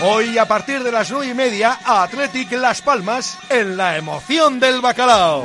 Hoy 0.00 0.38
a 0.38 0.46
partir 0.46 0.84
de 0.84 0.92
las 0.92 1.10
nueve 1.10 1.26
y 1.26 1.34
media, 1.34 1.76
Athletic 1.84 2.52
Las 2.52 2.82
Palmas 2.82 3.36
en 3.48 3.76
la 3.76 3.96
emoción 3.96 4.60
del 4.60 4.80
bacalao. 4.80 5.44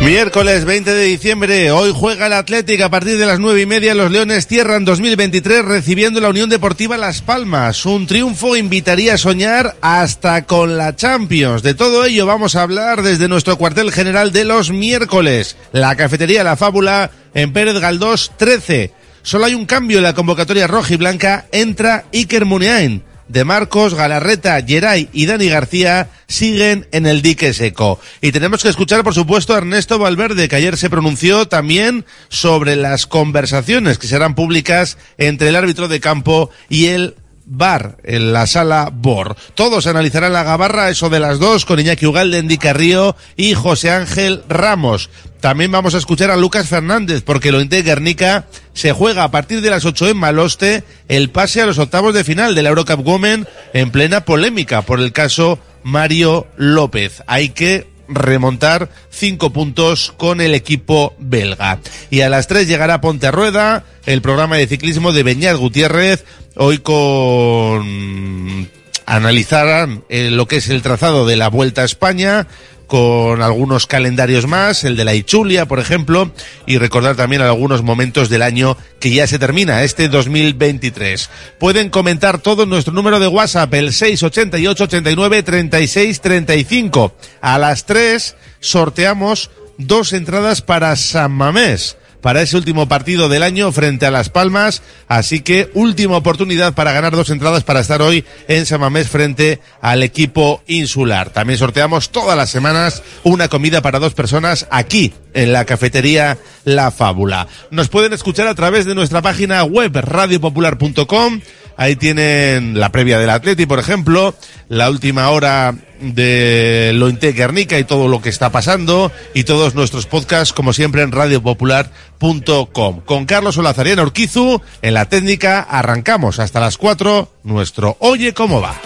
Miércoles 0.00 0.64
20 0.64 0.94
de 0.94 1.04
diciembre, 1.04 1.70
hoy 1.72 1.92
juega 1.94 2.26
el 2.26 2.32
Atlético 2.32 2.84
a 2.84 2.88
partir 2.88 3.18
de 3.18 3.26
las 3.26 3.38
nueve 3.38 3.60
y 3.60 3.66
media. 3.66 3.94
Los 3.94 4.10
Leones 4.10 4.46
cierran 4.46 4.86
2023 4.86 5.62
recibiendo 5.62 6.20
la 6.20 6.30
Unión 6.30 6.48
Deportiva 6.48 6.96
Las 6.96 7.20
Palmas. 7.20 7.84
Un 7.84 8.06
triunfo 8.06 8.56
invitaría 8.56 9.14
a 9.14 9.18
soñar 9.18 9.76
hasta 9.82 10.46
con 10.46 10.78
la 10.78 10.96
Champions. 10.96 11.62
De 11.62 11.74
todo 11.74 12.06
ello 12.06 12.24
vamos 12.24 12.56
a 12.56 12.62
hablar 12.62 13.02
desde 13.02 13.28
nuestro 13.28 13.58
cuartel 13.58 13.92
general 13.92 14.32
de 14.32 14.46
los 14.46 14.70
miércoles. 14.70 15.58
La 15.72 15.94
cafetería 15.96 16.44
La 16.44 16.56
Fábula 16.56 17.10
en 17.34 17.52
Pérez 17.52 17.78
Galdós 17.78 18.32
13. 18.38 18.92
Solo 19.22 19.44
hay 19.44 19.54
un 19.54 19.66
cambio 19.66 19.98
en 19.98 20.04
la 20.04 20.14
convocatoria 20.14 20.66
roja 20.66 20.94
y 20.94 20.96
blanca. 20.96 21.44
Entra 21.52 22.06
Iker 22.10 22.46
Muniain 22.46 23.02
de 23.30 23.44
Marcos, 23.44 23.94
Galarreta, 23.94 24.60
Geray 24.62 25.08
y 25.12 25.26
Dani 25.26 25.48
García 25.48 26.08
siguen 26.26 26.88
en 26.90 27.06
el 27.06 27.22
dique 27.22 27.54
seco. 27.54 28.00
Y 28.20 28.32
tenemos 28.32 28.62
que 28.62 28.68
escuchar, 28.68 29.04
por 29.04 29.14
supuesto, 29.14 29.54
a 29.54 29.58
Ernesto 29.58 29.98
Valverde, 29.98 30.48
que 30.48 30.56
ayer 30.56 30.76
se 30.76 30.90
pronunció 30.90 31.46
también 31.46 32.04
sobre 32.28 32.74
las 32.74 33.06
conversaciones 33.06 33.98
que 33.98 34.08
serán 34.08 34.34
públicas 34.34 34.98
entre 35.16 35.48
el 35.48 35.56
árbitro 35.56 35.86
de 35.86 36.00
campo 36.00 36.50
y 36.68 36.86
el 36.86 37.14
bar 37.50 37.98
en 38.04 38.32
la 38.32 38.46
sala 38.46 38.90
BOR. 38.92 39.36
Todos 39.54 39.86
analizarán 39.86 40.32
la 40.32 40.44
gabarra, 40.44 40.88
eso 40.88 41.10
de 41.10 41.20
las 41.20 41.38
dos, 41.38 41.66
con 41.66 41.80
Iñaki 41.80 42.06
Ugalde, 42.06 42.38
Endica 42.38 42.72
Río 42.72 43.16
y 43.36 43.54
José 43.54 43.90
Ángel 43.90 44.42
Ramos. 44.48 45.10
También 45.40 45.72
vamos 45.72 45.94
a 45.94 45.98
escuchar 45.98 46.30
a 46.30 46.36
Lucas 46.36 46.68
Fernández, 46.68 47.22
porque 47.24 47.50
lo 47.50 47.58
de 47.64 47.82
Guernica 47.82 48.46
se 48.72 48.92
juega 48.92 49.24
a 49.24 49.30
partir 49.30 49.60
de 49.60 49.70
las 49.70 49.84
8 49.84 50.10
en 50.10 50.16
Maloste 50.16 50.84
el 51.08 51.30
pase 51.30 51.60
a 51.60 51.66
los 51.66 51.78
octavos 51.78 52.14
de 52.14 52.24
final 52.24 52.54
de 52.54 52.62
la 52.62 52.68
Eurocup 52.68 53.06
Women 53.06 53.48
en 53.72 53.90
plena 53.90 54.24
polémica 54.24 54.82
por 54.82 55.00
el 55.00 55.12
caso 55.12 55.58
Mario 55.82 56.46
López. 56.56 57.22
Hay 57.26 57.50
que 57.50 57.88
remontar 58.10 58.90
cinco 59.10 59.50
puntos 59.50 60.12
con 60.16 60.40
el 60.40 60.54
equipo 60.54 61.14
belga. 61.18 61.78
Y 62.10 62.20
a 62.20 62.28
las 62.28 62.46
tres 62.46 62.68
llegará 62.68 63.00
Ponte 63.00 63.30
Rueda, 63.30 63.84
el 64.06 64.22
programa 64.22 64.56
de 64.56 64.66
ciclismo 64.66 65.12
de 65.12 65.22
Beñat 65.22 65.56
Gutiérrez, 65.56 66.24
hoy 66.56 66.78
con 66.78 68.68
analizarán 69.06 70.04
eh, 70.08 70.30
lo 70.30 70.46
que 70.46 70.56
es 70.56 70.68
el 70.68 70.82
trazado 70.82 71.26
de 71.26 71.36
la 71.36 71.48
Vuelta 71.48 71.82
a 71.82 71.84
España, 71.86 72.46
con 72.90 73.40
algunos 73.40 73.86
calendarios 73.86 74.48
más, 74.48 74.82
el 74.82 74.96
de 74.96 75.04
la 75.04 75.14
Ichulia, 75.14 75.66
por 75.66 75.78
ejemplo, 75.78 76.32
y 76.66 76.76
recordar 76.76 77.14
también 77.14 77.40
algunos 77.40 77.84
momentos 77.84 78.28
del 78.28 78.42
año 78.42 78.76
que 78.98 79.12
ya 79.12 79.28
se 79.28 79.38
termina, 79.38 79.84
este 79.84 80.08
2023. 80.08 81.30
Pueden 81.60 81.88
comentar 81.90 82.40
todo 82.40 82.66
nuestro 82.66 82.92
número 82.92 83.20
de 83.20 83.28
WhatsApp, 83.28 83.72
el 83.74 83.92
688 83.92 84.84
89 84.84 85.42
36 85.44 86.20
35. 86.20 87.14
A 87.40 87.60
las 87.60 87.86
3 87.86 88.34
sorteamos 88.58 89.52
dos 89.78 90.12
entradas 90.12 90.60
para 90.60 90.96
San 90.96 91.30
Mamés 91.30 91.96
para 92.20 92.42
ese 92.42 92.56
último 92.56 92.88
partido 92.88 93.28
del 93.28 93.42
año 93.42 93.72
frente 93.72 94.06
a 94.06 94.10
Las 94.10 94.28
Palmas. 94.28 94.82
Así 95.08 95.40
que 95.40 95.70
última 95.74 96.16
oportunidad 96.16 96.74
para 96.74 96.92
ganar 96.92 97.16
dos 97.16 97.30
entradas 97.30 97.64
para 97.64 97.80
estar 97.80 98.02
hoy 98.02 98.24
en 98.48 98.66
Samamés 98.66 99.08
frente 99.08 99.60
al 99.80 100.02
equipo 100.02 100.62
insular. 100.66 101.30
También 101.30 101.58
sorteamos 101.58 102.10
todas 102.10 102.36
las 102.36 102.50
semanas 102.50 103.02
una 103.24 103.48
comida 103.48 103.82
para 103.82 103.98
dos 103.98 104.14
personas 104.14 104.66
aquí 104.70 105.12
en 105.34 105.52
la 105.52 105.64
cafetería 105.64 106.38
La 106.64 106.90
Fábula. 106.90 107.46
Nos 107.70 107.88
pueden 107.88 108.12
escuchar 108.12 108.46
a 108.46 108.54
través 108.54 108.84
de 108.84 108.94
nuestra 108.94 109.22
página 109.22 109.64
web 109.64 109.92
radiopopular.com. 109.94 111.40
Ahí 111.80 111.96
tienen 111.96 112.78
la 112.78 112.92
previa 112.92 113.18
del 113.18 113.30
Atleti, 113.30 113.64
por 113.64 113.78
ejemplo, 113.78 114.34
la 114.68 114.90
última 114.90 115.30
hora 115.30 115.74
de 115.98 116.90
lo 116.94 117.08
Guernica 117.08 117.78
y 117.78 117.84
todo 117.84 118.06
lo 118.06 118.20
que 118.20 118.28
está 118.28 118.52
pasando 118.52 119.10
y 119.32 119.44
todos 119.44 119.74
nuestros 119.74 120.04
podcasts 120.04 120.52
como 120.52 120.74
siempre 120.74 121.00
en 121.00 121.10
radiopopular.com. 121.10 123.00
Con 123.06 123.24
Carlos 123.24 123.56
Olazariano 123.56 124.02
Orquizu 124.02 124.60
en 124.82 124.92
la 124.92 125.06
técnica 125.06 125.62
arrancamos 125.62 126.38
hasta 126.38 126.60
las 126.60 126.76
4 126.76 127.32
nuestro 127.44 127.96
Oye 128.00 128.34
cómo 128.34 128.60
va. 128.60 128.78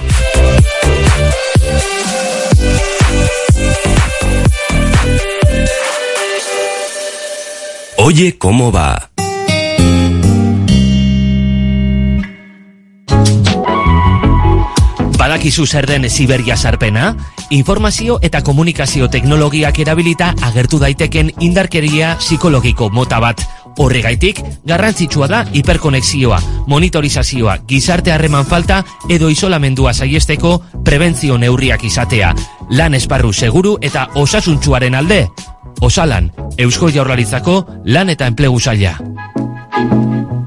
Oye 7.96 8.38
cómo 8.38 8.70
va. 8.70 9.10
Badakizu 15.34 15.64
zer 15.66 15.86
den 15.86 16.08
Siberia 16.08 16.56
sarpena? 16.56 17.16
Informazio 17.50 18.20
eta 18.22 18.40
komunikazio 18.46 19.08
teknologiak 19.10 19.80
erabilita 19.82 20.28
agertu 20.46 20.78
daiteken 20.78 21.32
indarkeria 21.42 22.12
psikologiko 22.20 22.86
mota 22.94 23.18
bat. 23.18 23.42
Horregaitik, 23.82 24.38
garrantzitsua 24.62 25.26
da 25.26 25.40
hiperkonexioa, 25.50 26.38
monitorizazioa, 26.70 27.56
gizarte 27.66 28.12
harreman 28.14 28.46
falta 28.46 28.84
edo 29.10 29.26
isolamendua 29.28 29.90
saiesteko 29.92 30.60
prebentzio 30.86 31.34
neurriak 31.36 31.82
izatea. 31.82 32.30
Lan 32.70 32.94
esparru 32.94 33.32
seguru 33.32 33.74
eta 33.82 34.12
osasuntsuaren 34.14 34.94
alde. 34.94 35.24
Osalan, 35.80 36.30
Eusko 36.56 36.94
Jaurlaritzako 36.94 37.64
lan 37.90 38.14
eta 38.14 38.30
enplegu 38.30 38.60
saia. 38.60 38.94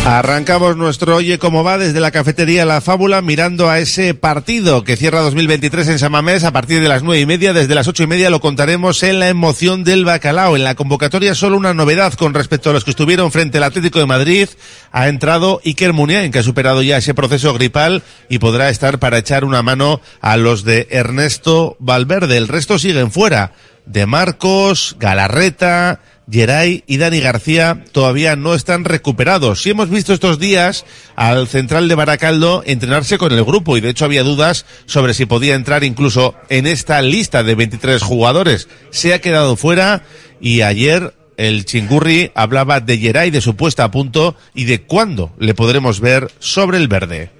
Arrancamos 0.06 0.76
nuestro 0.76 1.16
Oye 1.16 1.38
cómo 1.38 1.64
va 1.64 1.78
desde 1.78 1.98
la 1.98 2.10
cafetería 2.10 2.66
La 2.66 2.82
Fábula 2.82 3.22
mirando 3.22 3.70
a 3.70 3.78
ese 3.78 4.12
partido 4.12 4.84
que 4.84 4.98
cierra 4.98 5.22
2023 5.22 5.88
en 5.88 5.98
Samamés 5.98 6.44
a 6.44 6.52
partir 6.52 6.82
de 6.82 6.88
las 6.90 7.02
nueve 7.02 7.22
y 7.22 7.26
media. 7.26 7.54
Desde 7.54 7.74
las 7.74 7.88
ocho 7.88 8.02
y 8.02 8.06
media 8.06 8.28
lo 8.28 8.38
contaremos 8.38 9.02
en 9.02 9.18
la 9.18 9.28
emoción 9.28 9.82
del 9.82 10.04
bacalao. 10.04 10.56
En 10.56 10.64
la 10.64 10.74
convocatoria 10.74 11.34
solo 11.34 11.56
una 11.56 11.72
novedad 11.72 12.12
con 12.12 12.34
respecto 12.34 12.68
a 12.68 12.74
los 12.74 12.84
que 12.84 12.90
estuvieron 12.90 13.32
frente 13.32 13.56
al 13.56 13.64
Atlético 13.64 13.98
de 13.98 14.04
Madrid. 14.04 14.50
Ha 14.92 15.08
entrado 15.08 15.62
Iker 15.64 15.94
Muniain 15.94 16.30
que 16.30 16.40
ha 16.40 16.42
superado 16.42 16.82
ya 16.82 16.98
ese 16.98 17.14
proceso 17.14 17.54
gripal 17.54 18.02
y 18.28 18.40
podrá 18.40 18.68
estar 18.68 18.98
para 18.98 19.16
echar 19.16 19.42
una 19.42 19.62
mano 19.62 20.02
a 20.20 20.36
los 20.36 20.64
de 20.64 20.86
Ernesto 20.90 21.78
Valverde. 21.80 22.36
El 22.36 22.48
resto 22.48 22.78
siguen 22.78 23.10
fuera. 23.10 23.52
De 23.86 24.06
Marcos, 24.06 24.96
Galarreta, 24.98 26.00
Geray 26.30 26.84
y 26.86 26.96
Dani 26.96 27.20
García 27.20 27.84
todavía 27.92 28.36
no 28.36 28.54
están 28.54 28.84
recuperados. 28.84 29.62
Si 29.62 29.70
hemos 29.70 29.90
visto 29.90 30.12
estos 30.12 30.38
días 30.38 30.84
al 31.16 31.48
central 31.48 31.88
de 31.88 31.94
Baracaldo 31.94 32.62
entrenarse 32.66 33.18
con 33.18 33.32
el 33.32 33.44
grupo 33.44 33.76
y 33.76 33.80
de 33.80 33.90
hecho 33.90 34.04
había 34.04 34.22
dudas 34.22 34.64
sobre 34.86 35.14
si 35.14 35.26
podía 35.26 35.54
entrar 35.54 35.84
incluso 35.84 36.34
en 36.48 36.66
esta 36.66 37.00
lista 37.02 37.42
de 37.42 37.54
23 37.54 38.02
jugadores. 38.02 38.68
Se 38.90 39.14
ha 39.14 39.20
quedado 39.20 39.56
fuera 39.56 40.02
y 40.40 40.62
ayer 40.62 41.14
el 41.36 41.64
Chingurri 41.64 42.30
hablaba 42.34 42.80
de 42.80 42.98
Geray, 42.98 43.30
de 43.30 43.40
su 43.40 43.56
puesta 43.56 43.84
a 43.84 43.90
punto 43.90 44.36
y 44.54 44.64
de 44.64 44.82
cuándo 44.82 45.32
le 45.38 45.54
podremos 45.54 46.00
ver 46.00 46.30
sobre 46.38 46.78
el 46.78 46.88
verde 46.88 47.30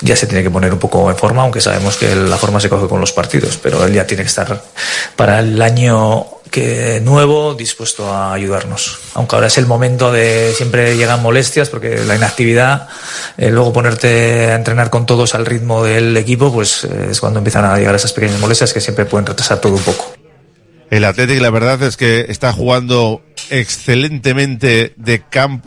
ya 0.00 0.16
se 0.16 0.26
tiene 0.26 0.42
que 0.42 0.50
poner 0.50 0.72
un 0.72 0.78
poco 0.78 1.10
en 1.10 1.16
forma, 1.16 1.42
aunque 1.42 1.60
sabemos 1.60 1.96
que 1.96 2.14
la 2.14 2.36
forma 2.36 2.60
se 2.60 2.68
coge 2.68 2.88
con 2.88 3.00
los 3.00 3.12
partidos, 3.12 3.58
pero 3.62 3.84
él 3.84 3.94
ya 3.94 4.06
tiene 4.06 4.22
que 4.22 4.28
estar 4.28 4.62
para 5.14 5.40
el 5.40 5.60
año 5.62 6.26
que 6.56 7.02
nuevo 7.04 7.52
dispuesto 7.52 8.10
a 8.10 8.32
ayudarnos. 8.32 8.98
Aunque 9.12 9.34
ahora 9.34 9.48
es 9.48 9.58
el 9.58 9.66
momento 9.66 10.10
de 10.10 10.54
siempre 10.56 10.96
llegan 10.96 11.20
molestias 11.20 11.68
porque 11.68 11.98
la 12.06 12.16
inactividad, 12.16 12.88
eh, 13.36 13.50
luego 13.50 13.74
ponerte 13.74 14.52
a 14.52 14.54
entrenar 14.54 14.88
con 14.88 15.04
todos 15.04 15.34
al 15.34 15.44
ritmo 15.44 15.84
del 15.84 16.16
equipo, 16.16 16.50
pues 16.50 16.84
eh, 16.84 17.08
es 17.10 17.20
cuando 17.20 17.40
empiezan 17.40 17.66
a 17.66 17.76
llegar 17.76 17.94
esas 17.94 18.14
pequeñas 18.14 18.40
molestias 18.40 18.72
que 18.72 18.80
siempre 18.80 19.04
pueden 19.04 19.26
retrasar 19.26 19.60
todo 19.60 19.74
un 19.74 19.82
poco. 19.82 20.14
El 20.88 21.04
Atlético, 21.04 21.42
la 21.42 21.50
verdad 21.50 21.82
es 21.82 21.98
que 21.98 22.24
está 22.30 22.54
jugando 22.54 23.20
excelentemente 23.50 24.94
de 24.96 25.22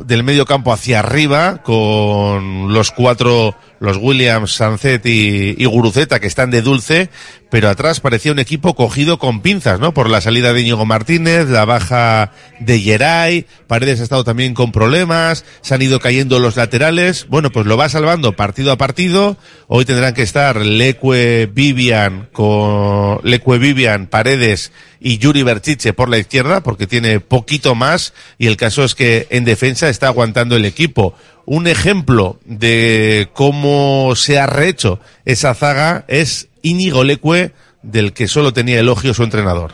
del 0.06 0.24
medio 0.24 0.48
campo 0.48 0.74
hacia 0.74 1.00
arriba 1.00 1.62
con 1.62 2.74
los 2.74 2.90
cuatro 2.90 3.54
los 3.80 3.98
Williams, 3.98 4.56
Sancet 4.56 5.06
y, 5.06 5.56
y, 5.58 5.66
Guruceta, 5.66 6.20
que 6.20 6.28
están 6.28 6.52
de 6.52 6.62
dulce, 6.62 7.10
pero 7.50 7.70
atrás 7.70 8.00
parecía 8.00 8.32
un 8.32 8.40
equipo 8.40 8.76
cogido 8.76 9.18
con 9.18 9.42
pinzas, 9.42 9.80
¿no? 9.80 9.94
Por 9.94 10.10
la 10.10 10.22
salida 10.22 10.54
de 10.54 10.62
Íñigo 10.62 10.86
Martínez, 10.86 11.48
la 11.50 11.66
baja 11.66 12.32
de 12.60 12.80
Geray, 12.80 13.46
Paredes 13.68 14.00
ha 14.00 14.04
estado 14.04 14.24
también 14.24 14.54
con 14.54 14.72
problemas, 14.72 15.46
se 15.62 15.74
han 15.74 15.82
ido 15.82 16.00
cayendo 16.00 16.40
los 16.40 16.56
laterales, 16.56 17.28
bueno, 17.28 17.52
pues 17.52 17.66
lo 17.66 17.78
va 17.78 17.90
salvando 17.90 18.36
partido 18.36 18.72
a 18.72 18.78
partido, 18.78 19.38
hoy 19.68 19.86
tendrán 19.86 20.14
que 20.14 20.22
estar 20.22 20.58
Leque 20.58 21.50
Vivian 21.52 22.30
con, 22.32 23.20
Leque 23.24 23.58
Vivian, 23.58 24.08
Paredes 24.08 24.72
y 25.00 25.18
Yuri 25.18 25.44
Berchiche 25.44 25.94
por 25.94 26.10
la 26.10 26.18
izquierda, 26.18 26.62
porque 26.62 26.88
tiene 26.88 27.20
poquito 27.20 27.74
más, 27.74 28.14
y 28.38 28.48
el 28.48 28.58
caso 28.58 28.84
es 28.84 28.96
que 28.96 29.28
en 29.30 29.46
defensa 29.46 29.90
está 29.90 30.08
aguantando 30.08 30.56
el 30.56 30.66
equipo. 30.66 31.16
Un 31.46 31.66
ejemplo 31.66 32.40
de 32.46 33.30
cómo 33.34 34.14
se 34.16 34.38
ha 34.38 34.46
rehecho 34.46 35.00
esa 35.26 35.56
zaga 35.56 36.06
es 36.08 36.49
Íñigo 36.62 37.04
Leque, 37.04 37.54
del 37.82 38.14
que 38.14 38.28
solo 38.28 38.54
tenía 38.54 38.80
elogio 38.80 39.14
su 39.14 39.24
entrenador. 39.24 39.74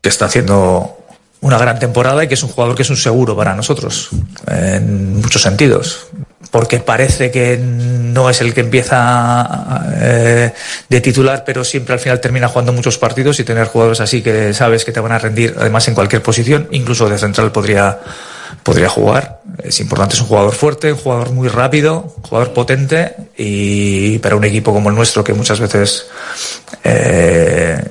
Que 0.00 0.08
está 0.08 0.26
haciendo 0.26 0.98
una 1.40 1.58
gran 1.58 1.78
temporada 1.78 2.24
y 2.24 2.28
que 2.28 2.34
es 2.34 2.42
un 2.42 2.48
jugador 2.48 2.74
que 2.74 2.82
es 2.82 2.90
un 2.90 2.96
seguro 2.96 3.36
para 3.36 3.54
nosotros, 3.54 4.08
en 4.46 5.16
muchos 5.20 5.42
sentidos. 5.42 6.06
porque 6.50 6.78
parece 6.78 7.30
que 7.30 7.58
no 7.58 8.30
es 8.30 8.40
el 8.40 8.54
que 8.54 8.60
empieza 8.60 9.82
eh, 9.96 10.52
de 10.88 11.00
titular, 11.00 11.42
pero 11.44 11.64
siempre 11.64 11.94
al 11.94 12.00
final 12.00 12.20
termina 12.20 12.48
jugando 12.48 12.72
muchos 12.72 12.96
partidos 12.96 13.40
y 13.40 13.44
tener 13.44 13.66
jugadores 13.66 14.00
así 14.00 14.22
que 14.22 14.54
sabes 14.54 14.84
que 14.84 14.92
te 14.92 15.00
van 15.00 15.12
a 15.12 15.18
rendir, 15.18 15.54
además 15.58 15.88
en 15.88 15.94
cualquier 15.94 16.22
posición, 16.22 16.68
incluso 16.70 17.08
de 17.08 17.18
central 17.18 17.50
podría, 17.50 17.98
podría 18.62 18.88
jugar. 18.88 19.40
Es 19.62 19.80
importante, 19.80 20.14
es 20.14 20.20
un 20.20 20.28
jugador 20.28 20.52
fuerte, 20.52 20.92
un 20.92 20.98
jugador 20.98 21.32
muy 21.32 21.48
rápido, 21.48 22.14
un 22.16 22.22
jugador 22.22 22.52
potente 22.52 23.14
y 23.36 24.18
para 24.18 24.36
un 24.36 24.44
equipo 24.44 24.72
como 24.72 24.90
el 24.90 24.96
nuestro 24.96 25.24
que 25.24 25.34
muchas 25.34 25.60
veces 25.60 26.06
eh, 26.82 27.82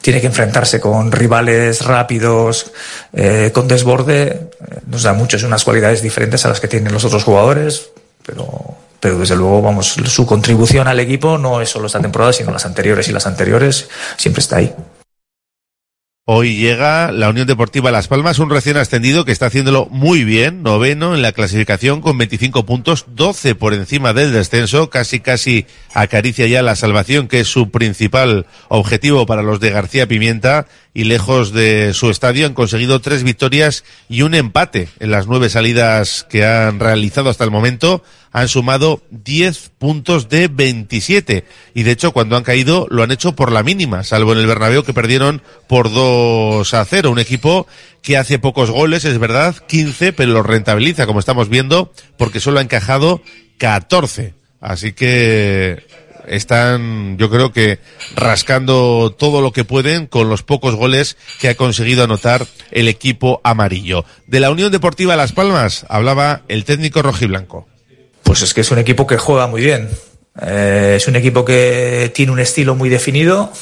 tiene 0.00 0.20
que 0.20 0.26
enfrentarse 0.26 0.80
con 0.80 1.12
rivales 1.12 1.84
rápidos, 1.84 2.72
eh, 3.12 3.50
con 3.54 3.68
desborde, 3.68 4.22
eh, 4.26 4.48
nos 4.86 5.04
da 5.04 5.12
muchas 5.12 5.42
unas 5.44 5.64
cualidades 5.64 6.02
diferentes 6.02 6.44
a 6.44 6.48
las 6.48 6.60
que 6.60 6.68
tienen 6.68 6.92
los 6.92 7.04
otros 7.04 7.24
jugadores, 7.24 7.90
pero, 8.26 8.76
pero 8.98 9.18
desde 9.18 9.36
luego, 9.36 9.62
vamos, 9.62 9.96
su 10.06 10.26
contribución 10.26 10.88
al 10.88 10.98
equipo 11.00 11.38
no 11.38 11.60
es 11.60 11.70
solo 11.70 11.86
esta 11.86 12.00
temporada, 12.00 12.32
sino 12.32 12.50
las 12.50 12.66
anteriores 12.66 13.08
y 13.08 13.12
las 13.12 13.26
anteriores, 13.26 13.88
siempre 14.16 14.40
está 14.40 14.56
ahí. 14.56 14.74
Hoy 16.24 16.54
llega 16.54 17.10
la 17.10 17.30
Unión 17.30 17.48
Deportiva 17.48 17.90
Las 17.90 18.06
Palmas, 18.06 18.38
un 18.38 18.48
recién 18.48 18.76
ascendido 18.76 19.24
que 19.24 19.32
está 19.32 19.46
haciéndolo 19.46 19.88
muy 19.90 20.22
bien, 20.22 20.62
noveno 20.62 21.16
en 21.16 21.22
la 21.22 21.32
clasificación 21.32 22.00
con 22.00 22.16
25 22.16 22.64
puntos, 22.64 23.06
12 23.08 23.56
por 23.56 23.74
encima 23.74 24.12
del 24.12 24.32
descenso, 24.32 24.88
casi 24.88 25.18
casi 25.18 25.66
acaricia 25.94 26.46
ya 26.46 26.62
la 26.62 26.76
salvación, 26.76 27.26
que 27.26 27.40
es 27.40 27.48
su 27.48 27.72
principal 27.72 28.46
objetivo 28.68 29.26
para 29.26 29.42
los 29.42 29.58
de 29.58 29.70
García 29.70 30.06
Pimienta, 30.06 30.68
y 30.94 31.04
lejos 31.04 31.52
de 31.52 31.92
su 31.92 32.08
estadio 32.08 32.46
han 32.46 32.54
conseguido 32.54 33.00
tres 33.00 33.24
victorias 33.24 33.82
y 34.08 34.22
un 34.22 34.36
empate 34.36 34.88
en 35.00 35.10
las 35.10 35.26
nueve 35.26 35.48
salidas 35.48 36.24
que 36.30 36.46
han 36.46 36.78
realizado 36.78 37.30
hasta 37.30 37.42
el 37.42 37.50
momento. 37.50 38.04
Han 38.32 38.48
sumado 38.48 39.02
10 39.10 39.72
puntos 39.78 40.28
de 40.28 40.48
27 40.48 41.44
y 41.74 41.82
de 41.82 41.90
hecho 41.90 42.12
cuando 42.12 42.36
han 42.36 42.44
caído 42.44 42.86
lo 42.90 43.02
han 43.02 43.10
hecho 43.10 43.36
por 43.36 43.52
la 43.52 43.62
mínima, 43.62 44.04
salvo 44.04 44.32
en 44.32 44.38
el 44.38 44.46
Bernabéu 44.46 44.84
que 44.84 44.94
perdieron 44.94 45.42
por 45.68 45.92
2 45.92 46.72
a 46.74 46.84
0. 46.84 47.10
Un 47.10 47.18
equipo 47.18 47.66
que 48.02 48.16
hace 48.16 48.38
pocos 48.38 48.70
goles, 48.70 49.04
es 49.04 49.18
verdad, 49.18 49.56
15, 49.68 50.12
pero 50.12 50.32
lo 50.32 50.42
rentabiliza 50.42 51.06
como 51.06 51.20
estamos 51.20 51.48
viendo 51.48 51.92
porque 52.16 52.40
solo 52.40 52.58
ha 52.58 52.62
encajado 52.62 53.22
14. 53.58 54.34
Así 54.60 54.92
que 54.92 55.84
están, 56.26 57.18
yo 57.18 57.30
creo 57.30 57.52
que 57.52 57.78
rascando 58.14 59.14
todo 59.16 59.40
lo 59.40 59.52
que 59.52 59.64
pueden 59.64 60.06
con 60.06 60.28
los 60.28 60.42
pocos 60.42 60.74
goles 60.74 61.16
que 61.40 61.48
ha 61.48 61.54
conseguido 61.54 62.04
anotar 62.04 62.46
el 62.70 62.88
equipo 62.88 63.40
amarillo. 63.44 64.04
De 64.26 64.40
la 64.40 64.50
Unión 64.50 64.72
Deportiva 64.72 65.16
Las 65.16 65.32
Palmas 65.32 65.86
hablaba 65.88 66.42
el 66.48 66.64
técnico 66.64 67.02
rojiblanco. 67.02 67.66
Pues 68.22 68.42
es 68.42 68.54
que 68.54 68.62
es 68.62 68.70
un 68.70 68.78
equipo 68.78 69.06
que 69.06 69.18
juega 69.18 69.46
muy 69.46 69.62
bien. 69.62 69.88
Eh, 70.40 70.94
es 70.96 71.08
un 71.08 71.16
equipo 71.16 71.44
que 71.44 72.10
tiene 72.14 72.32
un 72.32 72.40
estilo 72.40 72.74
muy 72.74 72.88
definido, 72.88 73.52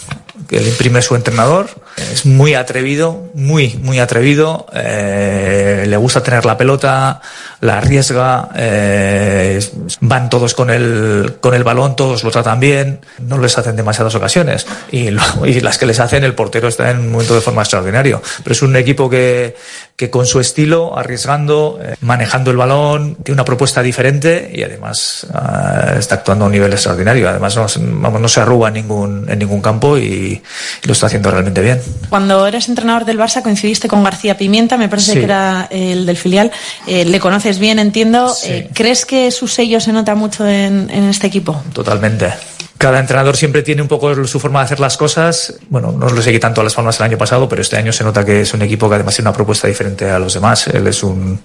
que 0.49 0.61
le 0.61 0.69
imprime 0.69 1.03
su 1.03 1.17
entrenador. 1.17 1.69
Es 1.97 2.25
muy 2.25 2.55
atrevido, 2.55 3.31
muy, 3.35 3.79
muy 3.83 3.99
atrevido. 3.99 4.67
Eh, 4.73 5.85
le 5.89 5.97
gusta 5.97 6.23
tener 6.23 6.45
la 6.45 6.57
pelota, 6.57 7.21
la 7.61 7.79
arriesga, 7.79 8.51
eh, 8.55 9.61
van 10.01 10.31
todos 10.31 10.55
con 10.55 10.71
el, 10.71 11.39
con 11.41 11.55
el 11.55 11.65
balón, 11.65 11.97
todos 11.97 12.23
lo 12.23 12.31
tratan 12.31 12.61
bien, 12.61 13.01
no 13.19 13.39
les 13.39 13.59
hacen 13.59 13.75
demasiadas 13.75 14.15
ocasiones. 14.15 14.67
Y, 14.93 15.09
y 15.45 15.61
las 15.61 15.77
que 15.77 15.87
les 15.87 15.99
hacen, 15.99 16.23
el 16.23 16.35
portero 16.35 16.69
está 16.69 16.91
en 16.91 16.99
un 16.99 17.11
momento 17.11 17.35
de 17.35 17.41
forma 17.41 17.63
extraordinario. 17.63 18.23
Pero 18.45 18.53
es 18.53 18.63
un 18.63 18.77
equipo 18.77 19.11
que, 19.11 19.57
que 20.01 20.09
con 20.09 20.25
su 20.25 20.41
estilo, 20.41 20.97
arriesgando, 20.97 21.79
eh, 21.83 21.95
manejando 22.01 22.51
el 22.51 22.57
balón, 22.57 23.17
tiene 23.17 23.35
una 23.35 23.45
propuesta 23.45 23.83
diferente 23.83 24.51
y 24.51 24.63
además 24.63 25.27
uh, 25.29 25.99
está 25.99 26.15
actuando 26.15 26.47
a 26.47 26.47
un 26.47 26.53
nivel 26.53 26.73
extraordinario. 26.73 27.29
Además, 27.29 27.55
no, 27.55 27.67
vamos, 28.01 28.19
no 28.19 28.27
se 28.27 28.41
arruga 28.41 28.69
en 28.69 28.75
ningún, 28.77 29.29
en 29.29 29.39
ningún 29.39 29.61
campo 29.61 29.99
y, 29.99 30.03
y, 30.03 30.87
lo 30.87 30.95
está 30.95 31.09
haciendo 31.09 31.31
realmente 31.31 31.61
bien. 31.61 31.83
Cuando 32.09 32.47
eres 32.47 32.71
entrenador 32.71 33.05
del 33.05 33.19
Barça 33.19 33.43
coincidiste 33.43 33.89
con 33.89 34.03
García 34.03 34.39
Pimienta, 34.39 34.79
me 34.79 34.89
parece 34.89 35.13
sí. 35.13 35.19
que 35.19 35.25
era 35.25 35.69
el 35.71 36.07
del 36.07 36.17
filial. 36.17 36.51
Eh, 36.87 37.05
le 37.05 37.21
conoces 37.21 37.59
bien, 37.59 37.79
entiendo. 37.79 38.31
Sí. 38.31 38.53
Eh, 38.53 38.71
¿Crees 38.73 39.05
que 39.05 39.31
su 39.31 39.49
sello 39.49 39.81
se 39.81 39.93
nota 39.93 40.15
mucho 40.15 40.47
en, 40.47 40.89
en 40.89 41.11
este 41.11 41.27
equipo? 41.27 41.63
Totalmente 41.75 42.33
cada 42.81 42.99
entrenador 42.99 43.37
siempre 43.37 43.63
tiene 43.63 43.83
un 43.83 43.89
poco 43.89 44.25
su 44.25 44.41
forma 44.41 44.61
de 44.61 44.65
hacer 44.65 44.81
las 44.81 44.97
cosas. 44.97 45.53
Bueno, 45.69 45.93
no 45.93 46.09
lo 46.09 46.23
seguí 46.23 46.39
tanto 46.39 46.63
a 46.63 46.65
las 46.65 46.73
palmas 46.73 46.99
el 46.99 47.05
año 47.05 47.19
pasado, 47.19 47.47
pero 47.47 47.61
este 47.61 47.77
año 47.77 47.93
se 47.93 48.03
nota 48.05 48.25
que 48.25 48.41
es 48.41 48.55
un 48.55 48.63
equipo 48.63 48.89
que 48.89 48.95
además 48.95 49.15
tiene 49.15 49.29
una 49.29 49.37
propuesta 49.37 49.69
diferente 49.69 50.11
a 50.11 50.19
los 50.19 50.33
demás. 50.33 50.67
Él 50.69 50.87
es 50.87 51.03
un, 51.03 51.39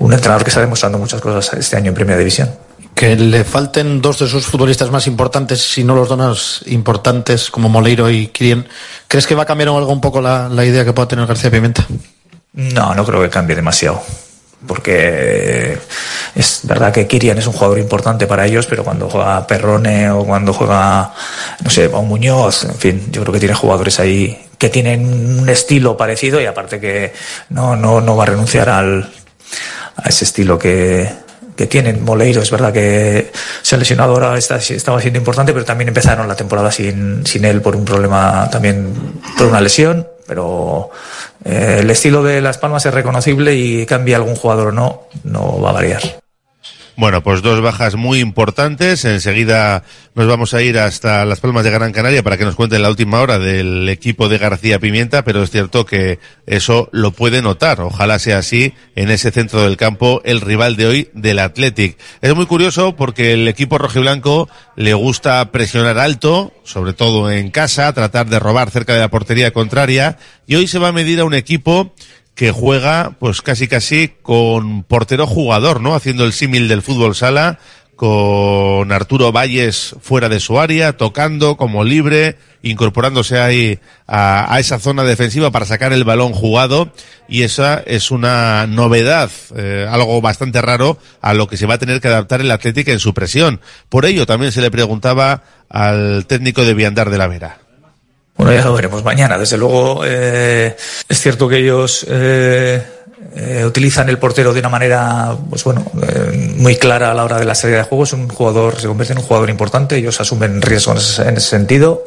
un 0.00 0.12
entrenador 0.12 0.44
que 0.44 0.50
está 0.50 0.60
demostrando 0.60 0.98
muchas 0.98 1.18
cosas 1.22 1.58
este 1.58 1.78
año 1.78 1.88
en 1.88 1.94
Primera 1.94 2.18
División. 2.18 2.50
Que 2.94 3.16
le 3.16 3.42
falten 3.42 4.02
dos 4.02 4.18
de 4.18 4.26
sus 4.26 4.44
futbolistas 4.44 4.90
más 4.90 5.06
importantes, 5.06 5.62
si 5.62 5.82
no 5.82 5.94
los 5.94 6.10
donas 6.10 6.60
importantes, 6.66 7.50
como 7.50 7.70
Moleiro 7.70 8.10
y 8.10 8.26
Kirien, 8.26 8.68
¿crees 9.08 9.26
que 9.26 9.34
va 9.34 9.44
a 9.44 9.46
cambiar 9.46 9.70
algo 9.70 9.90
un 9.90 10.02
poco 10.02 10.20
la, 10.20 10.50
la 10.50 10.66
idea 10.66 10.84
que 10.84 10.92
pueda 10.92 11.08
tener 11.08 11.24
García 11.24 11.50
Pimienta? 11.50 11.86
No, 12.52 12.94
no 12.94 13.06
creo 13.06 13.22
que 13.22 13.30
cambie 13.30 13.56
demasiado 13.56 14.02
porque 14.66 15.78
es 16.34 16.60
verdad 16.64 16.92
que 16.92 17.06
Kirian 17.06 17.38
es 17.38 17.46
un 17.46 17.52
jugador 17.52 17.78
importante 17.78 18.26
para 18.26 18.46
ellos, 18.46 18.66
pero 18.66 18.84
cuando 18.84 19.08
juega 19.08 19.46
Perrone 19.46 20.10
o 20.10 20.24
cuando 20.24 20.52
juega, 20.52 21.12
no 21.62 21.70
sé, 21.70 21.88
un 21.88 22.08
Muñoz, 22.08 22.64
en 22.64 22.74
fin, 22.74 23.08
yo 23.10 23.22
creo 23.22 23.32
que 23.32 23.40
tiene 23.40 23.54
jugadores 23.54 23.98
ahí 24.00 24.46
que 24.58 24.68
tienen 24.68 25.40
un 25.40 25.48
estilo 25.48 25.96
parecido 25.96 26.40
y 26.40 26.44
aparte 26.44 26.78
que 26.78 27.14
no, 27.48 27.76
no, 27.76 28.00
no 28.02 28.16
va 28.16 28.24
a 28.24 28.26
renunciar 28.26 28.68
al, 28.68 29.10
a 29.96 30.08
ese 30.08 30.24
estilo 30.24 30.58
que, 30.58 31.08
que 31.56 31.66
tienen. 31.66 32.04
Moleiro 32.04 32.42
es 32.42 32.50
verdad 32.50 32.72
que 32.72 33.32
se 33.62 33.74
ha 33.74 33.78
lesionado 33.78 34.12
ahora, 34.12 34.36
está, 34.36 34.56
estaba 34.56 35.00
siendo 35.00 35.18
importante, 35.18 35.52
pero 35.52 35.64
también 35.64 35.88
empezaron 35.88 36.28
la 36.28 36.36
temporada 36.36 36.70
sin, 36.70 37.26
sin 37.26 37.44
él 37.44 37.62
por 37.62 37.74
un 37.74 37.84
problema 37.84 38.48
también, 38.50 39.20
por 39.36 39.46
una 39.46 39.60
lesión, 39.60 40.06
pero 40.26 40.90
el 41.44 41.90
estilo 41.90 42.22
de 42.22 42.40
Las 42.40 42.58
Palmas 42.58 42.84
es 42.86 42.94
reconocible 42.94 43.54
y 43.54 43.86
cambia 43.86 44.16
algún 44.16 44.36
jugador 44.36 44.68
o 44.68 44.72
no, 44.72 45.02
no 45.24 45.60
va 45.60 45.70
a 45.70 45.74
variar. 45.74 46.19
Bueno, 46.96 47.22
pues 47.22 47.40
dos 47.40 47.60
bajas 47.62 47.94
muy 47.94 48.20
importantes. 48.20 49.04
Enseguida 49.04 49.84
nos 50.14 50.26
vamos 50.26 50.52
a 50.52 50.60
ir 50.60 50.78
hasta 50.78 51.24
Las 51.24 51.40
Palmas 51.40 51.64
de 51.64 51.70
Gran 51.70 51.92
Canaria 51.92 52.22
para 52.22 52.36
que 52.36 52.44
nos 52.44 52.56
cuenten 52.56 52.82
la 52.82 52.90
última 52.90 53.20
hora 53.20 53.38
del 53.38 53.88
equipo 53.88 54.28
de 54.28 54.38
García 54.38 54.78
Pimienta, 54.78 55.24
pero 55.24 55.42
es 55.42 55.50
cierto 55.50 55.86
que 55.86 56.18
eso 56.46 56.88
lo 56.92 57.12
puede 57.12 57.40
notar. 57.40 57.80
Ojalá 57.80 58.18
sea 58.18 58.38
así 58.38 58.74
en 58.96 59.10
ese 59.10 59.30
centro 59.30 59.62
del 59.62 59.76
campo 59.76 60.20
el 60.24 60.40
rival 60.40 60.76
de 60.76 60.86
hoy 60.86 61.10
del 61.14 61.38
Athletic. 61.38 61.96
Es 62.20 62.34
muy 62.34 62.46
curioso 62.46 62.96
porque 62.96 63.32
el 63.32 63.48
equipo 63.48 63.78
rojiblanco 63.78 64.48
le 64.76 64.92
gusta 64.92 65.50
presionar 65.52 65.98
alto, 65.98 66.52
sobre 66.64 66.92
todo 66.92 67.30
en 67.30 67.50
casa, 67.50 67.92
tratar 67.92 68.28
de 68.28 68.38
robar 68.38 68.70
cerca 68.70 68.92
de 68.92 69.00
la 69.00 69.10
portería 69.10 69.52
contraria 69.52 70.18
y 70.46 70.56
hoy 70.56 70.66
se 70.66 70.78
va 70.78 70.88
a 70.88 70.92
medir 70.92 71.20
a 71.20 71.24
un 71.24 71.34
equipo 71.34 71.94
que 72.40 72.52
juega 72.52 73.16
pues 73.18 73.42
casi 73.42 73.68
casi 73.68 74.12
con 74.22 74.82
portero 74.82 75.26
jugador, 75.26 75.82
¿no? 75.82 75.94
Haciendo 75.94 76.24
el 76.24 76.32
símil 76.32 76.68
del 76.68 76.80
fútbol 76.80 77.14
sala 77.14 77.58
con 77.96 78.90
Arturo 78.92 79.30
Valles 79.30 79.94
fuera 80.00 80.30
de 80.30 80.40
su 80.40 80.58
área, 80.58 80.96
tocando 80.96 81.58
como 81.58 81.84
libre, 81.84 82.38
incorporándose 82.62 83.38
ahí 83.38 83.78
a, 84.06 84.56
esa 84.58 84.78
zona 84.78 85.04
defensiva 85.04 85.50
para 85.50 85.66
sacar 85.66 85.92
el 85.92 86.04
balón 86.04 86.32
jugado 86.32 86.90
y 87.28 87.42
esa 87.42 87.82
es 87.84 88.10
una 88.10 88.66
novedad, 88.66 89.30
eh, 89.54 89.86
algo 89.90 90.22
bastante 90.22 90.62
raro 90.62 90.96
a 91.20 91.34
lo 91.34 91.46
que 91.46 91.58
se 91.58 91.66
va 91.66 91.74
a 91.74 91.78
tener 91.78 92.00
que 92.00 92.08
adaptar 92.08 92.40
el 92.40 92.50
Atlético 92.50 92.90
en 92.90 93.00
su 93.00 93.12
presión. 93.12 93.60
Por 93.90 94.06
ello 94.06 94.24
también 94.24 94.50
se 94.50 94.62
le 94.62 94.70
preguntaba 94.70 95.42
al 95.68 96.24
técnico 96.26 96.64
de 96.64 96.72
Viandar 96.72 97.10
de 97.10 97.18
la 97.18 97.26
Vera. 97.26 97.69
Bueno, 98.40 98.54
ya 98.54 98.64
lo 98.64 98.72
veremos 98.72 99.04
mañana. 99.04 99.36
Desde 99.36 99.58
luego, 99.58 100.00
eh, 100.02 100.74
es 101.06 101.20
cierto 101.20 101.46
que 101.46 101.58
ellos 101.58 102.06
eh, 102.08 102.82
eh, 103.36 103.64
utilizan 103.66 104.08
el 104.08 104.16
portero 104.16 104.54
de 104.54 104.60
una 104.60 104.70
manera, 104.70 105.36
pues 105.50 105.62
bueno, 105.62 105.84
eh, 106.08 106.54
muy 106.56 106.76
clara 106.76 107.10
a 107.10 107.14
la 107.14 107.24
hora 107.24 107.38
de 107.38 107.44
la 107.44 107.54
salida 107.54 107.76
de 107.78 107.82
juego. 107.82 108.04
Es 108.04 108.14
un 108.14 108.30
jugador, 108.30 108.80
se 108.80 108.86
convierte 108.86 109.12
en 109.12 109.18
un 109.18 109.24
jugador 109.26 109.50
importante. 109.50 109.96
Ellos 109.96 110.18
asumen 110.22 110.62
riesgos 110.62 111.18
en 111.18 111.36
ese 111.36 111.50
sentido. 111.50 112.02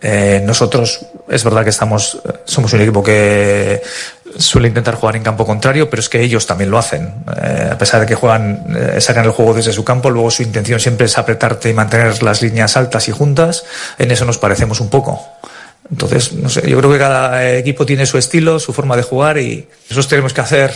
Eh, 0.00 0.40
nosotros, 0.42 1.00
es 1.28 1.44
verdad 1.44 1.64
que 1.64 1.70
estamos, 1.70 2.18
somos 2.46 2.72
un 2.72 2.80
equipo 2.80 3.02
que 3.02 3.82
suele 4.38 4.68
intentar 4.68 4.94
jugar 4.94 5.16
en 5.16 5.22
campo 5.22 5.44
contrario, 5.44 5.90
pero 5.90 6.00
es 6.00 6.08
que 6.08 6.22
ellos 6.22 6.46
también 6.46 6.70
lo 6.70 6.78
hacen. 6.78 7.12
A 7.26 7.76
pesar 7.76 8.00
de 8.00 8.06
que 8.06 8.14
juegan, 8.14 8.74
sacan 9.00 9.26
el 9.26 9.32
juego 9.32 9.52
desde 9.52 9.74
su 9.74 9.84
campo, 9.84 10.08
luego 10.08 10.30
su 10.30 10.42
intención 10.42 10.80
siempre 10.80 11.06
es 11.06 11.18
apretarte 11.18 11.68
y 11.68 11.74
mantener 11.74 12.22
las 12.22 12.40
líneas 12.40 12.76
altas 12.78 13.08
y 13.08 13.12
juntas. 13.12 13.64
En 13.98 14.10
eso 14.10 14.24
nos 14.24 14.38
parecemos 14.38 14.80
un 14.80 14.88
poco. 14.88 15.20
Entonces, 15.90 16.32
no 16.34 16.48
sé, 16.48 16.68
yo 16.68 16.78
creo 16.78 16.92
que 16.92 16.98
cada 16.98 17.54
equipo 17.56 17.86
tiene 17.86 18.04
su 18.06 18.18
estilo, 18.18 18.58
su 18.58 18.72
forma 18.72 18.96
de 18.96 19.02
jugar 19.02 19.38
y 19.38 19.66
nosotros 19.84 20.08
tenemos 20.08 20.32
que 20.34 20.40
hacer, 20.40 20.72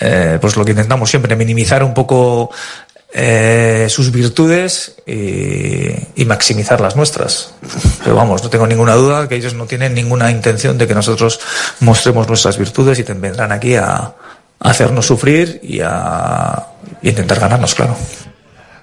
eh, 0.00 0.38
pues 0.40 0.56
lo 0.56 0.64
que 0.64 0.72
intentamos 0.72 1.08
siempre, 1.08 1.36
minimizar 1.36 1.84
un 1.84 1.94
poco 1.94 2.50
eh, 3.14 3.88
sus 3.90 4.10
virtudes 4.10 4.96
y, 5.06 6.24
maximizar 6.24 6.80
las 6.80 6.96
nuestras. 6.96 7.52
Pero 8.02 8.16
vamos, 8.16 8.42
no 8.42 8.48
tengo 8.48 8.66
ninguna 8.66 8.94
duda 8.94 9.28
que 9.28 9.36
ellos 9.36 9.54
no 9.54 9.66
tienen 9.66 9.94
ninguna 9.94 10.30
intención 10.30 10.78
de 10.78 10.86
que 10.86 10.94
nosotros 10.94 11.38
mostremos 11.80 12.26
nuestras 12.26 12.56
virtudes 12.56 12.98
y 12.98 13.02
vendrán 13.02 13.52
aquí 13.52 13.76
a, 13.76 14.14
hacernos 14.60 15.06
sufrir 15.06 15.60
y 15.62 15.80
a, 15.80 16.68
intentar 17.02 17.38
ganarnos, 17.38 17.74
claro. 17.74 17.96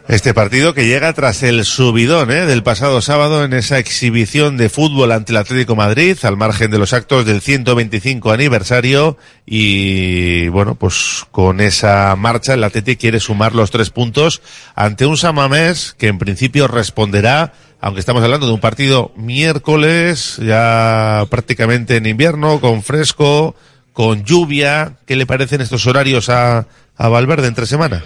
Este 0.10 0.34
partido 0.34 0.74
que 0.74 0.88
llega 0.88 1.14
tras 1.14 1.44
el 1.44 1.64
subidón 1.66 2.32
¿eh? 2.32 2.48
del 2.48 2.64
pasado 2.64 3.00
sábado 3.00 3.44
en 3.44 3.54
esa 3.54 3.78
exhibición 3.78 4.58
de 4.58 4.68
fútbol 4.68 5.12
ante 5.12 5.34
el 5.34 5.38
Atlético 5.38 5.76
Madrid, 5.76 6.18
al 6.24 6.36
margen 6.36 6.72
de 6.72 6.80
los 6.80 6.94
actos 6.94 7.28
del 7.28 7.42
125 7.42 8.32
aniversario. 8.32 9.18
Y 9.46 10.48
bueno, 10.48 10.74
pues 10.74 11.28
con 11.30 11.62
esa 11.62 12.16
marcha 12.16 12.56
el 12.56 12.64
Atlético 12.64 13.02
quiere 13.02 13.20
sumar 13.20 13.54
los 13.54 13.70
tres 13.70 13.92
puntos 13.92 14.42
ante 14.74 15.06
un 15.06 15.16
Samamés 15.16 15.94
que 15.96 16.08
en 16.08 16.18
principio 16.18 16.68
responderá, 16.68 17.54
aunque 17.80 18.00
estamos 18.00 18.24
hablando 18.24 18.48
de 18.48 18.54
un 18.54 18.60
partido 18.60 19.12
miércoles, 19.16 20.38
ya 20.42 21.28
prácticamente 21.30 21.98
en 21.98 22.08
invierno, 22.08 22.60
con 22.60 22.82
fresco, 22.82 23.54
con 23.94 24.24
lluvia. 24.24 24.94
¿Qué 25.06 25.16
le 25.16 25.28
parecen 25.28 25.62
estos 25.62 25.86
horarios 25.86 26.30
a, 26.30 26.66
a 26.98 27.10
Valverde 27.10 27.46
entre 27.46 27.68
semana? 27.68 28.04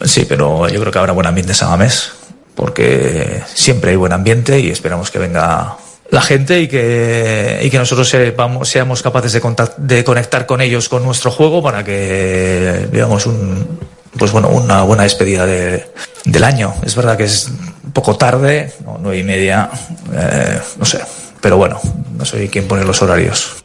Sí, 0.00 0.26
pero 0.28 0.68
yo 0.68 0.80
creo 0.80 0.92
que 0.92 0.98
habrá 0.98 1.12
buen 1.12 1.26
ambiente 1.26 1.52
en 1.52 1.56
Samamés, 1.56 2.12
porque 2.54 3.42
siempre 3.52 3.90
hay 3.90 3.96
buen 3.96 4.12
ambiente 4.12 4.60
y 4.60 4.70
esperamos 4.70 5.10
que 5.10 5.18
venga 5.18 5.76
la 6.10 6.22
gente 6.22 6.60
y 6.60 6.68
que, 6.68 7.60
y 7.62 7.68
que 7.70 7.78
nosotros 7.78 8.08
seamos 8.08 9.02
capaces 9.02 9.32
de, 9.32 9.42
de 9.76 10.04
conectar 10.04 10.46
con 10.46 10.60
ellos 10.60 10.88
con 10.88 11.04
nuestro 11.04 11.30
juego 11.30 11.62
para 11.62 11.84
que 11.84 12.88
veamos 12.92 13.26
un, 13.26 13.78
pues 14.16 14.32
bueno, 14.32 14.48
una 14.48 14.82
buena 14.82 15.02
despedida 15.02 15.46
de, 15.46 15.90
del 16.24 16.44
año. 16.44 16.74
Es 16.84 16.94
verdad 16.94 17.16
que 17.16 17.24
es 17.24 17.48
un 17.84 17.92
poco 17.92 18.16
tarde, 18.16 18.72
no, 18.84 18.98
nueve 19.00 19.18
y 19.18 19.24
media, 19.24 19.68
eh, 20.14 20.60
no 20.78 20.84
sé, 20.84 21.00
pero 21.40 21.56
bueno, 21.56 21.80
no 22.16 22.24
soy 22.24 22.48
quien 22.48 22.68
pone 22.68 22.84
los 22.84 23.02
horarios. 23.02 23.64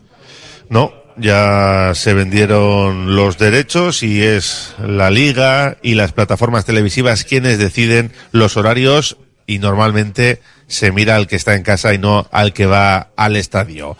No, 0.70 0.92
ya 1.18 1.92
se 1.96 2.14
vendieron 2.14 3.16
los 3.16 3.38
derechos 3.38 4.04
y 4.04 4.24
es 4.24 4.74
la 4.80 5.10
liga 5.12 5.78
y 5.82 5.96
las 5.96 6.12
plataformas 6.12 6.66
televisivas 6.66 7.24
quienes 7.24 7.58
deciden 7.58 8.12
los 8.32 8.58
horarios 8.58 9.18
y 9.46 9.60
normalmente 9.60 10.42
se 10.68 10.92
mira 10.92 11.16
al 11.16 11.28
que 11.28 11.36
está 11.36 11.56
en 11.56 11.64
casa 11.64 11.94
y 11.94 11.98
no 11.98 12.28
al 12.32 12.54
que 12.54 12.66
va 12.66 13.10
al 13.16 13.36
estadio. 13.36 13.98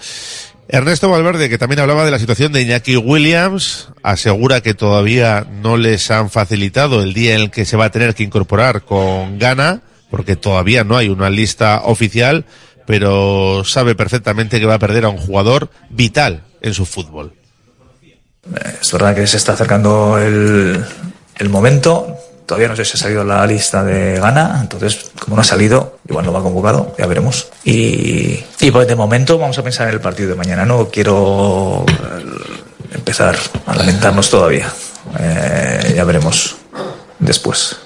Ernesto 0.68 1.10
Valverde, 1.10 1.50
que 1.50 1.58
también 1.58 1.82
hablaba 1.82 2.06
de 2.06 2.12
la 2.12 2.20
situación 2.20 2.52
de 2.52 2.62
Iñaki 2.62 2.96
Williams, 2.96 3.90
asegura 4.02 4.62
que 4.62 4.74
todavía 4.74 5.46
no 5.62 5.78
les 5.78 6.10
han 6.10 6.30
facilitado 6.30 7.04
el 7.04 7.14
día 7.14 7.36
en 7.36 7.42
el 7.42 7.52
que 7.52 7.66
se 7.66 7.78
va 7.78 7.86
a 7.86 7.92
tener 7.92 8.16
que 8.16 8.24
incorporar 8.24 8.84
con 8.84 9.38
Gana, 9.38 9.82
porque 10.10 10.36
todavía 10.36 10.84
no 10.84 10.98
hay 10.98 11.10
una 11.10 11.30
lista 11.30 11.82
oficial, 11.84 12.46
pero 12.86 13.64
sabe 13.64 13.96
perfectamente 13.96 14.60
que 14.60 14.66
va 14.66 14.76
a 14.76 14.80
perder 14.80 15.06
a 15.06 15.10
un 15.10 15.18
jugador 15.18 15.70
vital 15.90 16.44
en 16.62 16.74
su 16.74 16.86
fútbol. 16.86 17.34
Es 18.82 18.92
verdad 18.92 19.16
que 19.16 19.26
se 19.26 19.38
está 19.38 19.54
acercando 19.54 20.18
el, 20.18 20.84
el 21.38 21.50
momento. 21.50 22.18
Todavía 22.46 22.68
no 22.68 22.76
sé 22.76 22.84
si 22.84 22.98
ha 22.98 22.98
salido 22.98 23.24
la 23.24 23.46
lista 23.48 23.84
de 23.84 24.20
Gana, 24.20 24.60
entonces, 24.62 25.12
como 25.20 25.38
no 25.38 25.42
ha 25.42 25.46
salido, 25.46 26.00
igual 26.10 26.26
no 26.26 26.34
va 26.34 26.44
convocado, 26.44 26.94
ya 27.00 27.06
veremos. 27.06 27.48
Y, 27.64 28.44
pues 28.72 28.88
de 28.88 28.96
momento 28.96 29.38
vamos 29.38 29.58
a 29.58 29.64
pensar 29.64 29.88
en 29.88 29.94
el 29.94 30.02
partido 30.02 30.30
de 30.30 30.36
mañana. 30.36 30.66
No 30.66 30.90
quiero 30.90 31.86
eh, 31.88 32.96
empezar 32.96 33.38
a 33.66 33.76
lamentarnos 33.76 34.30
todavía. 34.30 34.70
Eh, 35.20 35.94
ya 35.96 36.04
veremos 36.04 36.58
después. 37.20 37.78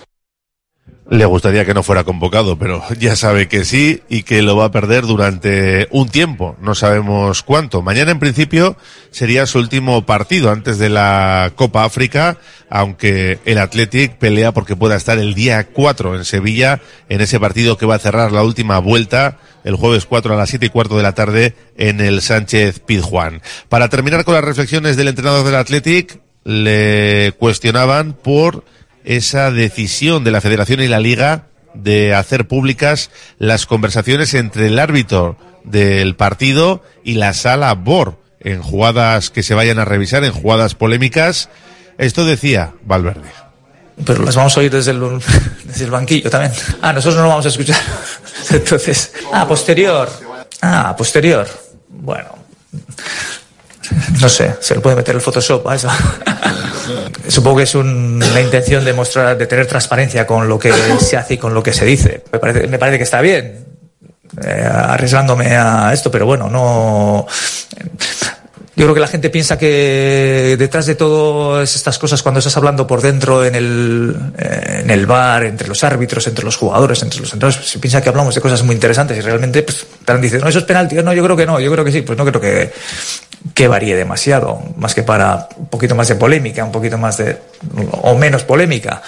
Le 1.10 1.24
gustaría 1.26 1.64
que 1.64 1.74
no 1.74 1.84
fuera 1.84 2.04
convocado, 2.04 2.58
pero 2.60 2.84
ya 3.00 3.16
sabe 3.16 3.48
que 3.48 3.64
sí 3.64 4.02
y 4.10 4.24
que 4.24 4.42
lo 4.42 4.58
va 4.58 4.66
a 4.66 4.72
perder 4.72 5.06
durante 5.06 5.88
un 5.92 6.10
tiempo. 6.10 6.58
No 6.60 6.76
sabemos 6.76 7.44
cuánto. 7.44 7.82
Mañana, 7.82 8.12
en 8.12 8.20
principio, 8.20 8.76
sería 9.10 9.46
su 9.46 9.58
último 9.58 10.06
partido 10.06 10.52
antes 10.52 10.80
de 10.80 10.90
la 10.90 11.54
Copa 11.56 11.86
África, 11.86 12.38
aunque 12.70 13.40
el 13.46 13.58
Athletic 13.58 14.18
pelea 14.18 14.52
porque 14.52 14.76
pueda 14.76 14.98
estar 14.98 15.18
el 15.18 15.34
día 15.34 15.68
4 15.68 16.18
en 16.18 16.26
Sevilla, 16.26 16.82
en 17.08 17.22
ese 17.22 17.40
partido 17.40 17.78
que 17.78 17.86
va 17.86 17.96
a 17.96 18.00
cerrar 18.00 18.34
la 18.34 18.44
última 18.44 18.80
vuelta 18.80 19.38
el 19.64 19.76
jueves 19.76 20.06
4 20.06 20.34
a 20.34 20.38
las 20.38 20.50
7 20.50 20.66
y 20.66 20.70
cuarto 20.70 20.98
de 20.98 21.04
la 21.04 21.14
tarde 21.14 21.54
en 21.78 22.02
el 22.02 22.22
Sánchez 22.22 22.80
Pizjuán. 22.80 23.42
Para 23.70 23.90
terminar 23.90 24.24
con 24.24 24.34
las 24.34 24.44
reflexiones 24.44 24.98
del 24.98 25.10
entrenador 25.10 25.46
del 25.46 25.56
Athletic, 25.56 26.20
le 26.44 27.34
cuestionaban 27.38 28.14
por 28.14 28.64
esa 29.08 29.52
decisión 29.52 30.26
de 30.26 30.32
la 30.32 30.42
Federación 30.42 30.82
y 30.82 30.88
la 30.88 31.00
Liga 31.00 31.46
de 31.74 32.14
hacer 32.14 32.48
públicas 32.48 33.10
las 33.40 33.66
conversaciones 33.66 34.34
entre 34.34 34.68
el 34.68 34.80
árbitro 34.80 35.38
del 35.64 36.16
partido 36.16 36.84
y 37.06 37.14
la 37.14 37.34
sala 37.34 37.74
BOR 37.74 38.20
en 38.42 38.62
jugadas 38.62 39.30
que 39.30 39.44
se 39.44 39.54
vayan 39.54 39.80
a 39.80 39.86
revisar, 39.86 40.26
en 40.26 40.34
jugadas 40.34 40.76
polémicas. 40.76 41.50
Esto 41.98 42.26
decía 42.26 42.74
Valverde. 42.84 43.30
Pero 44.06 44.24
las 44.24 44.36
vamos 44.36 44.56
a 44.58 44.60
oír 44.60 44.72
desde 44.72 44.92
el, 44.92 45.00
desde 45.64 45.86
el 45.86 45.92
banquillo 45.92 46.30
también. 46.30 46.52
Ah, 46.82 46.92
nosotros 46.92 47.16
no 47.16 47.24
lo 47.24 47.30
vamos 47.30 47.46
a 47.46 47.50
escuchar. 47.50 47.80
Entonces, 48.50 49.14
ah, 49.32 49.48
posterior. 49.48 50.10
Ah, 50.62 50.94
posterior. 50.98 51.48
Bueno, 51.88 52.30
no 54.22 54.30
sé, 54.30 54.56
se 54.60 54.76
le 54.76 54.82
puede 54.82 54.96
meter 54.96 55.16
el 55.16 55.22
Photoshop 55.22 55.68
a 55.68 55.76
eso. 55.76 55.90
Supongo 57.28 57.58
que 57.58 57.64
es 57.64 57.76
una 57.76 58.42
intención 58.42 58.84
de 58.86 58.94
mostrar, 58.94 59.38
de 59.38 59.48
tener 59.48 59.66
transparencia 59.66 60.26
con 60.26 60.48
lo 60.48 60.58
que 60.58 60.72
se 61.00 61.18
hace 61.18 61.36
y 61.36 61.38
con 61.38 61.54
lo 61.54 61.62
que 61.62 61.74
se 61.74 61.86
dice. 61.86 62.24
Me 62.32 62.40
parece, 62.40 62.68
me 62.68 62.80
parece 62.80 62.98
que 62.98 63.04
está 63.04 63.22
bien, 63.22 63.66
eh, 64.44 64.70
arriesgándome 64.70 65.56
a 65.56 65.92
esto, 65.94 66.12
pero 66.12 66.26
bueno, 66.26 66.50
no. 66.50 67.26
Yo 68.78 68.86
creo 68.86 68.94
que 68.94 69.02
la 69.02 69.08
gente 69.08 69.32
piensa 69.32 69.58
que 69.58 70.56
detrás 70.60 70.86
de 70.86 70.94
todas 70.94 71.76
estas 71.76 71.98
cosas, 71.98 72.22
cuando 72.22 72.38
estás 72.38 72.56
hablando 72.58 72.86
por 72.86 73.02
dentro 73.02 73.44
en 73.44 73.56
el, 73.56 74.16
eh, 74.38 74.82
en 74.84 74.92
el 74.92 75.08
bar, 75.08 75.46
entre 75.46 75.68
los 75.68 75.84
árbitros, 75.84 76.28
entre 76.28 76.46
los 76.46 76.58
jugadores, 76.58 77.02
entre 77.02 77.20
los 77.22 77.34
entrenadores, 77.34 77.68
se 77.68 77.80
piensa 77.80 78.04
que 78.04 78.10
hablamos 78.10 78.36
de 78.36 78.42
cosas 78.42 78.62
muy 78.62 78.76
interesantes 78.76 79.18
y 79.18 79.22
realmente 79.22 79.64
pues, 79.64 79.78
están 80.00 80.22
diciendo, 80.22 80.46
no, 80.46 80.50
eso 80.52 80.60
es 80.60 80.66
penalti. 80.66 80.94
No, 80.98 81.12
yo 81.12 81.24
creo 81.24 81.36
que 81.36 81.48
no, 81.48 81.60
yo 81.60 81.72
creo 81.72 81.84
que 81.84 81.92
sí. 81.92 82.04
Pues 82.04 82.20
no 82.20 82.24
creo 82.24 82.40
que, 82.40 82.72
que 83.54 83.68
varíe 83.68 83.96
demasiado, 83.96 84.62
más 84.78 84.96
que 84.96 85.04
para 85.04 85.50
un 85.58 85.68
poquito 85.68 85.96
más 85.96 86.08
de 86.08 86.16
polémica, 86.16 86.64
un 86.64 86.72
poquito 86.72 86.98
más 86.98 87.18
de. 87.18 87.38
o 87.92 88.18
menos 88.18 88.44
polémica. 88.44 89.02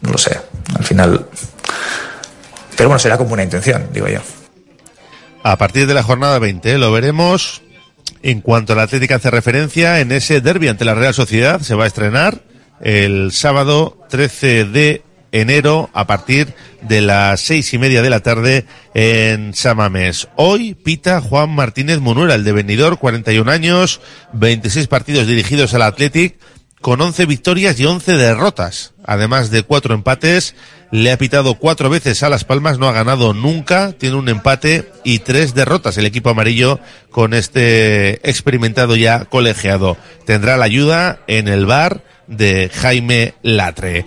No 0.00 0.12
lo 0.12 0.18
sé, 0.18 0.38
al 0.76 0.84
final. 0.84 1.26
Pero 2.76 2.88
bueno, 2.88 2.98
será 2.98 3.18
como 3.18 3.32
una 3.32 3.42
intención, 3.42 3.88
digo 3.92 4.08
yo. 4.08 4.20
A 5.42 5.56
partir 5.56 5.86
de 5.86 5.94
la 5.94 6.02
jornada 6.02 6.38
20, 6.38 6.78
lo 6.78 6.92
veremos 6.92 7.62
en 8.22 8.40
cuanto 8.40 8.72
a 8.72 8.76
la 8.76 8.82
Atlética 8.82 9.16
hace 9.16 9.30
referencia, 9.30 10.00
en 10.00 10.12
ese 10.12 10.40
derby 10.40 10.68
ante 10.68 10.84
la 10.84 10.94
Real 10.94 11.14
Sociedad 11.14 11.60
se 11.60 11.74
va 11.74 11.84
a 11.84 11.86
estrenar 11.86 12.42
el 12.80 13.32
sábado 13.32 13.98
13 14.08 14.64
de 14.64 15.02
enero 15.32 15.90
a 15.92 16.06
partir 16.06 16.54
de 16.82 17.00
las 17.00 17.40
seis 17.40 17.72
y 17.74 17.78
media 17.78 18.02
de 18.02 18.10
la 18.10 18.20
tarde 18.20 18.64
en 18.94 19.54
Samamés. 19.54 20.28
Hoy 20.36 20.74
pita 20.74 21.20
Juan 21.20 21.50
Martínez 21.50 22.00
Munuera, 22.00 22.34
el 22.34 22.44
de 22.44 22.52
Benidorm, 22.52 22.96
41 22.96 23.50
años, 23.50 24.00
26 24.32 24.86
partidos 24.86 25.26
dirigidos 25.26 25.74
al 25.74 25.82
Athletic, 25.82 26.36
con 26.80 27.00
11 27.00 27.26
victorias 27.26 27.78
y 27.80 27.86
11 27.86 28.16
derrotas, 28.16 28.94
además 29.04 29.50
de 29.50 29.62
cuatro 29.62 29.94
empates. 29.94 30.54
Le 30.90 31.12
ha 31.12 31.18
pitado 31.18 31.56
cuatro 31.56 31.90
veces 31.90 32.22
a 32.22 32.30
Las 32.30 32.44
Palmas, 32.44 32.78
no 32.78 32.88
ha 32.88 32.92
ganado 32.92 33.34
nunca, 33.34 33.92
tiene 33.92 34.16
un 34.16 34.28
empate 34.28 34.90
y 35.04 35.18
tres 35.18 35.54
derrotas 35.54 35.98
el 35.98 36.06
equipo 36.06 36.30
amarillo 36.30 36.80
con 37.10 37.34
este 37.34 38.26
experimentado 38.28 38.96
ya 38.96 39.26
colegiado. 39.26 39.98
Tendrá 40.24 40.56
la 40.56 40.64
ayuda 40.64 41.20
en 41.26 41.48
el 41.48 41.66
bar 41.66 42.02
de 42.28 42.70
Jaime 42.72 43.34
Latre. 43.42 44.06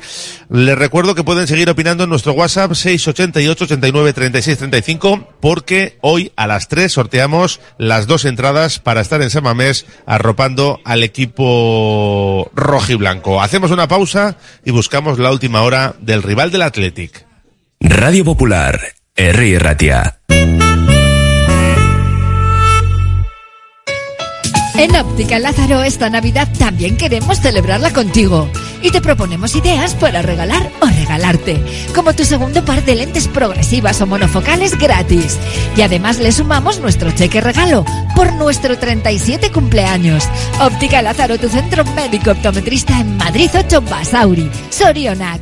Les 0.50 0.78
recuerdo 0.78 1.16
que 1.16 1.24
pueden 1.24 1.48
seguir 1.48 1.70
opinando 1.70 2.04
en 2.06 2.10
nuestro 2.10 2.34
WhatsApp 2.34 2.74
688 2.74 3.66
89 3.66 4.14
36 4.14 4.58
35 4.58 5.28
porque 5.40 5.98
hoy 6.02 6.32
a 6.36 6.48
las 6.48 6.68
3 6.68 6.92
sorteamos 6.92 7.60
las 7.78 8.08
dos 8.08 8.26
entradas 8.26 8.80
para 8.80 9.02
estar 9.02 9.22
en 9.22 9.30
Samamés 9.30 9.86
arropando 10.06 10.80
al 10.86 11.04
equipo 11.04 12.50
rojo 12.54 12.92
y 12.92 12.96
blanco. 12.96 13.42
Hacemos 13.42 13.72
una 13.72 13.88
pausa 13.88 14.38
y 14.64 14.72
buscamos 14.72 15.20
la 15.20 15.32
última 15.32 15.64
hora 15.64 15.96
del 16.00 16.24
rival 16.24 16.52
del 16.52 16.62
Athletic. 16.62 17.26
Radio 17.80 18.24
Popular, 18.24 18.80
R. 19.16 19.60
Ratia. 19.60 20.20
En 24.76 24.96
Óptica 24.96 25.38
Lázaro 25.40 25.84
esta 25.84 26.10
Navidad 26.10 26.48
también 26.58 26.98
queremos 26.98 27.40
celebrarla 27.40 27.92
contigo 27.92 28.50
y 28.82 28.90
te 28.90 29.02
proponemos 29.02 29.56
ideas 29.56 29.96
para 29.96 30.22
regalar 30.22 30.72
o 30.82 30.86
regalarte, 30.86 31.62
como 31.94 32.14
tu 32.14 32.24
segundo 32.24 32.64
par 32.66 32.84
de 32.84 32.96
lentes 32.96 33.28
progresivas 33.28 34.02
o 34.02 34.08
monofocales 34.08 34.78
gratis. 34.78 35.38
Y 35.76 35.82
además 35.82 36.20
le 36.20 36.32
sumamos 36.32 36.80
nuestro 36.80 37.12
cheque 37.12 37.42
regalo 37.42 37.86
por 38.16 38.34
nuestro 38.34 38.78
37 38.78 39.52
cumpleaños. 39.52 40.28
Óptica 40.60 41.02
Lázaro, 41.02 41.38
tu 41.38 41.50
centro 41.50 41.84
médico 41.96 42.32
optometrista 42.32 43.00
en 43.00 43.18
Madrid 43.18 43.50
8 43.54 43.82
Basauri, 43.82 44.50
Sorionac. 44.70 45.42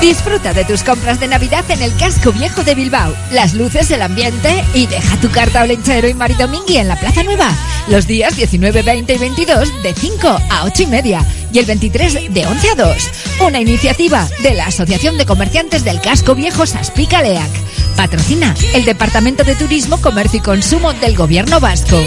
Disfruta 0.00 0.54
de 0.54 0.64
tus 0.64 0.84
compras 0.84 1.18
de 1.18 1.26
Navidad 1.26 1.64
en 1.70 1.82
el 1.82 1.94
casco 1.96 2.30
viejo 2.30 2.62
de 2.62 2.76
Bilbao. 2.76 3.12
Las 3.32 3.54
luces, 3.54 3.90
el 3.90 4.00
ambiente 4.00 4.64
y 4.72 4.86
deja 4.86 5.16
tu 5.16 5.28
carta 5.28 5.64
olenchero 5.64 6.08
y 6.08 6.14
maridomingui 6.14 6.76
en 6.76 6.86
la 6.86 6.94
Plaza 6.94 7.24
Nueva. 7.24 7.50
Los 7.88 8.06
días 8.06 8.36
19, 8.36 8.82
20 8.82 9.12
y 9.12 9.18
22 9.18 9.82
de 9.82 9.94
5 9.94 10.28
a 10.50 10.64
8 10.64 10.82
y 10.84 10.86
media 10.86 11.26
y 11.52 11.58
el 11.58 11.66
23 11.66 12.32
de 12.32 12.46
11 12.46 12.70
a 12.70 12.74
2. 12.76 13.10
Una 13.40 13.60
iniciativa 13.60 14.28
de 14.44 14.54
la 14.54 14.66
Asociación 14.66 15.18
de 15.18 15.26
Comerciantes 15.26 15.82
del 15.82 16.00
Casco 16.00 16.36
Viejo 16.36 16.64
Saspica 16.64 17.20
Leac. 17.20 17.50
Patrocina 17.96 18.54
el 18.74 18.84
Departamento 18.84 19.42
de 19.42 19.56
Turismo, 19.56 20.00
Comercio 20.00 20.38
y 20.38 20.42
Consumo 20.42 20.92
del 20.92 21.16
Gobierno 21.16 21.58
Vasco. 21.58 22.00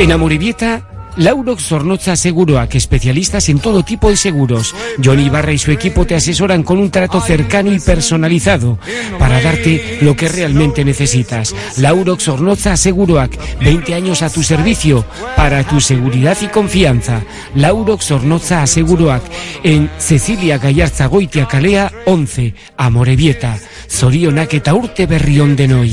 En 0.00 0.10
Amoribieta 0.10 0.93
Laurox 1.16 1.64
Zornoza 1.68 2.16
Seguroak, 2.16 2.74
especialistas 2.74 3.48
en 3.48 3.58
todo 3.58 3.82
tipo 3.82 4.10
de 4.10 4.16
seguros. 4.16 4.74
Johnny 5.02 5.28
Barra 5.28 5.52
y 5.52 5.58
su 5.58 5.70
equipo 5.70 6.06
te 6.06 6.14
asesoran 6.14 6.62
con 6.62 6.78
un 6.78 6.90
trato 6.90 7.20
cercano 7.20 7.72
y 7.72 7.78
personalizado 7.78 8.78
para 9.18 9.40
darte 9.40 9.98
lo 10.00 10.16
que 10.16 10.28
realmente 10.28 10.84
necesitas. 10.84 11.54
Laurox 11.78 12.24
Zornoza 12.24 12.76
Seguroak, 12.76 13.36
20 13.60 13.94
años 13.94 14.22
a 14.22 14.30
tu 14.30 14.42
servicio 14.42 15.04
para 15.36 15.64
tu 15.64 15.80
seguridad 15.80 16.36
y 16.40 16.48
confianza. 16.48 17.22
Laurox 17.54 18.06
Zornoza 18.06 18.66
Seguroak, 18.66 19.22
en 19.62 19.90
Cecilia 19.98 20.58
Gallarza 20.58 21.06
Goitia 21.06 21.46
Calea 21.46 21.92
11, 22.06 22.54
Amorebieta. 22.76 23.58
Zorionak 23.88 24.54
eta 24.54 24.74
berrión 25.06 25.56
de 25.56 25.68
noi. 25.68 25.92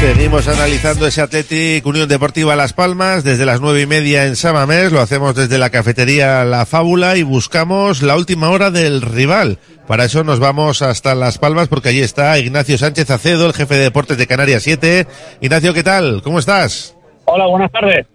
Seguimos 0.00 0.46
analizando 0.46 1.08
ese 1.08 1.22
Athletic 1.22 1.84
Unión 1.84 2.08
Deportiva 2.08 2.54
Las 2.54 2.72
Palmas 2.72 3.24
desde 3.24 3.44
las 3.44 3.60
nueve 3.60 3.80
y 3.82 3.86
media 3.86 4.26
en 4.26 4.36
Samamés. 4.36 4.92
Lo 4.92 5.00
hacemos 5.00 5.34
desde 5.34 5.58
la 5.58 5.70
cafetería 5.70 6.44
La 6.44 6.66
Fábula 6.66 7.16
y 7.16 7.24
buscamos 7.24 8.00
la 8.02 8.16
última 8.16 8.50
hora 8.50 8.70
del 8.70 9.02
rival. 9.02 9.58
Para 9.88 10.04
eso 10.04 10.22
nos 10.22 10.38
vamos 10.38 10.82
hasta 10.82 11.16
Las 11.16 11.38
Palmas 11.38 11.66
porque 11.66 11.88
allí 11.88 12.00
está 12.00 12.38
Ignacio 12.38 12.78
Sánchez 12.78 13.10
Acedo, 13.10 13.46
el 13.46 13.54
jefe 13.54 13.74
de 13.74 13.82
deportes 13.82 14.16
de 14.16 14.28
Canarias 14.28 14.62
7. 14.62 15.08
Ignacio, 15.40 15.74
¿qué 15.74 15.82
tal? 15.82 16.22
¿Cómo 16.22 16.38
estás? 16.38 16.94
Hola, 17.24 17.48
buenas 17.48 17.72
tardes. 17.72 18.06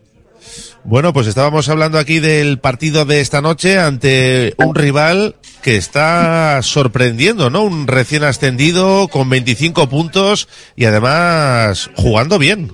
Bueno, 0.86 1.12
pues 1.12 1.28
estábamos 1.28 1.68
hablando 1.68 1.98
aquí 1.98 2.20
del 2.20 2.60
partido 2.60 3.04
de 3.04 3.20
esta 3.20 3.42
noche 3.42 3.78
ante 3.78 4.54
un 4.58 4.74
rival 4.74 5.36
que 5.64 5.76
está 5.78 6.62
sorprendiendo, 6.62 7.50
¿no? 7.50 7.64
Un 7.64 7.88
recién 7.88 8.24
ascendido 8.24 9.08
con 9.08 9.30
25 9.30 9.90
puntos 9.90 10.48
y 10.76 10.86
además 10.86 11.90
jugando 11.96 12.38
bien. 12.38 12.72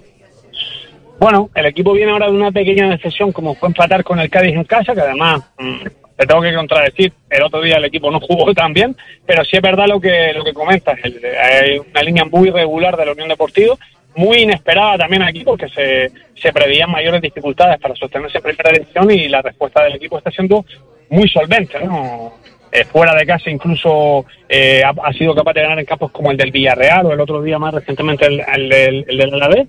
Bueno, 1.19 1.49
el 1.53 1.65
equipo 1.65 1.93
viene 1.93 2.11
ahora 2.11 2.27
de 2.27 2.31
una 2.33 2.51
pequeña 2.51 2.89
decepción 2.89 3.31
como 3.31 3.53
fue 3.55 3.67
empatar 3.69 4.03
con 4.03 4.19
el 4.19 4.29
Cádiz 4.29 4.55
en 4.55 4.63
casa, 4.63 4.93
que 4.93 5.01
además 5.01 5.41
mm, 5.57 5.83
te 6.17 6.25
tengo 6.25 6.41
que 6.41 6.53
contradecir, 6.55 7.11
el 7.29 7.43
otro 7.43 7.61
día 7.61 7.75
el 7.75 7.85
equipo 7.85 8.09
no 8.09 8.19
jugó 8.21 8.53
tan 8.53 8.73
bien, 8.73 8.95
pero 9.25 9.43
sí 9.43 9.57
es 9.57 9.61
verdad 9.61 9.85
lo 9.87 9.99
que 9.99 10.31
lo 10.33 10.43
que 10.43 10.53
comentas, 10.53 10.97
el- 11.03 11.19
hay 11.37 11.77
una 11.77 12.01
línea 12.03 12.25
muy 12.25 12.49
regular 12.49 12.95
de 12.95 13.05
la 13.05 13.11
Unión 13.11 13.27
Deportiva, 13.29 13.75
muy 14.15 14.39
inesperada 14.39 14.97
también 14.97 15.21
aquí 15.21 15.43
porque 15.43 15.67
se, 15.69 16.11
se 16.41 16.51
preveían 16.53 16.89
mayores 16.89 17.21
dificultades 17.21 17.79
para 17.79 17.95
sostenerse 17.95 18.37
en 18.37 18.43
primera 18.43 18.71
división 18.71 19.11
y 19.11 19.27
la 19.27 19.41
respuesta 19.41 19.83
del 19.83 19.95
equipo 19.95 20.17
está 20.17 20.31
siendo 20.31 20.65
muy 21.09 21.27
solvente, 21.29 21.79
¿no? 21.83 22.33
Eh, 22.71 22.85
fuera 22.85 23.15
de 23.15 23.25
casa 23.25 23.49
incluso 23.49 24.25
eh, 24.47 24.83
ha, 24.83 24.89
ha 25.03 25.13
sido 25.13 25.33
capaz 25.33 25.53
de 25.53 25.61
ganar 25.63 25.79
en 25.79 25.85
campos 25.85 26.11
como 26.11 26.29
el 26.29 26.37
del 26.37 26.51
Villarreal 26.51 27.05
o 27.07 27.13
el 27.13 27.19
otro 27.19 27.41
día 27.41 27.57
más 27.57 27.73
recientemente 27.73 28.27
el, 28.27 28.41
el, 28.41 28.69
del- 28.69 29.05
el 29.07 29.17
del 29.17 29.33
Alavés. 29.33 29.67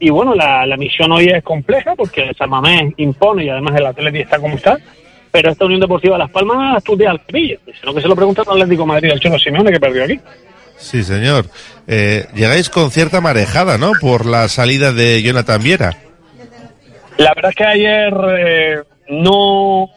Y 0.00 0.10
bueno, 0.10 0.34
la, 0.34 0.64
la 0.64 0.76
misión 0.76 1.10
hoy 1.12 1.26
es 1.26 1.42
compleja 1.42 1.94
porque 1.96 2.22
el 2.22 2.36
San 2.36 2.48
Mamés 2.50 2.94
impone 2.98 3.44
y 3.44 3.48
además 3.50 3.74
el 3.76 3.86
Atlético 3.86 4.24
está 4.24 4.38
como 4.38 4.56
está. 4.56 4.78
Pero 5.30 5.50
esta 5.50 5.66
Unión 5.66 5.80
Deportiva 5.80 6.16
Las 6.16 6.30
Palmas 6.30 6.78
estudia 6.78 7.10
al 7.10 7.20
pillo. 7.20 7.58
Sino 7.78 7.92
que 7.92 8.00
se 8.00 8.08
lo 8.08 8.16
pregunta 8.16 8.42
al 8.46 8.52
Atlético 8.62 8.82
de 8.84 8.88
Madrid, 8.88 9.10
el 9.12 9.20
Cholo 9.20 9.38
Simeone, 9.38 9.70
que 9.72 9.80
perdió 9.80 10.04
aquí. 10.04 10.18
Sí, 10.78 11.02
señor. 11.02 11.46
Eh, 11.86 12.26
llegáis 12.34 12.70
con 12.70 12.90
cierta 12.90 13.20
marejada, 13.20 13.76
¿no? 13.76 13.92
Por 14.00 14.24
la 14.24 14.48
salida 14.48 14.92
de 14.92 15.20
Jonathan 15.22 15.62
Viera. 15.62 15.96
La 17.18 17.32
verdad 17.34 17.50
es 17.50 17.56
que 17.56 17.64
ayer 17.64 18.14
eh, 18.38 18.78
no 19.08 19.88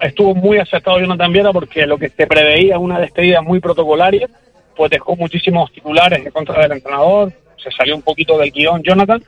estuvo 0.00 0.34
muy 0.34 0.58
acertado 0.58 1.00
Jonathan 1.00 1.32
Viera 1.32 1.52
porque 1.52 1.86
lo 1.86 1.98
que 1.98 2.08
se 2.08 2.26
preveía 2.26 2.78
una 2.78 2.98
despedida 2.98 3.42
muy 3.42 3.60
protocolaria, 3.60 4.28
pues 4.76 4.90
dejó 4.90 5.16
muchísimos 5.16 5.72
titulares 5.72 6.24
en 6.24 6.30
contra 6.30 6.62
del 6.62 6.72
entrenador, 6.72 7.32
se 7.62 7.70
salió 7.70 7.96
un 7.96 8.02
poquito 8.02 8.38
del 8.38 8.50
guion 8.50 8.82
Jonathan. 8.82 9.22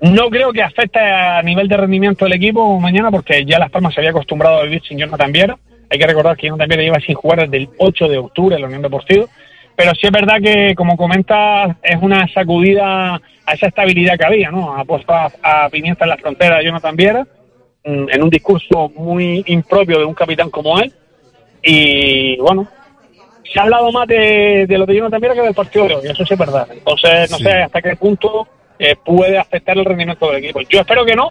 No 0.00 0.28
creo 0.28 0.52
que 0.52 0.62
afecte 0.62 0.98
a 0.98 1.42
nivel 1.42 1.68
de 1.68 1.76
rendimiento 1.76 2.24
del 2.24 2.34
equipo 2.34 2.78
mañana 2.78 3.10
porque 3.10 3.44
ya 3.44 3.58
Las 3.58 3.70
Palmas 3.70 3.94
se 3.94 4.00
había 4.00 4.10
acostumbrado 4.10 4.58
a 4.58 4.64
vivir 4.64 4.82
sin 4.86 4.98
Jonathan 4.98 5.32
Viera. 5.32 5.58
Hay 5.90 5.98
que 5.98 6.06
recordar 6.06 6.36
que 6.36 6.46
Jonathan 6.46 6.68
Viera 6.68 6.82
lleva 6.82 7.00
sin 7.00 7.14
jugar 7.14 7.40
desde 7.42 7.56
el 7.56 7.68
8 7.78 8.08
de 8.08 8.18
octubre 8.18 8.56
en 8.56 8.62
la 8.62 8.66
Unión 8.66 8.82
Deportiva. 8.82 9.26
Pero 9.76 9.92
sí 9.94 10.06
es 10.06 10.12
verdad 10.12 10.40
que, 10.40 10.74
como 10.74 10.96
comenta, 10.96 11.76
es 11.82 11.96
una 12.00 12.28
sacudida 12.28 13.14
a 13.46 13.52
esa 13.52 13.66
estabilidad 13.66 14.16
que 14.16 14.24
había, 14.24 14.50
¿no? 14.50 14.76
Ha 14.76 14.84
puesto 14.84 15.12
a, 15.12 15.68
Pimienta 15.70 16.04
en 16.04 16.10
la 16.10 16.16
frontera 16.16 16.62
Jonathan 16.62 16.96
Viera 16.96 17.26
en 17.84 18.22
un 18.22 18.30
discurso 18.30 18.90
muy 18.96 19.44
impropio 19.46 19.98
de 19.98 20.04
un 20.04 20.14
capitán 20.14 20.50
como 20.50 20.78
él. 20.80 20.92
Y 21.62 22.36
bueno, 22.38 22.66
se 23.52 23.58
ha 23.58 23.62
hablado 23.62 23.90
más 23.92 24.06
de, 24.08 24.66
de 24.66 24.78
lo 24.78 24.86
de 24.86 24.96
Jonathan 24.96 25.20
Viera 25.20 25.34
que 25.34 25.42
del 25.42 25.54
partido 25.54 25.86
de 25.88 25.94
hoy, 25.96 26.06
eso 26.08 26.24
sí 26.24 26.32
es 26.34 26.38
verdad. 26.38 26.66
Entonces, 26.70 27.30
no 27.30 27.38
Sí. 27.38 27.44
sé 27.44 27.50
hasta 27.62 27.82
qué 27.82 27.96
punto 27.96 28.48
eh, 28.78 28.96
puede 29.04 29.38
afectar 29.38 29.76
el 29.78 29.84
rendimiento 29.84 30.26
del 30.30 30.42
equipo. 30.42 30.60
Yo 30.62 30.80
espero 30.80 31.04
que 31.04 31.14
no, 31.14 31.30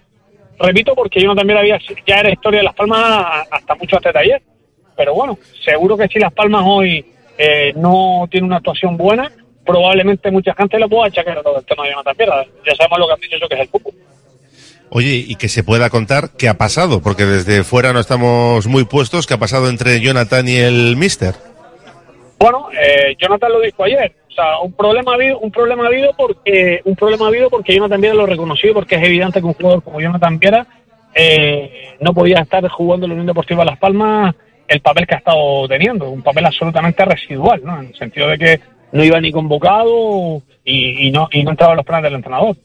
repito, 0.59 0.95
porque 0.95 1.21
Jonathan 1.21 1.45
Viera 1.47 1.59
había, 1.61 1.79
ya 2.07 2.15
era 2.19 2.31
historia 2.31 2.59
de 2.59 2.65
Las 2.65 2.75
Palmas 2.75 3.45
hasta 3.51 3.75
mucho 3.75 3.97
antes 3.97 4.13
de 4.13 4.19
ayer. 4.19 4.41
Pero 4.95 5.13
bueno, 5.15 5.37
seguro 5.65 5.97
que 5.97 6.07
si 6.07 6.19
Las 6.19 6.31
Palmas 6.33 6.63
hoy 6.65 7.03
eh, 7.37 7.73
no 7.75 8.27
tiene 8.29 8.45
una 8.47 8.57
actuación 8.57 8.95
buena, 8.95 9.31
probablemente 9.65 10.29
mucha 10.31 10.53
gente 10.53 10.77
le 10.79 10.87
pueda 10.87 11.07
achacar 11.07 11.41
todo 11.41 11.57
el 11.59 11.65
tema 11.65 11.83
de 11.83 11.91
Jonathan 11.91 12.15
Viera. 12.17 12.45
Ya 12.65 12.75
sabemos 12.75 12.99
lo 12.99 13.07
que 13.07 13.13
han 13.13 13.19
dicho 13.19 13.37
yo 13.39 13.47
que 13.49 13.55
es 13.55 13.61
el 13.61 13.67
fútbol. 13.67 13.93
Oye, 14.95 15.25
y 15.27 15.37
que 15.37 15.49
se 15.49 15.63
pueda 15.63 15.89
contar 15.89 16.29
qué 16.37 16.47
ha 16.47 16.53
pasado, 16.53 17.01
porque 17.01 17.25
desde 17.25 17.63
fuera 17.63 17.93
no 17.93 17.99
estamos 17.99 18.67
muy 18.67 18.85
puestos, 18.85 19.25
qué 19.25 19.33
ha 19.33 19.39
pasado 19.39 19.67
entre 19.67 19.99
Jonathan 19.99 20.47
y 20.47 20.57
el 20.57 20.95
Mister. 20.97 21.33
Bueno, 22.37 22.67
eh, 22.79 23.15
Jonathan 23.19 23.53
lo 23.53 23.61
dijo 23.61 23.83
ayer. 23.83 24.15
O 24.29 24.31
sea, 24.31 24.59
un 24.59 24.71
problema 24.73 25.13
ha 25.13 25.15
habido, 25.15 25.39
un 25.39 25.49
problema 25.49 25.85
ha 25.85 25.87
habido 25.87 26.13
porque 26.15 26.81
un 26.85 26.95
problema 26.95 27.25
ha 27.25 27.29
habido 27.29 27.49
porque 27.49 27.73
Jonathan 27.73 28.01
Viera 28.01 28.15
lo 28.15 28.27
reconoció 28.27 28.71
porque 28.75 28.97
es 28.97 29.03
evidente 29.03 29.39
que 29.39 29.47
un 29.47 29.55
jugador 29.55 29.81
como 29.81 29.99
Jonathan 29.99 30.37
Viera 30.37 30.67
eh, 31.15 31.95
no 31.99 32.13
podía 32.13 32.41
estar 32.41 32.67
jugando 32.67 33.07
en 33.07 33.09
la 33.09 33.13
Unión 33.15 33.27
Deportiva 33.27 33.65
Las 33.65 33.79
Palmas 33.79 34.35
el 34.67 34.81
papel 34.81 35.07
que 35.07 35.15
ha 35.15 35.17
estado 35.17 35.67
teniendo, 35.67 36.07
un 36.07 36.21
papel 36.21 36.45
absolutamente 36.45 37.03
residual, 37.03 37.61
¿no? 37.63 37.79
En 37.79 37.87
el 37.87 37.95
sentido 37.95 38.27
de 38.27 38.37
que 38.37 38.59
no 38.91 39.03
iba 39.03 39.19
ni 39.19 39.31
convocado 39.31 40.43
y, 40.63 41.07
y 41.07 41.11
no 41.11 41.29
y 41.31 41.43
no 41.43 41.49
entraba 41.49 41.73
en 41.73 41.77
los 41.77 41.85
planes 41.85 42.03
del 42.03 42.13
entrenador. 42.13 42.55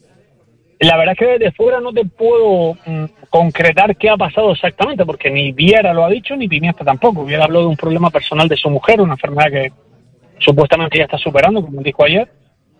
La 0.79 0.95
verdad 0.97 1.13
es 1.13 1.19
que 1.19 1.25
desde 1.39 1.51
fuera 1.51 1.79
no 1.81 1.91
te 1.91 2.05
puedo 2.05 2.75
mm, 2.85 3.05
concretar 3.29 3.95
qué 3.97 4.09
ha 4.09 4.15
pasado 4.17 4.51
exactamente, 4.53 5.05
porque 5.05 5.29
ni 5.29 5.51
Viera 5.51 5.93
lo 5.93 6.05
ha 6.05 6.09
dicho, 6.09 6.35
ni 6.37 6.47
Pimienta 6.47 6.85
tampoco. 6.85 7.25
Viera 7.25 7.43
habló 7.45 7.61
de 7.61 7.65
un 7.67 7.75
problema 7.75 8.09
personal 8.09 8.47
de 8.47 8.55
su 8.55 8.69
mujer, 8.69 9.01
una 9.01 9.13
enfermedad 9.15 9.51
que 9.51 9.71
supuestamente 10.39 10.97
ya 10.97 11.03
está 11.05 11.17
superando, 11.17 11.61
como 11.61 11.81
dijo 11.81 12.03
ayer. 12.03 12.27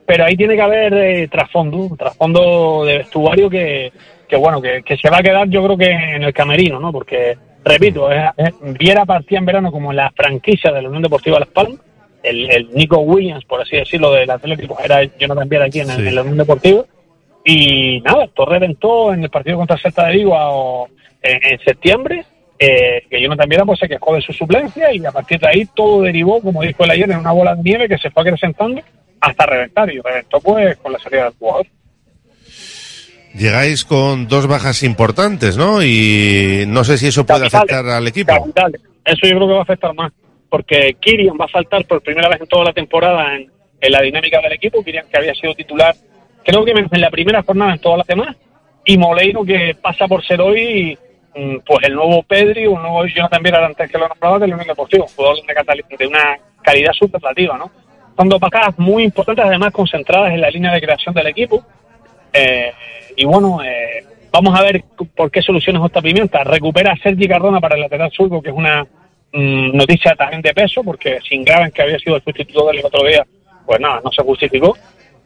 Pero 0.05 0.25
ahí 0.25 0.35
tiene 0.35 0.55
que 0.55 0.61
haber 0.61 0.93
eh, 0.93 1.27
trasfondo, 1.27 1.77
un 1.77 1.97
trasfondo 1.97 2.83
de 2.85 2.97
vestuario 2.99 3.49
que, 3.49 3.91
que 4.27 4.35
bueno, 4.37 4.61
que, 4.61 4.81
que 4.81 4.97
se 4.97 5.09
va 5.09 5.17
a 5.19 5.21
quedar 5.23 5.47
yo 5.49 5.63
creo 5.63 5.77
que 5.77 5.91
en 5.91 6.23
el 6.23 6.33
camerino, 6.33 6.79
¿no? 6.79 6.91
Porque, 6.91 7.37
repito, 7.63 8.11
es- 8.11 8.31
es- 8.37 8.55
Viera 8.79 9.05
partía 9.05 9.37
en 9.37 9.45
verano 9.45 9.71
como 9.71 9.93
la 9.93 10.09
franquicia 10.15 10.71
de 10.71 10.81
la 10.81 10.87
Unión 10.87 11.03
Deportiva 11.03 11.37
Las 11.39 11.49
Palmas. 11.49 11.79
El, 12.23 12.49
el 12.51 12.69
Nico 12.73 12.97
Williams, 12.99 13.45
por 13.45 13.61
así 13.61 13.77
decirlo, 13.77 14.11
del 14.11 14.29
Atlético, 14.31 14.77
era 14.83 15.03
Jonathan 15.03 15.47
Viera 15.47 15.65
aquí 15.65 15.79
en, 15.81 15.87
Sí. 15.87 16.07
en 16.07 16.15
la 16.15 16.21
Unión 16.21 16.37
Deportiva. 16.37 16.83
Y 17.51 17.99
nada, 18.01 18.25
esto 18.25 18.45
reventó 18.45 19.11
en 19.11 19.23
el 19.23 19.29
partido 19.31 19.57
contra 19.57 19.75
Celta 19.79 20.05
de 20.05 20.17
Vigo 20.17 20.87
en, 21.19 21.39
en 21.51 21.59
septiembre, 21.61 22.23
eh, 22.59 23.03
que 23.09 23.19
Jonathan 23.19 23.49
Viera 23.49 23.65
pues, 23.65 23.79
se 23.79 23.87
quejó 23.87 24.13
de 24.13 24.21
su 24.21 24.31
suplencia 24.33 24.93
y 24.93 25.03
a 25.03 25.11
partir 25.11 25.39
de 25.39 25.47
ahí 25.47 25.65
todo 25.73 26.03
derivó, 26.03 26.39
como 26.41 26.61
dijo 26.61 26.83
él 26.83 26.91
ayer, 26.91 27.09
en 27.09 27.17
una 27.17 27.31
bola 27.31 27.55
de 27.55 27.63
nieve 27.63 27.87
que 27.89 27.97
se 27.97 28.11
fue 28.11 28.21
acrecentando 28.21 28.79
hasta 29.19 29.47
reventar 29.47 29.91
y 29.91 29.99
reventó 29.99 30.39
pues 30.39 30.77
con 30.77 30.93
la 30.93 30.99
salida 30.99 31.23
del 31.23 31.33
jugador. 31.39 31.65
Llegáis 33.33 33.83
con 33.83 34.27
dos 34.27 34.45
bajas 34.45 34.83
importantes, 34.83 35.57
¿no? 35.57 35.81
Y 35.83 36.65
no 36.67 36.83
sé 36.83 36.99
si 36.99 37.07
eso 37.07 37.25
puede 37.25 37.49
Capitales. 37.49 37.71
afectar 37.71 37.95
al 37.95 38.07
equipo. 38.07 38.31
Capitales. 38.31 38.81
Eso 39.05 39.21
yo 39.23 39.35
creo 39.37 39.47
que 39.47 39.53
va 39.53 39.59
a 39.59 39.63
afectar 39.63 39.93
más, 39.95 40.11
porque 40.49 40.97
Kirian 40.99 41.35
va 41.39 41.45
a 41.45 41.47
faltar 41.47 41.83
por 41.85 42.03
primera 42.03 42.29
vez 42.29 42.41
en 42.41 42.47
toda 42.47 42.65
la 42.65 42.73
temporada 42.73 43.35
en, 43.35 43.51
en 43.81 43.91
la 43.91 44.01
dinámica 44.01 44.39
del 44.39 44.51
equipo. 44.53 44.83
Kirian 44.83 45.07
que 45.09 45.17
había 45.17 45.33
sido 45.33 45.55
titular, 45.55 45.95
creo 46.43 46.65
que 46.65 46.71
en 46.71 47.01
la 47.01 47.09
primera 47.09 47.43
jornada 47.43 47.73
en 47.73 47.79
todas 47.79 47.99
las 47.99 48.07
demás, 48.07 48.35
y 48.85 48.97
Moleiro 48.97 49.43
que 49.43 49.75
pasa 49.81 50.07
por 50.07 50.25
ser 50.25 50.41
hoy 50.41 50.97
mm, 51.35 51.57
pues 51.65 51.79
el 51.83 51.93
nuevo 51.93 52.23
Pedri 52.23 52.65
un 52.65 52.81
nuevo 52.81 53.05
Jonathan 53.05 53.43
Viera 53.43 53.65
antes 53.65 53.91
que 53.91 53.97
lo 53.97 54.07
nombraba 54.07 54.39
del 54.39 54.53
Unión 54.53 54.67
Deportivo, 54.67 55.05
jugador 55.15 55.37
de 55.45 56.07
una, 56.07 56.39
calidad 56.61 56.91
superlativa, 56.93 57.57
¿no? 57.57 57.71
Son 58.17 58.27
dos 58.27 58.39
bajas 58.39 58.77
muy 58.77 59.03
importantes, 59.03 59.45
además 59.45 59.71
concentradas 59.71 60.33
en 60.33 60.41
la 60.41 60.49
línea 60.49 60.73
de 60.73 60.81
creación 60.81 61.15
del 61.15 61.27
equipo. 61.27 61.63
Eh, 62.33 62.71
y 63.15 63.25
bueno, 63.25 63.63
eh, 63.63 64.03
vamos 64.31 64.59
a 64.59 64.63
ver 64.63 64.83
por 65.15 65.31
qué 65.31 65.41
soluciones 65.41 65.81
esta 65.85 66.01
pimienta. 66.01 66.43
Recupera 66.43 66.91
a 66.91 66.97
Sergi 66.97 67.27
Cardona 67.27 67.61
para 67.61 67.75
el 67.75 67.81
lateral 67.81 68.11
surco, 68.11 68.41
que 68.41 68.49
es 68.49 68.55
una 68.55 68.83
mm, 69.31 69.75
noticia 69.75 70.15
también 70.15 70.41
de 70.41 70.53
peso, 70.53 70.83
porque 70.83 71.19
sin 71.27 71.45
Graven, 71.45 71.71
que 71.71 71.81
había 71.81 71.97
sido 71.99 72.17
el 72.17 72.23
sustituto 72.23 72.67
del 72.67 72.83
otro 72.83 73.05
día, 73.05 73.25
pues 73.65 73.79
nada, 73.79 74.01
no 74.03 74.11
se 74.11 74.21
justificó. 74.21 74.75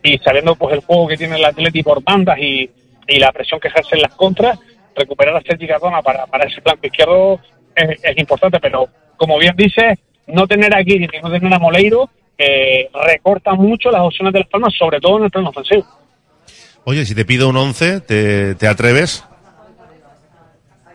Y 0.03 0.17
sabiendo 0.19 0.55
pues 0.55 0.73
el 0.73 0.81
juego 0.81 1.07
que 1.07 1.17
tiene 1.17 1.37
el 1.37 1.45
Atleti 1.45 1.81
por 1.81 2.03
bandas 2.03 2.37
y, 2.37 2.69
y 3.07 3.19
la 3.19 3.31
presión 3.31 3.59
que 3.59 3.69
ejerce 3.69 3.95
en 3.95 4.01
las 4.01 4.13
contras, 4.15 4.59
recuperar 4.95 5.35
a 5.35 5.41
Sergi 5.41 5.67
Cardona 5.67 6.01
para, 6.01 6.25
para 6.27 6.45
ese 6.45 6.61
flanco 6.61 6.85
izquierdo 6.85 7.39
es, 7.75 8.03
es 8.03 8.17
importante, 8.17 8.59
pero 8.59 8.87
como 9.17 9.37
bien 9.37 9.55
dice, 9.55 9.97
no 10.27 10.47
tener 10.47 10.75
aquí 10.75 10.99
ni 10.99 11.07
no 11.21 11.31
tener 11.31 11.53
a 11.53 11.59
Moleiro 11.59 12.09
eh, 12.37 12.89
recorta 12.93 13.53
mucho 13.53 13.91
las 13.91 14.01
opciones 14.01 14.33
de 14.33 14.39
las 14.39 14.49
palmas, 14.49 14.73
sobre 14.77 14.99
todo 14.99 15.17
en 15.17 15.25
el 15.25 15.31
plano 15.31 15.49
ofensivo. 15.49 15.85
Oye, 16.85 17.05
si 17.05 17.15
te 17.15 17.25
pido 17.25 17.49
un 17.49 17.57
11, 17.57 18.01
¿te, 18.01 18.55
te 18.55 18.67
atreves? 18.67 19.23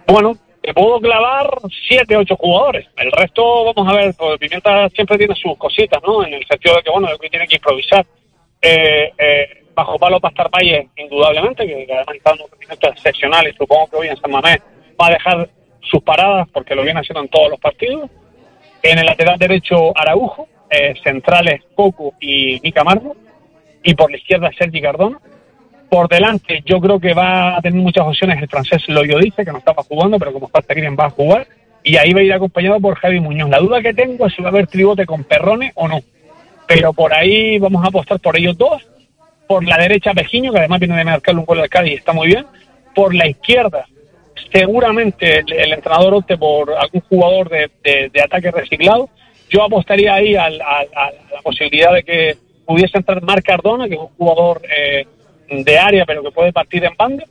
Bueno, 0.06 0.36
te 0.60 0.74
puedo 0.74 1.00
clavar 1.00 1.48
siete, 1.88 2.16
ocho 2.16 2.36
jugadores. 2.36 2.86
El 2.96 3.10
resto, 3.12 3.72
vamos 3.72 3.92
a 3.92 3.96
ver, 3.96 4.14
pues 4.18 4.38
Pimienta 4.38 4.88
siempre 4.90 5.16
tiene 5.16 5.34
sus 5.34 5.56
cositas, 5.56 6.02
¿no? 6.06 6.26
En 6.26 6.34
el 6.34 6.46
sentido 6.46 6.76
de 6.76 6.82
que, 6.82 6.90
bueno, 6.90 7.08
que 7.18 7.30
tiene 7.30 7.46
que 7.46 7.56
improvisar. 7.56 8.04
Eh, 8.70 9.12
eh, 9.16 9.64
bajo 9.74 9.98
palo 9.98 10.20
para 10.20 10.32
estar 10.32 10.50
Valle, 10.50 10.88
indudablemente, 10.96 11.66
que, 11.66 11.86
que 11.86 11.92
además 11.94 12.16
está 12.16 12.32
en 12.32 12.42
un 12.42 12.50
rendimiento 12.50 12.88
excepcional 12.88 13.48
y 13.48 13.52
supongo 13.54 13.86
que 13.86 13.96
hoy 13.96 14.08
en 14.08 14.16
San 14.18 14.30
Mamés 14.30 14.58
va 15.00 15.06
a 15.06 15.12
dejar 15.12 15.48
sus 15.80 16.02
paradas 16.02 16.46
porque 16.52 16.74
lo 16.74 16.82
viene 16.82 17.00
haciendo 17.00 17.22
en 17.22 17.28
todos 17.28 17.50
los 17.50 17.60
partidos. 17.60 18.10
En 18.82 18.98
el 18.98 19.06
lateral 19.06 19.38
derecho, 19.38 19.96
Araujo. 19.96 20.48
Eh, 20.70 20.94
centrales, 21.02 21.62
Coco 21.74 22.12
y 22.20 22.60
Mica 22.62 22.84
Marmo. 22.84 23.16
Y 23.82 23.94
por 23.94 24.10
la 24.10 24.18
izquierda, 24.18 24.50
Sergi 24.58 24.82
Cardona. 24.82 25.18
Por 25.88 26.08
delante, 26.08 26.62
yo 26.66 26.78
creo 26.78 27.00
que 27.00 27.14
va 27.14 27.56
a 27.56 27.62
tener 27.62 27.80
muchas 27.80 28.06
opciones 28.06 28.42
el 28.42 28.48
francés 28.48 28.86
Loyo 28.88 29.18
dice, 29.18 29.46
que 29.46 29.52
no 29.52 29.58
estaba 29.58 29.82
jugando, 29.82 30.18
pero 30.18 30.34
como 30.34 30.48
falta 30.48 30.74
va 30.74 31.06
a 31.06 31.10
jugar. 31.10 31.46
Y 31.82 31.96
ahí 31.96 32.12
va 32.12 32.20
a 32.20 32.24
ir 32.24 32.32
acompañado 32.34 32.78
por 32.80 32.96
Javi 32.96 33.18
Muñoz. 33.18 33.48
La 33.48 33.60
duda 33.60 33.80
que 33.80 33.94
tengo 33.94 34.26
es 34.26 34.34
si 34.34 34.42
va 34.42 34.48
a 34.48 34.52
haber 34.52 34.66
tribote 34.66 35.06
con 35.06 35.24
Perrone 35.24 35.72
o 35.74 35.88
no. 35.88 36.00
Pero 36.68 36.92
por 36.92 37.12
ahí 37.12 37.58
vamos 37.58 37.84
a 37.84 37.88
apostar 37.88 38.20
por 38.20 38.36
ellos 38.36 38.56
dos. 38.56 38.86
Por 39.48 39.64
la 39.66 39.78
derecha, 39.78 40.12
Pejiño, 40.12 40.52
que 40.52 40.58
además 40.58 40.78
viene 40.78 40.96
de 40.96 41.04
marcarle 41.04 41.40
un 41.40 41.46
gol 41.46 41.60
al 41.60 41.68
Cádiz 41.68 41.92
y 41.92 41.96
está 41.96 42.12
muy 42.12 42.28
bien. 42.28 42.46
Por 42.94 43.14
la 43.14 43.26
izquierda, 43.26 43.86
seguramente 44.52 45.38
el, 45.40 45.72
entrenador 45.72 46.14
opte 46.14 46.36
por 46.36 46.72
algún 46.74 47.00
jugador 47.00 47.48
de, 47.48 47.70
de- 48.12 48.22
ataque 48.22 48.50
reciclado. 48.50 49.08
Yo 49.48 49.64
apostaría 49.64 50.12
ahí 50.14 50.36
a 50.36 50.50
la 50.50 51.10
posibilidad 51.42 51.94
de 51.94 52.02
que 52.02 52.36
pudiese 52.66 52.98
entrar 52.98 53.22
Marc 53.22 53.46
Cardona, 53.46 53.88
que 53.88 53.94
es 53.94 54.00
un 54.00 54.08
jugador 54.08 54.60
eh, 54.64 55.06
de 55.48 55.78
área, 55.78 56.04
pero 56.04 56.22
que 56.22 56.30
puede 56.30 56.52
partir 56.52 56.84
en 56.84 56.94
banda. 56.98 57.24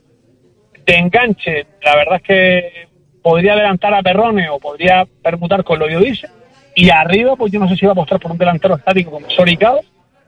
De 0.84 0.96
enganche, 0.96 1.64
la 1.82 1.94
verdad 1.94 2.16
es 2.16 2.22
que 2.22 2.88
podría 3.22 3.52
adelantar 3.52 3.94
a 3.94 4.02
Perrone 4.02 4.48
o 4.48 4.58
podría 4.58 5.06
permutar 5.22 5.62
con 5.62 5.78
lo 5.78 5.86
que 5.86 5.96
dice. 5.98 6.28
Y 6.80 6.90
arriba, 6.90 7.34
pues 7.34 7.50
yo 7.50 7.58
no 7.58 7.68
sé 7.68 7.74
si 7.74 7.86
va 7.86 7.90
a 7.90 7.92
apostar 7.92 8.20
por 8.20 8.30
un 8.30 8.38
delantero 8.38 8.76
estático 8.76 9.10
como 9.10 9.28
Soricado 9.30 9.80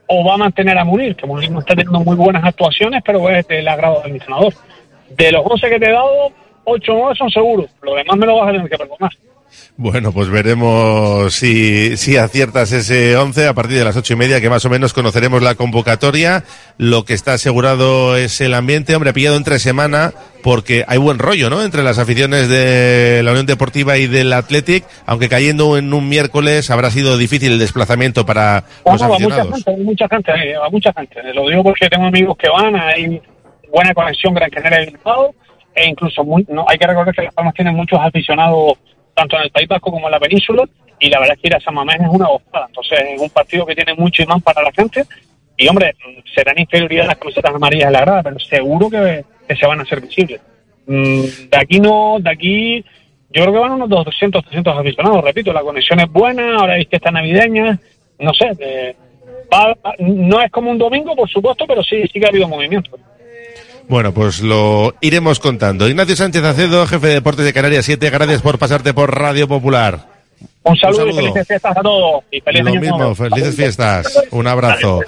o 0.07 0.25
va 0.25 0.33
a 0.33 0.37
mantener 0.37 0.77
a 0.77 0.83
Munir, 0.83 1.15
que 1.15 1.25
Munir 1.25 1.49
no 1.49 1.59
está 1.59 1.75
teniendo 1.75 2.01
muy 2.01 2.17
buenas 2.17 2.43
actuaciones, 2.43 3.01
pero 3.05 3.29
es 3.29 3.47
del 3.47 3.65
agrado 3.69 4.01
del 4.01 4.11
entrenador. 4.11 4.53
De 5.11 5.31
los 5.31 5.45
11 5.45 5.69
que 5.69 5.79
te 5.79 5.89
he 5.89 5.93
dado, 5.93 6.33
8 6.65 6.91
o 6.91 6.97
9 6.97 7.15
son 7.17 7.29
seguros. 7.29 7.71
Lo 7.81 7.95
demás 7.95 8.17
me 8.17 8.25
lo 8.25 8.35
vas 8.35 8.49
a 8.49 8.51
tener 8.51 8.69
que 8.69 8.77
perdonar. 8.77 9.11
Bueno, 9.77 10.11
pues 10.11 10.29
veremos 10.29 11.33
si, 11.33 11.97
si 11.97 12.17
aciertas 12.17 12.71
ese 12.71 13.17
11 13.17 13.47
a 13.47 13.53
partir 13.53 13.77
de 13.77 13.85
las 13.85 13.97
ocho 13.97 14.13
y 14.13 14.15
media, 14.15 14.41
que 14.41 14.49
más 14.49 14.63
o 14.65 14.69
menos 14.69 14.93
conoceremos 14.93 15.41
la 15.41 15.55
convocatoria. 15.55 16.43
Lo 16.77 17.03
que 17.05 17.13
está 17.13 17.33
asegurado 17.33 18.15
es 18.17 18.41
el 18.41 18.53
ambiente. 18.53 18.95
Hombre, 18.95 19.09
ha 19.09 19.13
pillado 19.13 19.37
entre 19.37 19.59
semana 19.59 20.13
porque 20.43 20.83
hay 20.87 20.97
buen 20.97 21.19
rollo, 21.19 21.49
¿no? 21.49 21.63
Entre 21.63 21.83
las 21.83 21.99
aficiones 21.99 22.49
de 22.49 23.21
la 23.23 23.31
Unión 23.31 23.45
Deportiva 23.45 23.97
y 23.97 24.07
del 24.07 24.33
Athletic, 24.33 24.85
aunque 25.05 25.29
cayendo 25.29 25.77
en 25.77 25.93
un 25.93 26.09
miércoles 26.09 26.69
habrá 26.69 26.91
sido 26.91 27.17
difícil 27.17 27.53
el 27.53 27.59
desplazamiento 27.59 28.25
para 28.25 28.63
los 28.85 29.01
va 29.01 29.07
mucha 29.07 29.15
aficionados. 29.15 29.53
gente, 29.55 29.71
va 29.71 29.83
mucha 29.83 30.07
gente, 30.09 30.31
eh, 30.31 30.57
va 30.57 30.69
mucha 30.69 30.93
gente. 30.93 31.33
Lo 31.33 31.49
digo 31.49 31.63
porque 31.63 31.89
tengo 31.89 32.05
amigos 32.05 32.37
que 32.37 32.49
van, 32.49 32.75
hay 32.75 33.21
buena 33.71 33.93
conexión 33.93 34.33
Gran 34.33 34.49
Canaria 34.49 34.83
y 34.83 34.85
Bilbao, 34.87 35.33
e 35.73 35.89
incluso 35.89 36.23
muy, 36.23 36.45
no 36.49 36.65
hay 36.67 36.77
que 36.77 36.87
recordar 36.87 37.13
que 37.15 37.23
Las 37.23 37.33
Palmas 37.33 37.53
tiene 37.53 37.71
muchos 37.71 37.99
aficionados 37.99 38.73
tanto 39.21 39.37
en 39.37 39.43
el 39.43 39.51
País 39.51 39.67
Vasco 39.67 39.91
como 39.91 40.07
en 40.07 40.11
la 40.11 40.19
península 40.19 40.63
y 40.99 41.09
la 41.09 41.19
verdad 41.19 41.35
es 41.35 41.41
que 41.41 41.47
ir 41.47 41.55
a 41.55 41.59
San 41.59 41.73
Mamés 41.75 41.97
es 42.01 42.07
una 42.09 42.27
gozada. 42.27 42.65
Entonces 42.67 42.99
es 43.13 43.21
un 43.21 43.29
partido 43.29 43.65
que 43.65 43.75
tiene 43.75 43.93
mucho 43.93 44.23
imán 44.23 44.41
para 44.41 44.61
la 44.63 44.71
gente 44.71 45.03
y 45.57 45.67
hombre, 45.67 45.95
serán 46.33 46.57
inferioridad 46.57 47.05
las 47.07 47.17
camisetas 47.17 47.53
amarillas 47.53 47.87
de 47.89 47.93
la 47.93 48.01
grada, 48.01 48.23
pero 48.23 48.39
seguro 48.39 48.89
que, 48.89 49.23
que 49.47 49.55
se 49.55 49.67
van 49.67 49.79
a 49.79 49.83
hacer 49.83 50.01
visibles. 50.01 50.41
Mm, 50.87 51.21
de 51.51 51.57
aquí 51.57 51.79
no, 51.79 52.17
de 52.19 52.29
aquí 52.31 52.85
yo 53.29 53.43
creo 53.43 53.53
que 53.53 53.59
van 53.59 53.71
unos 53.73 53.89
200, 53.89 54.43
300 54.43 54.77
aficionados, 54.77 55.23
repito, 55.23 55.53
la 55.53 55.61
conexión 55.61 55.99
es 55.99 56.11
buena, 56.11 56.55
ahora 56.57 56.73
hay 56.73 56.85
fiesta 56.85 57.11
navideña, 57.11 57.79
no 58.19 58.33
sé, 58.33 58.95
va- 59.53 59.75
no 59.99 60.41
es 60.41 60.51
como 60.51 60.71
un 60.71 60.77
domingo, 60.77 61.15
por 61.15 61.29
supuesto, 61.29 61.65
pero 61.67 61.83
sí, 61.83 62.01
sí 62.11 62.19
que 62.19 62.25
ha 62.25 62.29
habido 62.29 62.47
movimiento. 62.47 62.91
Bueno, 63.91 64.13
pues 64.13 64.39
lo 64.39 64.95
iremos 65.01 65.41
contando. 65.41 65.89
Ignacio 65.89 66.15
Sánchez 66.15 66.41
Acedo, 66.45 66.87
jefe 66.87 67.07
de 67.07 67.13
deportes 67.15 67.43
de 67.43 67.51
Canarias 67.51 67.83
7, 67.83 68.09
gracias 68.09 68.41
por 68.41 68.57
pasarte 68.57 68.93
por 68.93 69.13
Radio 69.13 69.49
Popular. 69.49 70.07
Un 70.63 70.77
saludo, 70.77 71.09
y 71.09 71.13
felices 71.13 71.45
fiestas 71.45 71.75
a 71.75 71.81
todos. 71.81 72.23
Y 72.31 72.39
feliz 72.39 72.63
Lo 72.63 72.69
año 72.69 72.79
mismo, 72.79 72.97
nuevo. 72.97 73.15
felices 73.15 73.53
fiestas. 73.53 74.17
Un 74.31 74.47
abrazo. 74.47 75.01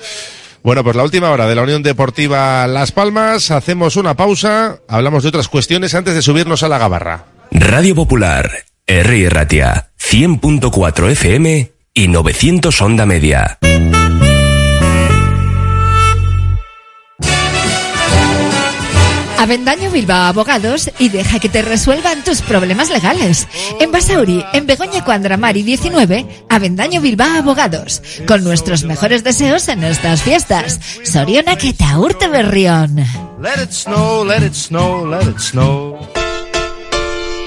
Bueno, 0.64 0.84
pues 0.84 0.98
la 0.98 1.04
última 1.04 1.32
hora 1.32 1.48
de 1.48 1.56
la 1.56 1.62
Unión 1.62 1.82
Deportiva 1.82 2.68
Las 2.68 2.92
Palmas. 2.92 3.52
Hacemos 3.52 3.96
una 3.96 4.16
pausa, 4.18 4.80
hablamos 4.90 5.24
de 5.24 5.30
otras 5.30 5.48
cuestiones 5.48 5.96
antes 5.96 6.14
de 6.14 6.22
subirnos 6.22 6.62
a 6.64 6.68
la 6.68 6.78
gabarra. 6.78 7.24
Radio 7.52 7.96
Popular, 7.96 8.52
R. 8.86 9.30
Ratia, 9.30 9.92
100.4 9.98 11.10
FM 11.10 11.72
y 11.94 12.08
900 12.10 12.82
Onda 12.82 13.06
Media. 13.06 13.60
Avendaño 19.44 19.92
Bilbao 19.92 20.28
Abogados 20.28 20.90
y 21.00 21.10
deja 21.10 21.38
que 21.38 21.50
te 21.50 21.62
resuelvan 21.62 22.24
tus 22.24 22.42
problemas 22.42 22.90
legales. 22.90 23.46
En 23.82 23.92
Basauri, 23.92 24.42
en 24.54 24.66
Begoña 24.66 25.04
Cuandramari 25.04 25.64
19, 25.64 26.46
Avendaño 26.50 27.02
Bilbao 27.02 27.40
Abogados. 27.40 28.02
Con 28.26 28.46
nuestros 28.46 28.86
mejores 28.86 29.26
deseos 29.26 29.68
en 29.68 29.84
estas 29.84 30.22
fiestas. 30.22 30.80
Soriona 31.04 31.58
que 31.58 31.74
te 31.74 32.28
berrión. 32.30 32.96
Let 33.42 33.62
it 33.62 33.72
snow, 33.72 34.24
let 34.24 34.46
it 34.46 34.54
snow, 34.54 35.06
let 35.06 35.30
it 35.30 35.40
snow. 35.40 36.13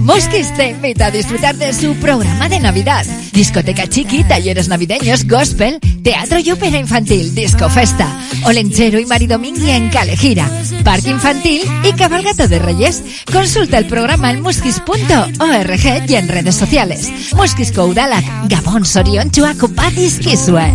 Mosquis 0.00 0.54
te 0.54 0.68
invita 0.70 1.06
a 1.06 1.10
disfrutar 1.10 1.56
de 1.56 1.72
su 1.72 1.94
programa 1.94 2.48
de 2.48 2.60
Navidad. 2.60 3.06
Discoteca 3.32 3.86
chiqui, 3.86 4.22
talleres 4.24 4.68
navideños, 4.68 5.26
gospel, 5.26 5.80
teatro 6.02 6.38
y 6.38 6.50
ópera 6.50 6.78
infantil, 6.78 7.34
disco 7.34 7.70
festa, 7.70 8.06
olenchero 8.44 9.00
y 9.00 9.06
maridomingui 9.06 9.70
en 9.70 9.88
Calejira, 9.88 10.50
parque 10.84 11.08
infantil 11.08 11.62
y 11.84 11.92
cabalgata 11.92 12.46
de 12.46 12.58
reyes. 12.58 13.02
Consulta 13.32 13.78
el 13.78 13.86
programa 13.86 14.30
en 14.30 14.42
muskis.org 14.42 16.10
y 16.10 16.14
en 16.14 16.28
redes 16.28 16.54
sociales. 16.54 17.10
Muskisco 17.34 17.86
Udalak, 17.86 18.24
Gabón 18.48 18.84
Sorion 18.84 19.30
Chuaco 19.30 19.68
Patis 19.68 20.18
Kisue. 20.18 20.74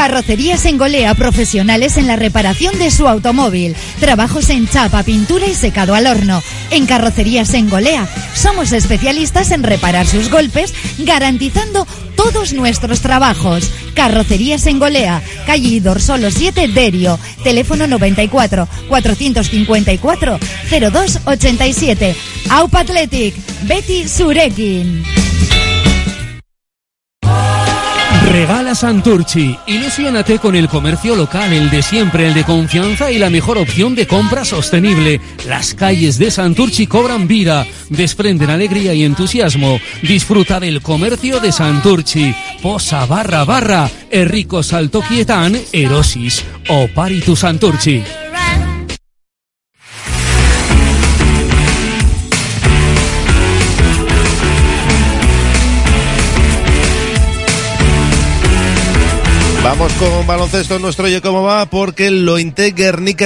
Carrocerías 0.00 0.64
en 0.64 0.78
Golea, 0.78 1.14
profesionales 1.14 1.98
en 1.98 2.06
la 2.06 2.16
reparación 2.16 2.78
de 2.78 2.90
su 2.90 3.06
automóvil. 3.06 3.76
Trabajos 4.00 4.48
en 4.48 4.66
chapa, 4.66 5.02
pintura 5.02 5.46
y 5.46 5.54
secado 5.54 5.94
al 5.94 6.06
horno. 6.06 6.42
En 6.70 6.86
Carrocerías 6.86 7.52
en 7.52 7.68
Golea, 7.68 8.08
somos 8.34 8.72
especialistas 8.72 9.50
en 9.50 9.62
reparar 9.62 10.06
sus 10.06 10.30
golpes, 10.30 10.72
garantizando 11.00 11.86
todos 12.16 12.54
nuestros 12.54 13.02
trabajos. 13.02 13.70
Carrocerías 13.92 14.64
en 14.64 14.78
Golea, 14.78 15.20
calle 15.44 15.82
Dorsolo 15.82 16.30
7 16.30 16.68
Derio, 16.68 17.18
teléfono 17.44 17.86
94 17.86 18.66
454 18.88 20.38
0287. 20.70 22.16
Aupa 22.48 22.80
Athletic, 22.80 23.34
Betty 23.66 24.08
Surekin. 24.08 25.29
Regala 28.30 28.76
Santurchi. 28.76 29.58
Ilusiónate 29.66 30.38
con 30.38 30.54
el 30.54 30.68
comercio 30.68 31.16
local, 31.16 31.52
el 31.52 31.68
de 31.68 31.82
siempre, 31.82 32.28
el 32.28 32.34
de 32.34 32.44
confianza 32.44 33.10
y 33.10 33.18
la 33.18 33.28
mejor 33.28 33.58
opción 33.58 33.96
de 33.96 34.06
compra 34.06 34.44
sostenible. 34.44 35.20
Las 35.48 35.74
calles 35.74 36.16
de 36.16 36.30
Santurchi 36.30 36.86
cobran 36.86 37.26
vida, 37.26 37.66
desprenden 37.88 38.50
alegría 38.50 38.94
y 38.94 39.02
entusiasmo. 39.02 39.80
Disfruta 40.02 40.60
del 40.60 40.80
comercio 40.80 41.40
de 41.40 41.50
Santurchi. 41.50 42.32
Posa 42.62 43.04
barra 43.04 43.44
barra, 43.44 43.90
Enrico 44.12 44.62
Salto 44.62 45.02
Quietán, 45.02 45.60
Erosis 45.72 46.44
o 46.68 46.86
Paritu 46.94 47.34
Santurchi. 47.34 48.00
Vamos 59.70 59.92
con 59.92 60.26
baloncesto 60.26 60.80
nuestro 60.80 61.04
Oye 61.04 61.20
Cómo 61.20 61.44
Va 61.44 61.64
porque 61.64 62.08
el 62.08 62.26
Lointe 62.26 62.74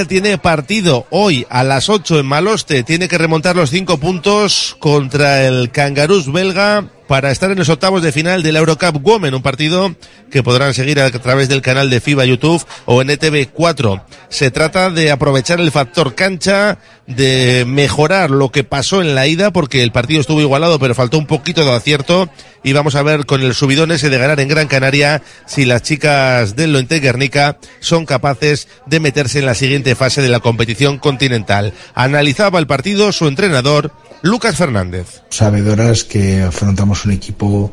tiene 0.06 0.36
partido 0.36 1.06
hoy 1.08 1.46
a 1.48 1.64
las 1.64 1.88
8 1.88 2.18
en 2.18 2.26
Maloste. 2.26 2.82
Tiene 2.82 3.08
que 3.08 3.16
remontar 3.16 3.56
los 3.56 3.70
5 3.70 3.96
puntos 3.96 4.76
contra 4.78 5.46
el 5.46 5.70
Cangarús 5.70 6.30
belga 6.30 6.90
para 7.06 7.30
estar 7.30 7.50
en 7.50 7.58
los 7.58 7.68
octavos 7.68 8.02
de 8.02 8.12
final 8.12 8.42
de 8.42 8.52
la 8.52 8.60
Eurocup 8.60 9.04
Women, 9.04 9.34
un 9.34 9.42
partido 9.42 9.94
que 10.30 10.42
podrán 10.42 10.74
seguir 10.74 11.00
a 11.00 11.10
través 11.10 11.48
del 11.48 11.62
canal 11.62 11.90
de 11.90 12.00
FIBA 12.00 12.24
YouTube 12.24 12.64
o 12.86 13.02
en 13.02 13.10
ETV 13.10 13.48
4. 13.52 14.04
Se 14.28 14.50
trata 14.50 14.90
de 14.90 15.10
aprovechar 15.10 15.60
el 15.60 15.70
factor 15.70 16.14
cancha, 16.14 16.78
de 17.06 17.64
mejorar 17.66 18.30
lo 18.30 18.50
que 18.50 18.64
pasó 18.64 19.02
en 19.02 19.14
la 19.14 19.26
ida, 19.26 19.52
porque 19.52 19.82
el 19.82 19.92
partido 19.92 20.20
estuvo 20.20 20.40
igualado, 20.40 20.78
pero 20.78 20.94
faltó 20.94 21.18
un 21.18 21.26
poquito 21.26 21.64
de 21.64 21.72
acierto. 21.72 22.28
Y 22.62 22.72
vamos 22.72 22.94
a 22.94 23.02
ver 23.02 23.26
con 23.26 23.42
el 23.42 23.54
subidón 23.54 23.92
ese 23.92 24.08
de 24.08 24.16
ganar 24.16 24.40
en 24.40 24.48
Gran 24.48 24.68
Canaria 24.68 25.22
si 25.46 25.66
las 25.66 25.82
chicas 25.82 26.56
del 26.56 26.72
Lointe 26.72 26.98
Guernica 26.98 27.58
son 27.80 28.06
capaces 28.06 28.68
de 28.86 29.00
meterse 29.00 29.40
en 29.40 29.46
la 29.46 29.54
siguiente 29.54 29.94
fase 29.94 30.22
de 30.22 30.30
la 30.30 30.40
competición 30.40 30.98
continental. 30.98 31.74
Analizaba 31.94 32.58
el 32.58 32.66
partido 32.66 33.12
su 33.12 33.28
entrenador, 33.28 33.92
Lucas 34.24 34.56
Fernández. 34.56 35.20
Sabedoras 35.28 36.02
que 36.02 36.40
afrontamos 36.40 37.04
un 37.04 37.12
equipo 37.12 37.70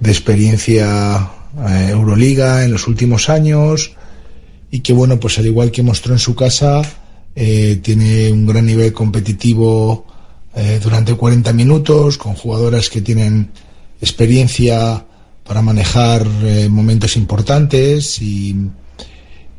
de 0.00 0.10
experiencia 0.10 1.30
eh, 1.68 1.90
Euroliga 1.90 2.64
en 2.64 2.72
los 2.72 2.88
últimos 2.88 3.28
años 3.28 3.92
y 4.72 4.80
que 4.80 4.92
bueno, 4.92 5.20
pues 5.20 5.38
al 5.38 5.46
igual 5.46 5.70
que 5.70 5.84
mostró 5.84 6.12
en 6.12 6.18
su 6.18 6.34
casa, 6.34 6.82
eh, 7.36 7.78
tiene 7.80 8.32
un 8.32 8.44
gran 8.44 8.66
nivel 8.66 8.92
competitivo 8.92 10.04
eh, 10.56 10.80
durante 10.82 11.14
40 11.14 11.52
minutos, 11.52 12.18
con 12.18 12.34
jugadoras 12.34 12.90
que 12.90 13.00
tienen 13.00 13.52
experiencia 14.00 15.06
para 15.44 15.62
manejar 15.62 16.26
momentos 16.70 17.16
importantes 17.16 18.20
y, 18.20 18.56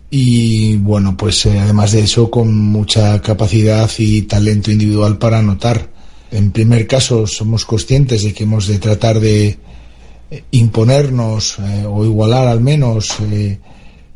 y 0.09 0.75
bueno, 0.75 1.15
pues 1.15 1.45
además 1.45 1.93
de 1.93 2.01
eso 2.01 2.29
con 2.29 2.57
mucha 2.57 3.21
capacidad 3.21 3.89
y 3.99 4.23
talento 4.23 4.69
individual 4.69 5.17
para 5.17 5.39
anotar. 5.39 5.94
En 6.35 6.51
primer 6.51 6.85
caso 6.87 7.25
somos 7.27 7.65
conscientes 7.65 8.23
de 8.23 8.33
que 8.33 8.43
hemos 8.43 8.67
de 8.67 8.77
tratar 8.79 9.19
de 9.19 9.57
eh, 10.31 10.43
imponernos 10.51 11.57
eh, 11.59 11.85
o 11.87 12.03
igualar 12.03 12.47
al 12.47 12.59
menos 12.61 13.11
eh, 13.31 13.57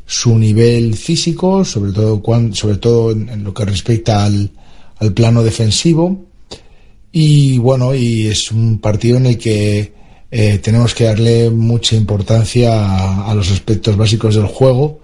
su 0.06 0.38
nivel 0.38 0.96
físico, 0.96 1.64
sobre 1.64 1.92
todo, 1.94 2.22
cuan- 2.22 2.54
sobre 2.54 2.78
todo 2.78 3.12
en, 3.12 3.44
lo 3.44 3.54
que 3.54 3.66
respecta 3.66 4.26
al, 4.26 4.50
al 4.98 5.14
plano 5.14 5.44
defensivo. 5.44 6.26
Y 7.12 7.58
bueno, 7.58 7.94
y 7.96 8.28
es 8.28 8.52
un 8.52 8.80
partido 8.80 9.18
en 9.18 9.26
el 9.28 9.38
que 9.38 9.94
tenemos 10.62 10.94
que 10.94 11.06
darle 11.06 11.50
mucha 11.50 11.96
importancia 11.96 12.70
a, 12.86 13.32
a 13.32 13.34
los 13.34 13.50
aspectos 13.50 13.98
básicos 13.98 14.36
del 14.36 14.46
juego 14.46 15.00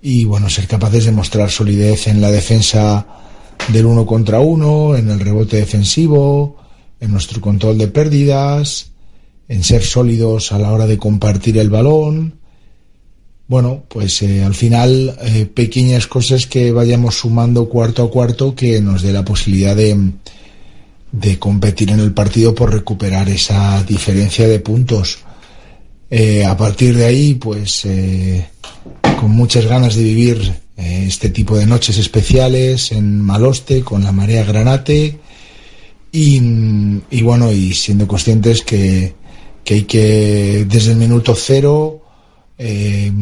y 0.00 0.24
bueno, 0.24 0.48
ser 0.48 0.68
capaces 0.68 1.04
de 1.06 1.10
mostrar 1.12 1.50
solidez 1.50 2.06
en 2.06 2.20
la 2.20 2.30
defensa 2.30 3.04
del 3.68 3.86
uno 3.86 4.06
contra 4.06 4.40
uno, 4.40 4.96
en 4.96 5.10
el 5.10 5.20
rebote 5.20 5.56
defensivo, 5.56 6.56
en 7.00 7.10
nuestro 7.12 7.40
control 7.40 7.78
de 7.78 7.88
pérdidas, 7.88 8.90
en 9.48 9.64
ser 9.64 9.82
sólidos 9.82 10.52
a 10.52 10.58
la 10.58 10.72
hora 10.72 10.86
de 10.86 10.98
compartir 10.98 11.58
el 11.58 11.70
balón. 11.70 12.38
Bueno, 13.48 13.82
pues 13.88 14.22
eh, 14.22 14.44
al 14.44 14.54
final 14.54 15.16
eh, 15.22 15.46
pequeñas 15.46 16.06
cosas 16.06 16.46
que 16.46 16.70
vayamos 16.70 17.16
sumando 17.16 17.68
cuarto 17.68 18.04
a 18.04 18.10
cuarto 18.10 18.54
que 18.54 18.80
nos 18.80 19.02
dé 19.02 19.12
la 19.12 19.24
posibilidad 19.24 19.74
de, 19.74 20.12
de 21.10 21.38
competir 21.38 21.90
en 21.90 21.98
el 21.98 22.12
partido 22.12 22.54
por 22.54 22.72
recuperar 22.72 23.28
esa 23.28 23.82
diferencia 23.82 24.46
de 24.46 24.60
puntos. 24.60 25.18
Eh, 26.10 26.44
a 26.44 26.56
partir 26.56 26.96
de 26.96 27.06
ahí, 27.06 27.34
pues 27.34 27.86
con 29.20 29.30
muchas 29.32 29.66
ganas 29.66 29.96
de 29.96 30.02
vivir 30.02 30.54
este 30.80 31.28
tipo 31.28 31.56
de 31.56 31.66
noches 31.66 31.98
especiales 31.98 32.92
en 32.92 33.20
Maloste 33.20 33.82
con 33.82 34.02
la 34.04 34.12
marea 34.12 34.44
granate. 34.44 35.18
Y, 36.12 36.40
bueno, 37.22 37.52
y 37.52 37.72
siendo 37.74 38.08
conscientes 38.08 38.62
que, 38.62 39.14
que 39.62 39.74
hay 39.74 39.82
que 39.82 40.66
desde 40.68 40.92
el 40.92 40.98
minuto 40.98 41.36
cero 41.36 42.02
eh, 42.58 43.12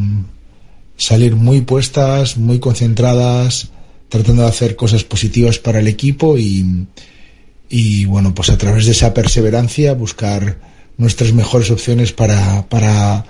salir 0.96 1.36
muy 1.36 1.60
puestas, 1.60 2.38
muy 2.38 2.58
concentradas, 2.60 3.70
tratando 4.08 4.42
de 4.42 4.48
hacer 4.48 4.74
cosas 4.74 5.04
positivas 5.04 5.58
para 5.58 5.80
el 5.80 5.86
equipo 5.86 6.38
y, 6.38 6.86
y 7.68 8.06
bueno, 8.06 8.34
pues 8.34 8.48
a 8.50 8.56
través 8.56 8.86
de 8.86 8.92
esa 8.92 9.12
perseverancia 9.12 9.92
buscar 9.92 10.58
nuestras 10.96 11.32
mejores 11.32 11.70
opciones 11.70 12.12
para, 12.12 12.66
para 12.68 13.24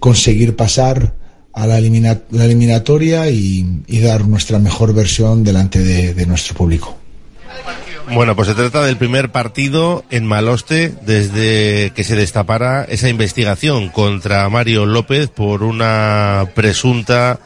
conseguir 0.00 0.56
pasar 0.56 1.14
a 1.52 1.66
la, 1.66 1.78
elimina- 1.78 2.20
la 2.30 2.44
eliminatoria 2.44 3.28
y, 3.30 3.82
y 3.86 4.00
dar 4.00 4.26
nuestra 4.26 4.58
mejor 4.58 4.94
versión 4.94 5.42
delante 5.44 5.80
de, 5.80 6.14
de 6.14 6.26
nuestro 6.26 6.54
público. 6.54 6.96
Bueno, 8.14 8.34
pues 8.34 8.48
se 8.48 8.54
trata 8.54 8.82
del 8.86 8.96
primer 8.96 9.30
partido 9.32 10.02
en 10.08 10.24
Maloste 10.24 10.94
desde 11.04 11.92
que 11.94 12.04
se 12.04 12.16
destapara 12.16 12.84
esa 12.84 13.10
investigación 13.10 13.90
contra 13.90 14.48
Mario 14.48 14.86
López 14.86 15.28
por 15.28 15.62
una 15.62 16.48
presunta 16.54 17.38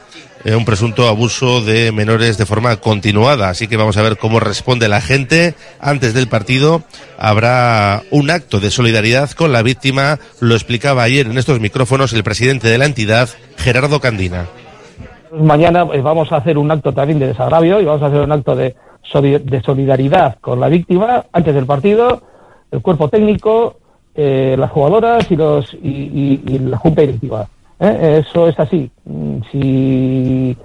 un 0.45 0.65
presunto 0.65 1.07
abuso 1.07 1.61
de 1.61 1.93
menores 1.93 2.37
de 2.37 2.47
forma 2.47 2.77
continuada. 2.77 3.49
Así 3.49 3.69
que 3.69 3.77
vamos 3.77 3.97
a 3.97 4.03
ver 4.03 4.19
cómo 4.19 4.41
responde 4.41 4.89
la 4.89 5.01
gente. 5.01 5.55
Antes 5.81 6.15
del 6.15 6.29
partido 6.29 6.83
habrá 7.17 8.03
un 8.11 8.31
acto 8.31 8.59
de 8.59 8.71
solidaridad 8.71 9.31
con 9.31 9.53
la 9.53 9.63
víctima. 9.63 10.19
Lo 10.41 10.55
explicaba 10.55 11.05
ayer 11.05 11.27
en 11.27 11.39
estos 11.39 11.61
micrófonos 11.61 12.13
el 12.13 12.25
presidente 12.25 12.69
de 12.69 12.79
la 12.79 12.87
entidad, 12.87 13.29
Gerardo 13.57 14.01
Candina. 14.01 14.47
Mañana 15.31 15.87
eh, 15.93 16.01
vamos 16.01 16.33
a 16.33 16.39
hacer 16.39 16.59
un 16.59 16.71
acto 16.71 16.93
también 16.93 17.21
de 17.21 17.29
desagravio 17.29 17.81
y 17.81 17.85
vamos 17.85 18.03
a 18.03 18.07
hacer 18.07 18.21
un 18.21 18.33
acto 18.33 18.57
de, 18.57 18.75
de 19.15 19.63
solidaridad 19.63 20.39
con 20.41 20.59
la 20.59 20.69
víctima 20.69 21.25
antes 21.33 21.55
del 21.55 21.67
partido, 21.67 22.21
el 22.71 22.83
cuerpo 22.83 23.09
técnico, 23.09 23.77
eh, 24.15 24.57
las 24.59 24.71
jugadoras 24.73 25.31
y, 25.31 25.37
los, 25.37 25.73
y 25.75 26.59
la 26.59 26.77
junta 26.79 27.03
directiva. 27.03 27.47
¿Eh? 27.83 28.25
Eso 28.27 28.49
es 28.49 28.59
así. 28.59 28.91
Mm, 29.05 29.37
Si 29.51 30.57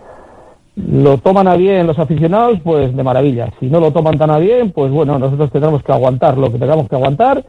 lo 0.76 1.18
toman 1.18 1.47
a 1.47 1.55
bien 1.55 1.88
los 1.88 1.97
aficionados, 1.97 2.59
pues 2.63 2.95
de 2.95 3.03
maravilla. 3.03 3.51
Si 3.59 3.65
no 3.68 3.80
lo 3.80 3.91
toman 3.91 4.18
tan 4.18 4.30
a 4.30 4.38
bien, 4.38 4.72
pues 4.72 4.91
bueno, 4.91 5.18
nosotros 5.18 5.51
tendremos 5.51 5.84
que 5.84 5.91
aguantar 5.91 6.38
lo 6.38 6.51
que 6.51 6.59
tengamos 6.59 6.88
que 6.88 6.95
aguantar 6.95 7.43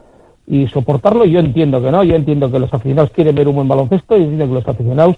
y 0.47 0.67
soportarlo. 0.69 1.27
Yo 1.27 1.39
entiendo 1.39 1.83
que 1.83 1.91
no, 1.91 2.03
yo 2.03 2.15
entiendo 2.15 2.51
que 2.51 2.59
los 2.59 2.73
aficionados 2.73 3.11
quieren 3.11 3.35
ver 3.35 3.49
un 3.49 3.57
buen 3.57 3.69
baloncesto 3.69 4.17
y 4.17 4.23
entiendo 4.23 4.47
que 4.47 4.55
los 4.55 4.69
aficionados 4.69 5.17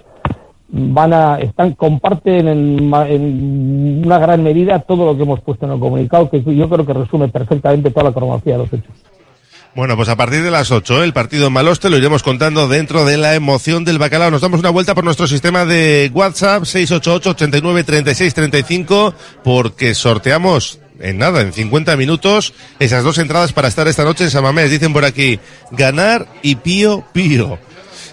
van 0.73 1.13
a 1.13 1.39
están 1.41 1.73
comparten 1.73 2.47
en, 2.49 2.95
en 2.95 4.03
una 4.05 4.19
gran 4.19 4.43
medida 4.43 4.79
todo 4.81 5.05
lo 5.07 5.17
que 5.17 5.23
hemos 5.25 5.41
puesto 5.41 5.67
en 5.67 5.73
el 5.73 5.81
comunicado 5.81 6.31
que 6.31 6.43
yo 6.43 6.69
creo 6.69 6.87
que 6.87 6.93
resume 6.93 7.29
perfectamente 7.29 7.91
toda 7.91 8.05
la 8.05 8.13
cronología 8.13 8.55
de 8.55 8.59
los 8.59 8.73
hechos. 8.73 9.00
Bueno, 9.75 9.97
pues 9.97 10.09
a 10.09 10.17
partir 10.17 10.43
de 10.43 10.51
las 10.51 10.73
8, 10.73 11.03
¿eh? 11.03 11.05
el 11.05 11.13
partido 11.13 11.47
en 11.47 11.53
Maloste 11.53 11.91
lo 11.91 11.97
iremos 11.97 12.25
contando 12.25 12.67
dentro 12.67 13.05
de 13.05 13.17
la 13.17 13.37
emoción 13.37 13.85
del 13.85 13.99
bacalao. 13.99 14.31
Nos 14.31 14.41
damos 14.41 14.61
una 14.61 14.71
vuelta 14.71 14.97
por 14.97 15.05
nuestro 15.05 15.29
sistema 15.29 15.65
de 15.65 16.11
WhatsApp 16.13 16.65
688 16.65 17.31
89 17.31 17.85
36 17.85 18.35
35 18.35 19.15
porque 19.45 19.95
sorteamos 19.95 20.81
en 20.99 21.19
nada, 21.19 21.41
en 21.41 21.53
50 21.53 21.97
minutos, 21.97 22.53
esas 22.79 23.05
dos 23.05 23.19
entradas 23.19 23.53
para 23.53 23.69
estar 23.69 23.89
esta 23.89 24.05
noche 24.05 24.25
en 24.25 24.31
Samamés. 24.31 24.71
Dicen 24.71 24.93
por 24.93 25.05
aquí, 25.05 25.39
ganar 25.71 26.27
y 26.43 26.57
pío 26.57 27.05
pío. 27.13 27.59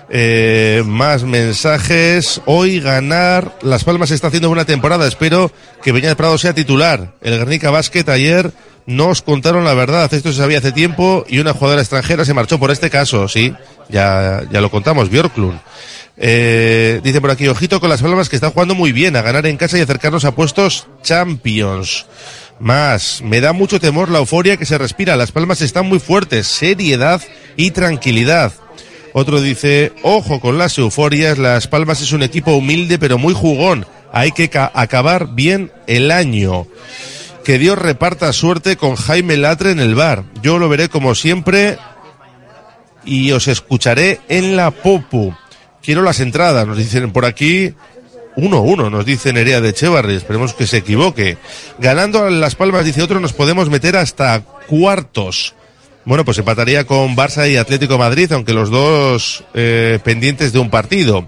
Eh, 0.09 0.83
más 0.85 1.23
mensajes. 1.23 2.41
Hoy 2.45 2.79
ganar. 2.79 3.57
Las 3.61 3.83
Palmas 3.83 4.11
está 4.11 4.27
haciendo 4.27 4.47
buena 4.47 4.65
temporada. 4.65 5.07
Espero 5.07 5.51
que 5.83 5.91
Beñat 5.91 6.17
Prado 6.17 6.37
sea 6.37 6.53
titular. 6.53 7.13
El 7.21 7.37
Guernica 7.37 7.71
Basket 7.71 8.07
ayer 8.09 8.51
nos 8.85 9.21
contaron 9.21 9.65
la 9.65 9.73
verdad. 9.73 10.13
Esto 10.13 10.31
se 10.31 10.37
sabía 10.37 10.59
hace 10.59 10.71
tiempo 10.71 11.25
y 11.27 11.39
una 11.39 11.53
jugadora 11.53 11.81
extranjera 11.81 12.23
se 12.25 12.33
marchó 12.33 12.57
por 12.57 12.71
este 12.71 12.89
caso. 12.89 13.27
Sí, 13.27 13.53
ya, 13.89 14.43
ya 14.49 14.61
lo 14.61 14.71
contamos. 14.71 15.09
Björklund. 15.09 15.59
Eh, 16.19 16.99
dice 17.03 17.21
por 17.21 17.29
aquí, 17.29 17.47
ojito 17.47 17.79
con 17.79 17.89
las 17.89 18.01
Palmas 18.01 18.27
que 18.29 18.37
están 18.37 18.51
jugando 18.51 18.73
muy 18.73 18.91
bien 18.91 19.15
a 19.15 19.21
ganar 19.21 19.45
en 19.45 19.57
casa 19.57 19.77
y 19.77 19.81
acercarnos 19.81 20.25
a 20.25 20.33
puestos 20.33 20.87
Champions. 21.03 22.05
Más, 22.59 23.21
me 23.21 23.39
da 23.39 23.53
mucho 23.53 23.79
temor 23.79 24.09
la 24.09 24.17
euforia 24.17 24.57
que 24.57 24.65
se 24.65 24.79
respira. 24.79 25.15
Las 25.15 25.31
Palmas 25.31 25.61
están 25.61 25.85
muy 25.85 25.99
fuertes. 25.99 26.47
Seriedad 26.47 27.21
y 27.55 27.71
tranquilidad. 27.71 28.51
Otro 29.19 29.41
dice, 29.41 29.93
ojo 30.03 30.39
con 30.39 30.59
las 30.59 30.77
euforias, 30.77 31.39
Las 31.39 31.67
Palmas 31.67 32.03
es 32.03 32.11
un 32.11 32.21
equipo 32.21 32.51
humilde 32.51 32.99
pero 32.99 33.17
muy 33.17 33.33
jugón. 33.33 33.87
Hay 34.13 34.31
que 34.31 34.47
acabar 34.53 35.33
bien 35.33 35.71
el 35.87 36.11
año. 36.11 36.67
Que 37.43 37.57
Dios 37.57 37.79
reparta 37.79 38.31
suerte 38.31 38.77
con 38.77 38.95
Jaime 38.95 39.35
Latre 39.35 39.71
en 39.71 39.79
el 39.79 39.95
bar. 39.95 40.25
Yo 40.43 40.59
lo 40.59 40.69
veré 40.69 40.87
como 40.87 41.15
siempre 41.15 41.79
y 43.05 43.31
os 43.31 43.47
escucharé 43.47 44.21
en 44.29 44.55
la 44.55 44.69
Popu. 44.69 45.33
Quiero 45.81 46.03
las 46.03 46.19
entradas, 46.19 46.67
nos 46.67 46.77
dicen 46.77 47.11
por 47.11 47.25
aquí. 47.25 47.73
1-1, 48.35 48.91
nos 48.91 49.03
dice 49.03 49.33
Nerea 49.33 49.61
de 49.61 49.69
Echevarri, 49.69 50.13
esperemos 50.13 50.53
que 50.53 50.67
se 50.67 50.77
equivoque. 50.77 51.39
Ganando 51.79 52.23
a 52.23 52.29
Las 52.29 52.53
Palmas, 52.53 52.85
dice 52.85 53.01
otro, 53.01 53.19
nos 53.19 53.33
podemos 53.33 53.67
meter 53.71 53.97
hasta 53.97 54.41
cuartos. 54.41 55.55
Bueno, 56.07 56.23
pues 56.23 56.37
empataría 56.37 56.85
con 56.85 57.17
Barça 57.17 57.51
y 57.51 57.57
Atlético 57.57 57.97
Madrid, 57.97 58.31
aunque 58.31 58.53
los 58.53 58.69
dos 58.69 59.43
eh, 59.53 59.99
pendientes 60.05 60.53
de 60.53 60.59
un 60.59 60.69
partido. 60.69 61.27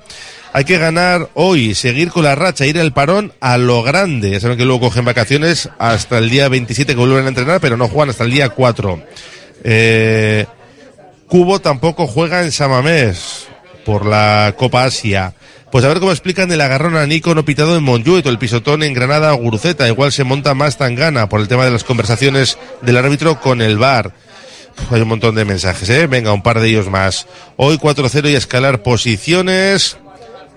Hay 0.54 0.64
que 0.64 0.78
ganar 0.78 1.28
hoy, 1.34 1.76
seguir 1.76 2.12
con 2.12 2.24
la 2.24 2.34
racha, 2.34 2.66
ir 2.66 2.80
al 2.80 2.94
parón 2.94 3.34
a 3.42 3.58
lo 3.58 3.84
grande. 3.84 4.32
Ya 4.32 4.40
saben 4.40 4.58
que 4.58 4.64
luego 4.64 4.88
cogen 4.88 5.04
vacaciones 5.04 5.70
hasta 5.80 6.18
el 6.18 6.30
día 6.30 6.48
27 6.48 6.94
que 6.94 6.98
vuelven 6.98 7.26
a 7.26 7.28
entrenar, 7.28 7.60
pero 7.60 7.76
no 7.76 7.90
juegan 7.90 8.12
hasta 8.12 8.24
el 8.24 8.32
día 8.32 8.48
4. 8.48 9.04
Eh, 9.66 10.46
Cubo 11.28 11.60
tampoco 11.60 12.08
juega 12.08 12.42
en 12.42 12.54
Samamés 12.54 13.50
por 13.84 14.06
la 14.06 14.56
Copa 14.58 14.86
Asia. 14.86 15.34
Pues 15.74 15.84
a 15.84 15.90
ver 15.90 16.00
cómo 16.00 16.14
explican 16.14 16.54
el 16.54 16.62
agarrón 16.62 16.96
a 16.96 17.06
Nico 17.06 17.36
no 17.36 17.44
pitado 17.44 17.76
en 17.76 17.84
Monjuito, 17.84 18.30
el 18.30 18.40
pisotón 18.40 18.84
en 18.84 18.94
Granada 18.94 19.32
a 19.32 19.34
Guruceta. 19.34 19.90
Igual 19.90 20.14
se 20.14 20.24
monta 20.24 20.54
más 20.54 20.78
tangana 20.78 21.28
por 21.28 21.42
el 21.42 21.50
tema 21.50 21.66
de 21.66 21.72
las 21.72 21.84
conversaciones 21.84 22.58
del 22.82 22.96
árbitro 22.96 23.42
con 23.42 23.62
el 23.62 23.78
VAR. 23.78 24.14
Hay 24.92 25.02
un 25.02 25.08
montón 25.08 25.36
de 25.36 25.46
mensajes, 25.46 25.90
¿eh? 25.90 26.08
Venga, 26.08 26.34
un 26.34 26.42
par 26.42 26.60
de 26.60 26.68
ellos 26.68 26.90
más. 26.90 27.28
Hoy 27.58 27.78
4-0 27.78 28.32
y 28.32 28.36
escalar 28.36 28.82
posiciones. 28.84 29.98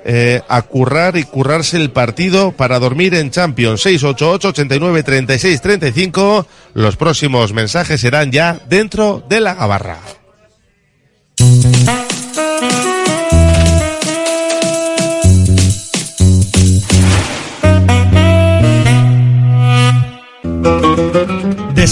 Eh, 0.05 0.41
a 0.49 0.63
currar 0.63 1.17
y 1.17 1.23
currarse 1.23 1.77
el 1.77 1.93
partido 1.93 2.51
para 2.51 2.81
dormir 2.81 3.15
en 3.15 3.31
Champions 3.31 3.83
688 3.83 4.49
89 4.49 5.05
36 5.05 5.61
35 5.61 6.45
los 6.75 6.97
próximos 6.97 7.53
mensajes 7.53 8.01
serán 8.01 8.33
ya 8.33 8.59
dentro 8.69 9.25
de 9.29 9.39
la 9.39 9.55
gabarra 9.55 10.01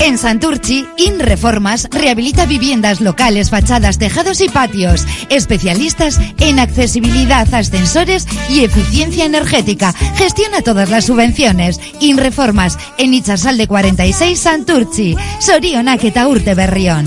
En 0.00 0.18
Santurchi, 0.18 0.86
InReformas 0.96 1.88
rehabilita 1.90 2.46
viviendas 2.46 3.00
locales, 3.00 3.50
fachadas, 3.50 3.98
tejados 3.98 4.40
y 4.40 4.48
patios. 4.48 5.06
Especialistas 5.30 6.20
en 6.38 6.58
accesibilidad, 6.58 7.52
ascensores 7.54 8.26
y 8.48 8.64
eficiencia 8.64 9.24
energética. 9.24 9.92
Gestiona 10.16 10.62
todas 10.62 10.90
las 10.90 11.06
subvenciones. 11.06 11.80
InReformas 12.00 12.78
en 12.98 13.14
Itzasal 13.14 13.56
de 13.56 13.66
46 13.66 14.38
Santurchi. 14.38 15.16
Sorionak 15.40 16.04
eta 16.04 16.28
urte 16.28 16.54
berrión. 16.54 17.06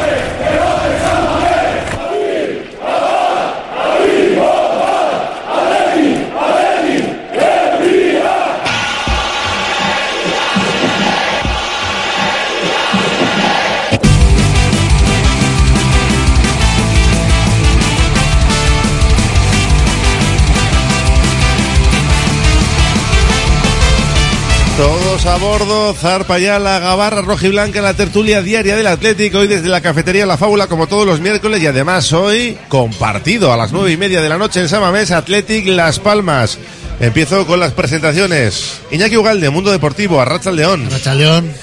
Todos 25.21 25.35
a 25.35 25.37
bordo, 25.37 25.93
zarpa 25.93 26.39
ya 26.39 26.57
la 26.57 26.79
gabarra 26.79 27.21
rojiblanca 27.21 27.77
en 27.77 27.85
la 27.85 27.93
tertulia 27.93 28.41
diaria 28.41 28.75
del 28.75 28.87
Atlético, 28.87 29.39
hoy 29.39 29.47
desde 29.47 29.69
la 29.69 29.79
cafetería 29.79 30.25
La 30.25 30.37
Fábula 30.37 30.65
como 30.65 30.87
todos 30.87 31.05
los 31.05 31.19
miércoles 31.19 31.61
y 31.61 31.67
además 31.67 32.11
hoy 32.11 32.57
compartido 32.69 33.53
a 33.53 33.57
las 33.57 33.71
nueve 33.71 33.91
y 33.91 33.97
media 33.97 34.19
de 34.21 34.29
la 34.29 34.39
noche 34.39 34.61
en 34.61 34.69
Samamés, 34.69 35.11
Athletic 35.11 35.67
Las 35.67 35.99
Palmas. 35.99 36.57
Empiezo 36.99 37.45
con 37.45 37.59
las 37.59 37.73
presentaciones. 37.73 38.79
Iñaki 38.89 39.15
Ugalde, 39.15 39.51
Mundo 39.51 39.69
Deportivo, 39.69 40.19
Arracha 40.19 40.51
León. 40.51 40.87
Arracha 40.87 41.13
León. 41.13 41.53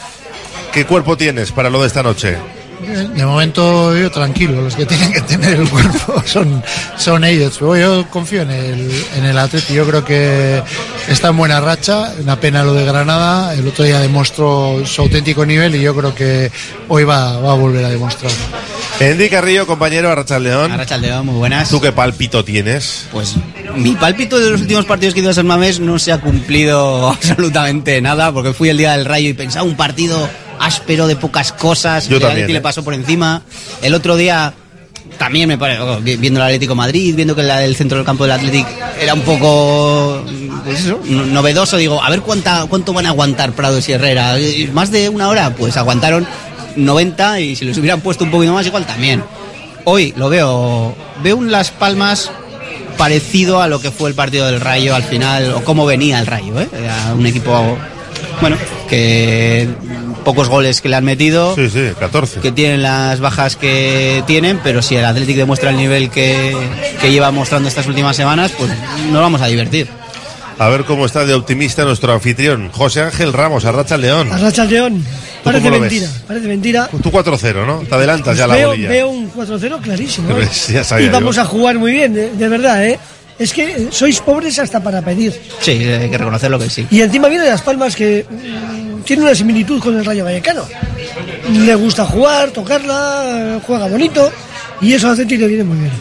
¿Qué 0.73 0.87
cuerpo 0.87 1.17
tienes 1.17 1.51
para 1.51 1.69
lo 1.69 1.81
de 1.81 1.89
esta 1.89 2.05
noche? 2.05 2.37
De 2.89 3.27
momento 3.27 3.97
yo 3.97 4.11
tranquilo, 4.11 4.63
los 4.63 4.75
que 4.75 4.87
tienen 4.87 5.13
que 5.13 5.21
tener 5.23 5.61
el 5.61 5.69
cuerpo 5.69 6.23
son, 6.27 6.63
son 6.97 7.25
ellos. 7.25 7.57
Pero 7.59 7.77
yo 7.77 8.11
confío 8.11 8.43
en 8.43 8.51
el, 8.51 9.05
en 9.17 9.25
el 9.25 9.39
Atleti, 9.39 9.75
yo 9.75 9.87
creo 9.87 10.05
que 10.05 10.63
está 11.09 11.29
en 11.29 11.37
buena 11.37 11.61
racha, 11.61 12.13
una 12.21 12.41
pena 12.41 12.65
lo 12.65 12.75
de 12.75 12.85
Granada, 12.85 13.55
el 13.55 13.67
otro 13.67 13.85
día 13.85 14.01
demostró 14.01 14.83
su 14.87 15.03
auténtico 15.03 15.45
nivel 15.45 15.75
y 15.75 15.83
yo 15.83 15.95
creo 15.95 16.15
que 16.15 16.51
hoy 16.89 17.05
va, 17.05 17.39
va 17.41 17.53
a 17.53 17.57
volver 17.57 17.85
a 17.85 17.91
demostrar. 17.91 18.33
Andy 19.01 19.29
Carrillo, 19.29 19.67
compañero 19.67 20.11
Arracha 20.11 20.41
León. 20.41 20.73
Arracha 20.73 20.97
León, 20.97 21.27
muy 21.27 21.37
buenas. 21.37 21.69
¿Tú 21.69 21.81
qué 21.81 21.93
palpito 21.93 22.45
tienes? 22.45 23.07
Pues 23.13 23.37
mi 23.77 23.93
pálpito 23.93 24.39
de 24.41 24.51
los 24.51 24.61
últimos 24.61 24.87
partidos 24.87 25.15
que 25.15 25.21
he 25.21 25.23
ido 25.23 25.31
a 25.31 25.35
San 25.35 25.47
Mamés 25.47 25.79
no 25.79 26.01
se 26.01 26.11
ha 26.11 26.21
cumplido 26.21 27.09
absolutamente 27.11 28.01
nada, 28.01 28.33
porque 28.33 28.53
fui 28.53 28.71
el 28.71 28.79
día 28.79 28.93
del 28.93 29.05
Rayo 29.05 29.29
y 29.29 29.35
pensaba 29.35 29.65
un 29.65 29.77
partido 29.77 30.29
áspero 30.61 31.07
de 31.07 31.17
pocas 31.17 31.53
cosas. 31.53 32.09
Yo 32.09 32.19
también, 32.21 32.31
Atleti 32.45 32.53
¿eh? 32.53 32.55
le 32.55 32.61
pasó 32.61 32.83
por 32.85 32.95
encima. 32.95 33.43
El 33.83 33.95
otro 33.95 34.17
día 34.17 34.53
también 35.19 35.49
me 35.49 35.59
parece, 35.59 35.83
viendo 36.17 36.39
el 36.41 36.47
Atlético 36.47 36.75
Madrid, 36.75 37.15
viendo 37.17 37.35
que 37.35 37.43
la- 37.43 37.65
el 37.65 37.75
centro 37.77 37.99
del 37.99 38.05
campo 38.07 38.25
del 38.25 38.33
Atlético 38.33 38.69
era 39.01 39.15
un 39.15 39.23
poco 39.23 40.23
pues 40.65 40.81
eso, 40.81 41.01
no- 41.07 41.25
novedoso, 41.27 41.77
digo, 41.77 42.03
a 42.03 42.11
ver 42.11 42.21
cuánta, 42.21 42.67
cuánto 42.69 42.93
van 42.93 43.07
a 43.07 43.11
aguantar 43.11 43.53
Prados 43.53 43.89
y 43.89 43.93
Herrera. 43.93 44.37
Más 44.73 44.91
de 44.91 45.09
una 45.09 45.29
hora, 45.29 45.55
pues 45.57 45.77
aguantaron 45.77 46.27
90 46.77 47.41
y 47.41 47.57
si 47.57 47.65
les 47.65 47.77
hubieran 47.79 48.01
puesto 48.01 48.25
un 48.25 48.31
poquito 48.31 48.53
más 48.53 48.67
igual 48.67 48.87
también. 48.87 49.23
Hoy 49.85 50.13
lo 50.17 50.29
veo, 50.29 50.95
veo 51.23 51.37
un 51.37 51.51
Las 51.51 51.71
Palmas 51.71 52.31
parecido 52.99 53.63
a 53.63 53.69
lo 53.69 53.81
que 53.81 53.91
fue 53.91 54.11
el 54.11 54.15
partido 54.15 54.47
del 54.47 54.61
Rayo 54.61 54.95
al 54.95 55.05
final, 55.05 55.53
o 55.55 55.65
cómo 55.65 55.87
venía 55.87 56.19
el 56.19 56.27
Rayo, 56.27 56.61
¿eh? 56.61 56.69
Era 56.77 57.15
un 57.17 57.25
equipo, 57.27 57.79
bueno, 58.41 58.57
que 58.89 59.69
pocos 60.29 60.51
goles 60.51 60.83
que 60.83 60.91
le 60.91 60.97
han 60.97 61.07
metido. 61.07 61.55
Sí, 61.55 61.71
sí, 61.71 61.89
14. 61.99 62.41
Que 62.41 62.53
tienen 62.53 62.83
las 62.83 63.19
bajas 63.19 63.57
que 63.57 64.23
tienen, 64.27 64.61
pero 64.63 64.83
si 64.83 64.95
el 64.95 65.07
Atlético 65.07 65.39
demuestra 65.39 65.71
el 65.71 65.79
nivel 65.79 66.11
que, 66.11 66.55
que 67.01 67.11
lleva 67.11 67.31
mostrando 67.31 67.67
estas 67.67 67.87
últimas 67.87 68.15
semanas, 68.15 68.53
pues 68.59 68.71
nos 69.11 69.23
vamos 69.23 69.41
a 69.41 69.47
divertir. 69.47 69.89
A 70.59 70.69
ver 70.69 70.85
cómo 70.85 71.07
está 71.07 71.25
de 71.25 71.33
optimista 71.33 71.85
nuestro 71.85 72.13
anfitrión, 72.13 72.69
José 72.73 73.01
Ángel 73.01 73.33
Ramos, 73.33 73.65
Arracha 73.65 73.97
León. 73.97 74.31
Arracha 74.31 74.65
el 74.65 74.71
León. 74.71 75.05
Parece 75.43 75.71
lo 75.71 75.79
mentira, 75.81 76.07
ves? 76.09 76.23
parece 76.27 76.47
mentira. 76.47 76.91
Tú 77.03 77.11
4-0, 77.11 77.65
¿no? 77.65 77.79
Te 77.89 77.95
adelantas 77.95 78.37
ya 78.37 78.47
la 78.47 78.55
veo, 78.55 78.69
bolilla. 78.69 78.89
veo 78.91 79.09
un 79.09 79.33
4-0 79.33 79.81
clarísimo. 79.81 80.37
¿eh? 80.37 80.47
Ya 80.71 80.85
sabía 80.85 81.07
y 81.07 81.09
vamos 81.09 81.37
yo. 81.37 81.43
a 81.43 81.45
jugar 81.47 81.79
muy 81.79 81.93
bien, 81.93 82.13
de, 82.13 82.33
de 82.33 82.49
verdad, 82.49 82.85
¿eh? 82.85 82.99
Es 83.39 83.53
que 83.53 83.71
eh, 83.71 83.89
sois 83.93 84.19
pobres 84.21 84.59
hasta 84.59 84.83
para 84.83 85.01
pedir. 85.01 85.33
Sí, 85.61 85.71
hay 85.71 86.11
que 86.11 86.19
reconocerlo 86.19 86.59
que 86.59 86.69
sí. 86.69 86.87
Y 86.91 87.03
encima 87.03 87.29
viene 87.29 87.47
Las 87.47 87.63
Palmas 87.63 87.95
que 87.95 88.27
tiene 89.09 89.23
una 89.23 89.35
similitud 89.35 89.81
con 89.81 89.97
el 89.99 90.05
Rayo 90.05 90.23
Vallecano. 90.23 90.67
Le 91.51 91.75
gusta 91.77 92.05
jugar, 92.05 92.51
tocarla, 92.51 93.59
juega 93.67 93.89
bonito 93.89 94.31
y 94.83 94.93
eso 94.93 95.09
a 95.09 95.13
Atleti 95.13 95.39
le 95.39 95.47
viene 95.47 95.65
muy 95.65 95.79
bien. 95.79 95.93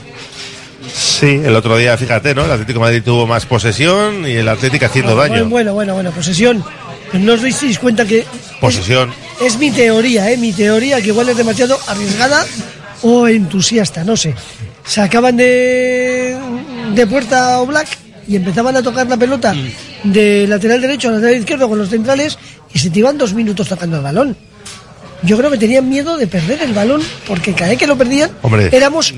Sí, 0.93 1.39
el 1.41 1.55
otro 1.55 1.77
día, 1.77 1.97
fíjate, 1.97 2.35
¿no? 2.35 2.43
El 2.43 2.51
Atlético 2.51 2.79
de 2.79 2.85
Madrid 2.85 3.01
tuvo 3.05 3.25
más 3.25 3.45
posesión 3.45 4.27
y 4.27 4.33
el 4.33 4.49
Atlético 4.49 4.87
haciendo 4.87 5.15
Bueno, 5.15 5.35
daño. 5.35 5.49
Bueno, 5.49 5.73
bueno, 5.73 5.93
bueno, 5.93 6.11
posesión. 6.11 6.61
No 7.13 7.33
os 7.33 7.41
dais 7.41 7.79
cuenta 7.79 8.05
que 8.05 8.25
Posesión. 8.59 9.09
es 9.39 9.57
mi 9.57 9.71
teoría, 9.71 10.29
¿eh? 10.29 10.35
Mi 10.35 10.51
teoría 10.51 11.01
que 11.01 11.07
igual 11.07 11.29
es 11.29 11.37
demasiado 11.37 11.79
arriesgada 11.87 12.45
o 13.03 13.25
entusiasta, 13.29 14.03
no 14.03 14.17
sé. 14.17 14.35
Sacaban 14.83 15.37
de, 15.37 16.37
de 16.93 17.07
puerta 17.07 17.61
o 17.61 17.65
black 17.65 17.87
y 18.27 18.35
empezaban 18.35 18.75
a 18.75 18.83
tocar 18.83 19.07
la 19.07 19.15
pelota 19.15 19.53
Mm. 19.53 20.11
de 20.11 20.45
lateral 20.47 20.81
derecho 20.81 21.07
a 21.07 21.13
lateral 21.13 21.37
izquierdo 21.37 21.69
con 21.69 21.79
los 21.79 21.89
centrales 21.89 22.37
y 22.73 22.79
se 22.79 22.89
te 22.89 22.99
iban 22.99 23.17
dos 23.17 23.33
minutos 23.33 23.67
tocando 23.67 23.97
el 23.97 24.03
balón. 24.03 24.35
Yo 25.23 25.37
creo 25.37 25.49
que 25.49 25.57
tenían 25.57 25.87
miedo 25.89 26.15
de 26.17 26.27
perder 26.27 26.61
el 26.61 26.73
balón 26.73 27.01
porque 27.27 27.53
cada 27.53 27.69
vez 27.71 27.79
que 27.79 27.87
lo 27.87 27.97
perdían 27.97 28.29
Hombre. 28.43 28.69
éramos 28.71 29.13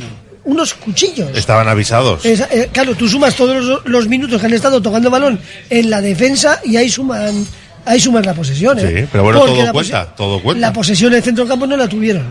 unos 0.46 0.74
cuchillos. 0.74 1.30
Estaban 1.36 1.68
avisados. 1.68 2.26
Eh, 2.26 2.70
claro, 2.72 2.96
tú 2.96 3.08
sumas 3.08 3.36
todos 3.36 3.64
los, 3.64 3.86
los 3.86 4.08
minutos 4.08 4.40
que 4.40 4.48
han 4.48 4.54
estado 4.54 4.82
tocando 4.82 5.10
balón 5.10 5.40
en 5.70 5.90
la 5.90 6.00
defensa 6.02 6.62
y 6.64 6.78
ahí 6.78 6.90
suman, 6.90 7.46
ahí 7.86 8.00
suman 8.00 8.26
la 8.26 8.34
posesión. 8.34 8.80
¿eh? 8.80 9.02
Sí, 9.02 9.08
pero 9.12 9.24
bueno, 9.26 9.40
Porque 9.42 9.62
todo 9.62 9.74
cuenta, 9.74 10.06
todo 10.16 10.42
cuenta. 10.42 10.62
La 10.68 10.74
posesión 10.74 11.12
en 11.12 11.18
el 11.18 11.24
centro 11.24 11.44
del 11.44 11.50
campo 11.52 11.68
no 11.68 11.76
la 11.76 11.88
tuvieron. 11.88 12.24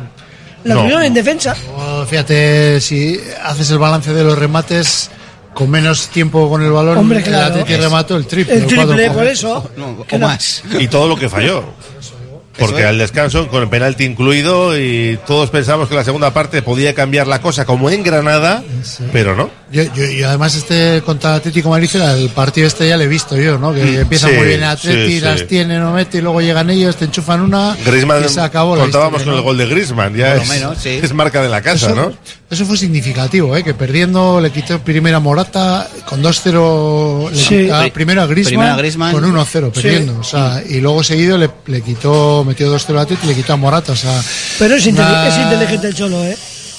La 0.64 0.74
No. 0.74 0.80
tuvieron 0.80 1.02
en 1.04 1.14
defensa. 1.14 1.54
Oh, 1.76 2.04
Fíjate, 2.06 2.80
si 2.80 3.20
haces 3.44 3.70
el 3.70 3.78
balance 3.78 4.12
de 4.12 4.24
los 4.24 4.36
remates 4.38 5.10
con 5.58 5.68
menos 5.70 6.06
tiempo 6.06 6.48
con 6.48 6.62
el 6.62 6.70
balón, 6.70 6.98
Hombre, 6.98 7.20
el. 7.26 7.34
Atleti 7.34 7.74
remató 7.74 8.16
el 8.16 8.28
triple. 8.28 8.54
El 8.54 8.66
triple, 8.66 8.86
cuatro- 8.86 9.12
por 9.14 9.26
eso. 9.26 9.70
o 10.08 10.18
más. 10.20 10.62
Y 10.78 10.86
todo 10.86 11.08
lo 11.08 11.16
que 11.16 11.28
falló. 11.28 11.64
Porque 12.56 12.84
al 12.84 12.98
descanso, 12.98 13.46
con 13.48 13.62
el 13.62 13.68
penalti 13.68 14.04
incluido, 14.04 14.76
y 14.76 15.16
todos 15.28 15.48
pensamos 15.48 15.88
que 15.88 15.94
la 15.94 16.02
segunda 16.02 16.32
parte 16.32 16.60
podía 16.60 16.92
cambiar 16.92 17.28
la 17.28 17.40
cosa 17.40 17.64
como 17.64 17.88
en 17.88 18.02
Granada, 18.02 18.64
pero 19.12 19.36
no. 19.36 19.48
Yo, 19.70 19.82
yo- 19.94 20.04
y 20.10 20.22
además 20.24 20.56
este 20.56 21.00
contra 21.06 21.36
Atlético 21.36 21.70
Madrid, 21.70 21.88
el 21.94 22.30
partido 22.30 22.66
este 22.66 22.88
ya 22.88 22.96
lo 22.96 23.04
he 23.04 23.06
visto 23.08 23.36
yo, 23.36 23.58
¿no? 23.58 23.72
Que 23.72 23.82
Mm, 23.84 24.00
empieza 24.00 24.28
sí, 24.28 24.34
muy 24.34 24.46
bien 24.46 24.64
Atleti, 24.64 25.12
sí, 25.14 25.20
las 25.20 25.46
tiene, 25.46 25.78
no 25.78 25.92
mete, 25.92 26.18
y 26.18 26.20
luego 26.20 26.40
llegan 26.40 26.68
ellos, 26.70 26.96
te 26.96 27.04
enchufan 27.04 27.42
una 27.42 27.76
Griezmann, 27.84 28.24
y 28.24 28.28
se 28.28 28.40
acabó 28.40 28.74
la 28.74 28.82
contábamos 28.82 29.20
historia, 29.20 29.24
con 29.24 29.32
¿no? 29.34 29.38
el 29.38 29.44
gol 29.44 29.58
de 29.58 29.66
Griezmann, 29.74 30.16
ya 30.16 30.34
es, 30.34 30.48
menos, 30.48 30.78
sí. 30.78 30.98
es 31.00 31.12
marca 31.14 31.40
de 31.42 31.48
la 31.48 31.62
casa, 31.62 31.86
Eso- 31.86 31.94
¿no? 31.94 32.12
Eso 32.50 32.64
fue 32.64 32.78
significativo, 32.78 33.54
¿eh? 33.54 33.62
que 33.62 33.74
perdiendo 33.74 34.40
le 34.40 34.50
quitó 34.50 34.78
primero 34.78 35.18
a 35.18 35.20
Morata, 35.20 35.86
con 36.06 36.22
2-0 36.22 37.28
le 37.30 37.36
Sí. 37.36 37.56
quitó- 37.66 37.92
primero 37.92 38.22
a 38.22 38.26
Griezmann, 38.26 38.78
Griezmann. 38.78 39.12
con 39.12 39.22
1-0 39.24 39.70
Sí. 39.74 39.82
perdiendo. 39.82 40.18
O 40.18 40.24
sea, 40.24 40.62
y 40.66 40.80
luego 40.80 41.02
seguido 41.04 41.36
le, 41.36 41.50
le 41.66 41.82
quitó, 41.82 42.44
metió 42.44 42.70
2-0 42.70 42.98
a 42.98 43.02
Atleti 43.02 43.26
y 43.26 43.28
le 43.28 43.34
quitó 43.34 43.52
a 43.52 43.56
Morata. 43.56 43.92
O 43.92 43.96
sea, 43.96 44.18
Pero 44.58 44.76
es, 44.76 44.86
una- 44.86 45.28
es 45.28 45.36
inteligente 45.38 45.88
el 45.88 45.94
Cholo, 45.94 46.24
¿eh? 46.24 46.38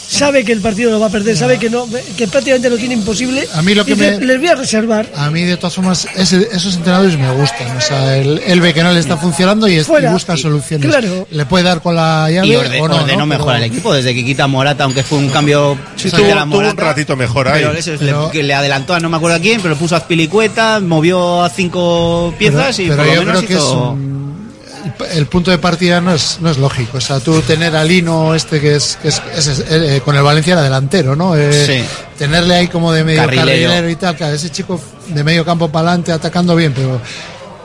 Sabe 0.10 0.44
que 0.44 0.52
el 0.52 0.60
partido 0.60 0.90
lo 0.90 1.00
va 1.00 1.06
a 1.06 1.10
perder, 1.12 1.38
sabe 1.38 1.60
que 1.60 1.70
no, 1.70 1.88
que 2.18 2.28
prácticamente 2.28 2.68
lo 2.68 2.78
tiene 2.80 2.96
imposible. 2.96 3.48
A 3.54 3.62
mí 3.62 3.76
lo 3.76 3.86
que 3.86 3.94
Dice, 3.94 4.18
me- 4.20 4.26
Les 4.26 4.40
voy 4.40 4.48
a 4.48 4.56
reservar. 4.56 5.08
A 5.16 5.30
mí, 5.30 5.44
de 5.44 5.56
todas 5.56 5.76
formas, 5.76 6.08
ese- 6.16 6.48
esos 6.52 6.76
entrenadores 6.78 7.16
me 7.18 7.30
gustan. 7.36 7.78
O 7.78 7.80
sea, 7.82 8.18
él, 8.18 8.42
él 8.48 8.60
ve 8.60 8.74
que 8.74 8.82
no 8.82 8.92
le 8.92 9.00
está 9.00 9.18
funcionando 9.18 9.68
y, 9.68 9.76
es- 9.76 9.84
y 9.84 9.86
Fuera. 9.86 10.12
busca 10.12 10.36
soluciones. 10.36 10.88
Claro. 10.90 11.28
Le 11.30 11.46
puede 11.46 11.64
dar 11.64 11.82
con 11.84 11.96
la 11.96 12.28
llave 12.32 12.48
Y 12.48 12.56
orde- 12.56 12.82
o 12.82 12.88
no. 12.88 12.96
ordenó 12.96 13.20
¿no? 13.20 13.26
mejor 13.28 13.54
al 13.54 13.64
equipo 13.64 13.94
desde 13.94 14.16
que 14.16 14.26
quita 14.26 14.46
a 14.46 14.48
Morata, 14.48 14.84
aunque 14.86 15.04
fue 15.04 15.20
un 15.20 15.30
cambio 15.30 15.78
Sí, 15.96 16.10
tuvo- 16.10 16.26
a 16.32 16.36
la 16.36 16.46
tuvo 16.46 16.58
un 16.58 16.76
ratito 16.78 17.16
mejor 17.16 17.48
ahí. 17.48 17.62
Pero 17.62 17.74
eso 17.78 17.94
es, 17.94 18.00
Pero- 18.00 18.26
le, 18.26 18.32
que 18.32 18.42
le 18.42 18.54
adelantó 18.56 18.96
a 18.96 19.00
no 19.00 19.10
me 19.10 19.18
acuerdo 19.18 19.38
a 19.38 19.40
quién, 19.40 19.62
pero 19.62 19.76
puso 19.76 19.94
a 19.94 20.00
Azpilicueta, 20.00 20.80
movió 20.80 21.44
a 21.44 21.50
cinco 21.52 22.34
piezas 22.40 22.78
pero, 22.78 22.84
y 22.88 22.90
pero 22.90 22.98
por 22.98 23.06
lo 23.06 23.14
yo 23.14 23.20
menos 23.22 23.38
creo 23.38 23.48
que 23.48 23.54
es 23.54 23.60
hizo- 23.60 23.92
un- 23.92 24.29
el 25.14 25.26
punto 25.28 25.52
de 25.52 25.58
partida 25.58 26.02
no 26.02 26.14
es, 26.14 26.38
no 26.42 26.50
es 26.50 26.58
lógico. 26.58 26.98
O 26.98 27.02
sea, 27.02 27.20
tú 27.20 27.42
tener 27.42 27.76
a 27.76 27.84
Lino 27.84 28.34
este 28.36 28.60
que 28.62 28.76
es, 28.76 28.98
que 29.02 29.08
es, 29.10 29.22
es- 29.36 29.48
es, 29.48 29.66
eh, 29.70 30.02
con 30.04 30.16
el 30.16 30.24
Valencia 30.24 30.54
era 30.54 30.62
delantero, 30.64 31.16
¿no? 31.16 31.36
Eh, 31.36 31.66
Sí. 31.66 31.86
Tenerle 32.18 32.56
ahí 32.56 32.68
como 32.68 32.92
de 32.92 33.04
medio 33.04 33.22
Carrilero. 33.22 33.48
carrilero 33.70 33.90
y 33.90 33.96
tal, 33.96 34.16
claro, 34.16 34.36
ese 34.36 34.50
chico 34.50 34.80
de 35.08 35.24
medio 35.24 35.46
campo 35.46 35.70
para 35.70 35.88
adelante 35.90 36.12
atacando 36.12 36.56
bien, 36.56 36.74
pero 36.74 37.00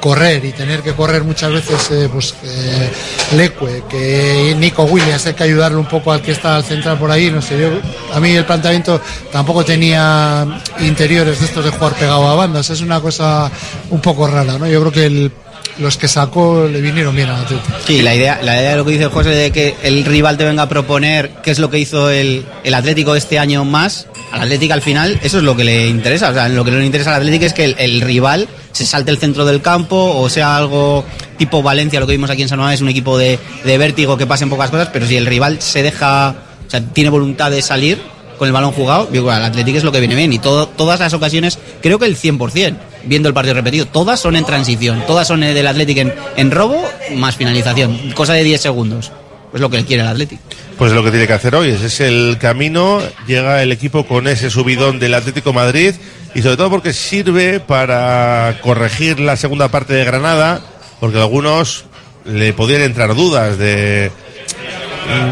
correr 0.00 0.44
y 0.44 0.52
tener 0.52 0.80
que 0.82 0.92
correr 0.92 1.24
muchas 1.24 1.50
veces, 1.50 1.90
eh, 1.90 2.08
pues 2.12 2.34
eh, 2.44 2.90
Leque, 3.36 3.82
que 3.88 4.54
Nico 4.58 4.84
Williams, 4.84 5.24
hay 5.26 5.32
que 5.34 5.44
ayudarle 5.44 5.78
un 5.78 5.86
poco 5.88 6.12
al 6.12 6.20
que 6.20 6.32
está 6.32 6.56
al 6.56 6.64
central 6.64 6.98
por 6.98 7.10
ahí, 7.10 7.30
no 7.30 7.40
sé, 7.40 7.58
yo, 7.58 7.68
a 8.14 8.20
mí 8.20 8.30
el 8.32 8.44
planteamiento 8.44 9.00
tampoco 9.32 9.64
tenía 9.64 10.60
interiores 10.80 11.40
de 11.40 11.46
estos 11.46 11.64
de 11.64 11.70
jugar 11.70 11.94
pegado 11.94 12.28
a 12.28 12.34
bandas, 12.34 12.68
es 12.68 12.82
una 12.82 13.00
cosa 13.00 13.50
un 13.90 14.00
poco 14.00 14.26
rara, 14.26 14.58
¿no? 14.58 14.66
Yo 14.68 14.80
creo 14.80 14.92
que 14.92 15.06
el- 15.06 15.32
los 15.78 15.96
que 15.96 16.08
sacó 16.08 16.68
le 16.68 16.80
vinieron 16.80 17.14
bien 17.14 17.28
al 17.28 17.44
Atlético. 17.44 17.76
Sí, 17.86 18.02
la 18.02 18.14
idea, 18.14 18.40
la 18.42 18.60
idea 18.60 18.70
de 18.72 18.76
lo 18.76 18.84
que 18.84 18.92
dice 18.92 19.06
José 19.06 19.30
de 19.30 19.50
que 19.50 19.74
el 19.82 20.04
rival 20.04 20.36
te 20.36 20.44
venga 20.44 20.62
a 20.64 20.68
proponer 20.68 21.30
qué 21.42 21.50
es 21.50 21.58
lo 21.58 21.70
que 21.70 21.78
hizo 21.78 22.10
el, 22.10 22.44
el 22.62 22.74
Atlético 22.74 23.16
este 23.16 23.38
año 23.38 23.64
más, 23.64 24.06
al 24.32 24.42
Atlético 24.42 24.74
al 24.74 24.82
final, 24.82 25.18
eso 25.22 25.38
es 25.38 25.44
lo 25.44 25.56
que 25.56 25.64
le 25.64 25.88
interesa. 25.88 26.30
O 26.30 26.34
sea, 26.34 26.48
lo 26.48 26.64
que 26.64 26.70
le 26.70 26.84
interesa 26.84 27.10
al 27.10 27.22
Atlético 27.22 27.44
es 27.44 27.52
que 27.52 27.64
el, 27.64 28.00
rival 28.00 28.48
se 28.72 28.86
salte 28.86 29.10
el 29.10 29.18
centro 29.18 29.44
del 29.44 29.62
campo 29.62 29.96
o 29.96 30.28
sea 30.28 30.56
algo 30.56 31.04
tipo 31.38 31.62
Valencia, 31.62 32.00
lo 32.00 32.06
que 32.06 32.12
vimos 32.12 32.30
aquí 32.30 32.42
en 32.42 32.48
San 32.48 32.58
Mamés, 32.58 32.80
un 32.80 32.88
equipo 32.88 33.18
de, 33.18 33.38
de 33.64 33.78
vértigo 33.78 34.16
que 34.16 34.26
pasen 34.26 34.50
pocas 34.50 34.70
cosas, 34.70 34.88
pero 34.92 35.06
si 35.06 35.16
el 35.16 35.26
rival 35.26 35.60
se 35.60 35.82
deja, 35.82 36.34
o 36.66 36.70
sea, 36.70 36.80
tiene 36.80 37.10
voluntad 37.10 37.50
de 37.50 37.62
salir 37.62 37.98
con 38.38 38.48
el 38.48 38.52
balón 38.52 38.72
jugado, 38.72 39.08
digo, 39.10 39.30
al 39.30 39.44
Atlético 39.44 39.78
es 39.78 39.84
lo 39.84 39.92
que 39.92 40.00
viene 40.00 40.14
bien. 40.14 40.32
Y 40.32 40.38
todo, 40.38 40.66
todas 40.66 41.00
las 41.00 41.12
ocasiones, 41.12 41.58
creo 41.82 41.98
que 41.98 42.06
el 42.06 42.16
100%, 42.16 42.76
viendo 43.06 43.28
el 43.28 43.34
partido 43.34 43.54
repetido, 43.54 43.86
todas 43.86 44.20
son 44.20 44.36
en 44.36 44.44
transición, 44.44 45.02
todas 45.06 45.26
son 45.28 45.40
del 45.40 45.66
Atlético 45.66 46.00
en, 46.00 46.14
en 46.36 46.50
robo 46.50 46.82
más 47.16 47.36
finalización, 47.36 48.12
cosa 48.12 48.34
de 48.34 48.44
10 48.44 48.60
segundos. 48.60 49.12
Es 49.52 49.60
lo 49.60 49.70
que 49.70 49.84
quiere 49.84 50.02
el 50.02 50.08
Atlético. 50.08 50.42
Pues 50.76 50.92
lo 50.92 51.04
que 51.04 51.10
tiene 51.10 51.28
que 51.28 51.32
hacer 51.32 51.54
hoy, 51.54 51.70
ese 51.70 51.86
es 51.86 52.00
el 52.00 52.38
camino, 52.40 53.00
llega 53.28 53.62
el 53.62 53.70
equipo 53.70 54.04
con 54.04 54.26
ese 54.26 54.50
subidón 54.50 54.98
del 54.98 55.14
Atlético 55.14 55.52
Madrid 55.52 55.94
y 56.34 56.42
sobre 56.42 56.56
todo 56.56 56.70
porque 56.70 56.92
sirve 56.92 57.60
para 57.60 58.58
corregir 58.60 59.20
la 59.20 59.36
segunda 59.36 59.68
parte 59.68 59.94
de 59.94 60.04
Granada, 60.04 60.60
porque 60.98 61.18
algunos 61.18 61.84
le 62.24 62.52
podían 62.52 62.82
entrar 62.82 63.14
dudas 63.14 63.56
de 63.56 64.10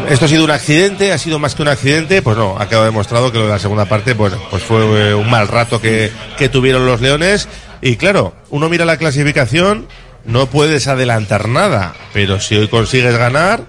esto 0.09 0.25
ha 0.25 0.27
sido 0.27 0.43
un 0.43 0.51
accidente, 0.51 1.11
ha 1.11 1.17
sido 1.17 1.39
más 1.39 1.55
que 1.55 1.61
un 1.61 1.67
accidente, 1.67 2.21
pues 2.21 2.37
no, 2.37 2.57
ha 2.59 2.67
quedado 2.67 2.85
demostrado 2.85 3.31
que 3.31 3.37
lo 3.39 3.45
de 3.45 3.51
la 3.51 3.59
segunda 3.59 3.85
parte, 3.85 4.13
bueno, 4.13 4.37
pues 4.49 4.63
fue 4.63 5.09
eh, 5.09 5.13
un 5.13 5.29
mal 5.29 5.47
rato 5.47 5.81
que, 5.81 6.11
que 6.37 6.49
tuvieron 6.49 6.85
los 6.85 7.01
Leones 7.01 7.47
y 7.81 7.95
claro, 7.95 8.33
uno 8.49 8.69
mira 8.69 8.85
la 8.85 8.97
clasificación, 8.97 9.87
no 10.25 10.45
puedes 10.47 10.87
adelantar 10.87 11.47
nada, 11.49 11.93
pero 12.13 12.39
si 12.39 12.55
hoy 12.55 12.67
consigues 12.67 13.17
ganar, 13.17 13.63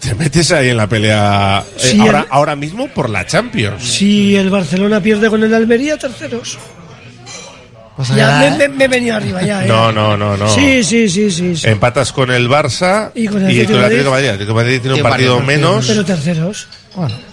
te 0.00 0.14
metes 0.14 0.50
ahí 0.52 0.68
en 0.70 0.76
la 0.76 0.86
pelea 0.88 1.64
eh, 1.82 1.98
ahora, 2.00 2.20
el- 2.20 2.26
ahora 2.30 2.56
mismo 2.56 2.88
por 2.88 3.10
la 3.10 3.26
Champions. 3.26 3.82
Si 3.84 4.36
el 4.36 4.48
Barcelona 4.50 5.00
pierde 5.02 5.28
con 5.28 5.42
el 5.42 5.52
Almería, 5.52 5.96
terceros. 5.98 6.58
Pasa 8.00 8.16
Ya 8.16 8.28
ya, 8.28 8.38
me, 8.38 8.64
¿eh? 8.64 8.68
me- 8.68 8.76
me 8.76 8.84
he 8.84 8.88
venido 8.88 9.16
arriba, 9.16 9.42
ya. 9.42 9.64
¿eh? 9.64 9.68
No, 9.68 9.92
no, 9.92 10.16
no, 10.16 10.36
no. 10.36 10.48
Sí, 10.54 10.82
sí, 10.84 11.08
sí, 11.08 11.30
sí. 11.30 11.56
sí. 11.56 11.68
Empatas 11.68 12.12
con 12.12 12.30
el 12.30 12.48
Barça 12.48 13.10
Y 13.14 13.26
con 13.28 13.38
el 13.42 13.46
Atlético 13.48 13.72
de 13.78 13.78
de 13.78 14.04
Madrid. 14.10 14.26
El 14.26 14.30
Atlético 14.34 14.54
Madrid 14.54 14.80
tiene 14.80 14.96
un 14.96 15.02
partido 15.02 15.36
partido 15.36 15.40
menos. 15.40 15.86
Pero 15.86 16.04
terceros. 16.04 16.66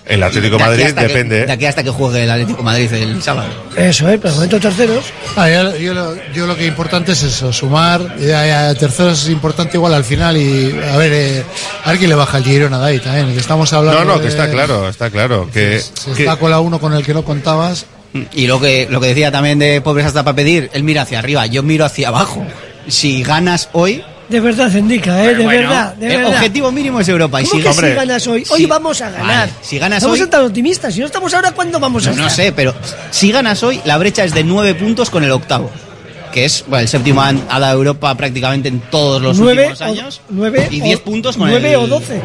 El 0.05 0.21
Atlético 0.21 0.57
de 0.57 0.63
Madrid 0.63 0.83
hasta 0.85 1.01
que- 1.01 1.07
depende. 1.07 1.45
de 1.47 1.51
aquí 1.51 1.65
hasta 1.65 1.83
que 1.83 1.89
juegue 1.89 2.23
el 2.23 2.29
Atlético 2.29 2.61
Madrid 2.63 2.93
el 2.93 3.21
sábado. 3.23 3.49
Eso, 3.75 4.07
¿eh? 4.09 4.19
Pero 4.21 4.33
momento 4.35 4.59
terceros. 4.59 5.05
Ah, 5.35 5.49
yo, 5.49 5.75
yo 5.77 5.93
lo, 5.95 6.15
yo 6.33 6.45
lo 6.47 6.55
que 6.55 6.65
importante 6.67 7.13
es 7.13 7.23
eso, 7.23 7.51
sumar. 7.51 8.17
Ya, 8.19 8.45
ya, 8.45 8.75
terceros 8.75 9.23
es 9.23 9.29
importante 9.29 9.77
igual 9.77 9.93
al 9.95 10.03
final 10.03 10.37
y 10.37 10.77
a 10.93 10.95
ver, 10.97 11.11
eh, 11.11 11.43
a 11.83 11.89
ver 11.89 11.97
quién 11.97 12.09
le 12.09 12.15
baja 12.15 12.37
el 12.37 12.43
Girona 12.43 12.83
ahí 12.85 12.99
también. 12.99 13.33
Que 13.33 13.39
estamos 13.39 13.71
hablando. 13.73 14.03
No, 14.03 14.13
no, 14.13 14.17
que 14.17 14.23
de- 14.25 14.29
está 14.29 14.49
claro, 14.51 14.87
está 14.89 15.09
claro. 15.09 15.49
Que, 15.51 15.79
Se 15.79 16.11
que- 16.13 16.23
está 16.23 16.35
con 16.37 16.51
la 16.51 16.59
uno 16.59 16.79
con 16.79 16.93
el 16.93 17.03
que 17.03 17.13
no 17.15 17.23
contabas. 17.23 17.85
Y 18.33 18.47
lo 18.47 18.59
que, 18.59 18.87
lo 18.89 18.99
que 19.01 19.07
decía 19.07 19.31
también 19.31 19.59
de 19.59 19.81
pobres 19.81 20.05
hasta 20.05 20.23
para 20.23 20.35
pedir, 20.35 20.69
él 20.73 20.83
mira 20.83 21.01
hacia 21.03 21.19
arriba, 21.19 21.45
yo 21.45 21.61
miro 21.63 21.85
hacia 21.85 22.07
abajo. 22.07 22.45
Si 22.87 23.21
ganas 23.23 23.69
hoy, 23.73 24.03
De 24.29 24.39
verdad, 24.39 24.69
indica, 24.73 25.23
¿eh? 25.23 25.35
De 25.35 25.43
bueno, 25.43 25.69
verdad, 25.69 25.93
de 25.95 26.07
el 26.07 26.17
verdad. 26.21 26.33
objetivo 26.35 26.71
mínimo 26.71 26.99
es 26.99 27.07
Europa. 27.09 27.41
Y 27.41 27.45
¿Cómo 27.45 27.55
si, 27.57 27.61
que 27.63 27.69
hombre, 27.69 27.89
si 27.89 27.95
ganas 27.95 28.27
hoy? 28.27 28.43
Hoy 28.49 28.59
si- 28.61 28.65
vamos 28.65 29.01
a 29.01 29.09
ganar. 29.09 29.47
Vale, 29.49 29.51
si 29.61 29.79
ganas 29.79 30.03
Vamos 30.03 30.15
hoy- 30.17 30.21
a 30.21 30.23
estar 30.25 30.41
optimistas. 30.43 30.93
Si 30.93 30.99
no 30.99 31.05
estamos 31.05 31.33
ahora, 31.33 31.51
¿cuándo 31.51 31.79
vamos 31.79 32.05
a 32.07 32.11
no, 32.11 32.23
no 32.23 32.29
sé, 32.29 32.51
pero 32.51 32.73
si 33.11 33.31
ganas 33.31 33.61
hoy, 33.63 33.79
la 33.85 33.97
brecha 33.97 34.23
es 34.25 34.33
de 34.33 34.43
9 34.43 34.75
puntos 34.75 35.09
con 35.09 35.23
el 35.23 35.31
octavo. 35.31 35.71
Que 36.37 36.45
es 36.45 36.63
bueno, 36.67 36.83
el 36.83 36.87
séptimo 36.87 37.19
ha 37.23 37.59
dado 37.59 37.73
Europa 37.79 38.13
prácticamente 38.15 38.69
en 38.69 38.79
todos 38.91 39.19
los 39.19 39.39
Nueve 39.39 39.69
últimos 39.69 39.81
o- 39.81 39.85
años. 39.85 40.21
nueve 40.29 40.67
y 40.69 40.81
o- 40.81 40.83
10 40.83 40.99
puntos 40.99 41.35
con 41.35 41.49
nueve 41.49 41.71
el. 41.71 41.77
o 41.77 41.87
12. 41.87 42.21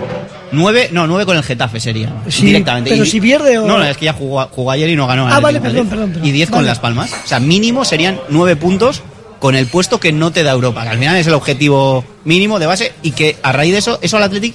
9, 0.52 0.90
no, 0.92 1.06
9 1.06 1.24
con 1.24 1.34
el 1.38 1.42
Getafe 1.42 1.80
sería. 1.80 2.12
Sí, 2.28 2.44
directamente. 2.44 2.90
pero 2.90 3.04
Y- 3.04 3.08
si 3.08 3.22
pierde 3.22 3.56
o- 3.56 3.66
No, 3.66 3.78
no, 3.78 3.84
es 3.84 3.96
que 3.96 4.04
ya 4.04 4.12
jugó, 4.12 4.46
jugó 4.48 4.70
ayer 4.70 4.90
y 4.90 4.96
no 4.96 5.06
ganó. 5.06 5.26
Ah, 5.28 5.40
vale, 5.40 5.62
perdón, 5.62 5.86
perdón, 5.88 6.10
perdón. 6.10 6.28
Y 6.28 6.30
10 6.30 6.50
con 6.50 6.58
Vale. 6.58 6.68
Las 6.68 6.78
Palmas. 6.78 7.10
O 7.24 7.26
sea, 7.26 7.40
mínimo 7.40 7.86
serían 7.86 8.20
9 8.28 8.54
puntos 8.56 9.00
con 9.38 9.54
el 9.54 9.66
puesto 9.66 9.98
que 9.98 10.12
no 10.12 10.30
te 10.30 10.42
da 10.42 10.52
Europa. 10.52 10.82
Que 10.82 10.90
al 10.90 10.98
final 10.98 11.16
es 11.16 11.26
el 11.26 11.32
objetivo 11.32 12.04
mínimo 12.24 12.58
de 12.58 12.66
base 12.66 12.92
y 13.02 13.12
que 13.12 13.38
a 13.42 13.50
raíz 13.52 13.72
de 13.72 13.78
eso, 13.78 13.98
eso 14.02 14.18
al 14.18 14.24
Athletic 14.24 14.54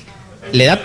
le 0.52 0.66
da. 0.66 0.80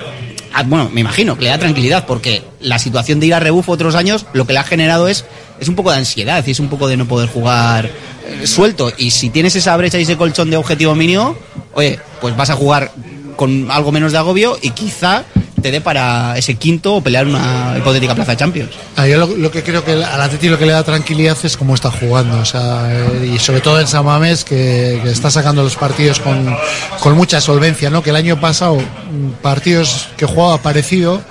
Ah, 0.54 0.62
Bueno, 0.64 0.90
me 0.92 1.00
imagino 1.00 1.36
que 1.36 1.44
le 1.44 1.50
da 1.50 1.58
tranquilidad 1.58 2.06
porque 2.06 2.42
la 2.60 2.78
situación 2.78 3.20
de 3.20 3.26
ir 3.26 3.34
a 3.34 3.40
rebufo 3.40 3.72
otros 3.72 3.94
años 3.94 4.26
lo 4.32 4.46
que 4.46 4.52
le 4.52 4.58
ha 4.58 4.64
generado 4.64 5.08
es, 5.08 5.24
es 5.60 5.68
un 5.68 5.74
poco 5.74 5.90
de 5.90 5.98
ansiedad 5.98 6.44
y 6.46 6.50
es 6.50 6.60
un 6.60 6.68
poco 6.68 6.88
de 6.88 6.96
no 6.96 7.06
poder 7.06 7.28
jugar 7.28 7.90
eh, 8.26 8.46
suelto. 8.46 8.92
Y 8.96 9.10
si 9.10 9.30
tienes 9.30 9.56
esa 9.56 9.76
brecha 9.76 9.98
y 9.98 10.02
ese 10.02 10.16
colchón 10.16 10.50
de 10.50 10.56
objetivo 10.56 10.94
mínimo, 10.94 11.36
oye, 11.74 11.98
pues 12.20 12.36
vas 12.36 12.50
a 12.50 12.54
jugar 12.54 12.92
con 13.36 13.70
algo 13.70 13.92
menos 13.92 14.12
de 14.12 14.18
agobio 14.18 14.58
y 14.60 14.70
quizá 14.70 15.24
te 15.62 15.80
para 15.80 16.36
ese 16.36 16.56
quinto 16.56 16.96
o 16.96 17.00
pelear 17.00 17.26
una 17.26 17.74
hipotética 17.78 18.14
plaza 18.14 18.32
de 18.32 18.36
Champions. 18.36 18.70
Ah, 18.96 19.06
yo 19.06 19.26
lo, 19.26 19.50
que 19.50 19.62
creo 19.62 19.84
que 19.84 19.92
al 19.92 20.20
Atleti 20.20 20.48
lo 20.48 20.58
que 20.58 20.66
le 20.66 20.72
da 20.72 20.82
tranquilidad 20.82 21.36
es 21.42 21.56
cómo 21.56 21.74
está 21.74 21.90
jugando, 21.90 22.38
o 22.38 22.44
sea, 22.44 22.88
eh, 22.90 23.32
y 23.34 23.38
sobre 23.38 23.60
todo 23.60 23.80
en 23.80 23.86
San 23.86 24.04
que, 24.44 25.00
que 25.02 25.10
está 25.10 25.30
sacando 25.30 25.62
los 25.62 25.76
partidos 25.76 26.20
con, 26.20 26.54
con 27.00 27.16
mucha 27.16 27.40
solvencia, 27.40 27.88
¿no? 27.88 28.02
Que 28.02 28.10
el 28.10 28.16
año 28.16 28.40
pasado 28.40 28.76
mm, 28.76 29.40
partidos 29.40 30.08
que 30.16 30.26
jugaba 30.26 30.58
parecido 30.58 31.22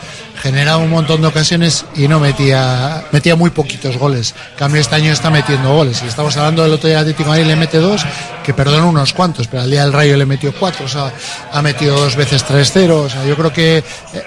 generaba 0.42 0.78
un 0.78 0.90
montón 0.90 1.22
de 1.22 1.28
ocasiones 1.28 1.86
y 1.96 2.08
no 2.08 2.20
metía 2.20 3.04
metía 3.12 3.36
muy 3.36 3.50
poquitos 3.52 3.98
goles. 3.98 4.34
Cambio 4.58 4.82
este 4.82 4.96
año 4.96 5.12
está 5.12 5.30
metiendo 5.30 5.74
goles. 5.74 6.02
Y 6.04 6.08
estamos 6.08 6.36
hablando 6.38 6.64
del 6.64 6.74
otro 6.74 6.90
día 6.90 7.00
Atlético 7.00 7.24
de 7.24 7.30
Madrid 7.30 7.46
le 7.48 7.56
mete 7.56 7.78
dos, 7.78 8.02
que 8.44 8.54
perdón 8.54 8.84
unos 8.84 9.14
cuantos, 9.14 9.48
pero 9.48 9.64
al 9.64 9.70
día 9.72 9.84
del 9.84 9.94
Rayo 9.94 10.18
le 10.18 10.26
metió 10.26 10.54
cuatro, 10.54 10.86
o 10.86 10.90
sea, 10.90 11.12
ha 11.52 11.62
metido 11.62 11.96
dos 12.00 12.16
veces 12.16 12.44
3-0, 12.46 12.90
o 12.92 13.10
sea, 13.10 13.24
yo 13.26 13.36
creo 13.36 13.54
que 13.54 13.78
eh, 13.78 13.84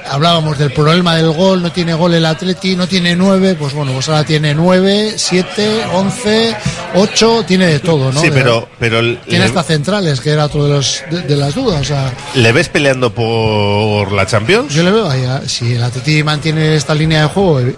hablábamos 0.08 0.56
del 0.58 0.72
problema 0.72 1.16
del 1.16 1.30
gol, 1.32 1.62
no 1.62 1.72
tiene 1.72 1.94
gol 1.94 2.14
el 2.14 2.24
Atleti, 2.24 2.76
no 2.76 2.86
tiene 2.86 3.16
nueve, 3.16 3.56
pues 3.58 3.74
bueno, 3.74 3.92
pues 3.92 4.08
ahora 4.08 4.24
tiene 4.24 4.54
nueve, 4.54 5.14
siete, 5.16 5.82
once, 5.92 6.54
ocho, 6.94 7.42
tiene 7.46 7.66
de 7.66 7.80
todo, 7.80 8.12
¿no? 8.12 8.20
Sí, 8.20 8.28
pero, 8.32 8.68
pero 8.78 9.00
el- 9.00 9.18
tiene 9.28 9.46
hasta 9.46 9.62
centrales, 9.64 10.20
que 10.20 10.30
era 10.30 10.44
otro 10.46 10.64
de, 10.64 10.70
los, 10.74 11.02
de, 11.10 11.22
de 11.22 11.36
las 11.36 11.54
dudas, 11.54 11.80
o 11.80 11.84
sea, 11.84 12.12
¿le 12.34 12.52
ves 12.52 12.68
peleando 12.68 13.12
por 13.12 14.12
la 14.12 14.26
Champions? 14.26 14.72
yo 14.72 14.82
le 14.82 14.90
veo 14.92 15.10
ahí, 15.10 15.24
a- 15.24 15.42
si 15.48 15.74
el 15.74 15.82
Atleti 15.82 16.03
mantiene 16.24 16.76
esta 16.76 16.94
línea 16.94 17.22
de 17.22 17.28
juego, 17.28 17.60
eh, 17.60 17.76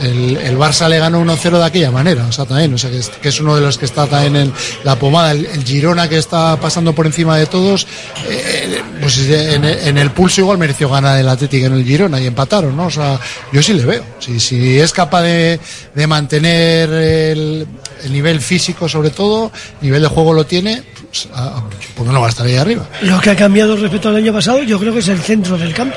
el, 0.00 0.36
el 0.36 0.58
Barça 0.58 0.88
le 0.88 0.98
ganó 0.98 1.22
1-0 1.22 1.58
de 1.58 1.64
aquella 1.64 1.90
manera, 1.90 2.26
o 2.26 2.32
sea, 2.32 2.44
también, 2.44 2.74
o 2.74 2.78
sea, 2.78 2.90
que 2.90 3.28
es, 3.28 3.40
uno 3.40 3.54
de 3.54 3.60
los 3.60 3.78
que 3.78 3.84
está 3.84 4.06
también 4.06 4.36
en 4.36 4.52
la 4.84 4.96
pomada, 4.96 5.32
el, 5.32 5.46
el 5.46 5.64
Girona 5.64 6.08
que 6.08 6.18
está 6.18 6.58
pasando 6.58 6.92
por 6.94 7.06
encima 7.06 7.36
de 7.36 7.46
todos, 7.46 7.86
eh, 8.28 8.82
pues 9.00 9.18
en, 9.28 9.64
en 9.64 9.98
el 9.98 10.10
pulso 10.10 10.40
igual 10.40 10.58
mereció 10.58 10.88
ganar 10.88 11.18
el 11.18 11.28
Atlético 11.28 11.66
en 11.66 11.74
el 11.74 11.84
Girona 11.84 12.20
y 12.20 12.26
empataron, 12.26 12.76
¿no? 12.76 12.86
O 12.86 12.90
sea, 12.90 13.18
yo 13.52 13.62
sí 13.62 13.72
le 13.74 13.84
veo, 13.84 14.04
si, 14.18 14.40
si 14.40 14.78
es 14.78 14.92
capaz 14.92 15.22
de, 15.22 15.60
de 15.94 16.06
mantener 16.06 16.90
el, 16.90 17.66
el 18.04 18.12
nivel 18.12 18.40
físico 18.40 18.88
sobre 18.88 19.10
todo, 19.10 19.52
nivel 19.80 20.02
de 20.02 20.08
juego 20.08 20.32
lo 20.32 20.44
tiene, 20.44 20.82
pues, 21.10 21.28
ah, 21.34 21.62
¿por 21.96 22.06
qué 22.06 22.12
no 22.12 22.20
va 22.20 22.28
a 22.28 22.30
estar 22.30 22.46
ahí 22.46 22.56
arriba? 22.56 22.86
Lo 23.02 23.20
que 23.20 23.30
ha 23.30 23.36
cambiado 23.36 23.76
respecto 23.76 24.08
al 24.08 24.16
año 24.16 24.32
pasado, 24.32 24.62
yo 24.62 24.78
creo 24.78 24.92
que 24.92 25.00
es 25.00 25.08
el 25.08 25.18
centro 25.20 25.58
del 25.58 25.74
campo. 25.74 25.96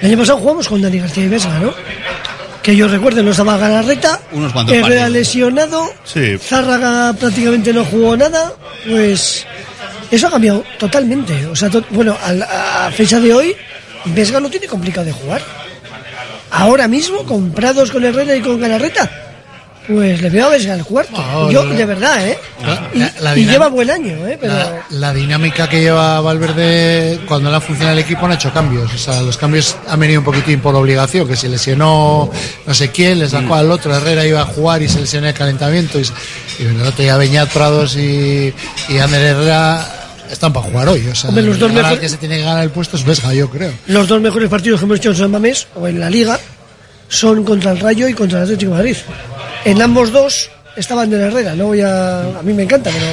El 0.00 0.08
año 0.08 0.18
pasado 0.18 0.38
jugamos 0.38 0.68
con 0.68 0.82
Dani 0.82 0.98
García 0.98 1.24
y 1.24 1.28
Vesga, 1.28 1.58
¿no? 1.58 1.72
Que 2.62 2.74
yo 2.76 2.88
recuerdo, 2.88 3.22
no 3.22 3.30
estaba 3.30 3.56
Galarreta, 3.56 4.20
Unos 4.32 4.52
cuantos 4.52 4.74
Herrera 4.76 5.08
lesionado, 5.08 5.88
Sí. 6.04 6.36
Zárraga 6.38 7.12
prácticamente 7.12 7.72
no 7.72 7.84
jugó 7.84 8.16
nada, 8.16 8.52
pues 8.88 9.46
eso 10.10 10.26
ha 10.26 10.30
cambiado 10.30 10.64
totalmente. 10.78 11.46
O 11.46 11.54
sea, 11.56 11.70
to- 11.70 11.84
bueno, 11.90 12.16
a, 12.22 12.32
la- 12.32 12.86
a 12.86 12.90
fecha 12.90 13.20
de 13.20 13.32
hoy, 13.32 13.56
Vesga 14.06 14.40
no 14.40 14.50
tiene 14.50 14.66
complicado 14.66 15.06
de 15.06 15.12
jugar. 15.12 15.42
Ahora 16.50 16.88
mismo, 16.88 17.18
comprados 17.24 17.90
con 17.90 18.04
Herrera 18.04 18.34
y 18.36 18.40
con 18.40 18.60
Galarreta, 18.60 19.10
pues 19.86 20.20
le 20.22 20.30
veo 20.30 20.46
a 20.46 20.48
Vesga 20.50 20.74
al 20.74 20.84
cuarto. 20.84 21.12
No, 21.12 21.50
yo, 21.50 21.64
la- 21.64 21.74
de 21.74 21.84
verdad, 21.84 22.28
¿eh? 22.28 22.38
la- 22.64 22.90
Y, 22.94 22.98
la- 22.98 23.12
la 23.20 23.34
lleva 23.34 23.68
buen 23.68 23.90
año, 23.90 24.26
¿eh? 24.26 24.36
Pero... 24.40 24.54
La, 24.54 24.84
la 24.90 25.12
dinámica 25.14 25.68
que 25.68 25.80
lleva 25.80 26.20
Valverde 26.20 27.20
cuando 27.26 27.50
le 27.50 27.56
ha 27.56 27.60
funcionado 27.60 27.96
el 27.98 28.04
equipo 28.04 28.26
han 28.26 28.32
hecho 28.32 28.52
cambios. 28.52 28.92
O 28.92 28.98
sea, 28.98 29.20
los 29.22 29.36
cambios 29.36 29.76
han 29.88 30.00
venido 30.00 30.20
un 30.20 30.24
poquitín 30.24 30.60
por 30.60 30.74
obligación, 30.74 31.26
que 31.28 31.36
se 31.36 31.48
lesionó 31.48 32.30
no 32.66 32.74
sé 32.74 32.90
quién, 32.90 33.18
le 33.18 33.28
sacó 33.28 33.54
al 33.54 33.70
otro, 33.70 33.94
Herrera 33.94 34.26
iba 34.26 34.40
a 34.40 34.44
jugar 34.46 34.82
y 34.82 34.88
se 34.88 35.00
lesionó 35.00 35.28
el 35.28 35.34
calentamiento. 35.34 35.98
Y, 36.00 36.04
se- 36.04 36.12
y 36.58 36.64
el 36.66 36.80
otro 36.82 37.02
día 37.02 37.16
Beñat 37.16 37.50
Prados 37.50 37.96
y, 37.96 38.52
y 38.88 38.98
Ander 38.98 39.20
Herrera 39.22 39.86
están 40.30 40.52
para 40.52 40.66
jugar 40.66 40.88
hoy. 40.88 41.06
O 41.06 41.14
sea, 41.14 41.28
Hombre, 41.30 41.44
los 41.44 41.58
dos 41.58 41.72
mejor- 41.72 42.00
que 42.00 42.08
se 42.08 42.16
tiene 42.16 42.38
que 42.38 42.42
ganar 42.42 42.64
el 42.64 42.70
puesto 42.70 42.96
es 42.96 43.04
Vesga, 43.04 43.32
yo 43.34 43.48
creo. 43.48 43.72
Los 43.86 44.08
dos 44.08 44.20
mejores 44.20 44.48
partidos 44.48 44.80
que 44.80 44.86
hemos 44.86 44.96
hecho 44.98 45.10
en 45.10 45.16
San 45.16 45.30
Mamés 45.30 45.68
o 45.76 45.86
en 45.86 46.00
la 46.00 46.10
Liga 46.10 46.38
son 47.08 47.44
contra 47.44 47.72
el 47.72 47.80
Rayo 47.80 48.08
y 48.08 48.14
contra 48.14 48.38
el 48.38 48.44
Atlético 48.44 48.72
de 48.72 48.76
Madrid. 48.76 48.96
En 49.64 49.82
ambos 49.82 50.12
dos 50.12 50.50
estaban 50.76 51.10
de 51.10 51.18
Herrera, 51.18 51.54
no 51.54 51.66
voy 51.66 51.80
a. 51.80 52.38
A 52.38 52.42
mí 52.42 52.52
me 52.52 52.62
encanta, 52.62 52.90
pero 52.90 53.06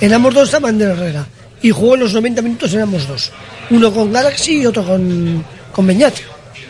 en 0.00 0.12
ambos 0.12 0.34
dos 0.34 0.44
estaban 0.44 0.78
de 0.78 0.86
Herrera. 0.86 1.26
Y 1.62 1.70
jugó 1.70 1.96
los 1.96 2.12
90 2.12 2.42
minutos 2.42 2.72
en 2.74 2.82
ambos 2.82 3.08
dos. 3.08 3.32
Uno 3.70 3.92
con 3.92 4.12
Galaxy 4.12 4.60
y 4.60 4.66
otro 4.66 4.84
con, 4.84 5.44
con 5.72 5.86
Beñat. 5.86 6.14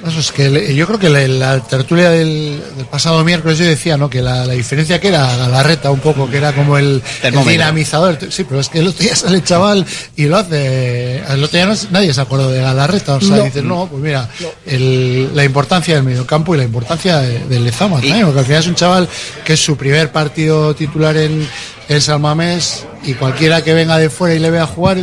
Eso 0.06 0.20
es 0.20 0.30
que 0.32 0.48
le- 0.50 0.74
yo 0.74 0.86
creo 0.86 0.98
que 0.98 1.08
la, 1.10 1.26
la 1.26 1.60
tertulia 1.60 2.10
del, 2.10 2.62
del 2.76 2.86
pasado 2.86 3.24
miércoles 3.24 3.58
yo 3.58 3.64
decía, 3.64 3.96
¿no? 3.96 4.08
Que 4.08 4.22
la, 4.22 4.44
la 4.46 4.52
diferencia 4.54 5.00
que 5.00 5.08
era 5.08 5.36
Galarreta 5.36 5.90
un 5.90 6.00
poco, 6.00 6.30
que 6.30 6.36
era 6.36 6.52
como 6.52 6.78
el, 6.78 7.02
dinamizador. 7.48 8.18
Sí, 8.30 8.44
pero 8.44 8.60
es 8.60 8.68
que 8.68 8.78
el 8.80 8.88
otro 8.88 9.02
día 9.02 9.16
sale 9.16 9.36
el 9.36 9.44
chaval 9.44 9.84
y 10.16 10.26
lo 10.26 10.36
hace. 10.36 11.18
El 11.28 11.42
otro 11.42 11.58
día 11.58 11.66
no- 11.66 11.74
nadie 11.90 12.12
se 12.14 12.20
acordó 12.20 12.50
de 12.50 12.60
Galarreta. 12.60 13.14
O 13.16 13.20
sea, 13.20 13.36
No. 13.38 13.44
dices, 13.44 13.64
no, 13.64 13.86
pues 13.90 14.02
mira, 14.02 14.28
el- 14.64 15.30
la 15.34 15.44
importancia 15.44 15.94
del 15.94 16.04
mediocampo 16.04 16.54
y 16.54 16.58
la 16.58 16.64
importancia 16.64 17.18
de- 17.18 17.40
del 17.40 17.64
Lezama 17.64 17.96
también, 18.00 18.24
porque 18.24 18.40
al 18.40 18.46
final 18.46 18.60
es 18.60 18.66
un 18.68 18.74
chaval 18.74 19.08
que 19.44 19.52
es 19.54 19.60
su 19.60 19.76
primer 19.76 20.12
partido 20.12 20.74
titular 20.74 21.16
en 21.16 21.48
el 21.88 22.02
San 22.02 22.20
Mamés 22.20 22.84
y 23.04 23.14
cualquiera 23.14 23.62
que 23.62 23.74
venga 23.74 23.96
de 23.98 24.10
fuera 24.10 24.34
y 24.34 24.38
le 24.38 24.50
vea 24.50 24.66
jugar, 24.66 24.98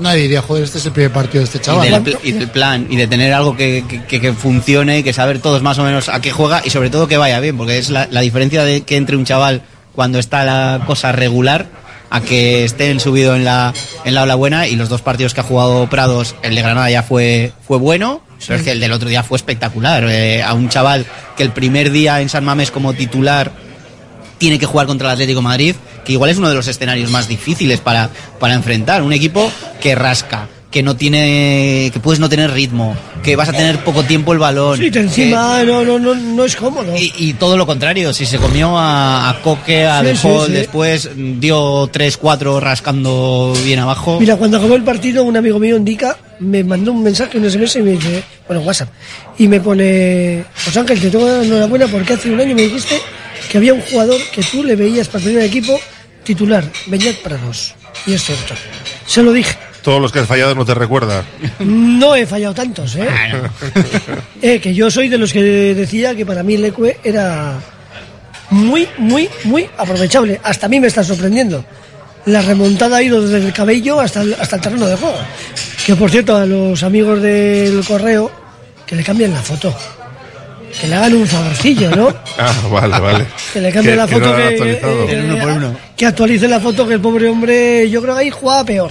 nadie 0.00 0.22
diría, 0.22 0.42
joder, 0.42 0.64
este 0.64 0.78
es 0.78 0.86
el 0.86 0.92
primer 0.92 1.12
partido 1.12 1.40
de 1.40 1.44
este 1.44 1.58
chaval. 1.60 1.86
y 2.22 2.32
del 2.32 2.48
plan, 2.50 2.86
y 2.90 2.96
de 2.96 3.06
tener 3.06 3.32
algo 3.32 3.56
que, 3.56 3.84
que- 4.08 4.32
funcione 4.32 4.98
y 4.98 5.02
que 5.02 5.12
saber 5.12 5.38
todos 5.40 5.62
más 5.62 5.78
o 5.78 5.84
menos 5.84 6.08
a 6.08 6.20
qué 6.20 6.30
juega 6.30 6.62
y 6.64 6.70
sobre 6.70 6.90
todo 6.90 7.08
que 7.08 7.16
vaya 7.16 7.40
bien, 7.40 7.56
porque 7.56 7.78
es 7.78 7.90
la, 7.90 8.06
la 8.10 8.20
diferencia 8.20 8.64
de 8.64 8.82
que 8.82 8.96
entre 8.96 9.16
un 9.16 9.24
chaval 9.24 9.62
cuando 9.94 10.18
está 10.18 10.44
la 10.44 10.82
cosa 10.86 11.12
regular 11.12 11.66
a 12.10 12.20
que 12.20 12.64
esté 12.64 12.90
el 12.90 13.00
subido 13.00 13.34
en 13.36 13.44
la, 13.44 13.74
en 14.04 14.14
la 14.14 14.22
ola 14.22 14.34
buena 14.34 14.66
y 14.66 14.76
los 14.76 14.88
dos 14.88 15.02
partidos 15.02 15.34
que 15.34 15.40
ha 15.40 15.44
jugado 15.44 15.88
Prados, 15.90 16.34
el 16.42 16.54
de 16.54 16.62
Granada 16.62 16.88
ya 16.90 17.02
fue, 17.02 17.52
fue 17.66 17.76
bueno, 17.78 18.22
pero 18.46 18.58
es 18.58 18.62
que 18.62 18.70
el 18.72 18.80
del 18.80 18.92
otro 18.92 19.08
día 19.08 19.22
fue 19.22 19.36
espectacular. 19.36 20.04
Eh, 20.08 20.42
a 20.42 20.54
un 20.54 20.68
chaval 20.68 21.04
que 21.36 21.42
el 21.42 21.50
primer 21.50 21.90
día 21.90 22.20
en 22.20 22.28
San 22.28 22.44
Mamés 22.44 22.70
como 22.70 22.94
titular 22.94 23.52
tiene 24.38 24.58
que 24.58 24.66
jugar 24.66 24.86
contra 24.86 25.08
el 25.08 25.12
Atlético 25.14 25.40
de 25.40 25.44
Madrid, 25.44 25.74
que 26.04 26.12
igual 26.12 26.30
es 26.30 26.38
uno 26.38 26.48
de 26.48 26.54
los 26.54 26.66
escenarios 26.68 27.10
más 27.10 27.28
difíciles 27.28 27.80
para, 27.80 28.10
para 28.38 28.54
enfrentar. 28.54 29.02
Un 29.02 29.12
equipo 29.12 29.50
que 29.80 29.94
rasca, 29.94 30.48
que 30.70 30.82
no 30.82 30.96
tiene, 30.96 31.90
que 31.92 31.98
puedes 32.00 32.20
no 32.20 32.28
tener 32.28 32.50
ritmo, 32.52 32.94
que 33.22 33.36
vas 33.36 33.48
a 33.48 33.52
tener 33.52 33.82
poco 33.84 34.02
tiempo 34.04 34.32
el 34.32 34.38
balón. 34.38 34.78
Sí, 34.78 34.90
te 34.90 35.00
encima 35.00 35.62
no, 35.64 35.82
no, 35.84 35.98
no, 35.98 36.14
no 36.14 36.44
es 36.44 36.56
cómodo. 36.56 36.94
Y, 36.96 37.12
y 37.16 37.32
todo 37.34 37.56
lo 37.56 37.66
contrario, 37.66 38.12
si 38.12 38.26
se 38.26 38.38
comió 38.38 38.76
a, 38.78 39.30
a 39.30 39.40
Coque, 39.40 39.86
a 39.86 40.00
Sí, 40.00 40.06
De 40.06 40.14
Paul, 40.14 40.46
sí. 40.46 40.52
después 40.52 41.10
dio 41.16 41.90
3-4 41.90 42.60
rascando 42.60 43.54
bien 43.64 43.78
abajo. 43.80 44.20
Mira, 44.20 44.36
cuando 44.36 44.58
acabó 44.58 44.76
el 44.76 44.82
partido, 44.84 45.24
un 45.24 45.36
amigo 45.36 45.58
mío, 45.58 45.76
Indica, 45.76 46.16
me 46.38 46.62
mandó 46.62 46.92
un 46.92 47.02
mensaje, 47.02 47.38
un 47.38 47.50
SMS 47.50 47.76
y 47.76 47.82
me 47.82 47.90
dice, 47.92 48.22
bueno, 48.46 48.62
WhatsApp, 48.62 48.90
y 49.38 49.48
me 49.48 49.60
pone, 49.60 50.44
José 50.64 50.80
Ángel, 50.80 51.00
te 51.00 51.10
tengo 51.10 51.26
que 51.26 51.46
enhorabuena 51.46 51.86
porque 51.86 52.12
hace 52.12 52.30
un 52.30 52.40
año 52.40 52.54
me 52.54 52.62
dijiste 52.62 53.00
que 53.50 53.58
había 53.58 53.74
un 53.74 53.80
jugador 53.80 54.20
que 54.32 54.42
tú 54.42 54.62
le 54.62 54.76
veías 54.76 55.08
para 55.08 55.18
el 55.18 55.24
primer 55.24 55.44
equipo 55.44 55.80
titular, 56.24 56.64
Beñat 56.86 57.16
Prados. 57.16 57.74
Y 58.06 58.14
es 58.14 58.22
cierto. 58.22 58.54
Se 59.06 59.22
lo 59.22 59.32
dije. 59.32 59.56
Todos 59.82 60.02
los 60.02 60.12
que 60.12 60.18
has 60.18 60.26
fallado 60.26 60.54
no 60.54 60.64
te 60.64 60.74
recuerda. 60.74 61.24
No 61.60 62.14
he 62.14 62.26
fallado 62.26 62.54
tantos, 62.54 62.96
¿eh? 62.96 63.08
Eh, 64.42 64.60
que 64.60 64.74
yo 64.74 64.90
soy 64.90 65.08
de 65.08 65.18
los 65.18 65.32
que 65.32 65.42
decía 65.74 66.14
que 66.14 66.26
para 66.26 66.42
mí 66.42 66.54
el 66.54 66.64
Ecue 66.66 66.98
era 67.02 67.58
muy, 68.50 68.86
muy, 68.98 69.28
muy 69.44 69.68
aprovechable. 69.76 70.40
Hasta 70.42 70.66
a 70.66 70.68
mí 70.68 70.78
me 70.78 70.88
está 70.88 71.02
sorprendiendo. 71.02 71.64
La 72.26 72.42
remontada 72.42 72.98
ha 72.98 73.02
ido 73.02 73.22
desde 73.22 73.46
el 73.46 73.52
cabello 73.52 73.98
hasta 74.00 74.20
el, 74.20 74.34
hasta 74.34 74.56
el 74.56 74.62
terreno 74.62 74.86
de 74.86 74.96
juego. 74.96 75.16
Que 75.86 75.96
por 75.96 76.10
cierto, 76.10 76.36
a 76.36 76.44
los 76.44 76.82
amigos 76.82 77.22
del 77.22 77.82
correo, 77.86 78.30
que 78.84 78.94
le 78.94 79.02
cambien 79.02 79.32
la 79.32 79.42
foto. 79.42 79.74
Que 80.80 80.86
le 80.86 80.94
hagan 80.94 81.14
un 81.14 81.26
favorcillo, 81.26 81.90
¿no? 81.94 82.08
Ah, 82.38 82.54
vale, 82.70 83.00
vale. 83.00 83.26
Que 83.52 83.60
le 83.60 83.72
cambien 83.72 83.96
la 83.96 84.06
foto, 84.06 84.36
que, 84.36 85.76
que 85.96 86.06
actualice 86.06 86.46
la 86.46 86.60
foto, 86.60 86.86
que 86.86 86.94
el 86.94 87.00
pobre 87.00 87.28
hombre, 87.28 87.90
yo 87.90 88.00
creo 88.00 88.14
que 88.14 88.20
ahí 88.22 88.30
jugaba 88.30 88.64
peor. 88.64 88.90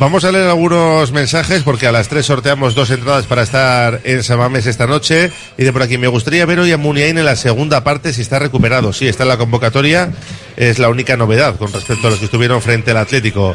Vamos 0.00 0.24
a 0.24 0.32
leer 0.32 0.46
algunos 0.48 1.12
mensajes 1.12 1.62
porque 1.62 1.86
a 1.86 1.92
las 1.92 2.08
3 2.08 2.24
sorteamos 2.24 2.74
dos 2.74 2.88
entradas 2.88 3.26
para 3.26 3.42
estar 3.42 4.00
en 4.04 4.22
Samames 4.22 4.64
esta 4.64 4.86
noche. 4.86 5.30
Y 5.58 5.64
de 5.64 5.74
por 5.74 5.82
aquí, 5.82 5.98
me 5.98 6.08
gustaría 6.08 6.46
ver 6.46 6.58
hoy 6.58 6.72
a 6.72 6.78
Muniain 6.78 7.18
en 7.18 7.24
la 7.26 7.36
segunda 7.36 7.84
parte 7.84 8.14
si 8.14 8.22
está 8.22 8.38
recuperado. 8.38 8.94
Sí, 8.94 9.08
está 9.08 9.24
en 9.24 9.28
la 9.28 9.36
convocatoria. 9.36 10.10
Es 10.56 10.78
la 10.78 10.88
única 10.88 11.18
novedad 11.18 11.56
con 11.56 11.70
respecto 11.70 12.06
a 12.06 12.10
los 12.10 12.18
que 12.18 12.24
estuvieron 12.24 12.62
frente 12.62 12.92
al 12.92 12.96
Atlético. 12.96 13.54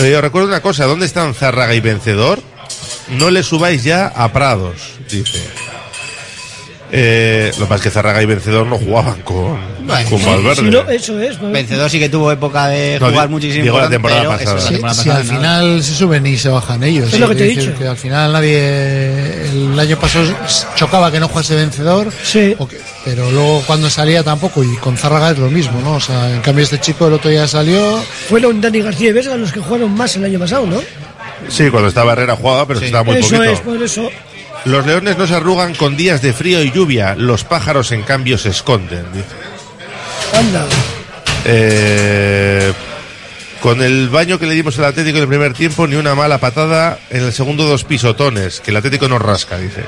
Eh, 0.00 0.16
os 0.16 0.22
recuerdo 0.22 0.48
una 0.48 0.60
cosa, 0.60 0.86
¿dónde 0.86 1.06
están 1.06 1.34
Zárraga 1.34 1.72
y 1.72 1.78
Vencedor? 1.78 2.40
No 3.10 3.30
le 3.30 3.44
subáis 3.44 3.84
ya 3.84 4.08
a 4.08 4.32
Prados, 4.32 4.94
dice. 5.08 5.38
Eh, 6.92 7.50
lo 7.58 7.64
que 7.64 7.68
pasa 7.68 7.74
es 7.76 7.80
que 7.82 7.90
Zárraga 7.90 8.22
y 8.22 8.26
Vencedor 8.26 8.64
no 8.66 8.78
jugaban 8.78 9.20
con, 9.22 9.58
con 10.08 10.24
Valverde. 10.24 10.56
Si 10.56 10.62
no, 10.70 10.88
eso 10.88 11.20
es. 11.20 11.40
¿no? 11.42 11.50
Vencedor 11.50 11.90
sí 11.90 11.98
que 11.98 12.08
tuvo 12.08 12.30
época 12.30 12.68
de 12.68 12.98
No, 13.00 13.10
jugar 13.10 13.28
muchísimo. 13.28 13.64
digo 13.64 13.80
la 13.80 13.88
temporada 13.88 14.20
pero 14.20 14.30
pasada. 14.30 14.56
eso 14.56 14.56
es 14.56 14.62
la 14.64 14.68
Sí, 14.68 14.74
temporada 14.74 14.94
si 15.02 15.08
pasada, 15.08 15.20
al 15.20 15.26
final 15.26 15.82
se 15.82 15.94
suben 15.94 16.26
y 16.26 16.36
se 16.36 16.48
bajan 16.48 16.82
ellos. 16.84 17.12
Es 17.12 17.18
lo 17.18 17.28
que 17.28 17.34
te 17.34 17.44
he 17.44 17.48
dicho. 17.48 17.74
Que 17.76 17.88
al 17.88 17.96
final 17.96 18.32
nadie. 18.32 19.50
El 19.50 19.78
año 19.78 19.98
pasado 19.98 20.26
chocaba 20.76 21.10
que 21.10 21.18
no 21.20 21.28
jugase 21.28 21.54
vencedor. 21.56 22.08
o 22.58 22.68
que- 22.68 22.78
pero 23.04 23.30
luego 23.30 23.62
cuando 23.66 23.90
salía 23.90 24.22
tampoco. 24.22 24.62
Y 24.62 24.76
con 24.76 24.96
Zárraga 24.96 25.32
es 25.32 25.38
lo 25.38 25.50
mismo, 25.50 25.80
¿no? 25.80 25.94
O 25.94 26.00
sea, 26.00 26.30
en 26.32 26.40
cambio 26.40 26.62
este 26.64 26.78
chico 26.80 27.08
el 27.08 27.14
otro 27.14 27.30
día 27.30 27.46
salió. 27.48 27.98
Fueron 28.28 28.60
Dani 28.60 28.80
García 28.80 29.10
y 29.10 29.12
Vesga 29.12 29.36
los 29.36 29.52
que 29.52 29.60
jugaron 29.60 29.92
más 29.96 30.14
el 30.16 30.24
año 30.24 30.38
pasado, 30.38 30.66
¿no? 30.66 30.80
Sí, 31.48 31.68
cuando 31.70 31.88
estaba 31.88 32.12
Herrera 32.12 32.36
jugaba, 32.36 32.66
pero 32.66 32.80
estaba 32.80 33.04
muy 33.04 33.16
eso 33.16 33.28
poquito. 33.36 33.44
es, 33.44 33.60
por 33.60 33.82
eso. 33.82 34.08
Los 34.66 34.84
leones 34.84 35.16
no 35.16 35.28
se 35.28 35.34
arrugan 35.36 35.76
con 35.76 35.96
días 35.96 36.22
de 36.22 36.32
frío 36.32 36.60
y 36.60 36.72
lluvia, 36.72 37.14
los 37.14 37.44
pájaros 37.44 37.92
en 37.92 38.02
cambio 38.02 38.36
se 38.36 38.48
esconden. 38.48 39.04
Anda. 40.34 40.66
Eh, 41.44 42.72
con 43.60 43.80
el 43.80 44.08
baño 44.08 44.40
que 44.40 44.46
le 44.46 44.54
dimos 44.54 44.76
al 44.80 44.86
Atlético 44.86 45.18
en 45.18 45.22
el 45.22 45.28
primer 45.28 45.52
tiempo, 45.52 45.86
ni 45.86 45.94
una 45.94 46.16
mala 46.16 46.38
patada, 46.38 46.98
en 47.10 47.22
el 47.22 47.32
segundo 47.32 47.64
dos 47.64 47.84
pisotones, 47.84 48.58
que 48.58 48.72
el 48.72 48.76
Atlético 48.78 49.08
nos 49.08 49.22
rasca, 49.22 49.56
dice. 49.56 49.84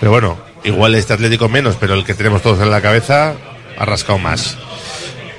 Pero 0.00 0.12
bueno, 0.12 0.38
igual 0.64 0.94
este 0.94 1.12
Atlético 1.12 1.50
menos, 1.50 1.76
pero 1.78 1.92
el 1.92 2.02
que 2.02 2.14
tenemos 2.14 2.40
todos 2.40 2.62
en 2.62 2.70
la 2.70 2.80
cabeza 2.80 3.34
ha 3.76 3.84
rascado 3.84 4.18
más. 4.18 4.56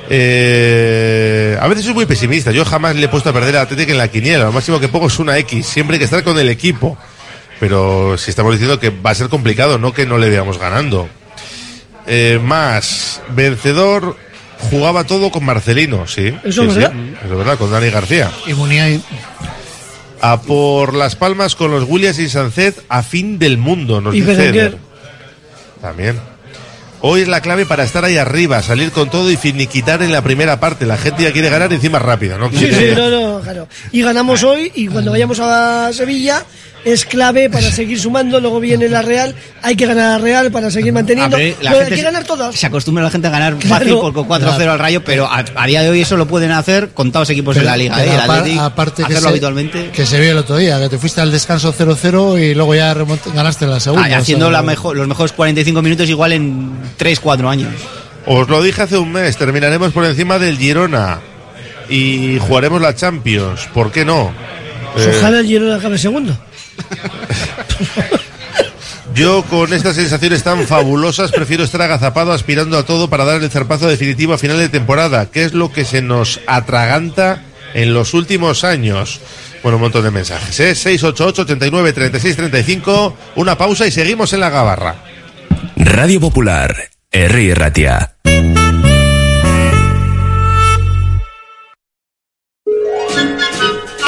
Eh, 0.07 1.57
a 1.59 1.67
veces 1.67 1.85
soy 1.85 1.95
muy 1.95 2.05
pesimista, 2.05 2.51
yo 2.51 2.63
jamás 2.63 2.95
le 2.95 3.05
he 3.05 3.09
puesto 3.09 3.31
a 3.31 3.33
perder 3.33 3.55
al 3.55 3.63
Atlético 3.63 3.93
en 3.93 3.97
la 3.97 4.07
quiniela, 4.07 4.43
lo 4.45 4.51
máximo 4.51 4.79
que 4.79 4.87
pongo 4.87 5.07
es 5.07 5.17
una 5.17 5.35
X, 5.39 5.65
siempre 5.65 5.95
hay 5.95 5.99
que 5.99 6.05
estar 6.05 6.23
con 6.23 6.37
el 6.37 6.47
equipo. 6.47 6.95
Pero 7.61 8.17
si 8.17 8.31
estamos 8.31 8.53
diciendo 8.53 8.79
que 8.79 8.89
va 8.89 9.11
a 9.11 9.15
ser 9.15 9.29
complicado, 9.29 9.77
no 9.77 9.93
que 9.93 10.07
no 10.07 10.17
le 10.17 10.31
veamos 10.31 10.57
ganando. 10.57 11.07
Eh, 12.07 12.39
más, 12.43 13.21
vencedor 13.35 14.17
jugaba 14.71 15.03
todo 15.03 15.29
con 15.29 15.45
Marcelino, 15.45 16.07
sí. 16.07 16.33
Eso 16.43 16.63
sí, 16.63 16.69
es 16.69 16.73
sí, 16.73 16.79
verdad. 16.79 16.93
es 17.23 17.29
verdad, 17.29 17.57
con 17.59 17.69
Dani 17.69 17.91
García. 17.91 18.31
Y. 18.47 18.99
A 20.23 20.41
por 20.41 20.95
Las 20.95 21.15
Palmas 21.15 21.55
con 21.55 21.69
los 21.69 21.87
Williams 21.87 22.17
y 22.17 22.29
Sancet 22.29 22.83
a 22.89 23.03
fin 23.03 23.37
del 23.37 23.59
mundo, 23.59 24.01
nos 24.01 24.15
Y 24.15 24.21
dice. 24.21 24.49
Eder. 24.49 24.77
También. 25.81 26.19
Hoy 27.01 27.21
es 27.21 27.27
la 27.27 27.41
clave 27.41 27.67
para 27.67 27.83
estar 27.83 28.03
ahí 28.03 28.17
arriba, 28.17 28.63
salir 28.63 28.91
con 28.91 29.11
todo 29.11 29.29
y 29.29 29.37
finiquitar 29.37 30.01
en 30.01 30.11
la 30.11 30.23
primera 30.23 30.59
parte. 30.59 30.87
La 30.87 30.97
gente 30.97 31.23
ya 31.23 31.31
quiere 31.31 31.49
ganar 31.49 31.71
encima 31.71 31.99
rápido, 31.99 32.39
¿no? 32.39 32.49
Sí, 32.49 32.71
sí, 32.71 32.89
no, 32.95 33.09
no, 33.11 33.39
claro. 33.39 33.67
Y 33.91 34.01
ganamos 34.01 34.43
hoy 34.43 34.71
y 34.73 34.87
cuando 34.87 35.11
vayamos 35.11 35.39
a 35.39 35.91
Sevilla 35.93 36.43
es 36.83 37.05
clave 37.05 37.49
para 37.49 37.69
seguir 37.71 37.99
sumando. 37.99 38.39
Luego 38.39 38.59
viene 38.59 38.89
la 38.89 39.01
Real, 39.01 39.35
hay 39.61 39.75
que 39.75 39.85
ganar 39.85 40.05
a 40.05 40.09
la 40.13 40.17
Real 40.17 40.51
para 40.51 40.71
seguir 40.71 40.91
manteniendo. 40.93 41.37
Ver, 41.37 41.55
la 41.61 41.71
hay 41.71 41.85
que 41.89 41.97
se- 41.97 42.01
ganar 42.01 42.23
todas. 42.23 42.55
Se 42.55 42.65
acostumbra 42.65 43.03
la 43.03 43.11
gente 43.11 43.27
a 43.27 43.31
ganar 43.31 43.55
Claro. 43.57 43.75
fácil 43.85 43.93
por 43.99 44.13
con 44.13 44.25
4-0 44.27 44.55
Claro. 44.57 44.71
al 44.73 44.79
Rayo, 44.79 45.03
pero 45.03 45.25
a, 45.27 45.43
a 45.55 45.67
día 45.67 45.81
de 45.83 45.89
hoy 45.89 46.01
eso 46.01 46.17
lo 46.17 46.27
pueden 46.27 46.51
hacer 46.51 46.89
contados 46.89 47.29
equipos 47.29 47.55
Pero- 47.55 47.65
en 47.65 47.71
la 47.71 47.77
liga. 47.77 48.03
¿eh? 48.05 48.09
Apar- 48.17 48.59
aparte 48.59 48.97
que 49.03 49.13
hacerlo 49.13 49.21
se, 49.21 49.27
habitualmente. 49.29 49.89
que 49.91 50.05
se 50.05 50.19
vio 50.19 50.31
el 50.31 50.37
otro 50.37 50.57
día, 50.57 50.79
que 50.79 50.89
te 50.89 50.97
fuiste 50.97 51.21
al 51.21 51.31
descanso 51.31 51.73
0-0 51.73 52.37
y 52.39 52.55
luego 52.55 52.73
ya 52.75 52.93
ganaste 53.33 53.67
la 53.67 53.79
segunda. 53.79 54.07
Ah, 54.07 54.17
o 54.17 54.21
haciendo 54.21 54.45
sea, 54.47 54.51
la 54.53 54.61
mejor, 54.63 54.95
los 54.95 55.07
mejores 55.07 55.31
45 55.33 55.81
minutos 55.81 56.09
igual 56.09 56.31
en 56.33 56.71
3-4 56.97 57.47
años. 57.49 57.69
Os 58.25 58.47
lo 58.49 58.61
dije 58.61 58.81
hace 58.83 58.97
un 58.97 59.11
mes, 59.11 59.35
terminaremos 59.37 59.91
por 59.93 60.05
encima 60.05 60.37
del 60.39 60.57
Girona 60.57 61.19
y 61.89 62.37
jugaremos 62.39 62.81
la 62.81 62.95
Champions. 62.95 63.67
¿Por 63.73 63.91
qué 63.91 64.05
no? 64.05 64.31
Eh, 64.97 65.15
Ojalá 65.17 65.39
el 65.39 65.45
Girona 65.47 65.75
acabe 65.75 65.97
segundo. 65.97 66.37
yo 69.15 69.43
con 69.43 69.73
estas 69.73 69.95
sensaciones 69.95 70.43
tan 70.43 70.65
fabulosas 70.67 71.31
prefiero 71.31 71.63
estar 71.63 71.81
agazapado 71.81 72.31
aspirando 72.31 72.77
a 72.77 72.85
todo 72.85 73.09
para 73.09 73.25
dar 73.25 73.41
el 73.41 73.49
zarpazo 73.49 73.87
definitivo 73.87 74.33
a 74.33 74.37
final 74.37 74.57
de 74.57 74.69
temporada, 74.69 75.31
que 75.31 75.43
es 75.43 75.53
lo 75.53 75.71
que 75.71 75.85
se 75.85 76.01
nos 76.01 76.39
atraganta 76.47 77.43
en 77.73 77.93
los 77.93 78.13
últimos 78.13 78.63
años. 78.63 79.21
Bueno, 79.63 79.77
un 79.77 79.83
montón 79.83 80.03
de 80.03 80.11
mensajes, 80.11 80.59
¿eh? 80.59 80.75
688 80.75 81.43
89 81.43 81.93
36 81.93 82.35
35 82.35 83.15
una 83.35 83.57
pausa 83.57 83.85
y 83.85 83.91
seguimos 83.91 84.33
en 84.33 84.39
la 84.39 84.49
gabarra. 84.49 84.95
Radio 85.75 86.19
Popular, 86.19 86.89
Herri 87.11 87.53
Ratia. 87.53 88.15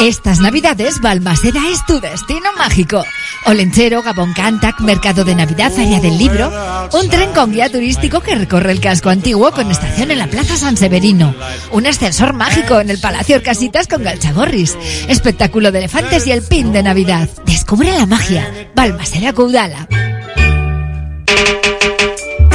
Estas 0.03 0.41
navidades 0.41 0.99
Balmaseda 0.99 1.61
es 1.71 1.85
tu 1.85 2.01
destino 2.01 2.51
mágico. 2.57 3.05
Olenchero, 3.45 4.03
Gabón 4.03 4.33
Cantac, 4.33 4.81
Mercado 4.81 5.23
de 5.23 5.33
Navidad, 5.33 5.71
Área 5.79 6.01
del 6.01 6.17
Libro, 6.17 6.51
un 6.91 7.09
tren 7.09 7.31
con 7.31 7.53
guía 7.53 7.71
turístico 7.71 8.19
que 8.19 8.35
recorre 8.35 8.73
el 8.73 8.81
casco 8.81 9.09
antiguo 9.09 9.49
con 9.51 9.71
estación 9.71 10.11
en 10.11 10.19
la 10.19 10.27
Plaza 10.27 10.57
San 10.57 10.75
Severino, 10.75 11.33
un 11.71 11.87
ascensor 11.87 12.33
mágico 12.33 12.81
en 12.81 12.89
el 12.89 12.99
Palacio 12.99 13.37
Orcasitas 13.37 13.87
con 13.87 14.03
Galchagorris, 14.03 14.77
espectáculo 15.07 15.71
de 15.71 15.79
elefantes 15.79 16.27
y 16.27 16.33
el 16.33 16.41
pin 16.41 16.73
de 16.73 16.83
Navidad. 16.83 17.29
Descubre 17.45 17.89
la 17.93 18.05
magia. 18.05 18.45
Balmaseda 18.75 19.31
Caudala. 19.31 19.87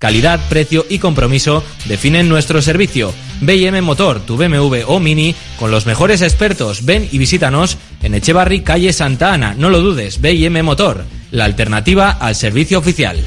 Calidad, 0.00 0.40
precio 0.48 0.86
y 0.88 0.98
compromiso 0.98 1.62
definen 1.84 2.26
nuestro 2.26 2.62
servicio. 2.62 3.12
BM 3.42 3.82
Motor, 3.82 4.20
tu 4.20 4.38
BMW 4.38 4.78
o 4.86 4.98
Mini, 4.98 5.34
con 5.58 5.70
los 5.70 5.84
mejores 5.84 6.22
expertos. 6.22 6.86
Ven 6.86 7.06
y 7.12 7.18
visítanos 7.18 7.76
en 8.02 8.14
Echevarri, 8.14 8.62
calle 8.62 8.94
Santa 8.94 9.34
Ana. 9.34 9.54
No 9.54 9.68
lo 9.68 9.80
dudes, 9.80 10.22
BM 10.22 10.62
Motor, 10.62 11.04
la 11.30 11.44
alternativa 11.44 12.12
al 12.12 12.34
servicio 12.34 12.78
oficial. 12.78 13.22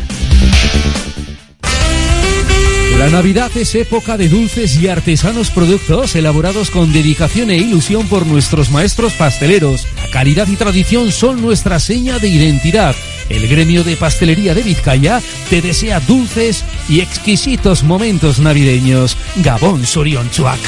La 2.97 3.09
Navidad 3.11 3.51
es 3.55 3.75
época 3.75 4.17
de 4.17 4.27
dulces 4.27 4.75
y 4.81 4.87
artesanos 4.87 5.51
productos 5.51 6.15
elaborados 6.15 6.71
con 6.71 6.91
dedicación 6.91 7.51
e 7.51 7.57
ilusión 7.57 8.07
por 8.07 8.25
nuestros 8.25 8.71
maestros 8.71 9.13
pasteleros. 9.13 9.85
La 10.01 10.09
calidad 10.09 10.47
y 10.47 10.55
tradición 10.55 11.11
son 11.11 11.39
nuestra 11.39 11.79
seña 11.79 12.17
de 12.17 12.29
identidad. 12.29 12.95
El 13.29 13.47
gremio 13.47 13.83
de 13.83 13.95
pastelería 13.95 14.53
de 14.53 14.63
Vizcaya 14.63 15.21
te 15.49 15.61
desea 15.61 15.99
dulces 15.99 16.63
y 16.89 16.99
exquisitos 16.99 17.83
momentos 17.83 18.39
navideños. 18.39 19.17
Gabón 19.37 19.85
Surion 19.85 20.29
Chuac. 20.31 20.59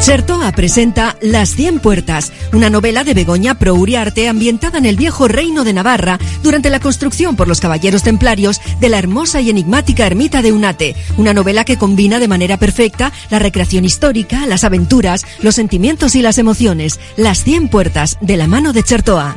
Chertoa 0.00 0.50
presenta 0.52 1.16
Las 1.20 1.50
Cien 1.50 1.78
Puertas, 1.78 2.32
una 2.54 2.70
novela 2.70 3.04
de 3.04 3.12
Begoña 3.12 3.58
Pro 3.58 3.74
Uriarte 3.74 4.28
ambientada 4.28 4.78
en 4.78 4.86
el 4.86 4.96
viejo 4.96 5.28
reino 5.28 5.62
de 5.62 5.74
Navarra 5.74 6.18
durante 6.42 6.70
la 6.70 6.80
construcción 6.80 7.36
por 7.36 7.48
los 7.48 7.60
caballeros 7.60 8.02
templarios 8.02 8.62
de 8.80 8.88
la 8.88 8.98
hermosa 8.98 9.42
y 9.42 9.50
enigmática 9.50 10.06
ermita 10.06 10.40
de 10.40 10.52
Unate, 10.52 10.96
una 11.18 11.34
novela 11.34 11.66
que 11.66 11.76
combina 11.76 12.18
de 12.18 12.28
manera 12.28 12.56
perfecta 12.56 13.12
la 13.28 13.38
recreación 13.40 13.84
histórica, 13.84 14.46
las 14.46 14.64
aventuras, 14.64 15.26
los 15.42 15.54
sentimientos 15.54 16.14
y 16.14 16.22
las 16.22 16.38
emociones. 16.38 16.98
Las 17.16 17.44
Cien 17.44 17.68
Puertas, 17.68 18.16
de 18.22 18.38
la 18.38 18.46
mano 18.46 18.72
de 18.72 18.82
Chertoa. 18.82 19.36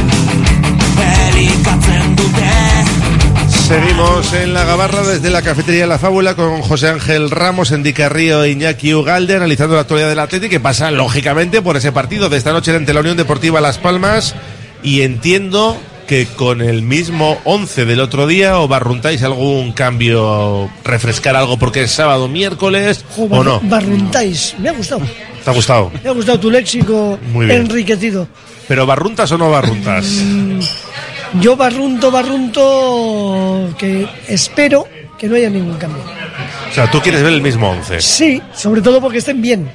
Seguimos 3.71 4.33
en 4.33 4.53
la 4.53 4.65
gabarra 4.65 5.01
desde 5.01 5.29
la 5.29 5.41
cafetería 5.41 5.87
La 5.87 5.97
Fábula 5.97 6.35
con 6.35 6.61
José 6.61 6.89
Ángel 6.89 7.31
Ramos, 7.31 7.71
Endica 7.71 8.09
Río 8.09 8.43
e 8.43 8.51
Iñaki 8.51 8.93
Ugalde 8.93 9.37
analizando 9.37 9.75
la 9.75 9.81
actualidad 9.81 10.09
del 10.09 10.19
Atlético 10.19 10.49
que 10.51 10.59
pasa 10.59 10.91
lógicamente 10.91 11.61
por 11.61 11.77
ese 11.77 11.93
partido 11.93 12.27
de 12.27 12.35
esta 12.35 12.51
noche 12.51 12.75
ante 12.75 12.93
la 12.93 12.99
Unión 12.99 13.15
Deportiva 13.15 13.61
Las 13.61 13.77
Palmas 13.77 14.35
y 14.83 15.03
entiendo 15.03 15.77
que 16.05 16.25
con 16.25 16.59
el 16.59 16.81
mismo 16.81 17.37
11 17.45 17.85
del 17.85 18.01
otro 18.01 18.27
día 18.27 18.59
o 18.59 18.67
barruntáis 18.67 19.23
algún 19.23 19.71
cambio, 19.71 20.69
refrescar 20.83 21.37
algo 21.37 21.57
porque 21.57 21.83
es 21.83 21.91
sábado, 21.91 22.27
miércoles 22.27 23.05
o 23.17 23.41
no. 23.41 23.61
Barruntáis, 23.61 24.53
me 24.59 24.67
ha 24.67 24.73
gustado. 24.73 25.01
¿Te 25.45 25.49
ha 25.49 25.53
gustado? 25.53 25.93
Me 26.03 26.09
ha 26.09 26.13
gustado 26.13 26.41
tu 26.41 26.51
léxico 26.51 27.17
Muy 27.31 27.45
bien. 27.45 27.61
enriquecido. 27.61 28.27
¿Pero 28.67 28.85
barruntas 28.85 29.31
o 29.31 29.37
no 29.37 29.49
barruntas? 29.49 30.05
Yo 31.39 31.55
barrunto, 31.55 32.11
barrunto, 32.11 33.73
que 33.77 34.07
espero 34.27 34.87
que 35.17 35.27
no 35.27 35.35
haya 35.35 35.49
ningún 35.49 35.77
cambio. 35.77 36.03
O 36.69 36.73
sea, 36.73 36.89
tú 36.91 36.99
quieres 36.99 37.23
ver 37.23 37.33
el 37.33 37.41
mismo 37.41 37.69
11. 37.69 38.01
Sí, 38.01 38.41
sobre 38.53 38.81
todo 38.81 38.99
porque 38.99 39.19
estén 39.19 39.41
bien. 39.41 39.71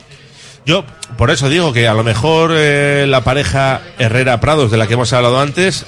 Yo, 0.67 0.85
por 1.17 1.31
eso 1.31 1.49
digo 1.49 1.73
que 1.73 1.87
a 1.87 1.95
lo 1.95 2.03
mejor 2.03 2.51
eh, 2.55 3.07
la 3.09 3.23
pareja 3.23 3.81
Herrera-Prados, 3.99 4.71
de 4.71 4.77
la 4.77 4.87
que 4.87 4.95
hemos 4.95 5.13
hablado 5.13 5.41
antes, 5.41 5.87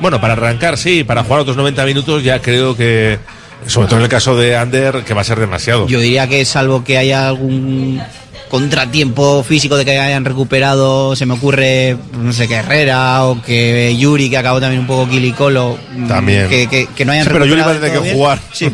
bueno, 0.00 0.20
para 0.20 0.34
arrancar 0.34 0.76
sí, 0.76 1.02
para 1.04 1.24
jugar 1.24 1.40
otros 1.40 1.56
90 1.56 1.84
minutos 1.86 2.22
ya 2.22 2.40
creo 2.40 2.76
que, 2.76 3.18
sobre 3.66 3.88
todo 3.88 3.98
en 3.98 4.04
el 4.04 4.08
caso 4.10 4.36
de 4.36 4.56
Ander, 4.56 5.02
que 5.04 5.14
va 5.14 5.22
a 5.22 5.24
ser 5.24 5.40
demasiado. 5.40 5.86
Yo 5.88 6.00
diría 6.00 6.28
que 6.28 6.44
salvo 6.44 6.84
que 6.84 6.98
haya 6.98 7.28
algún 7.28 8.02
contratiempo 8.50 9.42
físico 9.42 9.76
de 9.76 9.84
que 9.84 9.98
hayan 9.98 10.24
recuperado, 10.24 11.16
se 11.16 11.24
me 11.24 11.34
ocurre, 11.34 11.96
no 12.18 12.32
sé, 12.32 12.46
que 12.48 12.56
Herrera 12.56 13.24
o 13.24 13.40
que 13.40 13.96
Yuri, 13.96 14.28
que 14.28 14.36
acabó 14.36 14.60
también 14.60 14.80
un 14.80 14.86
poco 14.86 15.08
kilicolo. 15.08 15.78
mm, 15.96 16.08
También. 16.08 16.48
Que, 16.48 16.66
que- 16.66 16.86
que 16.88 17.04
no 17.04 17.12
hayan 17.12 17.24
Sí, 17.24 17.30
pero 17.32 17.46
Yuri 17.46 17.60
va 17.62 17.70
a 17.70 17.72
recuperado 17.74 17.96
tener 17.96 18.02
que 18.10 18.14
jugar. 18.14 18.38
Sí. 18.52 18.66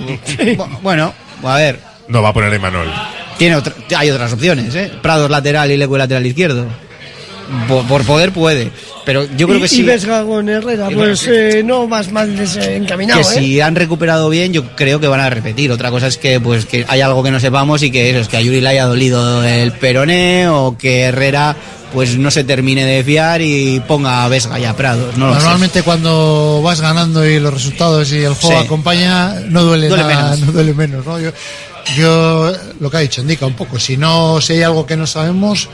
Bu- 0.57 0.81
bueno, 0.83 1.12
a 1.45 1.57
ver, 1.57 1.81
No 2.09 2.22
va 2.22 2.31
a 2.31 2.33
poner 2.33 2.53
a 2.53 2.57
Emanuel. 2.57 2.89
tiene 3.39 3.57
otra- 3.57 3.74
hay 3.97 4.11
otras 4.11 4.33
opciones, 4.33 4.74
¿eh? 4.74 4.91
Prados 5.03 5.31
lateral 5.31 5.70
y 5.70 5.77
Leque 5.77 5.99
lateral 5.99 6.24
izquierdo. 6.27 6.66
Por, 7.68 7.86
por 7.86 8.05
poder 8.05 8.32
puede. 8.32 8.70
Pero 9.05 9.24
yo 9.36 9.47
creo 9.47 9.59
y, 9.59 9.61
que 9.61 9.66
y 9.66 9.68
sí. 9.68 9.82
Vesga 9.82 10.24
con 10.24 10.49
Herrera, 10.49 10.88
pues 10.92 11.26
eh, 11.28 11.62
no 11.64 11.86
vas 11.86 12.11
mal 12.11 12.36
desencaminado, 12.36 13.20
que 13.20 13.26
¿eh? 13.26 13.40
si 13.40 13.61
han 13.61 13.76
recuperado 13.76 14.28
bien, 14.28 14.53
yo 14.53 14.74
creo 14.74 14.99
que 15.01 15.07
van 15.07 15.20
a 15.20 15.30
repetir. 15.30 15.70
Otra 15.70 15.90
cosa 15.90 16.09
es 16.09 16.18
que 16.18 16.40
pues 16.40 16.66
que 16.66 16.84
hay 16.88 17.01
algo 17.01 17.22
que 17.22 17.30
no 17.30 17.38
sepamos 17.38 17.82
y 17.82 17.90
que 17.90 18.11
eso 18.11 18.18
es 18.20 18.28
que 18.28 18.36
a 18.36 18.40
Yuri 18.40 18.61
le 18.61 18.68
haya 18.70 18.86
dolido 18.86 19.44
el 19.44 19.72
peroné 19.72 20.49
o 20.49 20.76
que 20.76 21.03
Herrera 21.03 21.57
pues 21.92 22.18
no 22.18 22.30
se 22.32 22.42
termine 22.44 22.84
de 22.84 23.05
fiar 23.05 23.40
y 23.40 23.80
ponga 23.86 24.24
a 24.24 24.28
Vesga 24.28 24.59
ya 24.59 24.74
Prados. 24.74 25.16
No 25.16 25.28
lo 25.28 25.34
sé. 25.34 25.38
Normalmente 25.40 25.82
cuando 25.82 26.61
vas 26.62 26.80
ganando 26.80 27.24
y 27.24 27.38
los 27.38 27.55
resultados 27.55 28.12
y 28.12 28.18
el 28.18 28.34
juego 28.34 28.59
Sí. 28.61 28.64
acompaña, 28.66 29.34
no 29.49 29.62
duele, 29.62 29.88
Duele 29.88 30.03
nada, 30.03 30.30
menos. 30.32 30.40
no 30.47 30.53
duele 30.53 30.74
menos. 30.74 31.07
¿no? 31.07 31.20
Yo, 31.20 31.30
yo, 31.97 32.53
lo 32.80 32.90
que 32.90 32.97
ha 32.97 33.01
dicho, 33.01 33.20
indica 33.20 33.47
un 33.47 33.55
poco. 33.55 33.78
Si 33.78 33.97
no, 33.97 34.40
si 34.40 34.55
hay 34.55 34.62
algo 34.62 34.84
que 34.84 34.97
no 34.97 35.07
sabemos, 35.07 35.68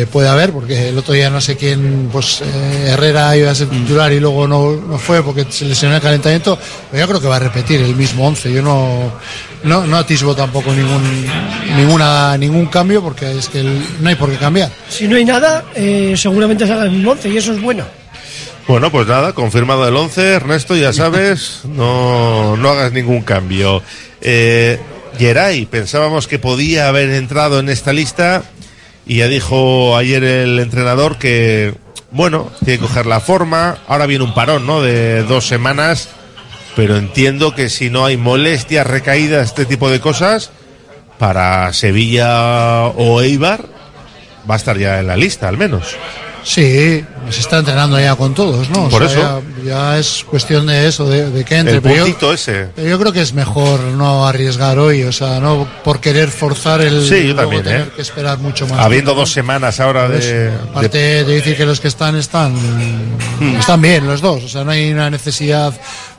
que 0.00 0.06
puede 0.06 0.28
haber, 0.28 0.52
porque 0.52 0.88
el 0.88 0.96
otro 0.98 1.12
día 1.14 1.28
no 1.30 1.40
sé 1.40 1.56
quién, 1.56 2.08
pues 2.12 2.40
eh, 2.40 2.88
Herrera 2.90 3.36
iba 3.36 3.50
a 3.50 3.54
ser 3.54 3.66
Mm. 3.68 3.82
titular 3.82 4.12
y 4.12 4.20
luego 4.20 4.46
no, 4.48 4.72
no 4.76 4.98
fue 4.98 5.22
porque 5.22 5.46
se 5.50 5.64
lesionó 5.66 5.96
el 5.96 6.00
calentamiento, 6.02 6.58
pero 6.90 7.02
yo 7.02 7.08
creo 7.08 7.20
que 7.20 7.28
va 7.28 7.36
a 7.36 7.40
repetir 7.40 7.80
el 7.82 7.94
mismo 7.94 8.26
11. 8.26 8.52
Yo 8.52 8.62
no, 8.62 9.12
no, 9.64 9.86
no 9.86 9.96
atisbo 9.96 10.34
tampoco 10.34 10.72
ningún, 10.72 11.02
ninguna, 11.76 12.36
ningún 12.38 12.66
cambio 12.66 13.02
porque 13.02 13.30
es 13.38 13.48
que 13.48 13.60
el- 13.60 13.84
no 14.00 14.08
hay 14.08 14.14
por 14.14 14.30
qué 14.30 14.36
cambiar. 14.36 14.70
Si 14.88 15.06
no 15.08 15.16
hay 15.16 15.24
nada, 15.24 15.64
eh, 15.74 16.14
seguramente 16.16 16.66
salga 16.66 16.84
el 16.84 16.90
mismo 16.92 17.12
once 17.12 17.28
y 17.28 17.36
eso 17.36 17.52
es 17.52 17.60
bueno. 17.60 17.84
Bueno, 18.68 18.90
pues 18.92 19.06
nada, 19.08 19.32
confirmado 19.32 19.86
el 19.88 19.96
11, 19.96 20.34
Ernesto, 20.34 20.76
ya 20.76 20.92
sabes, 20.92 21.60
no, 21.68 22.56
no 22.56 22.68
hagas 22.70 22.92
ningún 22.92 23.22
cambio. 23.22 23.82
Eh, 24.20 24.78
Geray, 25.18 25.66
pensábamos 25.66 26.26
que 26.28 26.38
podía 26.38 26.88
haber 26.88 27.10
entrado 27.10 27.58
en 27.60 27.68
esta 27.68 27.92
lista 27.92 28.44
y 29.06 29.18
ya 29.18 29.28
dijo 29.28 29.96
ayer 29.96 30.22
el 30.24 30.58
entrenador 30.58 31.18
que, 31.18 31.74
bueno, 32.10 32.50
tiene 32.64 32.78
que 32.78 32.86
coger 32.86 33.06
la 33.06 33.20
forma, 33.20 33.78
ahora 33.88 34.06
viene 34.06 34.24
un 34.24 34.34
parón, 34.34 34.66
¿no? 34.66 34.82
De 34.82 35.22
dos 35.24 35.46
semanas, 35.46 36.08
pero 36.76 36.96
entiendo 36.96 37.54
que 37.54 37.68
si 37.68 37.90
no 37.90 38.04
hay 38.04 38.16
molestias, 38.16 38.86
recaídas, 38.86 39.48
este 39.48 39.64
tipo 39.64 39.90
de 39.90 40.00
cosas, 40.00 40.50
para 41.18 41.72
Sevilla 41.72 42.86
o 42.86 43.20
Eibar, 43.20 43.66
va 44.48 44.54
a 44.54 44.56
estar 44.56 44.78
ya 44.78 45.00
en 45.00 45.06
la 45.06 45.16
lista, 45.16 45.48
al 45.48 45.56
menos. 45.56 45.96
Sí, 46.44 47.04
se 47.32 47.40
está 47.40 47.58
entrenando 47.58 47.98
ya 47.98 48.14
con 48.16 48.34
todos, 48.34 48.68
¿no? 48.70 48.84
O 48.84 48.88
Por 48.88 49.08
sea, 49.08 49.20
eso. 49.20 49.42
Ya, 49.64 49.70
ya 49.92 49.98
es 49.98 50.24
cuestión 50.28 50.66
de 50.66 50.86
eso, 50.88 51.08
de, 51.08 51.30
de 51.30 51.44
que 51.44 51.56
entre. 51.56 51.76
El 51.76 51.82
pero 51.82 52.06
yo- 52.06 52.32
ese. 52.32 52.68
yo 52.76 52.98
creo 52.98 53.12
que 53.12 53.22
es 53.22 53.32
mejor 53.32 53.80
no 53.80 54.26
arriesgar 54.26 54.78
hoy, 54.78 55.02
o 55.04 55.12
sea, 55.12 55.40
no 55.40 55.66
por 55.84 56.00
querer 56.00 56.30
forzar 56.30 56.80
el. 56.80 57.06
Sí, 57.08 57.28
yo 57.28 57.34
también, 57.34 57.62
tener 57.62 57.80
¿eh? 57.82 57.90
que 57.96 58.02
esperar 58.02 58.38
mucho 58.38 58.66
más. 58.66 58.78
Habiendo 58.78 59.10
tiempo, 59.12 59.20
dos 59.20 59.32
semanas 59.32 59.80
ahora 59.80 60.08
de, 60.08 60.18
eso. 60.18 60.62
Aparte 60.70 60.98
de- 60.98 61.24
de 61.24 61.34
decir 61.34 61.56
que 61.56 61.66
los 61.66 61.80
que 61.80 61.88
están 61.88 62.16
están 62.16 62.54
están 63.58 63.80
bien 63.80 64.06
los 64.06 64.20
dos, 64.20 64.44
o 64.44 64.48
sea, 64.48 64.64
no 64.64 64.70
hay 64.70 64.92
una 64.92 65.10
necesidad 65.10 65.72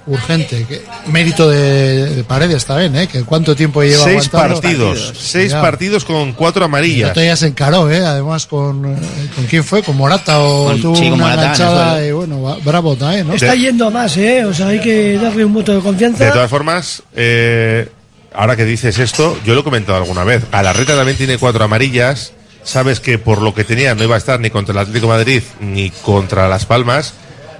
urgente. 0.08 0.66
Que, 0.68 0.82
mérito 1.08 1.50
de, 1.50 2.16
de 2.16 2.24
Paredes 2.24 2.58
está 2.58 2.78
bien, 2.78 2.96
¿eh? 2.96 3.08
Que 3.08 3.24
cuánto 3.24 3.56
tiempo 3.56 3.82
lleva 3.84 4.04
seis 4.04 4.28
aguantando. 4.34 4.62
partidos, 4.62 5.14
seis 5.18 5.52
Ya. 5.52 5.62
partidos 5.62 6.04
con 6.06 6.34
cuatro 6.34 6.66
amarillas. 6.66 7.14
día 7.16 7.36
se 7.36 7.48
encaró, 7.48 7.90
¿eh? 7.90 8.06
Además 8.06 8.46
con 8.46 8.86
eh, 8.86 8.98
con 9.36 9.46
quién 9.46 9.64
fue, 9.64 9.82
con 9.84 9.96
Morata 9.98 10.40
o 10.40 10.66
Con- 10.66 10.82
tuvo 10.82 10.94
con 10.96 11.08
una 11.08 11.16
Morata, 11.18 11.42
enganchada 11.42 12.06
y 12.06 12.12
bueno, 12.12 12.42
va- 12.42 12.58
bravo 12.64 12.96
también, 12.96 13.28
¿no? 13.28 13.34
Está 13.34 13.56
yendo 13.56 13.88
a 13.88 13.90
más, 13.90 14.16
¿eh? 14.18 14.46
O 14.46 14.54
sea, 14.54 14.68
hay 14.68 14.80
que 14.80 15.18
darle 15.18 15.46
un 15.46 15.54
voto 15.54 15.74
de 15.76 15.80
confianza. 15.82 16.24
De 16.26 16.32
todas 16.32 16.50
formas, 16.50 17.04
eh, 17.16 17.90
ahora 18.34 18.56
que 18.56 18.66
dices 18.66 18.98
esto, 19.00 19.38
yo 19.46 19.54
lo 19.54 19.62
he 19.62 19.64
comentado 19.64 19.98
alguna 19.98 20.24
vez. 20.24 20.44
Galarreta 20.52 20.96
también 20.96 21.18
tiene 21.18 21.38
cuatro 21.38 21.64
amarillas. 21.64 22.34
Sabes 22.66 23.02
que 23.02 23.18
por 23.20 23.42
lo 23.42 23.54
que 23.54 23.66
tenía 23.66 23.94
no 23.94 24.04
iba 24.06 24.16
a 24.16 24.18
estar 24.18 24.40
ni 24.40 24.50
contra 24.50 24.72
el 24.72 24.80
Atlético 24.80 25.08
de 25.08 25.14
Madrid 25.18 25.44
ni 25.60 25.90
contra 25.90 26.48
Las 26.48 26.66
Palmas. 26.66 27.14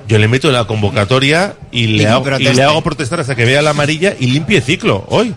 Yo 0.08 0.18
le 0.18 0.28
meto 0.28 0.48
en 0.48 0.54
la 0.54 0.66
convocatoria 0.66 1.56
y 1.72 1.88
le, 1.88 2.08
hago, 2.08 2.26
y 2.38 2.44
le 2.44 2.64
hago 2.64 2.82
protestar 2.82 3.20
hasta 3.20 3.36
que 3.36 3.46
vea 3.46 3.62
la 3.62 3.72
amarilla 3.72 4.16
y 4.20 4.28
limpie 4.28 4.62
ciclo 4.62 5.06
hoy. 5.10 5.36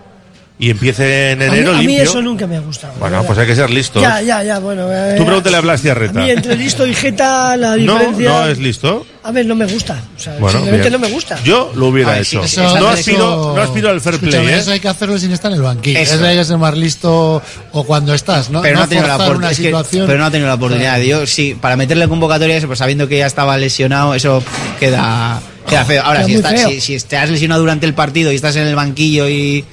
Y 0.58 0.70
empiece 0.70 1.32
en 1.32 1.42
a 1.42 1.46
mí, 1.50 1.58
enero 1.58 1.72
a 1.72 1.74
mí 1.80 1.86
limpio. 1.86 2.02
eso 2.02 2.22
nunca 2.22 2.46
me 2.46 2.56
ha 2.56 2.60
gustado. 2.60 2.94
Bueno, 2.98 3.22
pues 3.24 3.38
hay 3.38 3.46
que 3.46 3.54
ser 3.54 3.68
listos. 3.68 4.00
Ya, 4.00 4.22
ya, 4.22 4.42
ya, 4.42 4.58
bueno. 4.58 4.86
eh, 4.90 5.14
Tú 5.18 5.26
pregúntale 5.26 5.54
a 5.58 5.60
Blas 5.60 5.80
A 5.80 5.82
Tiarreta. 5.82 6.18
mí 6.18 6.30
entre 6.30 6.56
listo 6.56 6.86
y 6.86 6.94
jeta 6.94 7.58
la 7.58 7.76
No, 7.76 7.92
diferencia... 7.98 8.28
no 8.30 8.46
es 8.48 8.56
listo. 8.58 9.06
A 9.22 9.32
ver, 9.32 9.44
no 9.44 9.54
me 9.54 9.66
gusta. 9.66 10.02
O 10.16 10.18
sea, 10.18 10.32
Bueno, 10.38 10.52
simplemente 10.60 10.88
bien. 10.88 10.92
no 11.02 11.06
me 11.06 11.12
gusta. 11.12 11.38
Yo 11.44 11.72
lo 11.74 11.88
hubiera 11.88 12.12
A 12.12 12.14
ver, 12.14 12.24
sí, 12.24 12.36
hecho. 12.36 12.44
eso- 12.46 12.62
no, 12.62 12.68
eso- 12.78 12.88
aspiro, 12.88 13.54
no 13.54 13.60
aspiro 13.60 13.90
al 13.90 14.00
fair 14.00 14.14
Escúchame, 14.14 14.44
play, 14.44 14.54
¿eh? 14.54 14.58
Eso 14.58 14.70
hay 14.72 14.80
que 14.80 14.88
hacerlo 14.88 15.18
sin 15.18 15.32
estar 15.32 15.50
en 15.50 15.56
el 15.58 15.62
banquillo. 15.62 15.98
Eso. 15.98 16.14
Eso 16.14 16.24
hay 16.24 16.36
que 16.38 16.44
ser 16.46 16.56
más 16.56 16.74
listo 16.78 17.42
o 17.72 17.84
cuando 17.84 18.14
estás, 18.14 18.48
¿no? 18.48 18.62
pero 18.62 18.78
no, 18.78 18.84
ha 18.84 18.86
tenido 18.86 19.06
la 19.08 19.50
es 19.50 19.58
que- 19.58 19.74
pero 20.06 20.16
no 20.18 20.24
ha 20.24 20.30
tenido 20.30 20.48
la 20.48 20.54
oportunidad. 20.54 20.98
Yo 21.00 21.26
sí, 21.26 21.54
para 21.60 21.76
meterle 21.76 22.08
convocatoria, 22.08 22.56
eso, 22.56 22.66
pues 22.66 22.78
sabiendo 22.78 23.06
que 23.08 23.18
ya 23.18 23.26
estaba 23.26 23.58
lesionado, 23.58 24.14
eso 24.14 24.42
queda, 24.80 25.38
queda 25.68 25.84
feo. 25.84 26.02
Ahora, 26.02 26.20
Queda 26.20 26.28
si, 26.28 26.34
está- 26.36 26.48
feo. 26.50 26.68
si, 26.70 26.80
si 26.80 26.98
te 27.06 27.18
has 27.18 27.28
lesionado 27.28 27.60
durante 27.60 27.84
el 27.84 27.92
partido 27.92 28.32
y 28.32 28.36
estás 28.36 28.56
en 28.56 28.66
el 28.66 28.74
banquillo 28.74 29.28
y, 29.28 29.64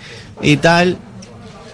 y 0.42 0.58
tal, 0.58 0.98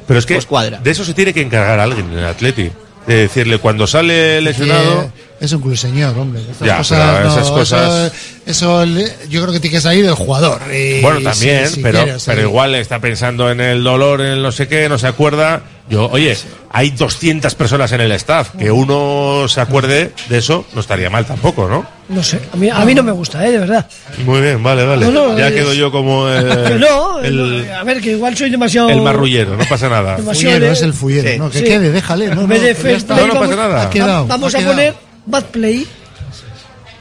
Pero 0.08 0.20
es 0.20 0.26
que 0.26 0.34
Pues 0.36 0.46
cuadra. 0.48 0.80
de 0.84 0.90
eso 0.92 1.06
se 1.06 1.14
tiene 1.14 1.34
que 1.34 1.42
encargar 1.42 1.80
alguien 1.80 2.12
en 2.12 2.18
el 2.20 2.26
Atleti. 2.26 2.72
De 3.08 3.16
decirle, 3.16 3.58
cuando 3.60 3.88
sale 3.88 4.42
lesionado, 4.42 5.12
Es 5.42 5.54
un 5.54 5.62
club 5.62 5.78
señor, 5.78 6.18
hombre. 6.18 6.42
Estas 6.42 6.68
Ya, 6.68 6.78
cosas, 6.78 7.16
pero 7.16 7.30
no, 7.30 7.32
esas 7.34 7.50
cosas- 7.52 8.12
Eso, 8.46 8.84
eso 8.84 8.86
le- 8.86 9.14
yo 9.30 9.42
creo 9.42 9.54
que 9.54 9.60
tiene 9.62 9.78
que 9.78 9.82
salir 9.82 10.04
del 10.06 10.14
jugador. 10.16 10.62
y- 10.74 11.00
bueno, 11.02 11.20
y 11.22 11.24
también, 11.24 11.68
si- 11.70 11.76
si 11.76 11.82
pero, 11.82 12.04
quieres, 12.04 12.24
pero 12.26 12.42
eh. 12.42 12.44
igual 12.44 12.76
está 12.76 13.00
pensando 13.00 13.50
en 13.50 13.62
el 13.62 13.82
dolor, 13.84 14.20
en 14.22 14.28
el 14.28 14.42
no 14.42 14.52
sé 14.52 14.68
qué, 14.68 14.90
no 14.90 14.98
se 14.98 15.08
acuerda. 15.08 15.62
Yo, 15.90 16.08
oye, 16.12 16.38
hay 16.72 16.92
200 16.92 17.56
personas 17.56 17.92
en 17.94 18.02
el 18.02 18.12
staff. 18.14 18.52
Que 18.58 18.72
uno 18.72 19.48
se 19.48 19.60
acuerde 19.60 20.12
de 20.30 20.38
eso 20.38 20.66
no 20.74 20.82
estaría 20.82 21.10
mal 21.10 21.26
tampoco, 21.26 21.68
¿no? 21.68 21.86
No 22.10 22.24
sé, 22.24 22.40
a 22.54 22.56
mí, 22.58 22.70
a 22.70 22.86
mí 22.86 22.94
no 22.94 23.04
me 23.04 23.12
gusta, 23.12 23.46
¿eh? 23.46 23.52
De 23.52 23.58
verdad. 23.60 23.88
Muy 24.26 24.40
bien, 24.42 24.62
vale, 24.64 24.84
vale. 24.86 25.06
No, 25.08 25.12
no, 25.30 25.38
ya 25.38 25.48
es- 25.48 25.54
quedo 25.54 25.74
yo 25.74 25.92
como 25.92 26.28
el, 26.30 26.80
no, 26.80 27.20
el, 27.20 27.68
no, 27.68 27.76
a 27.76 27.84
ver, 27.84 28.02
que 28.02 28.12
igual 28.12 28.36
soy 28.38 28.50
demasiado... 28.50 28.90
el 28.90 29.02
marrullero, 29.02 29.58
no 29.58 29.66
pasa 29.66 29.90
nada. 29.90 30.16
demasiado 30.18 30.56
Fullero, 30.56 30.66
de- 30.68 30.72
es 30.74 30.82
el 30.84 30.94
fullero, 30.94 31.30
Sí. 31.30 31.38
¿no? 31.40 31.50
Que 31.50 31.58
Sí. 31.60 31.64
quede, 31.66 31.92
déjale. 31.92 32.28
No, 32.30 32.42
no, 32.44 32.48
pasa 32.50 33.40
vamos, 33.40 33.56
nada. 33.56 33.82
Ha 33.84 33.90
quedado, 33.90 34.28
vamos 34.28 34.56
ha 34.56 34.60
a 34.60 34.62
poner 34.66 34.94
bad 35.26 35.44
play. 35.46 35.88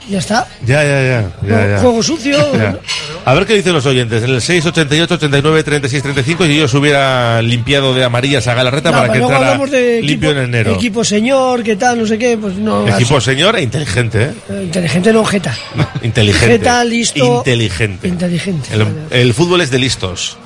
Ya 0.09 0.17
está. 0.19 0.47
Ya, 0.65 0.83
ya, 0.83 1.01
ya. 1.01 1.31
ya, 1.47 1.67
ya. 1.69 1.79
Juego 1.79 2.01
sucio. 2.01 2.37
Ya. 2.53 2.77
A 3.25 3.33
ver 3.33 3.45
qué 3.45 3.53
dicen 3.53 3.73
los 3.73 3.85
oyentes. 3.85 4.23
En 4.23 4.31
el 4.31 4.41
688 4.41 5.13
89 5.13 5.63
36 5.63 6.01
35 6.03 6.45
si 6.45 6.51
ellos 6.53 6.73
hubiera 6.73 7.41
limpiado 7.41 7.93
de 7.93 8.03
amarillas 8.03 8.47
a 8.47 8.55
Galarreta 8.55 8.89
No, 8.91 8.97
para 8.97 9.13
que 9.13 9.19
entrara 9.19 9.57
de 9.57 10.01
limpio 10.01 10.29
equipo, 10.29 10.41
en 10.41 10.49
enero. 10.49 10.73
Equipo 10.73 11.03
señor, 11.03 11.63
qué 11.63 11.75
tal, 11.75 11.99
no 11.99 12.07
sé 12.07 12.17
qué, 12.17 12.37
pues 12.37 12.55
no. 12.55 12.87
Equipo 12.87 13.21
señor 13.21 13.55
e 13.57 13.61
inteligente, 13.61 14.23
¿eh? 14.23 14.33
Eh, 14.49 14.63
Inteligente 14.63 15.13
no, 15.13 15.23
jeta. 15.23 15.55
Inteligente. 16.01 16.57
Jeta, 16.57 16.83
listo. 16.83 17.37
Inteligente. 17.39 18.07
Inteligente. 18.07 18.69
El, 18.73 18.87
el 19.11 19.33
fútbol 19.33 19.61
es 19.61 19.69
de 19.69 19.79
listos. 19.79 20.37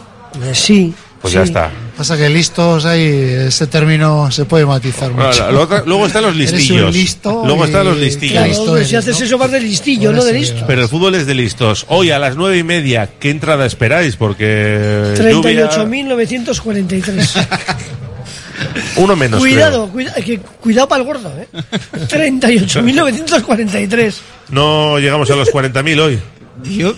Eh, 0.44 0.54
Sí. 0.54 0.94
Pues 1.22 1.32
sí. 1.32 1.38
ya 1.38 1.44
está. 1.44 1.72
Pasa 1.98 2.18
que 2.18 2.28
listos 2.28 2.86
ahí, 2.86 3.04
ese 3.48 3.68
término 3.68 4.32
se 4.32 4.46
puede 4.46 4.66
matizar 4.66 5.12
Bueno, 5.12 5.30
mucho. 5.30 5.52
luego 5.86 6.08
están 6.08 6.24
los 6.24 6.36
listillos. 6.36 6.92
listo 6.92 7.44
luego 7.46 7.64
y- 7.64 7.68
están 7.68 7.86
los 7.86 7.98
listillos. 7.98 8.32
Claro, 8.34 8.48
listo 8.48 8.64
hombre, 8.64 8.86
si 8.86 8.96
haces 8.96 9.20
¿no? 9.20 9.26
eso 9.28 9.38
vas 9.38 9.52
de 9.52 9.60
listillo, 9.62 10.12
no 10.12 10.24
de 10.24 10.32
eso, 10.32 10.40
listo. 10.54 10.64
Pero 10.66 10.82
el 10.82 10.88
fútbol 10.90 11.14
es 11.14 11.28
de 11.28 11.36
listos. 11.36 11.86
Hoy 11.90 12.10
a 12.10 12.18
las 12.18 12.36
nueve 12.36 12.58
y 12.58 12.64
media, 12.64 13.10
¿qué 13.20 13.30
entrada 13.30 13.68
esperáis? 13.68 14.16
Porque 14.16 15.14
lluvia... 15.18 15.70
38.943. 15.70 17.48
Uno 18.96 19.16
menos. 19.16 19.40
cuidado, 19.40 19.88
cuida- 19.92 20.14
que, 20.16 20.40
cuidado 20.40 20.88
para 20.88 21.02
el 21.02 21.08
gordo, 21.08 21.32
¿eh? 21.40 21.48
38.943. 22.10 23.88
creo. 23.90 24.12
No 24.50 24.98
llegamos 25.00 25.30
a 25.30 25.36
los 25.36 25.50
40.000 25.52 26.00
hoy. 26.00 26.20
Yo, 26.64 26.94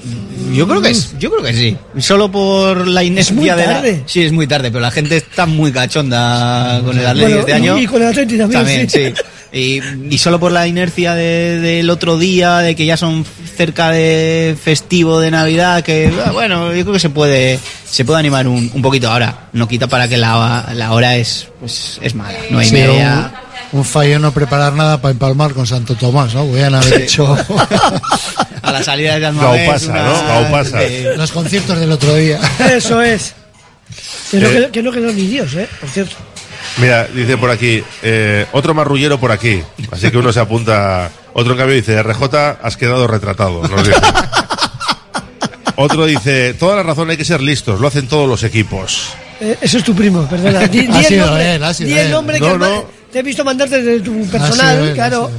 yo 0.54 0.68
creo 0.68 0.82
que 0.82 0.90
es, 0.90 1.18
yo 1.20 1.32
creo 1.32 1.44
que 1.44 1.54
sí. 1.54 1.78
Solo 2.00 2.32
por 2.32 2.88
la 2.88 3.04
inercia 3.04 3.56
de 3.56 3.68
la-. 3.68 3.84
Sí, 4.06 4.24
es 4.24 4.32
muy 4.32 4.48
tarde, 4.48 4.70
pero 4.72 4.82
la 4.82 4.92
gente 4.92 5.18
está 5.18 5.46
muy 5.46 5.72
cachonda 5.72 6.82
con 6.84 6.98
el 6.98 7.06
Atlético 7.06 7.28
Bueno, 7.30 7.40
este 7.40 7.52
y- 7.52 7.56
año. 7.56 7.78
y 7.78 7.88
con 7.88 8.02
el 8.02 8.08
Atleti 8.10 8.38
también, 8.38 8.90
sí. 8.90 9.14
Y, 9.54 9.80
y 10.10 10.18
solo 10.18 10.38
por 10.40 10.52
la 10.52 10.68
inercia 10.68 11.16
de- 11.16 11.60
del 11.62 11.90
otro 11.90 12.18
día, 12.18 12.58
de 12.58 12.76
que 12.76 12.86
ya 12.86 12.98
son 12.98 13.26
cerca 13.56 13.90
de 13.92 14.58
festivo 14.62 15.22
de 15.22 15.32
Navidad, 15.32 15.82
que 15.82 16.12
ah, 16.26 16.32
bueno, 16.32 16.74
yo 16.74 16.82
creo 16.84 16.94
que 16.94 17.00
se 17.00 17.10
puede 17.10 17.58
se 17.90 18.04
puede 18.04 18.20
animar 18.20 18.48
un, 18.50 18.70
un 18.74 18.82
poquito 18.82 19.10
ahora. 19.10 19.48
No 19.54 19.68
quita 19.70 19.88
para 19.88 20.10
que 20.10 20.18
la, 20.18 20.70
la 20.74 20.92
hora 20.92 21.16
es 21.16 21.48
pues, 21.62 22.00
es 22.02 22.14
mala, 22.16 22.38
no 22.50 22.60
hay 22.60 22.68
Sí, 22.68 22.74
media. 22.74 23.34
Un, 23.72 23.84
fallo 23.86 24.20
no 24.20 24.32
preparar 24.32 24.74
nada 24.74 25.02
para 25.02 25.12
empalmar 25.12 25.54
con 25.54 25.66
Santo 25.68 25.96
Tomás, 25.96 26.34
¿no? 26.34 26.46
Voy 26.46 26.62
a 26.62 26.68
haber 26.68 27.02
hecho 27.02 27.38
A 28.62 28.72
la 28.72 28.84
salida 28.84 29.16
de 29.16 29.20
Gau 29.22 29.30
Almabés, 29.32 29.70
pasa, 29.70 29.92
una- 29.92 30.42
¿no? 30.42 30.52
Pasa. 30.52 30.78
de- 30.80 31.18
los 31.18 31.32
conciertos 31.32 31.80
del 31.80 31.92
otro 31.92 32.16
día. 32.16 32.40
Eso 32.72 33.02
es. 33.02 33.34
Que 34.32 34.38
no, 34.40 34.48
Eh. 34.48 34.52
quedó, 34.54 34.72
que 34.72 34.84
no 34.84 34.92
quedó 34.92 35.12
ni 35.12 35.28
Dios, 35.28 35.54
¿eh? 35.56 35.68
Por 35.80 35.90
cierto. 35.90 36.16
Mira, 36.78 37.06
dice 37.06 37.38
por 37.38 37.52
aquí, 37.52 37.84
eh, 38.02 38.46
otro 38.52 38.74
marrullero 38.74 39.20
por 39.20 39.32
aquí. 39.32 39.62
Así 39.92 40.10
que 40.10 40.18
uno 40.18 40.34
se 40.34 40.40
apunta. 40.40 41.10
Otro 41.34 41.52
en 41.54 41.58
cambio 41.60 41.76
dice, 41.76 42.02
RJ, 42.02 42.58
has 42.62 42.76
quedado 42.78 43.08
retratado. 43.08 43.62
nos 43.68 43.86
dice. 43.88 44.00
Otro 45.78 46.06
dice, 46.06 46.54
toda 46.54 46.78
la 46.78 46.84
razón 46.84 47.10
hay 47.10 47.18
que 47.18 47.26
ser 47.26 47.42
listos, 47.42 47.82
lo 47.82 47.88
hacen 47.90 48.08
todos 48.08 48.30
los 48.30 48.44
equipos. 48.44 49.10
Eh, 49.42 49.58
eso 49.60 49.78
es 49.80 49.84
tu 49.84 49.94
primo, 49.94 50.26
perdona. 50.28 50.62
Di, 50.68 50.82
di 50.88 50.94
Ha 50.94 51.00
el 51.00 51.06
sido 51.06 51.26
nombre, 51.28 51.56
él, 51.56 51.64
ha 51.64 51.74
sido 51.74 51.88
di 51.90 51.94
el 52.00 52.06
él. 52.06 52.12
nombre 52.12 52.40
No, 52.40 52.52
que 52.54 52.58
no. 52.58 52.86
Te 53.12 53.20
he 53.20 53.24
visto 53.24 53.44
mandarte 53.44 53.82
de 53.82 54.00
tu 54.00 54.14
sido 54.14 54.32
personal, 54.32 54.94
claro. 54.94 55.32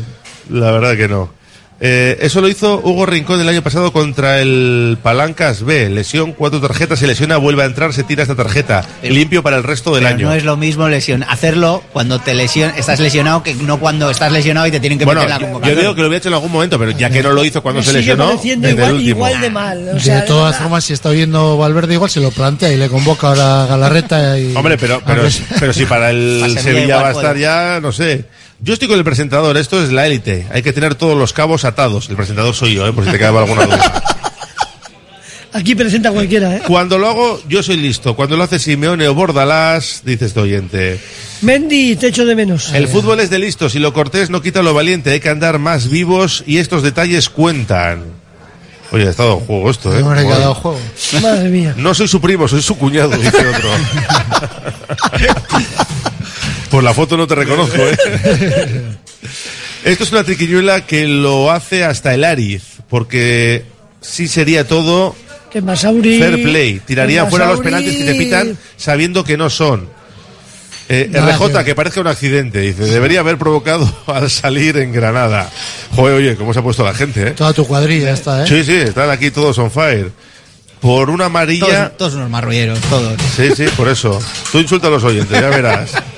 La 0.50 0.70
verdad 0.72 0.96
que 0.96 1.08
no. 1.08 1.30
Eh, 1.78 2.16
eso 2.22 2.40
lo 2.40 2.48
hizo 2.48 2.80
Hugo 2.82 3.04
Rincón 3.04 3.38
el 3.38 3.48
año 3.50 3.60
pasado 3.62 3.92
contra 3.92 4.40
el 4.40 4.96
Palancas 5.02 5.62
B. 5.62 5.90
Lesión, 5.90 6.32
cuatro 6.32 6.58
tarjetas, 6.60 6.98
se 6.98 7.06
lesiona, 7.06 7.36
vuelve 7.36 7.62
a 7.64 7.66
entrar, 7.66 7.92
se 7.92 8.02
tira 8.02 8.22
esta 8.22 8.34
tarjeta. 8.34 8.82
Limpio 9.02 9.42
para 9.42 9.58
el 9.58 9.62
resto 9.62 9.94
del 9.94 10.04
Pero 10.04 10.14
año. 10.16 10.28
no 10.28 10.34
es 10.34 10.44
lo 10.44 10.56
mismo 10.56 10.88
lesión 10.88 11.22
hacerlo 11.28 11.82
cuando 11.92 12.18
te 12.18 12.32
lesion, 12.34 12.72
estás 12.78 12.98
lesionado 12.98 13.42
que 13.42 13.54
no 13.54 13.78
cuando 13.78 14.08
estás 14.10 14.32
lesionado 14.32 14.66
y 14.66 14.70
te 14.70 14.80
tienen 14.80 14.98
que 14.98 15.04
Bueno, 15.04 15.20
meter 15.20 15.30
la 15.34 15.38
yo 15.38 15.44
convocatoria. 15.46 15.80
digo 15.82 15.94
que 15.94 16.00
lo 16.00 16.06
había 16.06 16.18
hecho 16.18 16.28
en 16.28 16.34
algún 16.34 16.52
momento, 16.52 16.78
pero 16.78 16.92
ya 16.92 17.10
que 17.10 17.22
no 17.22 17.32
lo 17.32 17.44
hizo 17.44 17.62
cuando 17.62 17.82
se 17.82 17.92
lesionó, 17.92 18.30
desde 18.42 18.52
el 18.54 18.70
igual, 18.70 18.92
último. 18.94 19.08
igual 19.28 19.40
de 19.42 19.50
mal. 19.50 19.88
O 19.90 19.94
de 19.94 20.00
sea, 20.00 20.24
todas 20.24 20.56
formas, 20.56 20.82
si 20.84 20.94
está 20.94 21.10
oyendo 21.10 21.58
Valverde, 21.58 21.92
igual 21.92 22.08
se 22.08 22.20
lo 22.20 22.30
plantea 22.30 22.72
y 22.72 22.76
le 22.78 22.88
convoca 22.88 23.28
ahora 23.28 23.64
a 23.64 23.66
Galarreta. 23.66 24.38
Y, 24.38 24.56
Hombre, 24.56 24.78
pero, 24.78 25.02
pero, 25.06 25.24
pero 25.60 25.72
si 25.74 25.84
para 25.84 26.08
el 26.10 26.56
Sevilla 26.58 27.02
va 27.02 27.08
a 27.08 27.10
estar 27.10 27.32
puede. 27.32 27.40
ya, 27.40 27.80
no 27.82 27.92
sé. 27.92 28.24
Yo 28.60 28.72
estoy 28.72 28.88
con 28.88 28.98
el 28.98 29.04
presentador, 29.04 29.56
esto 29.56 29.82
es 29.82 29.92
la 29.92 30.06
élite. 30.06 30.46
Hay 30.50 30.62
que 30.62 30.72
tener 30.72 30.94
todos 30.94 31.16
los 31.16 31.32
cabos 31.32 31.64
atados. 31.64 32.08
El 32.08 32.16
presentador 32.16 32.54
soy 32.54 32.74
yo, 32.74 32.86
¿eh? 32.86 32.92
por 32.92 33.04
si 33.04 33.10
te 33.10 33.18
quedaba 33.18 33.42
alguna 33.42 33.66
duda. 33.66 34.02
Aquí 35.52 35.74
presenta 35.74 36.10
cualquiera, 36.10 36.56
¿eh? 36.56 36.62
Cuando 36.66 36.98
lo 36.98 37.08
hago, 37.08 37.40
yo 37.48 37.62
soy 37.62 37.78
listo. 37.78 38.14
Cuando 38.14 38.36
lo 38.36 38.44
hace 38.44 38.58
Simeone 38.58 39.08
o 39.08 39.14
Bordalás, 39.14 40.02
dice 40.04 40.26
este 40.26 40.40
oyente. 40.40 41.00
Mendy, 41.40 41.96
te 41.96 42.08
echo 42.08 42.26
de 42.26 42.34
menos. 42.34 42.72
El 42.74 42.88
fútbol 42.88 43.20
es 43.20 43.30
de 43.30 43.38
listos 43.38 43.74
y 43.74 43.78
lo 43.78 43.94
cortés 43.94 44.28
no 44.28 44.42
quita 44.42 44.62
lo 44.62 44.74
valiente. 44.74 45.10
Hay 45.12 45.20
que 45.20 45.30
andar 45.30 45.58
más 45.58 45.88
vivos 45.88 46.44
y 46.46 46.58
estos 46.58 46.82
detalles 46.82 47.30
cuentan. 47.30 48.04
Oye, 48.92 49.06
ha 49.06 49.10
estado 49.10 49.38
en 49.38 49.46
juego 49.46 49.70
esto, 49.70 49.96
¿eh? 49.96 50.00
Ha 50.00 50.04
Joder. 50.04 50.28
dado 50.28 50.54
juego. 50.54 50.78
Madre 51.22 51.48
mía. 51.48 51.74
No 51.76 51.94
soy 51.94 52.08
su 52.08 52.20
primo, 52.20 52.46
soy 52.48 52.62
su 52.62 52.76
cuñado, 52.76 53.16
dice 53.16 53.46
otro. 53.46 53.70
Por 56.70 56.82
la 56.82 56.92
foto 56.92 57.16
no 57.16 57.26
te 57.26 57.34
reconozco, 57.34 57.76
¿eh? 57.76 57.96
Esto 59.84 60.04
es 60.04 60.12
una 60.12 60.24
triquiñuela 60.24 60.84
que 60.84 61.06
lo 61.06 61.50
hace 61.52 61.84
hasta 61.84 62.12
el 62.12 62.24
Ariz, 62.24 62.62
porque 62.88 63.64
sí 64.00 64.26
sería 64.26 64.66
todo 64.66 65.14
Que 65.52 65.62
Masauri. 65.62 66.18
fair 66.18 66.42
play. 66.42 66.80
Tirarían 66.84 67.26
que 67.26 67.30
fuera 67.30 67.46
los 67.46 67.60
penaltis 67.60 67.96
que 67.96 68.04
te 68.04 68.14
pitan 68.14 68.58
sabiendo 68.76 69.22
que 69.22 69.36
no 69.36 69.48
son. 69.48 69.88
Eh, 70.88 71.08
Nada 71.10 71.36
RJ, 71.36 71.58
que 71.58 71.64
que, 71.64 71.74
parezca 71.74 72.00
un 72.00 72.06
accidente, 72.06 72.60
dice, 72.60 72.84
debería 72.84 73.20
haber 73.20 73.38
provocado 73.38 73.92
al 74.06 74.30
salir 74.30 74.76
en 74.76 74.92
Granada. 74.92 75.50
Joder, 75.94 76.14
oye, 76.14 76.36
¿cómo 76.36 76.52
se 76.52 76.60
ha 76.60 76.62
puesto 76.62 76.84
la 76.84 76.94
gente, 76.94 77.28
eh? 77.28 77.30
Toda 77.32 77.52
tu 77.52 77.66
cuadrilla 77.66 78.12
está, 78.12 78.44
¿eh? 78.44 78.46
Sí, 78.48 78.64
sí, 78.64 78.74
están 78.74 79.10
aquí 79.10 79.30
todos 79.30 79.58
on 79.58 79.70
fire. 79.70 80.12
Por 80.80 81.10
una 81.10 81.24
amarilla... 81.24 81.66
Todos, 81.66 81.96
todos 81.96 82.14
unos 82.14 82.30
marrulleros, 82.30 82.78
todos. 82.82 83.14
Sí, 83.36 83.50
sí, 83.56 83.64
por 83.76 83.88
eso. 83.88 84.20
Tú 84.52 84.58
insulta 84.58 84.86
a 84.86 84.90
los 84.90 85.02
oyentes, 85.02 85.40
ya 85.40 85.48
verás. 85.48 85.90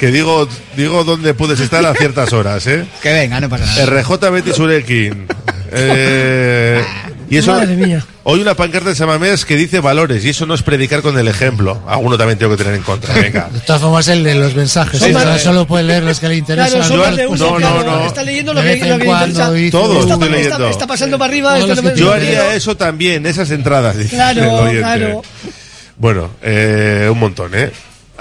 Que 0.00 0.10
digo, 0.10 0.48
digo 0.76 1.04
dónde 1.04 1.34
puedes 1.34 1.60
estar 1.60 1.84
a 1.84 1.92
ciertas 1.94 2.32
horas, 2.32 2.66
¿eh? 2.66 2.86
Que 3.02 3.12
venga, 3.12 3.38
no 3.40 3.48
pasa 3.50 3.66
nada. 3.66 3.84
RJ 3.84 4.30
Betty 4.30 4.52
Surekin. 4.54 5.26
Eh, 5.72 6.82
y 7.28 7.36
eso, 7.36 7.52
Madre 7.52 7.76
mía. 7.76 8.04
hoy 8.24 8.40
una 8.40 8.54
pancarta 8.54 8.88
de 8.88 8.94
Samamés 8.96 9.44
que 9.44 9.54
dice 9.56 9.78
valores, 9.78 10.24
y 10.24 10.30
eso 10.30 10.46
no 10.46 10.54
es 10.54 10.62
predicar 10.62 11.00
con 11.02 11.16
el 11.18 11.28
ejemplo. 11.28 11.80
Alguno 11.86 12.16
también 12.18 12.38
tengo 12.38 12.56
que 12.56 12.64
tener 12.64 12.76
en 12.78 12.82
contra. 12.82 13.14
Venga. 13.14 13.48
De 13.52 13.60
todas 13.60 13.80
formas, 13.82 14.08
el 14.08 14.24
de 14.24 14.34
los 14.34 14.54
mensajes. 14.56 15.00
Sí, 15.00 15.12
sí. 15.14 15.38
solo 15.38 15.66
puede 15.66 15.84
leer 15.84 16.02
los 16.02 16.18
que 16.18 16.28
le 16.28 16.36
interesan. 16.38 16.80
Claro, 16.80 16.96
¿no? 16.96 17.02
más 17.04 17.16
de 17.16 17.26
uno, 17.28 17.50
no, 17.50 17.56
claro, 17.56 17.84
no, 17.84 17.96
no. 18.00 18.06
Está 18.06 18.22
leyendo 18.24 18.52
lo 18.54 18.62
que, 18.62 18.76
lo 18.84 18.98
que 18.98 19.04
cuando 19.04 19.26
interesa. 19.56 19.70
Todos 19.70 20.00
está, 20.00 20.14
estoy 20.14 20.28
está- 20.28 20.36
leyendo. 20.36 20.68
está 20.70 20.86
pasando 20.86 21.18
para 21.18 21.30
arriba. 21.30 21.58
Esto 21.58 21.74
no 21.76 21.82
me- 21.82 21.94
Yo 21.94 22.12
haría 22.12 22.54
eso 22.54 22.76
también, 22.76 23.26
esas 23.26 23.50
entradas, 23.50 23.96
Claro, 24.08 24.70
claro. 24.72 25.22
Bueno, 25.98 26.30
eh, 26.42 27.06
un 27.12 27.18
montón, 27.18 27.52
¿eh? 27.54 27.70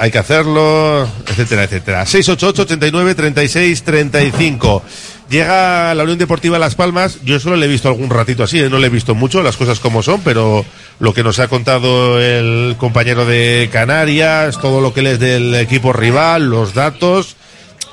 Hay 0.01 0.11
que 0.11 0.17
hacerlo, 0.17 1.05
etcétera, 1.27 1.65
etcétera. 1.65 2.05
688 2.05 2.61
89 2.61 3.15
36 3.15 3.83
35. 3.83 4.83
Llega 5.29 5.93
la 5.93 6.03
Unión 6.03 6.17
Deportiva 6.17 6.57
Las 6.57 6.75
Palmas. 6.75 7.19
Yo 7.25 7.37
solo 7.37 7.57
le 7.57 7.65
he 7.65 7.69
visto 7.69 7.89
algún 7.89 8.09
ratito 8.09 8.43
así, 8.43 8.59
¿eh? 8.59 8.69
no 8.69 8.79
le 8.79 8.87
he 8.87 8.89
visto 8.89 9.13
mucho, 9.13 9.43
las 9.43 9.57
cosas 9.57 9.81
como 9.81 10.01
son, 10.01 10.21
pero 10.21 10.63
lo 10.99 11.13
que 11.13 11.21
nos 11.21 11.39
ha 11.39 11.49
contado 11.49 12.17
el 12.19 12.77
compañero 12.77 13.25
de 13.25 13.69
Canarias, 13.73 14.59
todo 14.61 14.79
lo 14.79 14.93
que 14.93 15.01
les 15.01 15.19
del 15.19 15.53
equipo 15.55 15.91
rival, 15.91 16.49
los 16.49 16.73
datos, 16.73 17.35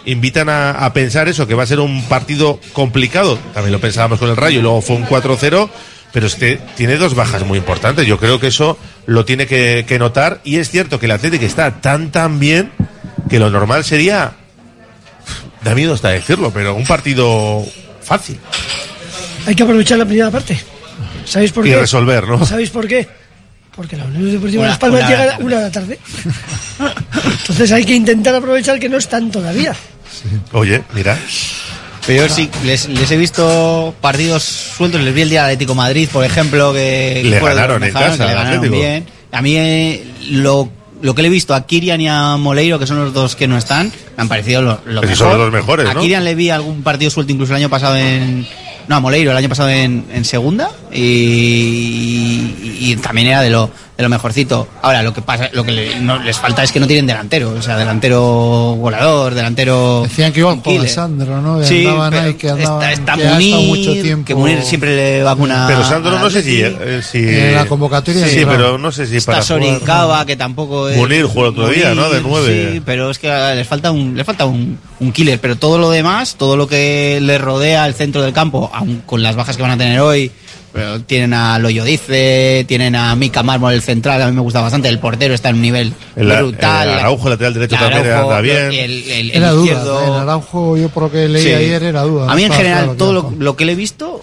invitan 0.05 0.49
a, 0.49 0.71
a 0.71 0.93
pensar 0.93 1.27
eso, 1.27 1.49
que 1.49 1.55
va 1.55 1.65
a 1.65 1.67
ser 1.67 1.81
un 1.81 2.05
partido 2.05 2.61
complicado. 2.73 3.37
También 3.53 3.73
lo 3.73 3.81
pensábamos 3.81 4.21
con 4.21 4.31
el 4.31 4.37
Rayo 4.37 4.61
y 4.61 4.63
luego 4.63 4.81
fue 4.81 4.95
un 4.95 5.07
4-0, 5.07 5.69
pero 6.17 6.29
es 6.29 6.35
que 6.35 6.59
tiene 6.79 6.97
dos 6.97 7.15
bajas 7.15 7.45
muy 7.45 7.59
importantes. 7.59 8.07
Yo 8.07 8.19
creo 8.19 8.41
que 8.41 8.47
eso 8.47 8.79
lo 9.05 9.27
tiene 9.27 9.47
que, 9.47 9.85
que 9.87 9.99
notar 9.99 10.41
y 10.45 10.57
es 10.57 10.71
cierto 10.71 10.99
que 10.99 11.05
el 11.05 11.13
Atlético 11.13 11.45
está 11.45 11.83
tan 11.83 12.11
tan 12.11 12.39
bien 12.41 12.73
que 13.29 13.39
lo 13.39 13.51
normal 13.51 13.85
sería, 13.85 14.33
da 15.63 15.75
miedo 15.75 15.93
hasta 15.93 16.09
decirlo, 16.09 16.51
pero 16.55 16.75
un 16.75 16.87
partido 16.87 17.63
fácil 18.01 18.39
Hay 19.47 19.55
que 19.55 19.63
aprovechar 19.63 19.99
la 19.99 20.07
primera 20.07 20.31
parte. 20.31 20.59
¿Sabéis 21.27 21.53
por 21.53 21.67
y 21.67 21.71
qué? 21.73 21.81
resolver, 21.81 22.27
¿no? 22.27 22.47
¿Sabéis 22.47 22.71
por 22.71 22.89
qué? 22.89 23.07
Porque 23.75 23.99
la 23.99 24.05
Unión 24.07 24.33
Deportiva 24.33 24.63
Una- 24.63 24.71
Las 24.71 24.79
Palmas 24.79 25.01
una 25.01 25.11
llega 25.11 25.23
de 25.25 25.31
a 25.33 25.39
una 25.39 25.57
de 25.57 25.63
la 25.65 25.71
tarde. 25.71 25.99
Entonces 27.41 27.73
hay 27.73 27.85
que 27.85 27.95
intentar 27.95 28.35
aprovechar 28.35 28.79
que 28.81 28.89
no 28.89 28.97
están 28.97 29.31
todavía. 29.31 29.77
Oye, 30.53 30.83
mira, 30.95 31.19
Pero 32.07 32.27
yo 32.27 32.33
sí, 32.33 32.49
les, 32.65 32.89
les 32.89 33.11
he 33.11 33.17
visto 33.17 33.95
partidos 34.01 34.43
sueltos. 34.45 35.01
Les 35.01 35.13
vi 35.13 35.23
el 35.23 35.31
día 35.31 35.43
del 35.43 35.55
Atlético 35.55 35.73
de 35.73 35.77
Madrid, 35.77 36.09
por 36.13 36.25
ejemplo, 36.25 36.73
que 36.73 37.23
Le 37.25 37.31
de 37.31 37.41
ganaron 37.41 37.83
en 37.83 37.93
casa 37.93 38.17
que 38.17 38.25
le 38.31 38.35
ganaron 38.35 38.71
bien. 38.71 39.07
A 39.33 39.43
mí 39.43 39.57
eh, 39.57 40.05
lo, 40.31 40.69
lo 41.03 41.15
que 41.15 41.23
le 41.23 41.29
he 41.29 41.31
visto 41.31 41.55
a 41.55 41.67
Kirian 41.67 42.01
y 42.01 42.09
a 42.09 42.37
Moleiro, 42.37 42.79
que 42.79 42.87
son 42.87 42.99
los 43.05 43.13
dos 43.13 43.35
que 43.35 43.49
no 43.49 43.59
están, 43.59 43.93
me 44.17 44.23
han 44.23 44.29
parecido 44.29 44.63
lo, 44.63 44.81
lo 44.87 45.03
mejor. 45.03 45.17
son 45.17 45.39
los 45.39 45.53
mejores, 45.53 45.89
A. 45.89 45.95
Kirian 45.97 46.25
le 46.25 46.35
vi 46.37 46.51
algún 46.51 46.83
partido 46.83 47.11
suelto 47.11 47.33
incluso 47.33 47.53
el 47.53 47.59
año 47.59 47.69
pasado 47.69 47.97
en... 47.97 48.47
No, 48.89 48.95
a 48.97 49.01
Moleiro 49.01 49.33
el 49.33 49.37
año 49.37 49.49
pasado 49.49 49.69
en, 49.69 50.07
en 50.13 50.25
segunda 50.25 50.71
y, 50.97 52.91
y 52.93 52.97
también 52.97 53.29
era 53.29 53.43
de 53.43 53.51
lo, 53.51 53.71
de 53.97 54.03
lo 54.03 54.09
mejorcito. 54.09 54.69
Ahora, 54.83 55.03
lo 55.03 55.13
que 55.13 55.23
pasa, 55.23 55.49
lo 55.53 55.65
que 55.65 55.73
le- 55.73 56.01
no, 56.01 56.23
les 56.23 56.37
falta 56.39 56.63
es 56.63 56.73
que 56.73 56.81
no 56.81 56.87
tienen 56.87 57.07
delantero, 57.07 57.51
o 57.59 57.63
sea, 57.63 57.77
delantero 57.77 58.77
volador, 58.77 59.35
delantero... 59.35 60.03
Decían 60.05 60.33
que 60.33 60.43
killer. 60.43 60.79
con 60.81 60.89
Sandro, 60.89 61.41
¿no? 61.41 61.59
Que 61.61 61.67
Sí, 61.67 61.87
andaban 61.87 62.11
pero 62.11 62.23
ahí, 62.25 62.35
que 62.35 62.51
andaban, 62.51 62.83
está, 62.83 62.93
está 62.93 63.15
que 63.17 63.29
ha 63.29 63.33
Munir, 63.35 63.67
mucho 63.67 63.93
tiempo. 64.03 64.25
que 64.27 64.35
Munir 64.35 64.63
siempre 64.63 64.97
le 64.97 65.23
va 65.23 65.35
con 65.35 65.45
una... 65.45 65.67
pero 65.67 65.85
Sandro 65.85 66.19
no 66.19 66.31
sé 66.31 66.43
si, 66.43 66.61
eh, 66.63 67.01
si 67.03 67.19
En 67.19 67.55
la 67.55 67.67
convocatoria 67.67 68.27
sí, 68.27 68.39
entraba. 68.41 68.53
pero 68.57 68.79
no 68.79 68.93
sé 68.93 69.07
si 69.07 69.17
Está 69.17 69.33
para 69.33 69.45
jugar, 69.45 69.63
Soricaba, 69.63 70.27
que 70.27 70.37
tampoco 70.37 70.89
es... 70.89 70.97
Munir 70.97 71.25
jugó 71.25 71.45
el 71.47 71.51
otro 71.51 71.69
día, 71.69 71.95
¿no? 71.95 72.11
De 72.11 72.21
nueve. 72.21 72.71
Sí, 72.75 72.83
pero 72.85 73.11
es 73.11 73.19
que 73.19 73.29
les 73.29 73.67
falta 73.67 73.91
un, 73.91 74.17
les 74.17 74.25
falta 74.27 74.45
un, 74.47 74.79
un 75.01 75.13
killer. 75.13 75.41
Pero 75.41 75.57
todo 75.57 75.79
lo 75.79 75.91
demás, 75.91 76.37
todo 76.37 76.57
lo 76.57 76.67
que 76.69 77.19
le 77.21 77.39
rodea 77.39 77.85
al 77.85 77.95
centro 77.95 78.23
del 78.23 78.33
campo, 78.33 78.71
aun 78.73 79.03
con 79.07 79.23
las 79.23 79.37
bajas 79.37 79.57
que 79.57 79.63
van 79.63 79.73
a 79.73 79.77
tener 79.79 80.01
hoy, 80.01 80.31
pero 80.77 81.01
tienen 81.01 81.35
a 81.35 81.59
Loyo 81.59 81.83
Dice, 81.85 82.65
tienen 82.69 82.95
a 82.95 83.17
Mika 83.17 83.43
Mármol, 83.43 83.73
el 83.73 83.83
central, 83.83 84.23
a 84.23 84.27
mí 84.29 84.33
me 84.37 84.43
gusta 84.43 84.61
bastante. 84.61 84.89
El 84.89 84.99
portero 85.01 85.35
está 85.35 85.49
en 85.49 85.57
un 85.57 85.63
nivel 85.63 85.93
El, 86.15 86.27
brutal. 86.29 86.89
el 86.89 86.95
Araujo, 86.99 87.29
lateral 87.29 87.55
derecho, 87.55 87.77
también 87.77 88.13
anda 88.13 88.41
bien. 88.41 88.57
El, 88.73 88.73
el- 88.75 89.11
el 89.11 89.31
Era 89.33 89.51
duda. 89.51 89.65
izquierdo. 89.65 90.05
En 90.07 90.13
Araujo, 90.13 90.77
yo 90.77 90.89
por 90.91 91.05
lo 91.05 91.11
que 91.11 91.29
leí 91.29 91.43
Sí. 91.43 91.53
ayer, 91.53 91.83
era 91.83 92.03
duda. 92.03 92.31
A 92.31 92.37
mí 92.37 92.45
en 92.45 92.53
general, 92.53 92.85
claro 92.85 92.97
todo 92.99 93.13
lo, 93.13 93.33
lo 93.39 93.57
que 93.57 93.65
le 93.65 93.73
he 93.73 93.75
visto, 93.75 94.21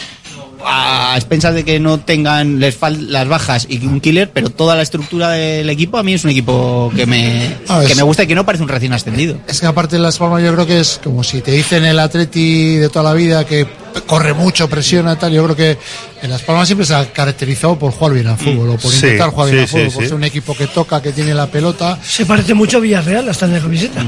a 0.66 1.14
expensas 1.16 1.54
de 1.54 1.64
que 1.64 1.80
no 1.80 2.00
tengan 2.00 2.60
les 2.60 2.80
fal- 2.80 3.08
las 3.08 3.28
bajas 3.28 3.66
y 3.70 3.86
un 3.86 4.00
killer, 4.00 4.30
pero 4.34 4.50
toda 4.50 4.76
la 4.76 4.82
estructura 4.84 5.30
del 5.30 5.70
equipo 5.70 5.98
a 5.98 6.04
mí 6.04 6.14
es 6.14 6.24
un 6.24 6.32
equipo 6.32 6.92
que 6.96 7.06
me, 7.06 7.56
Ah, 7.68 7.84
que 7.88 7.96
me 7.96 8.04
gusta 8.04 8.24
y 8.24 8.28
que 8.28 8.36
no 8.36 8.46
parece 8.46 8.64
un 8.64 8.70
recién 8.70 8.94
ascendido. 8.94 9.38
Es 9.48 9.60
que 9.60 9.66
aparte 9.68 9.96
de 9.98 10.02
Las 10.02 10.18
Palmas 10.18 10.42
yo 10.44 10.54
creo 10.54 10.66
que 10.66 10.80
es 10.80 11.00
como 11.04 11.24
si 11.24 11.42
te 11.42 11.52
dicen 11.52 11.84
el 11.86 12.00
Atleti 12.00 12.76
de 12.78 12.90
toda 12.90 13.04
la 13.10 13.14
vida 13.14 13.46
que 13.46 13.68
corre 14.08 14.34
mucho, 14.34 14.68
presiona 14.70 15.18
tal, 15.18 15.34
yo 15.34 15.44
creo 15.44 15.56
que 15.56 15.78
en 16.22 16.30
Las 16.30 16.42
Palmas 16.42 16.68
siempre 16.68 16.86
se 16.86 16.96
ha 16.96 17.06
caracterizado 17.12 17.78
por 17.78 17.92
jugar 17.92 18.14
bien 18.14 18.28
al 18.28 18.38
fútbol 18.38 18.70
o 18.72 18.78
por 18.78 18.92
Sí, 18.92 18.98
intentar 18.98 19.30
jugar 19.30 19.52
bien 19.52 19.68
sí, 19.68 19.76
al 19.78 19.82
fútbol, 19.82 19.90
sí, 19.90 19.94
por 19.96 20.04
sí. 20.04 20.08
ser 20.10 20.16
un 20.16 20.24
equipo 20.24 20.56
que 20.56 20.68
toca, 20.68 21.02
que 21.02 21.12
tiene 21.12 21.34
la 21.34 21.48
pelota. 21.48 22.00
Se 22.04 22.26
parece 22.26 22.54
mucho 22.54 22.78
a 22.78 22.80
Villarreal 22.80 23.28
hasta 23.30 23.46
en 23.46 23.54
la 23.54 23.60
camiseta. 23.60 24.04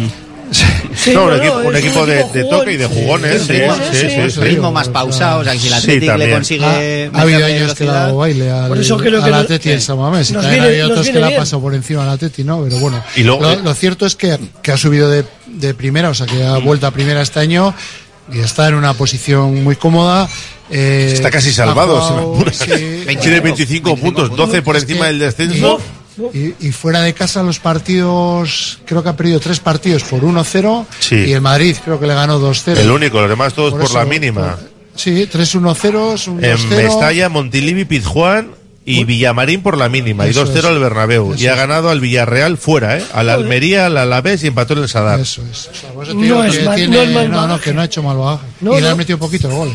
Sí, 0.52 1.12
no, 1.14 1.24
un 1.26 1.30
no, 1.32 1.36
equipo, 1.36 1.58
un 1.58 1.76
equipo 1.76 2.06
de, 2.06 2.24
de 2.34 2.44
toque 2.46 2.72
y 2.74 2.78
de 2.78 2.86
jugones, 2.88 3.42
sí, 3.42 3.58
sí, 3.92 4.08
sí. 4.32 4.40
ritmo 4.40 4.72
más 4.72 4.88
pausado, 4.90 5.42
o 5.42 5.44
sea, 5.44 5.54
que 5.54 5.60
si 5.60 5.68
el 5.68 5.74
sí, 5.74 5.78
Athletic 5.92 6.18
le 6.18 6.32
consigue... 6.32 7.10
Ha, 7.14 7.18
ha 7.18 7.22
habido 7.22 7.46
años 7.46 7.74
que 7.74 7.84
le 7.84 7.90
ha 7.90 7.94
dado 7.94 8.18
baile 8.18 8.50
al, 8.52 8.68
Por 8.70 8.78
eso 8.78 8.98
creo 8.98 9.20
que 9.20 9.26
al 9.26 9.32
nos- 9.32 9.44
Atleti 9.44 9.72
en 9.72 9.82
San 9.82 9.98
Mamés. 10.00 10.30
Y 10.30 10.34
también 10.34 10.62
hay 10.64 10.78
nos 10.80 10.92
otros 10.92 11.08
que 11.10 11.20
le 11.20 11.26
ha 11.26 11.38
pasado 11.38 11.62
por 11.62 11.74
encima 11.76 12.04
al 12.04 12.10
Atleti, 12.10 12.44
¿no? 12.44 12.64
Pero 12.64 12.80
bueno, 12.80 13.04
Y 13.16 13.24
luego- 13.24 13.42
lo, 13.42 13.56
lo 13.58 13.74
cierto 13.74 14.06
es 14.06 14.16
que, 14.16 14.38
que 14.62 14.72
ha 14.72 14.78
subido 14.78 15.10
de, 15.10 15.26
de 15.48 15.74
primera, 15.74 16.10
o 16.10 16.14
sea, 16.14 16.28
que 16.28 16.44
ha 16.44 16.58
vuelto 16.58 16.88
a 16.88 16.92
primera 16.92 17.22
este 17.22 17.40
año 17.40 17.74
y 18.32 18.40
está 18.40 18.68
en 18.70 18.76
una 18.76 18.94
posición 18.94 19.64
muy 19.64 19.76
cómoda. 19.76 20.30
eh, 20.70 21.12
Está 21.14 21.30
casi 21.30 21.50
ha 21.50 21.54
salvado, 21.54 22.00
jugado- 22.02 22.52
sí, 22.52 23.06
Tiene 23.22 23.40
25 23.42 23.98
puntos, 23.98 24.36
12 24.36 24.62
por 24.62 24.76
encima 24.78 25.08
del 25.08 25.20
descenso. 25.20 25.80
Y, 26.34 26.54
y 26.68 26.72
fuera 26.72 27.02
de 27.02 27.14
casa 27.14 27.44
los 27.44 27.60
partidos, 27.60 28.80
creo 28.86 29.04
que 29.04 29.10
ha 29.10 29.16
perdido 29.16 29.40
tres 29.40 29.60
partidos 29.60 30.04
por 30.04 30.22
1-0 30.22 30.86
Sí. 31.00 31.16
y 31.16 31.32
el 31.34 31.42
Madrid 31.42 31.76
creo 31.84 32.00
que 32.00 32.08
le 32.08 32.14
ganó 32.14 32.40
2-0. 32.40 32.78
El 32.78 32.92
único, 32.92 33.20
los 33.20 33.30
demás 33.30 33.54
todos 33.54 33.72
por, 33.72 33.82
Por 33.82 33.92
la 33.94 34.02
eso, 34.02 34.10
mínima. 34.10 34.58
Sí, 34.96 35.28
3-1-0, 35.32 36.28
un 36.30 36.42
2-0. 36.42 36.46
En 36.46 36.70
Mestalla, 36.70 37.30
Montilivi, 37.30 37.84
Pizjuán 37.86 38.52
y 38.88 39.04
Villamarín 39.04 39.62
por 39.64 39.78
la 39.78 39.90
mínima, 39.90 40.26
Eso 40.28 40.44
y 40.44 40.46
2-0 40.46 40.58
es. 40.60 40.66
al 40.66 40.80
Bernabéu. 40.80 41.34
Eso 41.34 41.44
y 41.44 41.48
ha 41.48 41.56
ganado 41.56 41.90
al 41.90 42.00
Villarreal 42.00 42.58
fuera, 42.58 42.98
¿eh? 43.00 43.04
Al 43.14 43.30
Almería, 43.30 43.88
al 43.88 43.98
Alavés 43.98 44.44
y 44.44 44.48
empató 44.48 44.74
en 44.74 44.80
el 44.84 44.90
Sadar. 44.90 45.20
Eso 45.20 45.42
es. 45.52 45.70
Por 45.94 46.06
te 46.08 46.14
digo 46.14 46.36
No 46.38 46.44
es 46.46 46.58
que 46.58 46.64
mal- 46.66 46.76
tiene- 46.76 46.96
no 46.96 47.02
es 47.04 47.12
mal 47.12 47.32
no, 47.32 47.48
no, 47.48 47.60
que 47.60 47.74
no 47.74 47.82
ha 47.82 47.86
hecho 47.86 48.04
mal 48.04 48.16
bagaje. 48.18 48.46
No, 48.62 48.78
y 48.78 48.82
le 48.82 48.90
han 48.90 48.96
metido 48.98 49.18
poquito 49.18 49.50
el 49.50 49.56
gol. 49.56 49.72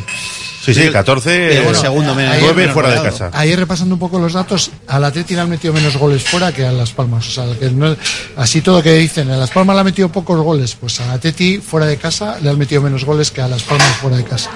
Sí, 0.74 0.82
sí, 0.86 0.90
14, 0.92 1.48
Pero 1.50 1.70
eh, 1.70 1.74
segundo 1.74 2.14
menos- 2.14 2.36
9 2.40 2.54
menos 2.54 2.74
fuera 2.74 2.90
de 2.90 3.02
casa. 3.02 3.30
Ayer 3.32 3.58
repasando 3.58 3.94
un 3.94 3.98
poco 3.98 4.18
los 4.18 4.32
datos, 4.32 4.70
al 4.86 5.04
Atleti 5.04 5.34
le 5.34 5.40
han 5.40 5.50
metido 5.50 5.72
menos 5.72 5.96
goles 5.96 6.22
fuera 6.22 6.52
que 6.52 6.64
a 6.64 6.72
Las 6.72 6.90
Palmas. 6.92 7.26
O 7.28 7.30
sea, 7.30 7.44
que 7.58 7.70
no- 7.70 7.96
así 8.36 8.60
todo 8.60 8.82
que 8.82 8.92
dicen, 8.94 9.30
a 9.30 9.36
Las 9.36 9.50
Palmas 9.50 9.74
le 9.76 9.80
han 9.80 9.86
metido 9.86 10.08
pocos 10.10 10.38
goles, 10.40 10.76
pues 10.80 11.00
al 11.00 11.10
Atleti 11.10 11.58
fuera 11.58 11.86
de 11.86 11.96
casa 11.96 12.38
le 12.42 12.50
han 12.50 12.58
metido 12.58 12.82
menos 12.82 13.04
goles 13.04 13.30
que 13.30 13.40
a 13.40 13.48
Las 13.48 13.62
Palmas 13.62 13.88
fuera 14.00 14.16
de 14.16 14.24
casa. 14.24 14.50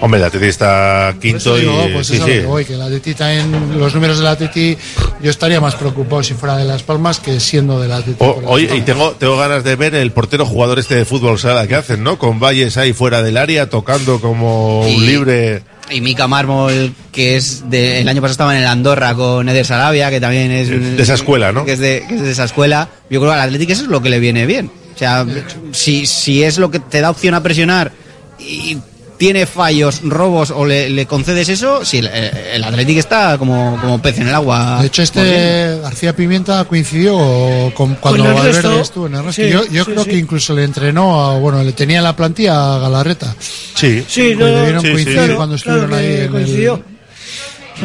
Hombre, 0.00 0.20
el 0.20 0.26
Atleti 0.26 0.46
está 0.46 1.14
quinto 1.20 1.38
eso 1.38 1.58
y 1.58 1.60
digo, 1.62 1.88
pues 1.92 2.06
sí, 2.06 2.18
sí. 2.18 2.24
que 2.24 2.40
voy, 2.44 2.64
que 2.64 2.74
el 2.74 2.82
Atleti 2.82 3.14
también, 3.14 3.78
los 3.78 3.94
números 3.94 4.18
del 4.18 4.26
Atleti, 4.26 4.76
yo 5.22 5.30
estaría 5.30 5.60
más 5.60 5.74
preocupado 5.74 6.22
si 6.22 6.34
fuera 6.34 6.56
de 6.56 6.64
Las 6.64 6.82
Palmas 6.82 7.18
que 7.18 7.40
siendo 7.40 7.80
del 7.80 7.92
Atleti. 7.92 8.22
O- 8.22 8.42
oye, 8.46 8.74
y 8.76 8.82
tengo, 8.82 9.12
tengo 9.12 9.36
ganas 9.36 9.64
de 9.64 9.74
ver 9.76 9.94
el 9.94 10.12
portero 10.12 10.44
jugador 10.44 10.78
este 10.78 10.94
de 10.96 11.04
fútbol 11.04 11.38
sala 11.38 11.66
que 11.66 11.74
hacen, 11.76 12.02
¿no? 12.02 12.18
Con 12.18 12.38
Valles 12.38 12.76
ahí 12.76 12.92
fuera 12.92 13.22
del 13.22 13.36
área, 13.38 13.70
tocando 13.70 14.20
como 14.20 14.80
un 14.80 15.06
libre. 15.06 15.62
Y 15.88 16.00
Mika 16.00 16.26
Mármol, 16.26 16.92
que 17.12 17.36
es 17.36 17.70
de, 17.70 18.00
el 18.00 18.08
año 18.08 18.20
pasado 18.20 18.32
estaba 18.32 18.56
en 18.56 18.62
el 18.62 18.68
Andorra 18.68 19.14
con 19.14 19.48
Eder 19.48 19.64
Sarabia, 19.64 20.10
que 20.10 20.20
también 20.20 20.50
es 20.50 20.68
De 20.68 21.00
esa 21.02 21.14
escuela, 21.14 21.52
¿no? 21.52 21.64
Que 21.64 21.72
es 21.74 21.78
de, 21.78 22.04
que 22.08 22.16
es 22.16 22.22
de 22.22 22.32
esa 22.32 22.44
escuela. 22.44 22.88
Yo 23.08 23.20
creo 23.20 23.30
que 23.32 23.38
al 23.38 23.46
Atlético 23.46 23.72
eso 23.72 23.82
es 23.82 23.88
lo 23.88 24.02
que 24.02 24.10
le 24.10 24.18
viene 24.18 24.46
bien. 24.46 24.70
O 24.94 24.98
sea, 24.98 25.24
si, 25.72 26.04
si 26.06 26.42
es 26.42 26.58
lo 26.58 26.70
que 26.70 26.80
te 26.80 27.00
da 27.00 27.10
opción 27.10 27.34
a 27.34 27.42
presionar 27.42 27.92
y 28.38 28.78
tiene 29.18 29.46
fallos, 29.46 30.00
robos 30.02 30.50
o 30.50 30.64
le, 30.66 30.90
le 30.90 31.06
concedes 31.06 31.48
eso, 31.48 31.84
si 31.84 31.98
el, 31.98 32.06
el 32.08 32.62
Atlético 32.64 33.00
está 33.00 33.38
como, 33.38 33.78
como 33.80 34.00
pez 34.02 34.18
en 34.18 34.28
el 34.28 34.34
agua. 34.34 34.78
De 34.80 34.88
hecho, 34.88 35.02
este 35.02 35.78
García 35.82 36.14
Pimienta 36.14 36.64
coincidió 36.64 37.72
con 37.74 37.94
cuando 37.96 38.24
Con. 38.24 38.34
Valverde 38.34 38.80
estuvo 38.80 39.06
en 39.06 39.14
el 39.14 39.32
Sí, 39.32 39.48
yo 39.48 39.64
yo 39.66 39.84
sí, 39.84 39.90
creo 39.92 40.04
sí. 40.04 40.10
que 40.10 40.16
incluso 40.18 40.54
le 40.54 40.64
entrenó, 40.64 41.24
a, 41.24 41.38
bueno, 41.38 41.62
le 41.62 41.72
tenía 41.72 41.98
en 41.98 42.04
la 42.04 42.14
plantilla 42.16 42.76
a 42.76 42.78
Galarreta. 42.78 43.34
Sí. 43.74 44.04
Sí, 44.08 44.34
Pues 44.36 44.38
no, 44.38 44.46
debieron 44.58 44.82
coincidir 44.82 45.14
claro, 45.14 45.36
cuando 45.36 45.56
claro 45.56 45.78
estuvieron 45.84 45.94
ahí. 45.94 46.14
en 46.16 46.22
el- 46.22 46.30
coincidió. 46.30 46.82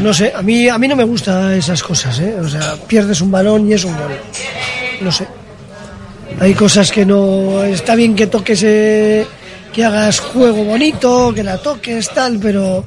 No 0.02 0.14
sé, 0.14 0.32
a 0.36 0.42
mí, 0.42 0.70
a 0.70 0.78
mí 0.78 0.88
no 0.88 0.96
me 0.96 1.04
gustan 1.04 1.52
esas 1.54 1.84
cosas, 1.84 2.18
¿eh? 2.20 2.36
O 2.42 2.48
sea, 2.48 2.76
pierdes 2.88 3.20
un 3.22 3.30
balón 3.32 3.70
y 3.70 3.74
es 3.74 3.84
un 3.84 3.92
gol. 3.98 4.12
No 5.02 5.12
sé. 5.12 5.28
Hay 6.40 6.54
cosas 6.54 6.92
que 6.92 7.06
no... 7.06 7.62
Está 7.64 7.96
bien 7.96 8.16
que 8.16 8.28
toques, 8.28 8.64
eh, 8.64 9.26
que 9.74 9.84
hagas 9.86 10.20
juego 10.20 10.64
bonito, 10.66 11.34
que 11.34 11.44
la 11.44 11.58
toques, 11.58 12.10
tal, 12.10 12.40
pero 12.42 12.86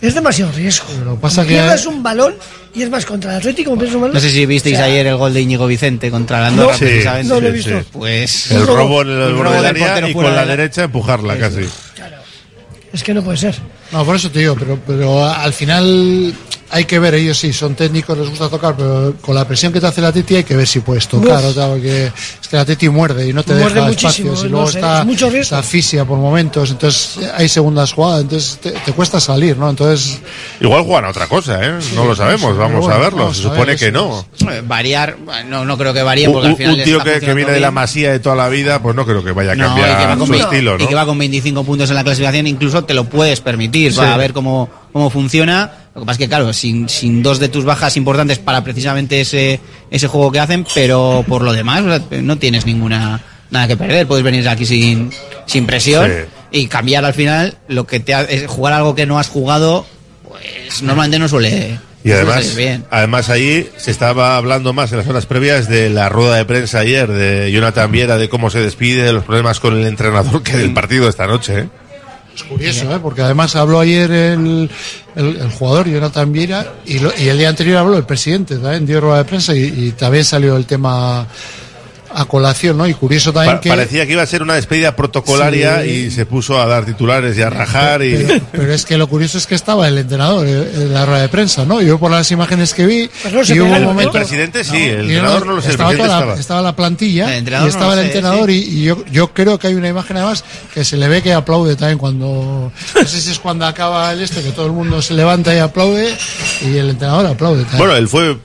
es 0.00 0.14
demasiado 0.14 0.52
riesgo. 0.52 0.86
Pero 0.98 1.16
pasa 1.20 1.42
que- 1.42 1.48
pierdas 1.50 1.86
un 1.86 2.02
balón 2.02 2.34
y 2.74 2.82
es 2.82 2.90
más 2.90 3.04
contra 3.06 3.32
el 3.32 3.36
Atlético, 3.38 3.70
como 3.70 3.80
pierdes 3.80 3.94
un 3.96 4.00
balón... 4.02 4.14
No 4.14 4.20
sé 4.20 4.30
si 4.30 4.46
visteis 4.46 4.74
o 4.76 4.78
sea, 4.78 4.86
ayer 4.86 5.06
el 5.06 5.16
gol 5.16 5.32
de 5.34 5.40
Íñigo 5.42 5.66
Vicente 5.66 6.10
contra 6.10 6.38
el 6.38 6.44
Andorra, 6.46 6.72
No, 6.72 6.78
Sí, 6.78 6.84
precisamente. 6.86 7.28
no 7.28 7.40
lo 7.40 7.48
he 7.48 7.52
visto. 7.52 7.78
sí. 7.80 7.86
Pues 7.92 8.50
El 8.50 8.66
robo. 8.66 9.02
en 9.02 9.08
el 9.10 9.14
Un 9.14 9.36
borde 9.36 9.42
robo 9.50 9.62
del 9.62 9.66
área 9.66 10.08
y 10.08 10.12
con 10.14 10.24
la 10.24 10.30
de 10.30 10.36
la- 10.36 10.46
derecha 10.56 10.82
empujarla 10.84 11.36
casi. 11.38 11.60
Es 12.92 13.02
que 13.02 13.12
no 13.12 13.22
puede 13.24 13.38
ser. 13.38 13.54
No, 13.94 14.04
por 14.04 14.16
eso 14.16 14.30
te 14.30 14.40
digo, 14.40 14.56
pero, 14.58 14.78
pero 14.86 15.24
al 15.26 15.52
final 15.52 16.34
hay 16.70 16.84
que 16.86 16.98
ver, 16.98 17.14
ellos 17.14 17.38
sí, 17.38 17.52
son 17.52 17.76
técnicos, 17.76 18.18
les 18.18 18.28
gusta 18.28 18.48
tocar, 18.48 18.74
pero 18.76 19.14
con 19.20 19.34
la 19.36 19.46
presión 19.46 19.72
que 19.72 19.80
te 19.80 19.86
hace 19.86 20.00
la 20.00 20.10
Teti 20.10 20.34
hay 20.36 20.42
que 20.44 20.56
ver 20.56 20.66
si 20.66 20.80
puedes 20.80 21.06
tocar, 21.06 21.38
Uf. 21.44 21.50
o 21.50 21.52
sea, 21.52 21.68
porque 21.68 22.06
es 22.06 22.48
que 22.48 22.56
la 22.56 22.64
Teti 22.64 22.88
muerde 22.88 23.28
y 23.28 23.32
no 23.32 23.44
te 23.44 23.54
Muerde 23.54 23.76
deja 23.76 23.90
espacios 23.90 24.40
y 24.40 24.44
no 24.44 24.50
luego 24.50 24.70
sé, 24.72 24.78
está, 24.78 25.00
es 25.00 25.06
mucho 25.06 25.26
riesgo. 25.26 25.42
está 25.42 25.58
asfixia 25.60 26.04
por 26.04 26.18
momentos, 26.18 26.70
entonces 26.72 27.18
hay 27.36 27.48
segundas 27.48 27.92
jugadas, 27.92 28.22
entonces 28.22 28.58
te, 28.60 28.72
te 28.72 28.92
cuesta 28.92 29.20
salir, 29.20 29.56
¿no? 29.56 29.70
Entonces, 29.70 30.18
Igual 30.60 30.82
juegan 30.82 31.04
a 31.04 31.10
otra 31.10 31.28
cosa, 31.28 31.64
¿eh? 31.64 31.78
No 31.94 32.06
lo 32.06 32.16
sabemos, 32.16 32.52
sí, 32.54 32.58
vamos 32.58 32.80
bueno, 32.80 32.94
a 32.94 32.98
verlo. 32.98 33.18
vamos 33.18 33.36
Se 33.36 33.42
ver, 33.44 33.52
supone 33.52 33.76
que 33.76 33.92
no. 33.92 34.26
Eh, 34.50 34.62
Variar, 34.66 35.16
no, 35.48 35.64
no 35.64 35.78
creo 35.78 35.92
que 35.94 36.02
varíe 36.02 36.26
Un, 36.26 36.32
porque 36.34 36.46
al 36.48 36.52
un- 36.54 36.58
final 36.58 36.74
un 36.78 36.84
tío 36.84 37.04
que, 37.04 37.34
viene 37.34 37.52
de 37.52 37.60
la 37.60 37.70
masía 37.70 38.10
de 38.10 38.18
toda 38.18 38.34
la 38.34 38.48
vida, 38.48 38.82
pues 38.82 38.96
no 38.96 39.06
creo 39.06 39.22
que 39.22 39.30
vaya 39.30 39.52
a 39.52 39.54
No, 39.54 39.70
y 39.70 39.74
que, 39.76 39.80
va 39.82 39.86
cambiar 39.96 40.18
con, 40.18 40.26
su 40.26 40.32
20 40.32 40.44
estilo, 40.48 40.76
y 40.76 40.82
¿no? 40.82 40.88
que 40.88 40.94
va 40.96 41.06
con 41.06 41.18
25 41.18 41.62
puntos 41.62 41.88
en 41.90 41.94
la 41.96 42.02
clasificación, 42.02 42.46
incluso 42.48 42.82
te 42.84 42.94
lo 42.94 43.04
puedes 43.04 43.40
permitir 43.40 43.83
Sí. 43.92 43.98
para 43.98 44.16
ver 44.16 44.32
cómo, 44.32 44.68
cómo 44.92 45.10
funciona. 45.10 45.70
Lo 45.94 46.00
que 46.00 46.06
pasa 46.06 46.12
es 46.14 46.18
que, 46.18 46.28
claro, 46.28 46.52
sin, 46.52 46.88
sin 46.88 47.22
dos 47.22 47.38
de 47.38 47.48
tus 47.48 47.64
bajas 47.64 47.96
importantes 47.96 48.38
para 48.38 48.64
precisamente 48.64 49.20
ese, 49.20 49.60
ese 49.90 50.08
juego 50.08 50.32
que 50.32 50.40
hacen, 50.40 50.66
pero 50.74 51.24
por 51.28 51.42
lo 51.42 51.52
demás, 51.52 51.82
o 51.82 51.88
sea, 51.88 52.22
no 52.22 52.36
tienes 52.38 52.66
ninguna 52.66 53.20
nada 53.50 53.68
que 53.68 53.76
perder. 53.76 54.06
Puedes 54.06 54.24
venir 54.24 54.48
aquí 54.48 54.66
sin, 54.66 55.10
sin 55.46 55.66
presión 55.66 56.10
Sí. 56.10 56.60
y 56.62 56.66
cambiar 56.66 57.04
al 57.04 57.14
final 57.14 57.58
lo 57.68 57.86
que 57.86 58.00
te 58.00 58.12
ha- 58.14 58.22
es 58.22 58.46
jugar 58.48 58.72
algo 58.72 58.94
que 58.96 59.06
no 59.06 59.18
has 59.20 59.28
jugado, 59.28 59.86
pues 60.28 60.82
normalmente 60.82 61.18
no 61.20 61.28
suele, 61.28 61.78
Y 62.02 62.10
además, 62.10 62.56
bien. 62.56 62.84
además 62.90 63.30
allí 63.30 63.68
se 63.76 63.90
estaba 63.92 64.36
hablando 64.36 64.72
más 64.72 64.90
en 64.90 64.98
las 64.98 65.06
horas 65.06 65.26
previas 65.26 65.68
de 65.68 65.90
la 65.90 66.08
rueda 66.08 66.34
de 66.36 66.44
prensa 66.44 66.80
ayer 66.80 67.08
de 67.08 67.52
Jonathan 67.52 67.90
Viera, 67.92 68.18
de 68.18 68.28
cómo 68.28 68.50
se 68.50 68.58
despide, 68.60 69.04
de 69.04 69.12
los 69.12 69.22
problemas 69.24 69.60
con 69.60 69.76
el 69.78 69.86
entrenador 69.86 70.42
que 70.42 70.56
del 70.56 70.74
partido 70.74 71.08
esta 71.08 71.26
noche. 71.28 71.58
¿eh? 71.60 71.68
Es 72.34 72.42
curioso, 72.42 72.94
¿eh? 72.94 72.98
Porque 73.00 73.22
además 73.22 73.54
habló 73.56 73.80
ayer 73.80 74.10
el, 74.10 74.70
el, 75.14 75.50
jugador, 75.50 75.88
Jonathan 75.88 76.32
Viera, 76.32 76.74
y, 76.84 76.96
y 76.96 77.28
el 77.28 77.38
día 77.38 77.48
anterior 77.48 77.78
habló 77.78 77.96
el 77.96 78.04
presidente, 78.04 78.56
también 78.56 78.86
dio 78.86 79.00
rueda 79.00 79.18
de 79.18 79.24
prensa 79.24 79.54
y 79.54 79.92
también 79.92 80.24
salió 80.24 80.56
el 80.56 80.66
tema 80.66 81.26
a 82.14 82.24
colación, 82.26 82.76
¿no? 82.78 82.86
Y 82.86 82.94
curioso 82.94 83.32
también 83.32 83.56
Pa- 83.56 83.60
que... 83.60 83.68
Parecía 83.68 84.06
que 84.06 84.12
iba 84.12 84.22
a 84.22 84.26
ser 84.26 84.42
una 84.42 84.54
despedida 84.54 84.94
protocolaria 84.96 85.82
Sí. 85.82 85.88
y 85.90 86.10
se 86.10 86.26
puso 86.26 86.60
a 86.60 86.66
dar 86.66 86.84
titulares 86.84 87.36
y 87.36 87.42
a 87.42 87.50
rajar 87.50 88.02
y... 88.04 88.14
Pero, 88.16 88.40
pero 88.52 88.72
es 88.72 88.84
que 88.84 88.96
lo 88.96 89.08
curioso 89.08 89.38
es 89.38 89.46
que 89.46 89.54
estaba 89.54 89.88
el 89.88 89.98
entrenador 89.98 90.46
eh, 90.46 90.70
en 90.74 90.94
la 90.94 91.04
rueda 91.06 91.22
de 91.22 91.28
prensa, 91.28 91.64
¿no? 91.64 91.80
Yo 91.82 91.98
por 91.98 92.10
las 92.10 92.30
imágenes 92.30 92.72
que 92.74 92.86
vi, 92.86 93.10
Pero 93.22 93.38
no 93.38 93.44
se 93.44 93.54
y 93.56 93.60
hubo 93.60 93.76
¿no? 93.78 93.80
momento... 93.80 94.16
El 94.18 94.24
presidente 94.24 94.64
sí, 94.64 94.76
el 94.84 95.00
entrenador 95.10 95.46
no 95.46 95.52
lo 95.54 95.60
sé, 95.62 95.68
el 95.68 95.72
estaba, 95.72 95.92
la, 95.92 96.04
estaba. 96.04 96.34
estaba 96.34 96.62
la 96.62 96.76
plantilla 96.76 97.36
El 97.36 97.44
y 97.44 97.68
estaba 97.68 97.94
el 97.94 98.00
sé, 98.00 98.06
entrenador 98.06 98.50
y, 98.50 98.58
y 98.58 98.84
yo, 98.84 99.04
yo 99.10 99.32
creo 99.34 99.58
que 99.58 99.66
hay 99.68 99.74
una 99.74 99.88
imagen 99.88 100.16
además 100.16 100.44
que 100.72 100.84
se 100.84 100.96
le 100.96 101.08
ve 101.08 101.22
que 101.22 101.32
aplaude 101.32 101.76
también 101.76 101.98
cuando... 101.98 102.72
No 102.94 103.06
sé 103.08 103.20
si 103.20 103.30
es 103.32 103.38
cuando 103.38 103.66
acaba 103.66 104.12
el 104.12 104.20
este, 104.22 104.42
que 104.42 104.50
todo 104.50 104.66
el 104.66 104.72
mundo 104.72 105.02
se 105.02 105.14
levanta 105.14 105.54
y 105.54 105.58
aplaude 105.58 106.16
y 106.62 106.76
el 106.76 106.90
entrenador 106.90 107.26
aplaude 107.26 107.62
también. 107.62 107.78
Bueno, 107.78 107.96
él 107.96 108.08
fue, 108.08 108.36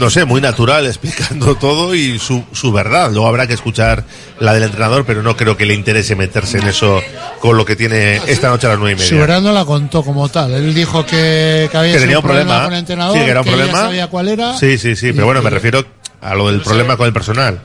no 0.00 0.10
sé, 0.10 0.24
muy 0.24 0.40
natural 0.40 0.86
explicando 0.86 1.54
todo 1.54 1.94
y 1.94 2.18
su, 2.18 2.42
su 2.52 2.72
verdad. 2.72 3.10
Luego 3.12 3.28
habrá 3.28 3.46
que 3.46 3.54
escuchar 3.54 4.04
la 4.40 4.52
del 4.54 4.64
entrenador, 4.64 5.04
pero 5.06 5.22
no 5.22 5.36
creo 5.36 5.56
que 5.56 5.66
le 5.66 5.74
interese 5.74 6.16
meterse 6.16 6.58
en 6.58 6.66
eso 6.66 7.00
con 7.40 7.56
lo 7.56 7.64
que 7.64 7.76
tiene 7.76 8.16
esta 8.26 8.48
noche 8.48 8.66
a 8.66 8.70
las 8.70 8.78
nueve 8.80 8.96
y 9.00 9.04
Su 9.06 9.14
media. 9.14 9.26
verdad 9.26 9.40
no 9.42 9.52
la 9.52 9.64
contó 9.64 10.02
como 10.02 10.28
tal. 10.28 10.52
Él 10.52 10.74
dijo 10.74 11.06
que, 11.06 11.68
que 11.70 11.76
había 11.76 11.92
Que 11.92 11.98
sido 11.98 12.02
tenía 12.02 12.18
un 12.18 12.24
problema. 12.24 12.64
con 12.64 12.72
el 12.72 12.78
entrenador, 12.80 13.16
Sí, 13.18 13.24
que 13.24 13.30
era 13.30 13.40
un 13.42 13.46
problema. 13.46 13.78
sabía 13.78 14.06
cuál 14.08 14.28
era. 14.28 14.56
Sí, 14.58 14.76
sí, 14.78 14.96
sí, 14.96 15.12
pero 15.12 15.26
bueno, 15.26 15.42
me 15.42 15.50
refiero 15.50 15.84
a 16.20 16.34
lo 16.34 16.50
del 16.50 16.60
problema 16.62 16.96
con 16.96 17.06
el 17.06 17.12
personal. 17.12 17.60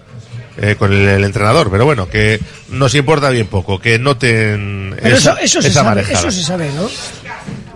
eh, 0.57 0.76
con 0.80 0.94
el, 0.94 1.07
el 1.07 1.24
entrenador, 1.26 1.70
pero 1.70 1.84
bueno, 1.84 2.07
que 2.07 2.40
nos 2.70 2.95
importa 2.95 3.30
bien 3.30 3.48
poco, 3.48 3.78
que 3.80 3.99
noten 3.99 4.95
Pero 5.02 5.18
esa, 5.18 5.32
eso, 5.34 5.60
eso, 5.60 5.62
se 5.62 5.74
sabe, 5.74 6.02
eso 6.10 6.32
se 6.32 6.44
sabe, 6.44 6.70
¿no? 6.74 6.88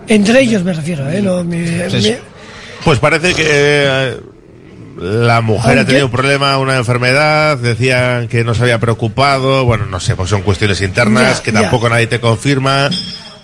Entre 0.08 0.40
ellos 0.40 0.62
me 0.64 0.72
refiero, 0.72 1.08
¿eh? 1.10 1.20
No, 1.20 1.44
mi- 1.44 1.58
mi- 1.58 2.16
Pues 2.84 2.98
parece 2.98 3.34
que 3.34 3.44
eh, 3.46 4.16
la 5.00 5.40
mujer 5.40 5.78
ha 5.78 5.84
tenido 5.86 6.06
un 6.06 6.12
problema, 6.12 6.58
una 6.58 6.76
enfermedad, 6.76 7.56
decían 7.58 8.28
que 8.28 8.44
no 8.44 8.54
se 8.54 8.62
había 8.62 8.78
preocupado, 8.78 9.64
bueno, 9.64 9.86
no 9.86 9.98
sé, 9.98 10.14
pues 10.14 10.28
son 10.30 10.42
cuestiones 10.42 10.80
internas 10.82 11.38
Ya, 11.38 11.42
que 11.42 11.52
ya. 11.52 11.62
tampoco 11.62 11.88
nadie 11.88 12.06
te 12.06 12.20
confirma. 12.20 12.90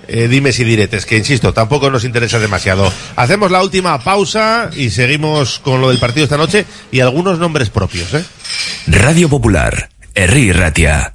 Eh, 0.08 0.28
dime 0.28 0.52
si 0.52 0.62
diretes, 0.62 1.04
que 1.04 1.16
insisto, 1.16 1.52
tampoco 1.52 1.90
nos 1.90 2.04
interesa 2.04 2.38
demasiado. 2.38 2.92
Hacemos 3.16 3.50
la 3.50 3.60
última 3.62 3.98
pausa 3.98 4.70
y 4.76 4.90
seguimos 4.90 5.58
con 5.58 5.80
lo 5.80 5.88
del 5.88 5.98
partido 5.98 6.24
esta 6.24 6.36
noche 6.36 6.64
y 6.92 7.00
algunos 7.00 7.38
nombres 7.40 7.70
propios, 7.70 8.14
¿eh? 8.14 8.24
Radio 8.86 9.28
Popular, 9.28 9.88
Herri 10.14 10.52
Ratia. 10.52 11.14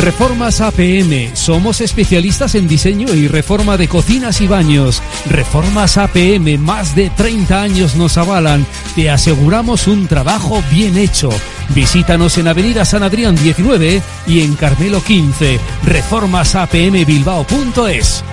Reformas 0.00 0.60
APM. 0.62 1.34
Somos 1.34 1.82
especialistas 1.82 2.54
en 2.54 2.66
diseño 2.66 3.14
y 3.14 3.28
reforma 3.28 3.76
de 3.76 3.86
cocinas 3.86 4.40
y 4.40 4.46
baños. 4.46 5.02
Reformas 5.26 5.98
APM, 5.98 6.56
más 6.58 6.94
de 6.94 7.10
30 7.10 7.60
años 7.60 7.96
nos 7.96 8.16
avalan. 8.16 8.64
Te 8.94 9.10
aseguramos 9.10 9.86
un 9.88 10.06
trabajo 10.06 10.62
bien 10.70 10.96
hecho. 10.96 11.28
Visítanos 11.74 12.38
en 12.38 12.48
Avenida 12.48 12.86
San 12.86 13.02
Adrián 13.02 13.36
19 13.36 14.00
y 14.26 14.40
en 14.40 14.54
Carmelo 14.54 15.02
15. 15.02 15.60
Reformasapmbilbao.es. 15.84 18.24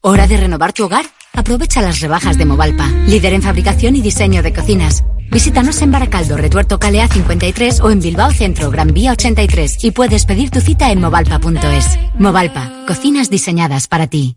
¿Hora 0.00 0.26
de 0.26 0.38
renovar 0.38 0.72
tu 0.72 0.84
hogar? 0.84 1.04
Aprovecha 1.34 1.82
las 1.82 2.00
rebajas 2.00 2.38
de 2.38 2.46
Movalpa, 2.46 2.88
líder 3.06 3.34
en 3.34 3.42
fabricación 3.42 3.96
y 3.96 4.00
diseño 4.00 4.42
de 4.42 4.54
cocinas. 4.54 5.04
Visítanos 5.32 5.80
en 5.80 5.90
Baracaldo, 5.90 6.36
Retuerto 6.36 6.78
Calea 6.78 7.08
53 7.08 7.80
o 7.80 7.90
en 7.90 8.00
Bilbao 8.00 8.30
Centro, 8.32 8.70
Gran 8.70 8.92
Vía 8.92 9.12
83 9.12 9.82
y 9.82 9.90
puedes 9.90 10.26
pedir 10.26 10.50
tu 10.50 10.60
cita 10.60 10.92
en 10.92 11.00
movalpa.es. 11.00 11.98
Movalpa, 12.18 12.70
cocinas 12.86 13.30
diseñadas 13.30 13.88
para 13.88 14.08
ti. 14.08 14.36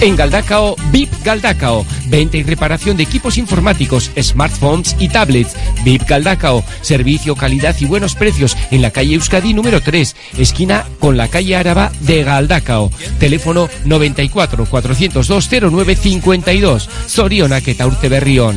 En 0.00 0.14
Galdacao, 0.14 0.76
VIP 0.92 1.10
Galdacao. 1.24 1.84
Venta 2.06 2.36
y 2.36 2.44
reparación 2.44 2.96
de 2.96 3.02
equipos 3.02 3.36
informáticos, 3.36 4.12
smartphones 4.20 4.94
y 5.00 5.08
tablets. 5.08 5.56
VIP 5.84 6.08
Galdacao. 6.08 6.64
Servicio, 6.82 7.34
calidad 7.34 7.74
y 7.80 7.84
buenos 7.84 8.14
precios 8.14 8.56
en 8.70 8.82
la 8.82 8.92
calle 8.92 9.14
Euskadi 9.14 9.54
número 9.54 9.80
3, 9.80 10.14
esquina 10.38 10.84
con 11.00 11.16
la 11.16 11.26
calle 11.26 11.56
Áraba 11.56 11.90
de 12.00 12.22
Galdacao. 12.22 12.92
Teléfono 13.18 13.68
94 13.86 14.66
402 14.66 15.48
0952. 15.48 16.88
Soriona 17.06 17.58
Urte 17.86 18.08
Berrión. 18.08 18.56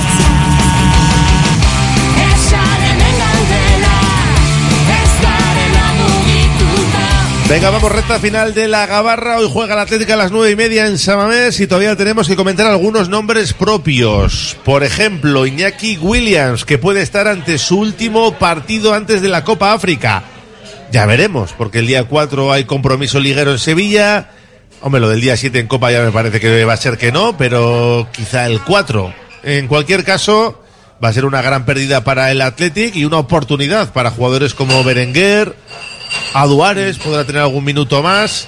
Venga, 7.51 7.69
vamos, 7.69 7.91
recta 7.91 8.17
final 8.17 8.53
de 8.53 8.69
la 8.69 8.85
Gabarra. 8.85 9.37
Hoy 9.37 9.49
juega 9.51 9.75
la 9.75 9.81
Atlética 9.81 10.13
a 10.13 10.15
las 10.15 10.31
nueve 10.31 10.51
y 10.51 10.55
media 10.55 10.87
en 10.87 10.97
Samamés 10.97 11.59
y 11.59 11.67
todavía 11.67 11.97
tenemos 11.97 12.25
que 12.25 12.37
comentar 12.37 12.65
algunos 12.65 13.09
nombres 13.09 13.51
propios. 13.51 14.55
Por 14.63 14.85
ejemplo, 14.85 15.45
Iñaki 15.45 15.97
Williams, 15.97 16.63
que 16.63 16.77
puede 16.77 17.01
estar 17.01 17.27
ante 17.27 17.57
su 17.57 17.77
último 17.77 18.35
partido 18.35 18.93
antes 18.93 19.21
de 19.21 19.27
la 19.27 19.43
Copa 19.43 19.73
África. 19.73 20.23
Ya 20.93 21.05
veremos, 21.05 21.51
porque 21.51 21.79
el 21.79 21.87
día 21.87 22.05
4 22.05 22.53
hay 22.53 22.63
compromiso 22.63 23.19
liguero 23.19 23.51
en 23.51 23.59
Sevilla. 23.59 24.29
Hombre, 24.79 25.01
lo 25.01 25.09
del 25.09 25.19
día 25.19 25.35
7 25.35 25.59
en 25.59 25.67
Copa 25.67 25.91
ya 25.91 26.03
me 26.03 26.11
parece 26.13 26.39
que 26.39 26.63
va 26.63 26.71
a 26.71 26.77
ser 26.77 26.97
que 26.97 27.11
no, 27.11 27.35
pero 27.35 28.07
quizá 28.13 28.45
el 28.45 28.61
4. 28.61 29.13
En 29.43 29.67
cualquier 29.67 30.05
caso, 30.05 30.63
va 31.03 31.09
a 31.09 31.13
ser 31.13 31.25
una 31.25 31.41
gran 31.41 31.65
pérdida 31.65 32.05
para 32.05 32.31
el 32.31 32.41
Athletic 32.41 32.95
y 32.95 33.03
una 33.03 33.17
oportunidad 33.17 33.91
para 33.91 34.09
jugadores 34.09 34.53
como 34.53 34.85
Berenguer, 34.85 35.53
Aduares 36.33 36.97
podrá 36.97 37.25
tener 37.25 37.41
algún 37.41 37.63
minuto 37.63 38.01
más. 38.01 38.47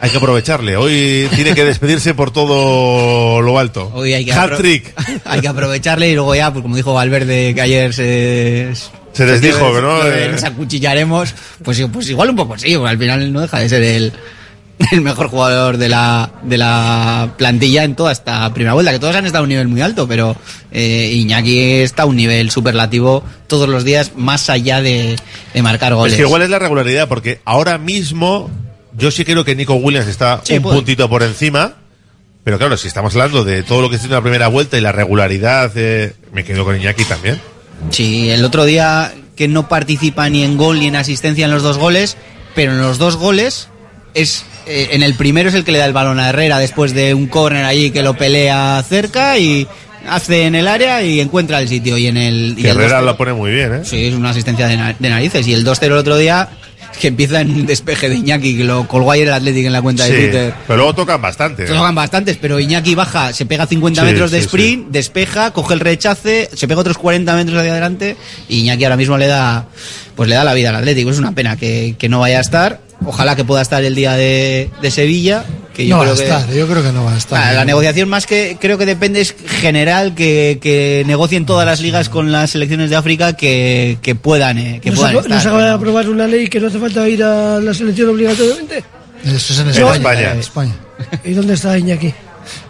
Hay 0.00 0.10
que 0.10 0.16
aprovecharle. 0.16 0.76
Hoy 0.76 1.28
tiene 1.34 1.54
que 1.54 1.64
despedirse 1.64 2.14
por 2.14 2.30
todo 2.30 3.42
lo 3.42 3.58
alto. 3.58 3.90
Hoy 3.94 4.14
hay 4.14 4.24
que, 4.24 4.32
Hat 4.32 4.56
trick. 4.56 4.94
hay 5.24 5.40
que 5.40 5.48
aprovecharle 5.48 6.10
y 6.10 6.14
luego 6.14 6.34
ya, 6.34 6.52
pues 6.52 6.62
como 6.62 6.76
dijo 6.76 6.94
Valverde 6.94 7.54
que 7.54 7.60
ayer 7.60 7.92
se... 7.92 8.72
Se 9.12 9.26
desdijo, 9.26 9.74
que 9.74 9.80
no, 9.80 10.06
eh. 10.06 10.28
Nos 10.30 10.44
acuchillaremos. 10.44 11.34
Pues, 11.64 11.82
pues 11.92 12.08
igual 12.10 12.30
un 12.30 12.36
poco 12.36 12.56
sí, 12.56 12.74
al 12.74 12.98
final 12.98 13.32
no 13.32 13.40
deja 13.40 13.58
de 13.58 13.68
ser 13.68 13.82
el, 13.82 14.12
el 14.92 15.00
mejor 15.00 15.28
jugador 15.28 15.76
de 15.76 15.88
la, 15.88 16.30
de 16.42 16.56
la 16.58 17.32
plantilla 17.36 17.84
en 17.84 17.94
toda 17.96 18.12
esta 18.12 18.52
primera 18.54 18.74
vuelta, 18.74 18.92
que 18.92 18.98
todos 18.98 19.14
han 19.16 19.26
estado 19.26 19.42
a 19.42 19.44
un 19.44 19.48
nivel 19.48 19.68
muy 19.68 19.80
alto, 19.80 20.06
pero 20.06 20.36
eh, 20.70 21.10
Iñaki 21.14 21.58
está 21.80 22.04
a 22.04 22.06
un 22.06 22.16
nivel 22.16 22.50
superlativo 22.50 23.22
todos 23.46 23.68
los 23.68 23.84
días, 23.84 24.12
más 24.16 24.48
allá 24.50 24.80
de, 24.80 25.16
de 25.54 25.62
marcar 25.62 25.94
goles. 25.94 26.12
Es 26.12 26.16
que 26.18 26.22
igual 26.26 26.42
es 26.42 26.50
la 26.50 26.58
regularidad, 26.58 27.08
porque 27.08 27.40
ahora 27.44 27.78
mismo 27.78 28.50
yo 28.96 29.10
sí 29.10 29.24
creo 29.24 29.44
que 29.44 29.54
Nico 29.54 29.74
Williams 29.74 30.06
está 30.08 30.40
Sí, 30.44 30.54
un 30.56 30.62
puede. 30.62 30.76
puntito 30.76 31.08
por 31.08 31.22
encima. 31.22 31.74
Pero 32.44 32.56
claro, 32.56 32.76
si 32.78 32.88
estamos 32.88 33.14
hablando 33.14 33.44
de 33.44 33.62
todo 33.62 33.82
lo 33.82 33.90
que 33.90 33.96
está 33.96 34.06
en 34.08 34.14
la 34.14 34.22
primera 34.22 34.48
vuelta 34.48 34.78
y 34.78 34.80
la 34.80 34.90
regularidad, 34.92 35.70
eh, 35.76 36.14
me 36.32 36.44
quedo 36.44 36.64
con 36.64 36.76
Iñaki 36.76 37.04
también. 37.04 37.38
Sí, 37.90 38.30
el 38.30 38.42
otro 38.44 38.64
día 38.64 39.12
que 39.36 39.48
no 39.48 39.68
participa 39.68 40.28
ni 40.30 40.42
en 40.44 40.56
gol 40.56 40.78
ni 40.80 40.86
en 40.86 40.96
asistencia 40.96 41.44
en 41.44 41.50
los 41.50 41.62
dos 41.62 41.76
goles, 41.78 42.16
pero 42.54 42.72
en 42.72 42.80
los 42.80 42.96
dos 42.98 43.16
goles 43.16 43.68
es 44.14 44.44
eh, 44.68 44.88
en 44.92 45.02
el 45.02 45.14
primero 45.14 45.48
es 45.48 45.54
el 45.54 45.64
que 45.64 45.72
le 45.72 45.78
da 45.78 45.84
el 45.86 45.92
balón 45.92 46.20
a 46.20 46.28
Herrera 46.28 46.58
después 46.58 46.94
de 46.94 47.14
un 47.14 47.26
córner 47.26 47.64
allí 47.64 47.90
que 47.90 48.02
lo 48.02 48.14
pelea 48.14 48.84
cerca 48.88 49.38
y 49.38 49.66
hace 50.08 50.44
en 50.46 50.54
el 50.54 50.68
área 50.68 51.02
y 51.02 51.20
encuentra 51.20 51.58
el 51.60 51.68
sitio 51.68 51.98
y 51.98 52.06
en 52.06 52.16
el 52.16 52.54
y 52.56 52.62
el 52.66 52.76
Herrera 52.76 53.00
2-0 53.00 53.04
lo 53.04 53.16
pone 53.16 53.32
muy 53.32 53.50
bien, 53.50 53.74
¿eh? 53.74 53.80
Sí, 53.84 54.06
es 54.06 54.14
una 54.14 54.30
asistencia 54.30 54.66
de, 54.68 54.76
na- 54.76 54.96
de 54.98 55.10
narices 55.10 55.46
y 55.46 55.52
el 55.54 55.64
2-0 55.66 55.82
el 55.86 55.92
otro 55.92 56.16
día 56.16 56.48
que 57.00 57.08
empieza 57.08 57.40
en 57.42 57.50
un 57.50 57.66
despeje 57.66 58.08
de 58.08 58.16
Iñaki 58.16 58.56
que 58.56 58.64
lo 58.64 58.88
colgó 58.88 59.12
ayer 59.12 59.28
el 59.28 59.34
Athletic 59.34 59.66
en 59.66 59.72
la 59.72 59.82
cuenta 59.82 60.04
de 60.04 60.10
Twitter. 60.10 60.54
pero 60.66 60.78
luego 60.78 60.94
tocan 60.94 61.20
bastante. 61.22 61.64
¿eh? 61.64 61.66
Tocan 61.66 61.94
bastantes, 61.94 62.38
pero 62.40 62.58
Iñaki 62.58 62.94
baja, 62.96 63.32
se 63.32 63.46
pega 63.46 63.66
50 63.66 64.00
Sí, 64.00 64.06
metros 64.06 64.30
de 64.32 64.38
sí, 64.40 64.46
sprint, 64.46 64.88
despeja, 64.90 65.52
coge 65.52 65.74
el 65.74 65.80
rechace, 65.80 66.48
se 66.52 66.66
pega 66.66 66.80
otros 66.80 66.98
40 66.98 67.36
metros 67.36 67.58
hacia 67.58 67.70
adelante 67.72 68.16
y 68.48 68.60
Iñaki 68.60 68.84
ahora 68.84 68.96
mismo 68.96 69.16
le 69.18 69.26
da 69.26 69.66
pues 70.16 70.28
le 70.28 70.34
da 70.34 70.42
la 70.42 70.54
vida 70.54 70.70
al 70.70 70.76
Atlético. 70.76 71.10
Es 71.10 71.18
una 71.18 71.32
pena 71.32 71.56
que, 71.56 71.94
que 71.98 72.08
no 72.08 72.18
vaya 72.20 72.38
a 72.38 72.40
estar. 72.40 72.80
Ojalá 73.04 73.36
que 73.36 73.44
pueda 73.44 73.62
estar 73.62 73.82
el 73.84 73.94
día 73.94 74.14
de, 74.14 74.70
de 74.82 74.90
Sevilla. 74.90 75.44
Que 75.74 75.86
yo 75.86 75.94
no 75.96 75.98
va 75.98 76.04
creo 76.06 76.14
a 76.14 76.16
que, 76.18 76.24
estar, 76.24 76.52
yo 76.56 76.66
creo 76.66 76.82
que 76.82 76.90
no 76.92 77.04
va 77.04 77.14
a 77.14 77.16
estar. 77.18 77.54
La 77.54 77.64
negociación 77.64 78.08
más 78.08 78.26
que 78.26 78.56
creo 78.60 78.76
que 78.78 78.84
depende 78.86 79.20
es 79.20 79.32
general 79.46 80.14
que, 80.16 80.58
que 80.60 81.04
negocien 81.06 81.46
todas 81.46 81.64
las 81.64 81.80
ligas 81.80 82.08
con 82.08 82.32
las 82.32 82.50
selecciones 82.50 82.90
de 82.90 82.96
África 82.96 83.34
que, 83.34 83.98
que 84.02 84.16
puedan, 84.16 84.58
eh, 84.58 84.80
que 84.82 84.90
¿No 84.90 84.96
se, 84.96 85.02
puedan 85.02 85.16
acaba- 85.16 85.28
no 85.28 85.34
estar. 85.36 85.40
se 85.42 85.48
acaba 85.48 85.64
de 85.64 85.70
aprobar 85.70 86.08
una 86.08 86.26
ley 86.26 86.48
que 86.48 86.58
no 86.58 86.66
hace 86.66 86.80
falta 86.80 87.08
ir 87.08 87.22
a 87.22 87.60
la 87.60 87.72
selección 87.72 88.08
obligatoriamente? 88.10 88.82
Eso 89.24 89.52
es 89.52 89.58
en 89.60 89.68
España. 89.68 90.34
España. 90.34 90.74
¿Y 91.24 91.32
dónde 91.32 91.54
está 91.54 91.78
Iñaki? 91.78 92.12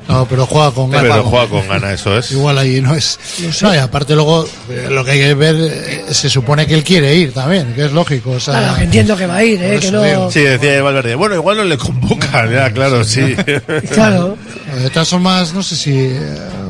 No, 0.09 0.27
pero 0.27 0.47
juega 0.47 0.71
con 0.71 0.91
Pero 0.91 1.03
ganas. 1.09 1.27
juega 1.27 1.47
con 1.49 1.69
ganas, 1.69 2.01
eso 2.01 2.17
es. 2.17 2.31
Igual 2.33 2.57
ahí 2.57 2.81
no 2.81 2.95
es. 2.95 3.19
No 3.61 3.75
y 3.75 3.77
aparte 3.79 4.15
luego 4.15 4.47
eh, 4.71 4.87
lo 4.91 5.05
que 5.05 5.11
hay 5.11 5.19
que 5.19 5.35
ver, 5.35 5.55
eh, 5.59 6.05
se 6.11 6.31
supone 6.31 6.67
que 6.67 6.75
él 6.75 6.83
quiere 6.83 7.15
ir 7.15 7.35
también, 7.35 7.75
que 7.75 7.85
es 7.85 7.93
lógico. 7.93 8.31
O 8.31 8.41
sea, 8.41 8.55
Claro, 8.59 8.77
que 8.77 8.85
entiendo 8.85 9.17
que 9.17 9.27
va 9.27 9.37
a 9.37 9.45
ir, 9.45 9.63
¿eh? 9.63 9.79
Que 9.81 9.91
no... 9.91 10.31
Sí, 10.31 10.41
decía 10.41 10.83
Valverde. 10.83 11.15
Bueno, 11.15 11.35
igual 11.35 11.59
no 11.59 11.65
le 11.65 11.77
convocan, 11.77 12.51
ya, 12.53 12.71
claro, 12.73 13.05
sí. 13.05 13.37
Claro. 13.93 14.37
De 14.83 14.89
todas 14.91 15.09
formas, 15.09 15.53
no 15.53 15.63
sé 15.63 15.77
si 15.77 15.93
eh, 15.99 16.19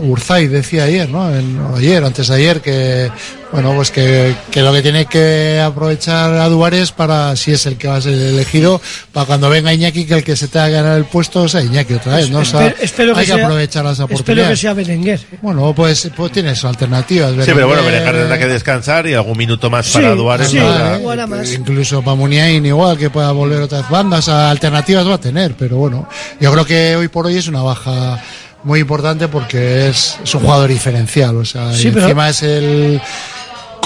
Urzay 0.03 0.49
decía 0.49 0.85
ayer, 0.85 1.09
¿no? 1.09 1.33
En- 1.35 1.61
o 1.61 1.77
ayer, 1.77 2.03
antes 2.05 2.27
de 2.29 2.35
ayer, 2.35 2.61
que 2.61 3.11
Bueno, 3.51 3.73
pues 3.75 3.91
que, 3.91 4.35
que 4.51 4.61
lo 4.61 4.73
que 4.75 4.83
tiene 4.83 5.07
que 5.07 5.59
aprovechar 5.59 6.35
a 6.35 6.49
Duárez 6.51 6.93
para, 6.93 7.35
si 7.35 7.53
es 7.53 7.65
el 7.65 7.77
que 7.79 7.89
va 7.89 7.97
a 7.97 8.01
ser 8.01 8.13
elegido, 8.13 8.79
para 9.11 9.25
cuando 9.25 9.49
venga 9.49 9.73
Iñaki, 9.73 10.05
que 10.05 10.15
el 10.15 10.23
que 10.25 10.37
se 10.37 10.49
tenga 10.49 10.67
que 10.67 10.73
ganar 10.73 10.99
el 10.99 11.07
puesto 11.07 11.49
sea 11.49 11.63
Iñaki 11.63 11.95
otra 11.95 12.17
vez, 12.17 12.31
¿no? 12.31 12.41
O 12.41 12.45
sea, 12.45 12.67
Espero- 12.67 12.83
espero 12.85 13.17
hay 13.17 13.25
que, 13.27 13.33
sea- 13.33 13.43
aprovechar 13.45 13.85
las 13.85 13.93
Espero 13.95 14.09
que 14.09 14.15
oportunidades. 14.15 14.61
sea 14.61 14.75
Berenguer. 14.75 15.21
Bueno, 15.41 15.73
pues, 15.75 16.11
pues 16.15 16.31
tienes 16.33 16.63
alternativas. 16.63 17.31
Sí, 17.33 17.51
pero 17.55 17.67
bueno, 17.69 17.83
Berenguer, 17.83 18.03
Berenguer 18.13 18.15
tendrá 18.29 18.39
que 18.39 18.53
descansar 18.53 19.07
y 19.07 19.15
algún 19.15 19.39
minuto 19.39 19.71
más 19.71 19.87
Sí, 19.87 19.95
para 19.95 20.15
Duárez. 20.15 20.49
sí, 20.51 20.59
para- 20.59 20.99
jugará 20.99 21.27
más. 21.27 21.51
Incluso 21.53 22.03
para 22.03 22.17
Muniain 22.17 22.67
igual, 22.67 22.99
que 22.99 23.09
pueda 23.09 23.33
volver 23.33 23.63
otras 23.63 23.89
bandas, 23.89 24.29
alternativas 24.29 25.09
va 25.09 25.15
a 25.15 25.21
tener, 25.21 25.55
pero 25.59 25.79
bueno, 25.79 26.07
yo 26.39 26.53
creo 26.53 26.67
que 26.67 26.97
hoy 26.97 27.09
por 27.09 27.25
hoy 27.27 27.37
es 27.39 27.49
una 27.49 27.63
baja 27.63 28.23
muy 28.65 28.81
importante 28.81 29.29
porque 29.29 29.89
es, 29.89 30.17
es 30.23 30.35
un 30.35 30.43
jugador 30.43 30.69
diferencial, 30.69 31.37
o 31.37 31.45
sea, 31.45 31.73
Sí, 31.73 31.89
y 31.89 31.91
pero- 31.93 32.07
encima 32.07 32.29
es 32.29 32.43
el 32.43 33.01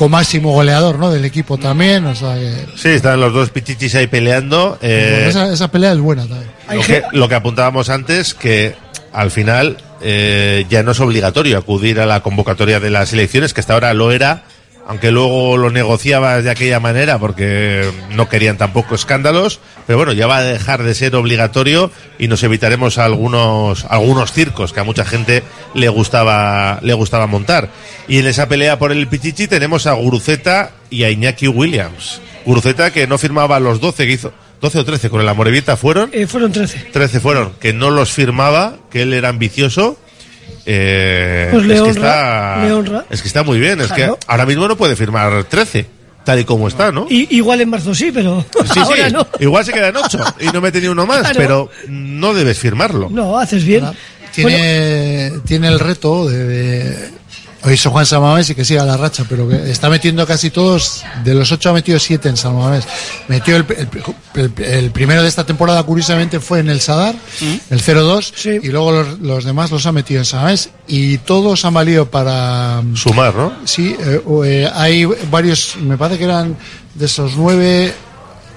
máximo 0.08 0.52
goleador, 0.52 0.98
¿no? 0.98 1.10
Del 1.10 1.24
equipo 1.24 1.58
también, 1.58 2.04
o 2.06 2.14
sea, 2.14 2.34
que, 2.34 2.66
Sí, 2.76 2.88
están 2.90 3.20
los 3.20 3.32
dos 3.32 3.50
pichichis 3.50 3.94
ahí 3.94 4.06
peleando. 4.06 4.78
eh, 4.82 5.26
esa, 5.28 5.52
esa 5.52 5.68
pelea 5.68 5.92
es 5.92 5.98
buena 5.98 6.26
también. 6.26 6.50
lo, 6.72 6.82
que, 6.82 7.02
lo 7.12 7.28
que 7.28 7.34
apuntábamos 7.34 7.88
antes, 7.90 8.34
que 8.34 8.74
al 9.12 9.30
final 9.30 9.76
eh, 10.00 10.64
ya 10.68 10.82
no 10.82 10.92
es 10.92 11.00
obligatorio 11.00 11.58
acudir 11.58 12.00
a 12.00 12.06
la 12.06 12.20
convocatoria 12.20 12.80
de 12.80 12.90
las 12.90 13.12
elecciones, 13.12 13.52
que 13.54 13.60
hasta 13.60 13.74
ahora 13.74 13.92
lo 13.94 14.10
era, 14.12 14.44
aunque 14.86 15.10
luego 15.10 15.56
lo 15.56 15.70
negociabas 15.70 16.44
de 16.44 16.50
aquella 16.50 16.80
manera 16.80 17.18
porque 17.18 17.90
no 18.10 18.28
querían 18.28 18.58
tampoco 18.58 18.94
escándalos, 18.94 19.60
pero 19.86 19.98
bueno, 19.98 20.12
ya 20.12 20.26
va 20.26 20.38
a 20.38 20.42
dejar 20.42 20.82
de 20.82 20.94
ser 20.94 21.14
obligatorio 21.14 21.90
y 22.18 22.28
nos 22.28 22.42
evitaremos 22.42 22.98
algunos 22.98 23.84
algunos 23.88 24.32
circos 24.32 24.72
que 24.72 24.80
a 24.80 24.84
mucha 24.84 25.04
gente 25.04 25.42
le 25.74 25.88
gustaba 25.88 26.78
le 26.82 26.94
gustaba 26.94 27.26
montar. 27.26 27.68
Y 28.08 28.18
en 28.18 28.26
esa 28.26 28.48
pelea 28.48 28.78
por 28.78 28.92
el 28.92 29.06
Pichichi 29.08 29.46
tenemos 29.46 29.86
a 29.86 29.92
Guruceta 29.92 30.72
y 30.90 31.04
a 31.04 31.10
Iñaki 31.10 31.48
Williams. 31.48 32.20
Guruceta 32.44 32.90
que 32.90 33.06
no 33.06 33.18
firmaba 33.18 33.60
los 33.60 33.80
12 33.80 34.06
que 34.06 34.12
hizo 34.12 34.32
12 34.62 34.78
o 34.78 34.84
13 34.84 35.10
con 35.10 35.20
el 35.20 35.28
Amorebieta 35.28 35.76
fueron 35.76 36.10
Eh, 36.12 36.28
fueron 36.28 36.52
13. 36.52 36.90
13 36.92 37.18
fueron, 37.18 37.52
que 37.60 37.72
no 37.72 37.90
los 37.90 38.12
firmaba, 38.12 38.76
que 38.90 39.02
él 39.02 39.12
era 39.12 39.28
ambicioso. 39.28 39.98
Eh, 40.66 41.48
Pues 41.52 41.64
le 41.66 41.74
es, 41.74 41.80
que 41.82 41.88
honra, 41.90 42.54
está, 42.56 42.64
le 42.64 42.72
honra. 42.72 43.04
es 43.10 43.22
que 43.22 43.28
está 43.28 43.42
muy 43.42 43.58
bien, 43.58 43.80
es 43.80 43.88
Claro. 43.92 44.18
que 44.18 44.26
ahora 44.28 44.46
mismo 44.46 44.68
no 44.68 44.76
puede 44.76 44.94
firmar 44.96 45.44
13, 45.44 45.86
tal 46.24 46.38
y 46.40 46.44
como 46.44 46.68
está, 46.68 46.92
¿no? 46.92 47.06
Y, 47.10 47.36
igual 47.36 47.60
en 47.60 47.68
marzo 47.70 47.94
sí, 47.94 48.10
pero 48.12 48.44
Sí, 48.72 48.78
ahora 48.80 49.08
sí, 49.08 49.12
no. 49.12 49.26
igual 49.40 49.64
se 49.64 49.72
queda 49.72 49.88
en 49.88 49.96
8 49.96 50.24
y 50.40 50.46
no 50.52 50.60
mete 50.60 50.80
ni 50.80 50.86
uno 50.88 51.04
más, 51.06 51.20
Claro. 51.20 51.36
pero 51.38 51.70
no 51.88 52.32
debes 52.34 52.58
firmarlo. 52.58 53.08
No, 53.10 53.38
haces 53.38 53.64
bien. 53.64 53.86
Tiene, 54.34 55.30
tiene 55.44 55.68
el 55.68 55.78
reto 55.78 56.26
de, 56.28 56.44
de- 56.46 57.10
Hoy 57.64 57.74
hizo 57.74 57.90
Juan 57.92 58.04
Samamés 58.04 58.50
y 58.50 58.54
que 58.56 58.64
siga 58.64 58.84
la 58.84 58.96
racha, 58.96 59.24
pero 59.28 59.48
que 59.48 59.70
está 59.70 59.88
metiendo 59.88 60.26
casi 60.26 60.50
todos. 60.50 61.04
De 61.22 61.32
los 61.34 61.52
ocho 61.52 61.70
ha 61.70 61.72
metido 61.72 61.98
siete 62.00 62.28
en 62.28 62.36
Samamés. 62.36 62.84
Metió 63.28 63.54
el, 63.56 63.64
el- 63.76 63.88
el- 64.56 64.64
el 64.64 64.90
primero 64.90 65.22
de 65.22 65.28
esta 65.28 65.44
temporada, 65.46 65.82
curiosamente, 65.84 66.40
fue 66.40 66.58
en 66.58 66.70
el 66.70 66.80
Sadar, 66.80 67.14
el 67.70 67.80
0-2, 67.80 68.32
y 68.64 68.68
luego 68.68 68.90
los, 68.90 69.20
los 69.20 69.44
demás 69.44 69.70
los 69.70 69.86
ha 69.86 69.92
metido 69.92 70.18
en 70.20 70.24
Samamés. 70.24 70.70
Y 70.88 71.18
todos 71.18 71.64
han 71.64 71.74
valido 71.74 72.10
para. 72.10 72.82
Sumar, 72.94 73.34
¿no? 73.34 73.52
Sí, 73.64 73.94
eh, 74.00 74.20
eh, 74.44 74.70
hay 74.74 75.04
varios, 75.30 75.76
me 75.80 75.96
parece 75.96 76.18
que 76.18 76.24
eran 76.24 76.56
de 76.94 77.06
esos 77.06 77.36
nueve, 77.36 77.94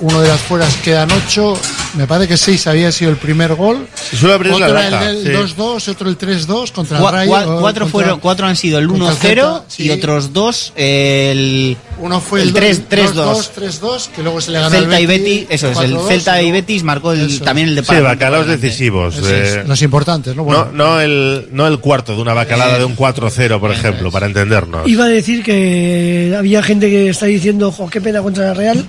uno 0.01 0.21
de 0.21 0.27
las 0.27 0.41
fueras 0.41 0.75
quedan 0.83 1.09
ocho, 1.11 1.57
me 1.95 2.05
parece 2.07 2.27
que 2.27 2.37
seis 2.37 2.67
había 2.67 2.91
sido 2.91 3.11
el 3.11 3.17
primer 3.17 3.55
gol. 3.55 3.87
Si 4.09 4.17
suele 4.17 4.35
abrir 4.35 4.51
otro 4.53 4.67
la 4.67 4.89
lata, 4.89 5.09
el 5.09 5.23
sí. 5.23 5.29
2-2, 5.29 5.87
otro 5.89 6.09
el 6.09 6.17
3-2 6.17 6.71
contra 6.71 6.99
Cua- 6.99 7.07
el 7.09 7.13
Rayo. 7.13 7.31
cuatro, 7.31 7.59
contra- 7.61 7.85
fueron, 7.87 8.19
cuatro 8.19 8.47
han 8.47 8.55
sido 8.55 8.79
el 8.79 8.87
contra 8.87 9.07
1-0 9.13 9.15
Celta, 9.17 9.63
sí. 9.67 9.83
y 9.83 9.89
otros 9.91 10.33
dos 10.33 10.73
el. 10.75 11.77
Uno 11.97 12.19
fue 12.19 12.41
el 12.41 12.49
el 12.49 12.53
3 12.53 12.89
3-2. 12.89 13.13
2 13.13 13.51
3-2, 13.55 14.07
que 14.13 14.21
luego 14.23 14.41
se 14.41 14.51
le 14.51 14.59
ganó 14.59 14.69
Celta 14.71 14.95
al 14.97 15.01
y 15.01 15.05
Betis, 15.05 15.25
Betis, 15.25 15.47
eso 15.49 15.71
es, 15.71 15.77
el 15.79 15.95
4-2, 15.95 16.07
Celta 16.09 16.41
y 16.41 16.51
Betis 16.51 16.83
marcó 16.83 17.11
el- 17.13 17.29
Eso. 17.31 17.43
también 17.45 17.69
el 17.69 17.75
de 17.75 17.83
Sí, 17.85 17.95
bacalaos 18.01 18.47
decisivos. 18.47 19.15
Eh, 19.23 19.59
es, 19.61 19.67
los 19.67 19.81
importantes, 19.81 20.35
¿no? 20.35 20.43
Bueno, 20.43 20.65
no, 20.73 20.85
no, 20.95 20.99
el, 21.01 21.47
no 21.51 21.67
el 21.67 21.79
cuarto 21.79 22.15
de 22.15 22.21
una 22.21 22.33
bacalada 22.33 22.75
Eh, 22.75 22.79
de 22.79 22.85
un 22.85 22.95
4-0, 22.97 23.59
por 23.61 23.71
ejemplo, 23.71 24.11
para 24.11 24.25
entendernos. 24.25 24.87
Iba 24.87 25.05
a 25.05 25.07
decir 25.07 25.41
que 25.43 26.35
había 26.37 26.61
gente 26.61 26.89
que 26.89 27.09
está 27.09 27.27
diciendo, 27.27 27.71
jo, 27.71 27.89
qué 27.89 28.01
pena 28.01 28.21
contra 28.21 28.45
la 28.47 28.53
Real. 28.53 28.85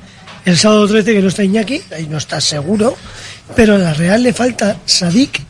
El 0.47 0.57
sábado 0.57 0.87
13 0.87 1.13
que 1.13 1.21
no 1.21 1.27
está 1.27 1.43
Iñaki, 1.43 1.83
ahí 1.93 2.07
no 2.07 2.19
está 2.19 2.41
seguro. 2.41 2.97
Pero 3.57 3.75
a 3.75 3.79
la 3.79 3.93
Real 3.93 4.23
le 4.23 4.33
falta 4.33 4.77
Sadik, 4.87 5.41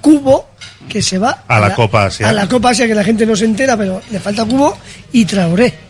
Cubo, 0.00 0.48
que 0.88 1.02
se 1.02 1.18
va 1.18 1.44
A 1.46 1.60
la 1.60 1.74
Copa 1.74 2.06
Asia. 2.06 2.30
A 2.30 2.32
la 2.32 2.48
Copa 2.48 2.70
Asia, 2.70 2.86
que 2.86 2.94
la 2.94 3.04
gente 3.04 3.26
no 3.26 3.36
se 3.36 3.44
entera, 3.44 3.76
pero 3.76 4.00
le 4.10 4.18
falta 4.18 4.46
Cubo 4.46 4.78
y 5.12 5.26
Traoré. 5.26 5.87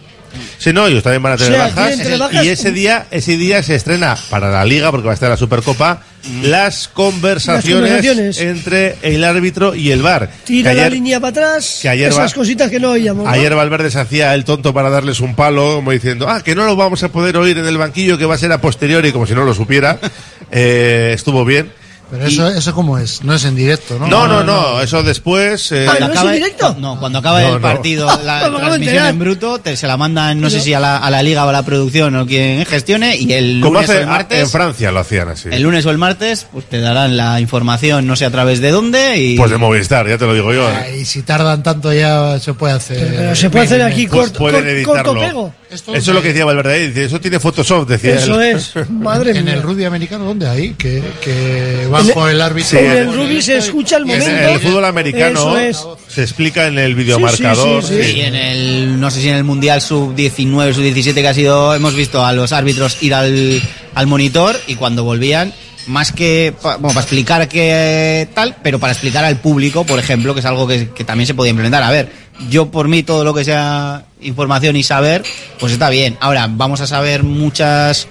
Sí, 0.58 0.72
no, 0.72 0.86
ellos 0.86 1.02
también 1.02 1.22
van 1.22 1.32
a 1.32 1.36
tener 1.36 1.52
O 1.52 1.56
sea, 1.56 1.74
bajas. 2.18 2.44
Y 2.44 2.48
ese 2.48 2.72
día, 2.72 3.06
ese 3.10 3.36
día 3.36 3.62
se 3.62 3.74
estrena 3.74 4.16
para 4.30 4.50
la 4.50 4.64
Liga, 4.64 4.90
porque 4.90 5.06
va 5.06 5.12
a 5.12 5.14
estar 5.14 5.28
la 5.30 5.36
Supercopa, 5.36 6.02
las, 6.42 6.88
conversaciones 6.88 7.90
Las 7.90 8.02
conversaciones. 8.02 8.40
entre 8.40 8.96
el 9.02 9.24
árbitro 9.24 9.74
y 9.74 9.90
el 9.92 10.02
VAR. 10.02 10.30
Tira 10.44 10.74
la 10.74 10.82
ayer- 10.82 10.92
línea 10.92 11.20
para 11.20 11.30
atrás, 11.30 11.78
que 11.82 11.88
ayer 11.88 12.08
esas 12.10 12.30
va- 12.32 12.34
cositas 12.34 12.70
que 12.70 12.78
no 12.80 12.90
oíamos. 12.90 13.24
¿no? 13.24 13.30
Ayer 13.30 13.54
Valverde 13.54 13.90
se 13.90 14.00
hacía 14.00 14.34
el 14.34 14.44
tonto 14.44 14.74
para 14.74 14.90
darles 14.90 15.20
un 15.20 15.34
palo, 15.34 15.76
como 15.76 15.90
diciendo, 15.92 16.28
ah, 16.28 16.42
que 16.42 16.54
no 16.54 16.64
lo 16.66 16.76
vamos 16.76 17.02
a 17.02 17.08
poder 17.10 17.36
oír 17.36 17.56
en 17.58 17.66
el 17.66 17.78
banquillo, 17.78 18.18
que 18.18 18.24
va 18.26 18.34
a 18.34 18.38
ser 18.38 18.52
a 18.52 18.60
posteriori, 18.60 19.12
como 19.12 19.26
si 19.26 19.34
no 19.34 19.44
lo 19.44 19.54
supiera. 19.54 19.98
Eh, 20.50 21.10
estuvo 21.14 21.44
bien. 21.44 21.70
Pero 22.10 22.26
eso, 22.26 22.48
eso 22.48 22.74
como 22.74 22.96
es, 22.98 23.22
no 23.22 23.34
es 23.34 23.44
en 23.44 23.54
directo, 23.54 23.98
¿no? 23.98 24.06
No, 24.06 24.26
no, 24.26 24.42
no, 24.42 24.80
eso 24.80 25.02
después. 25.02 25.70
eh, 25.72 25.84
Cuando 25.86 26.06
acaba, 26.06 26.32
No, 26.78 26.98
cuando 26.98 27.18
acaba 27.18 27.40
No, 27.42 27.46
el 27.48 27.54
no. 27.54 27.60
partido, 27.60 28.06
la 28.24 28.38
Me 28.38 28.44
acabo 28.44 28.52
de 28.58 28.60
transmisión 28.66 29.06
en 29.06 29.18
bruto, 29.18 29.58
te, 29.58 29.76
se 29.76 29.86
la 29.86 29.96
mandan, 29.96 30.40
no 30.40 30.48
sé 30.50 30.60
si 30.60 30.72
a 30.74 30.80
la, 30.80 30.96
a 30.98 31.10
la 31.10 31.22
liga 31.22 31.44
o 31.44 31.48
a 31.48 31.52
la 31.52 31.62
producción 31.64 32.16
o 32.16 32.26
quien 32.26 32.64
gestione, 32.66 33.16
y 33.16 33.32
el 33.32 33.60
lunes 33.60 33.88
o 33.88 33.92
hace- 33.92 34.00
el 34.02 34.06
martes, 34.06 34.40
en 34.40 34.48
Francia 34.50 34.90
lo 34.92 35.00
hacían 35.00 35.28
así. 35.28 35.48
el 35.52 35.62
lunes 35.62 35.84
o 35.86 35.90
el 35.90 35.98
martes, 35.98 36.46
pues 36.52 36.64
te 36.66 36.80
darán 36.80 37.16
la 37.16 37.40
información, 37.40 38.06
no 38.06 38.16
sé 38.16 38.24
a 38.24 38.30
través 38.30 38.60
de 38.60 38.70
dónde, 38.70 39.18
y 39.18 39.36
Pues 39.36 39.50
de 39.50 39.58
Movistar, 39.58 40.08
ya 40.08 40.16
te 40.18 40.26
lo 40.26 40.34
digo 40.34 40.52
yo. 40.52 40.68
¿eh? 40.70 40.98
Y 41.00 41.04
si 41.04 41.22
tardan 41.22 41.62
tanto 41.62 41.92
ya 41.92 42.38
se 42.40 42.54
puede 42.54 42.74
hacer. 42.74 43.14
Pero 43.16 43.34
se 43.36 43.50
puede 43.50 43.66
hacer 43.66 43.82
aquí 43.82 44.06
Pues 44.06 44.30
corto, 44.30 44.38
pueden 44.38 44.84
corto, 44.84 45.04
corto 45.04 45.20
pego. 45.20 45.54
Eso 45.70 45.92
es 45.94 46.06
lo 46.08 46.22
que 46.22 46.28
decía 46.28 46.44
Valverde, 46.46 46.88
dice, 46.88 47.04
eso 47.04 47.20
tiene 47.20 47.38
Photoshop, 47.38 47.86
decía 47.88 48.14
Eso 48.14 48.40
él. 48.40 48.56
es, 48.56 48.72
madre 48.90 49.30
En 49.36 49.44
mía. 49.44 49.54
el 49.54 49.62
rugby 49.62 49.84
americano, 49.84 50.24
¿dónde 50.24 50.48
hay? 50.48 50.70
Que, 50.74 51.02
que 51.22 51.82
En 51.82 51.90
bajo 51.90 52.26
el- 52.28 52.36
el 52.36 52.40
árbitro. 52.40 52.70
Sí, 52.70 52.76
en 52.78 52.86
en 52.92 52.96
el 53.08 53.14
rugby 53.14 53.42
se 53.42 53.58
escucha 53.58 53.96
el 53.98 54.02
En 54.04 54.08
momento. 54.18 54.48
el 54.48 54.60
fútbol 54.60 54.84
americano 54.86 55.58
Eso 55.58 55.94
es. 56.08 56.12
se 56.14 56.22
explica 56.22 56.66
en 56.66 56.78
el 56.78 56.94
videomarcador. 56.94 57.82
Sí, 57.82 57.96
sí, 57.96 58.02
sí, 58.02 58.16
Y 58.16 58.20
en 58.22 58.34
el, 58.34 59.00
no 59.00 59.10
sé 59.10 59.20
si 59.20 59.28
en 59.28 59.36
el 59.36 59.44
Mundial 59.44 59.80
Sub-19, 59.82 60.72
Sub-17 60.72 61.14
que 61.14 61.28
ha 61.28 61.34
sido, 61.34 61.74
hemos 61.74 61.94
visto 61.94 62.24
a 62.24 62.32
los 62.32 62.52
árbitros 62.52 63.02
ir 63.02 63.12
al, 63.14 63.60
al 63.94 64.06
monitor 64.06 64.56
y 64.68 64.76
cuando 64.76 65.04
volvían, 65.04 65.52
más 65.88 66.12
que 66.12 66.54
pa- 66.62 66.76
bueno, 66.76 66.88
para 66.94 67.00
explicar 67.00 67.48
que 67.48 68.28
tal, 68.34 68.56
pero 68.62 68.78
para 68.78 68.92
explicar 68.92 69.24
al 69.24 69.36
público, 69.38 69.84
por 69.84 69.98
ejemplo, 69.98 70.32
que 70.34 70.40
es 70.40 70.46
algo 70.46 70.66
que, 70.66 70.90
que 70.90 71.04
también 71.04 71.26
se 71.26 71.34
podía 71.34 71.50
implementar. 71.50 71.82
A 71.82 71.90
ver, 71.90 72.10
yo 72.48 72.70
por 72.70 72.86
mí 72.88 73.02
todo 73.02 73.24
lo 73.24 73.34
que 73.34 73.44
sea 73.44 74.04
información 74.20 74.76
y 74.76 74.82
saber, 74.82 75.24
pues 75.58 75.72
está 75.72 75.90
bien. 75.90 76.16
Ahora, 76.20 76.46
¿vamos 76.48 76.80
a 76.80 76.86
saber 76.86 77.22
muchas 77.24 78.06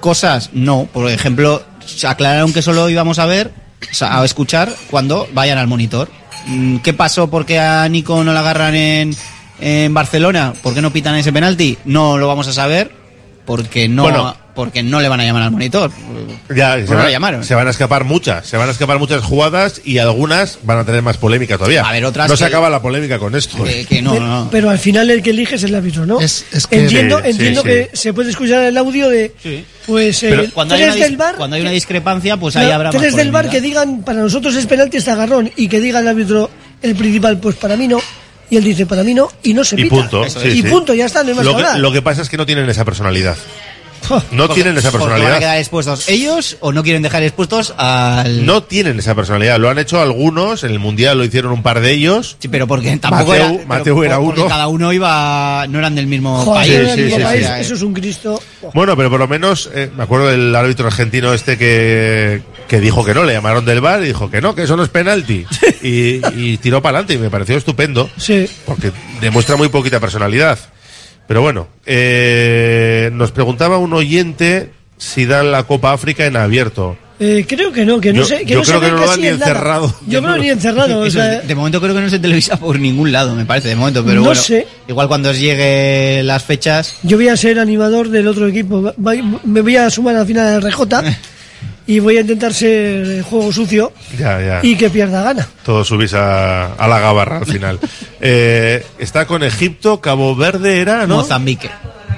cosas? 0.00 0.50
No. 0.52 0.88
Por 0.92 1.10
ejemplo, 1.10 1.62
aclararon 2.06 2.52
que 2.52 2.62
solo 2.62 2.88
íbamos 2.88 3.18
a 3.18 3.26
ver, 3.26 3.52
o 3.90 3.94
sea, 3.94 4.20
a 4.20 4.24
escuchar 4.24 4.72
cuando 4.90 5.28
vayan 5.32 5.58
al 5.58 5.66
monitor. 5.66 6.08
Mm, 6.46 6.76
¿Qué 6.78 6.92
pasó 6.92 7.28
porque 7.30 7.58
a 7.58 7.88
Nico 7.88 8.22
no 8.24 8.32
la 8.32 8.40
agarran 8.40 8.74
en, 8.74 9.16
en 9.60 9.92
Barcelona? 9.94 10.52
¿Por 10.62 10.74
qué 10.74 10.82
no 10.82 10.92
pitan 10.92 11.16
ese 11.16 11.32
penalti? 11.32 11.78
No 11.84 12.16
lo 12.18 12.28
vamos 12.28 12.46
a 12.48 12.52
saber 12.52 12.92
porque 13.44 13.88
no, 13.88 14.02
Bueno. 14.04 14.36
Porque 14.58 14.82
no 14.82 15.00
le 15.00 15.08
van 15.08 15.20
a 15.20 15.24
llamar 15.24 15.44
al 15.44 15.52
monitor. 15.52 15.88
Ya, 16.52 16.74
se, 16.74 16.82
no 16.86 16.96
van, 16.96 17.04
lo 17.04 17.10
llamaron. 17.10 17.44
se 17.44 17.54
van 17.54 17.68
a 17.68 17.70
escapar 17.70 18.02
muchas, 18.02 18.44
se 18.44 18.56
van 18.56 18.68
a 18.68 18.72
escapar 18.72 18.98
muchas 18.98 19.22
jugadas 19.22 19.80
y 19.84 19.98
algunas 19.98 20.58
van 20.64 20.78
a 20.78 20.84
tener 20.84 21.00
más 21.00 21.16
polémica 21.16 21.56
todavía. 21.56 21.82
A 21.88 21.92
ver, 21.92 22.04
otras 22.04 22.28
no 22.28 22.36
se 22.36 22.44
acaba 22.44 22.68
la 22.68 22.82
polémica 22.82 23.20
con 23.20 23.36
esto. 23.36 23.62
Que, 23.62 23.82
¿eh? 23.82 23.84
que 23.84 24.02
no, 24.02 24.14
Pero, 24.14 24.26
no. 24.26 24.48
pero 24.50 24.70
al 24.70 24.80
final 24.80 25.08
el 25.10 25.22
que 25.22 25.30
elige 25.30 25.54
es 25.54 25.62
el 25.62 25.76
árbitro, 25.76 26.06
¿no? 26.06 26.20
Es- 26.20 26.44
es 26.50 26.66
que- 26.66 26.80
entiendo 26.80 27.20
Sí, 27.22 27.30
entiendo 27.30 27.62
sí, 27.62 27.68
que 27.68 27.90
sí. 27.92 27.96
se 27.98 28.12
puede 28.12 28.30
escuchar 28.30 28.64
el 28.64 28.76
audio 28.76 29.08
de 29.08 29.32
pues 29.86 30.18
Pero 30.22 30.42
el 30.42 30.52
cuando 30.52 30.74
hay, 30.74 30.82
una, 30.82 30.96
dis- 30.96 31.00
del 31.02 31.16
bar 31.16 31.36
cuando 31.36 31.54
hay 31.54 31.62
una 31.62 31.70
discrepancia, 31.70 32.36
pues 32.36 32.56
ahí 32.56 32.68
habrá 32.72 32.90
más 32.90 33.00
tres 33.00 33.14
del 33.14 33.30
bar 33.30 33.48
que 33.48 33.60
digan 33.60 34.02
para 34.02 34.18
nosotros 34.18 34.56
es 34.56 34.66
penalti 34.66 34.96
este 34.96 35.12
agarrón 35.12 35.52
y 35.54 35.68
que 35.68 35.78
diga 35.80 36.00
el 36.00 36.08
árbitro 36.08 36.50
el 36.82 36.96
principal 36.96 37.38
pues 37.38 37.54
para 37.54 37.76
mí 37.76 37.86
no 37.86 38.00
y 38.50 38.56
él 38.56 38.64
dice 38.64 38.86
para 38.86 39.04
mí 39.04 39.14
no 39.14 39.28
y 39.44 39.52
no 39.54 39.62
se 39.62 39.76
Y 39.78 39.84
pita 39.84 39.94
punto. 39.94 40.28
sí, 40.28 40.48
y 40.48 40.62
sí. 40.62 40.62
punto 40.62 40.94
ya 40.94 41.04
está 41.06 41.22
no 41.22 41.28
hay 41.28 41.34
más 41.36 41.44
lo, 41.44 41.52
que 41.52 41.58
que, 41.58 41.66
hablar. 41.68 41.80
lo 41.80 41.92
que 41.92 42.02
pasa 42.02 42.22
es 42.22 42.28
que 42.28 42.36
no 42.36 42.44
tienen 42.46 42.68
esa 42.68 42.84
personalidad. 42.84 43.36
No 44.30 44.46
Porque- 44.46 44.54
tienen 44.62 44.78
esa 44.78 44.90
porque 44.90 45.04
van 45.04 45.12
a 45.12 45.14
personalidad. 45.16 45.38
quedar 45.38 45.58
expuestos 45.58 46.08
ellos 46.08 46.56
o 46.60 46.72
no 46.72 46.82
quieren 46.82 47.02
dejar 47.02 47.22
expuestos 47.22 47.74
al... 47.76 48.44
No 48.46 48.62
tienen 48.62 48.98
esa 48.98 49.14
personalidad. 49.14 49.58
Lo 49.58 49.68
han 49.70 49.78
hecho 49.78 50.00
algunos, 50.00 50.64
en 50.64 50.70
el 50.70 50.78
Mundial 50.78 51.18
lo 51.18 51.24
hicieron 51.24 51.52
un 51.52 51.62
par 51.62 51.80
de 51.80 51.92
ellos. 51.92 52.36
Sí, 52.38 52.48
pero 52.48 52.66
porque 52.66 52.96
tampoco 52.98 53.32
Mateu- 53.34 54.04
era, 54.04 54.18
uno. 54.18 54.46
cada 54.46 54.68
uno 54.68 54.92
iba 54.92 55.66
no 55.68 55.78
eran 55.78 55.94
del 55.94 56.06
mismo 56.06 56.38
Joder, 56.44 56.84
país. 56.86 56.94
sí, 56.94 57.10
sí, 57.10 57.44
eso 57.60 57.74
es 57.74 57.82
un 57.82 57.92
Cristo 57.94 58.40
Bueno, 58.74 58.96
pero 58.96 59.10
por 59.10 59.18
lo 59.20 59.28
menos, 59.28 59.68
eh, 59.74 59.90
me 59.96 60.02
acuerdo 60.04 60.28
del 60.28 60.54
árbitro 60.54 60.86
argentino 60.86 61.32
este 61.34 61.56
que, 61.58 62.42
que 62.68 62.80
dijo 62.80 63.04
que 63.04 63.14
no, 63.14 63.24
le 63.24 63.32
llamaron 63.34 63.64
del 63.64 63.80
bar 63.80 64.02
y 64.02 64.06
dijo 64.06 64.30
que 64.30 64.40
no, 64.40 64.54
que 64.54 64.62
eso 64.64 64.76
no 64.76 64.82
es 64.82 64.88
penalti. 64.88 65.44
Y, 65.80 66.20
y 66.36 66.56
tiró 66.56 66.82
para 66.82 66.98
adelante 66.98 67.14
y 67.14 67.18
me 67.18 67.30
pareció 67.30 67.56
estupendo. 67.56 68.10
sí 68.16 68.48
porque 68.66 68.90
demuestra 69.20 69.54
muy 69.56 69.68
poquita 69.68 70.00
personalidad. 70.00 70.58
Pero 71.28 71.42
bueno, 71.42 71.68
eh, 71.86 73.10
nos 73.12 73.30
preguntaba 73.30 73.78
un 73.78 73.92
oyente 73.92 74.70
si 74.96 75.26
dan 75.26 75.52
la 75.52 75.62
Copa 75.64 75.92
África 75.92 76.26
en 76.26 76.36
abierto. 76.36 76.96
Eh, 77.20 77.44
creo 77.48 77.72
que 77.72 77.84
no, 77.84 78.00
que 78.00 78.12
no 78.12 78.20
Yo- 78.20 78.24
sé. 78.26 78.44
Que 78.44 78.54
yo 78.54 78.60
no 78.60 78.64
creo 78.64 78.80
que 78.80 78.90
no 78.90 78.96
lo 78.98 79.06
dan 79.06 79.20
ni 79.20 79.26
encerrado. 79.26 79.94
Yo 80.06 80.22
creo 80.22 80.34
que 80.34 80.40
ni 80.40 80.48
encerrado. 80.50 81.00
o 81.00 81.10
sea, 81.10 81.40
de, 81.40 81.54
momento 81.54 81.80
creo 81.80 81.94
que 81.94 82.00
no 82.00 82.08
se 82.08 82.18
televisa 82.18 82.56
por 82.58 82.78
ningún 82.78 83.10
lado, 83.12 83.34
me 83.34 83.44
parece, 83.44 83.68
de 83.68 83.76
momento. 83.76 84.02
Pero 84.04 84.16
No 84.20 84.22
bueno, 84.26 84.40
sé. 84.40 84.66
igual 84.88 85.08
cuando 85.08 85.30
os 85.30 85.38
llegue 85.38 86.22
las 86.22 86.44
fechas, 86.44 86.94
yo 87.02 87.16
voy 87.16 87.28
a 87.28 87.36
ser 87.36 87.58
animador 87.58 88.08
del 88.08 88.26
otro 88.28 88.46
equipo. 88.46 88.94
Me 89.44 89.60
voy 89.60 89.76
a 89.76 89.90
sumar 89.90 90.16
al 90.16 90.26
final 90.26 90.60
del 90.62 90.70
RJ 90.72 90.82
y 91.88 91.98
voy 92.00 92.18
a 92.18 92.20
intentar 92.20 92.54
ser 92.54 92.70
eh, 93.18 93.22
juego 93.22 93.50
sucio 93.50 93.92
Ya, 94.16 94.40
ya. 94.40 94.60
y 94.62 94.76
que 94.76 94.90
pierda 94.90 95.22
gana. 95.22 95.48
Todos 95.64 95.88
subís 95.88 96.14
a, 96.14 96.74
a 96.74 96.86
la 96.86 97.00
gabarra 97.00 97.38
al 97.38 97.46
final. 97.46 97.80
Eh, 98.20 98.84
está 98.98 99.26
con 99.26 99.42
Egipto, 99.44 100.00
Cabo 100.00 100.34
Verde 100.36 100.80
era, 100.80 101.06
¿no? 101.06 101.18
Mozambique. 101.18 101.70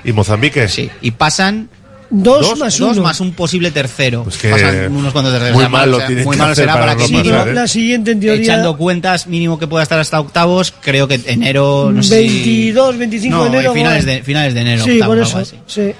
Y 0.03 0.13
Mozambique. 0.13 0.67
Sí. 0.69 0.89
Y 1.03 1.11
pasan 1.11 1.69
Dos, 2.13 2.41
dos, 2.49 2.59
más 2.59 2.77
dos 2.79 2.93
uno. 2.97 3.03
más 3.03 3.21
un 3.21 3.35
posible 3.35 3.71
tercero. 3.71 4.25
Pues 4.25 4.37
que 4.39 4.49
Pasan 4.51 4.97
unos 4.97 5.13
cuantos 5.13 5.33
terceros. 5.35 5.55
muy 5.57 5.69
mal 5.69 5.91
lo 5.91 5.99
o 5.99 6.01
sea, 6.01 6.09
muy 6.25 6.37
malo 6.37 6.55
será 6.57 6.73
para 6.73 6.87
para 6.87 6.97
que 6.97 7.03
no 7.13 7.19
mínimo, 7.19 7.35
pasar, 7.37 7.49
¿eh? 7.51 7.55
La 7.55 7.69
siguiente, 7.69 8.11
en 8.13 8.21
teoría, 8.21 8.43
echando 8.43 8.77
cuentas, 8.77 9.27
mínimo 9.29 9.59
que 9.61 9.67
pueda 9.69 9.83
estar 9.85 10.01
hasta 10.01 10.19
octavos, 10.19 10.73
creo 10.81 11.07
que 11.07 11.21
enero, 11.27 11.93
no 11.93 12.03
sé 12.03 12.23
si- 12.23 12.29
22, 12.29 12.97
25 12.99 13.37
No, 13.37 13.43
de 13.45 13.49
enero. 13.51 13.75
finales 13.75 14.05
va. 14.09 14.11
de, 14.11 14.23
finales 14.25 14.55
de 14.55 14.61
enero. 14.63 14.85
Sí, 14.85 14.93
octavos, 14.95 15.33
por 15.33 15.43
eso. 15.43 15.57
Sí. 15.67 15.93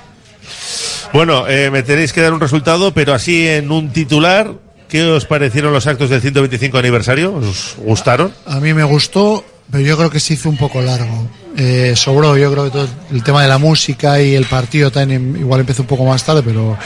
Bueno, 1.13 1.49
eh, 1.49 1.71
me 1.71 1.83
tenéis 1.83 2.13
que 2.13 2.21
dar 2.21 2.33
un 2.33 2.41
resultado, 2.41 2.93
pero 2.93 3.15
así 3.15 3.47
en 3.47 3.71
un 3.71 3.91
titular. 3.91 4.53
¿Qué 4.89 5.05
os 5.05 5.25
parecieron 5.25 5.73
los 5.73 5.87
actos 5.87 6.11
del 6.11 6.21
125 6.21 6.77
aniversario? 6.79 7.35
¿Os 7.35 7.77
gustaron? 7.79 8.33
A 8.47 8.59
mí 8.59 8.75
me 8.75 8.83
gustó, 8.83 9.45
pero 9.71 9.85
yo 9.85 9.97
creo 9.97 10.11
que 10.11 10.19
se 10.19 10.35
hizo 10.35 10.49
un 10.49 10.57
poco 10.57 10.81
largo. 10.83 11.29
Eh, 11.57 11.93
sobró, 11.95 12.37
yo 12.37 12.51
creo 12.51 12.65
que 12.65 12.71
todo 12.71 12.89
el 13.13 13.23
tema 13.23 13.43
de 13.43 13.49
la 13.49 13.59
música 13.59 14.21
y 14.21 14.35
el 14.35 14.47
partido 14.47 14.91
también 14.91 15.37
igual 15.39 15.61
empezó 15.61 15.83
un 15.83 15.89
poco 15.89 16.05
más 16.05 16.25
tarde, 16.25 16.43
pero 16.45 16.77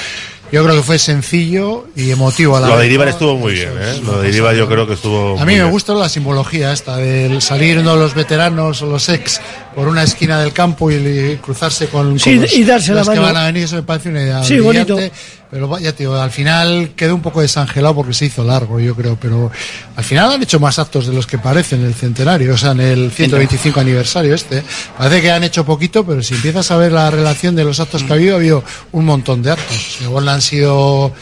yo 0.54 0.64
creo 0.64 0.76
que 0.76 0.82
fue 0.82 0.98
sencillo 0.98 1.86
y 1.96 2.10
emotivo 2.10 2.56
a 2.56 2.60
la 2.60 2.68
Lo 2.68 2.78
de 2.78 2.86
Iribar 2.86 3.06
¿no? 3.08 3.12
estuvo 3.12 3.36
muy 3.36 3.52
bien, 3.52 3.70
¿eh? 3.80 4.00
Lo 4.04 4.22
de 4.22 4.28
Iribar 4.28 4.54
yo 4.54 4.68
creo 4.68 4.86
que 4.86 4.94
estuvo. 4.94 5.32
A 5.32 5.44
muy 5.44 5.46
mí 5.46 5.52
me 5.54 5.60
bien. 5.60 5.70
gusta 5.70 5.92
la 5.94 6.08
simbología 6.08 6.72
esta, 6.72 6.96
del 6.96 7.42
salir 7.42 7.78
uno 7.78 7.94
de 7.94 8.00
los 8.00 8.14
veteranos 8.14 8.80
o 8.82 8.86
los 8.86 9.08
ex 9.08 9.40
por 9.74 9.88
una 9.88 10.02
esquina 10.04 10.40
del 10.40 10.52
campo 10.52 10.90
y, 10.90 10.94
y 10.94 11.38
cruzarse 11.42 11.88
con, 11.88 12.18
Sí, 12.18 12.34
con 12.34 12.42
los, 12.42 12.54
y 12.54 12.64
darse 12.64 12.94
la 12.94 13.02
que 13.02 13.08
mano. 13.08 13.22
van 13.22 13.36
a 13.36 13.46
venir, 13.46 13.64
eso 13.64 13.76
me 13.76 13.82
parece 13.82 14.08
una 14.10 14.22
idea 14.22 14.42
Sí, 14.44 14.58
brillante, 14.60 14.92
bonito. 14.92 15.14
Pero 15.54 15.78
ya 15.78 15.92
digo, 15.92 16.16
al 16.16 16.32
final 16.32 16.94
quedó 16.96 17.14
un 17.14 17.22
poco 17.22 17.40
desangelado 17.40 17.94
porque 17.94 18.12
se 18.12 18.24
hizo 18.24 18.42
largo, 18.42 18.80
yo 18.80 18.96
creo, 18.96 19.16
pero 19.16 19.52
al 19.94 20.02
final 20.02 20.32
han 20.32 20.42
hecho 20.42 20.58
más 20.58 20.80
actos 20.80 21.06
de 21.06 21.12
los 21.12 21.28
que 21.28 21.38
parecen 21.38 21.82
en 21.82 21.86
el 21.86 21.94
centenario, 21.94 22.54
o 22.54 22.56
sea, 22.56 22.72
en 22.72 22.80
el 22.80 23.12
125 23.12 23.78
aniversario 23.78 24.34
este. 24.34 24.64
Parece 24.98 25.22
que 25.22 25.30
han 25.30 25.44
hecho 25.44 25.64
poquito, 25.64 26.04
pero 26.04 26.24
si 26.24 26.34
empiezas 26.34 26.72
a 26.72 26.76
ver 26.76 26.90
la 26.90 27.08
relación 27.08 27.54
de 27.54 27.62
los 27.62 27.78
actos 27.78 28.02
que 28.02 28.12
ha 28.12 28.16
habido, 28.16 28.34
ha 28.34 28.38
habido 28.38 28.64
un 28.90 29.04
montón 29.04 29.44
de 29.44 29.52
actos. 29.52 29.98
Igual 30.02 30.28
han 30.28 30.42
sido 30.42 31.12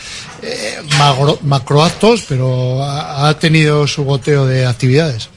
eh, 0.40 0.78
macroactos, 1.42 2.24
pero 2.26 2.82
ha, 2.82 3.36
tenido 3.38 3.86
su 3.86 4.02
goteo 4.04 4.46
de 4.46 4.64
actividades. 4.64 5.28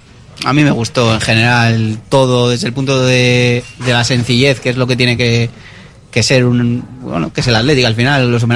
A 0.46 0.54
mí 0.54 0.64
me 0.64 0.72
gustó 0.72 1.14
en 1.14 1.20
general 1.20 2.00
todo 2.08 2.50
desde 2.50 2.68
el 2.68 2.74
punto 2.74 3.06
de, 3.06 3.62
de 3.86 3.92
la 3.92 4.06
sencillez, 4.06 4.62
que 4.62 4.70
es 4.70 4.78
lo 4.78 4.88
que 4.88 4.96
tiene 4.96 5.18
que, 5.18 5.50
que 6.16 6.24
ser 6.24 6.46
un 6.46 6.82
bueno 7.02 7.34
que 7.34 7.42
es 7.42 7.48
el 7.48 7.58
Atlético 7.58 7.88
al 7.88 7.96
final 7.96 8.32
los 8.32 8.42
homenajes 8.42 8.54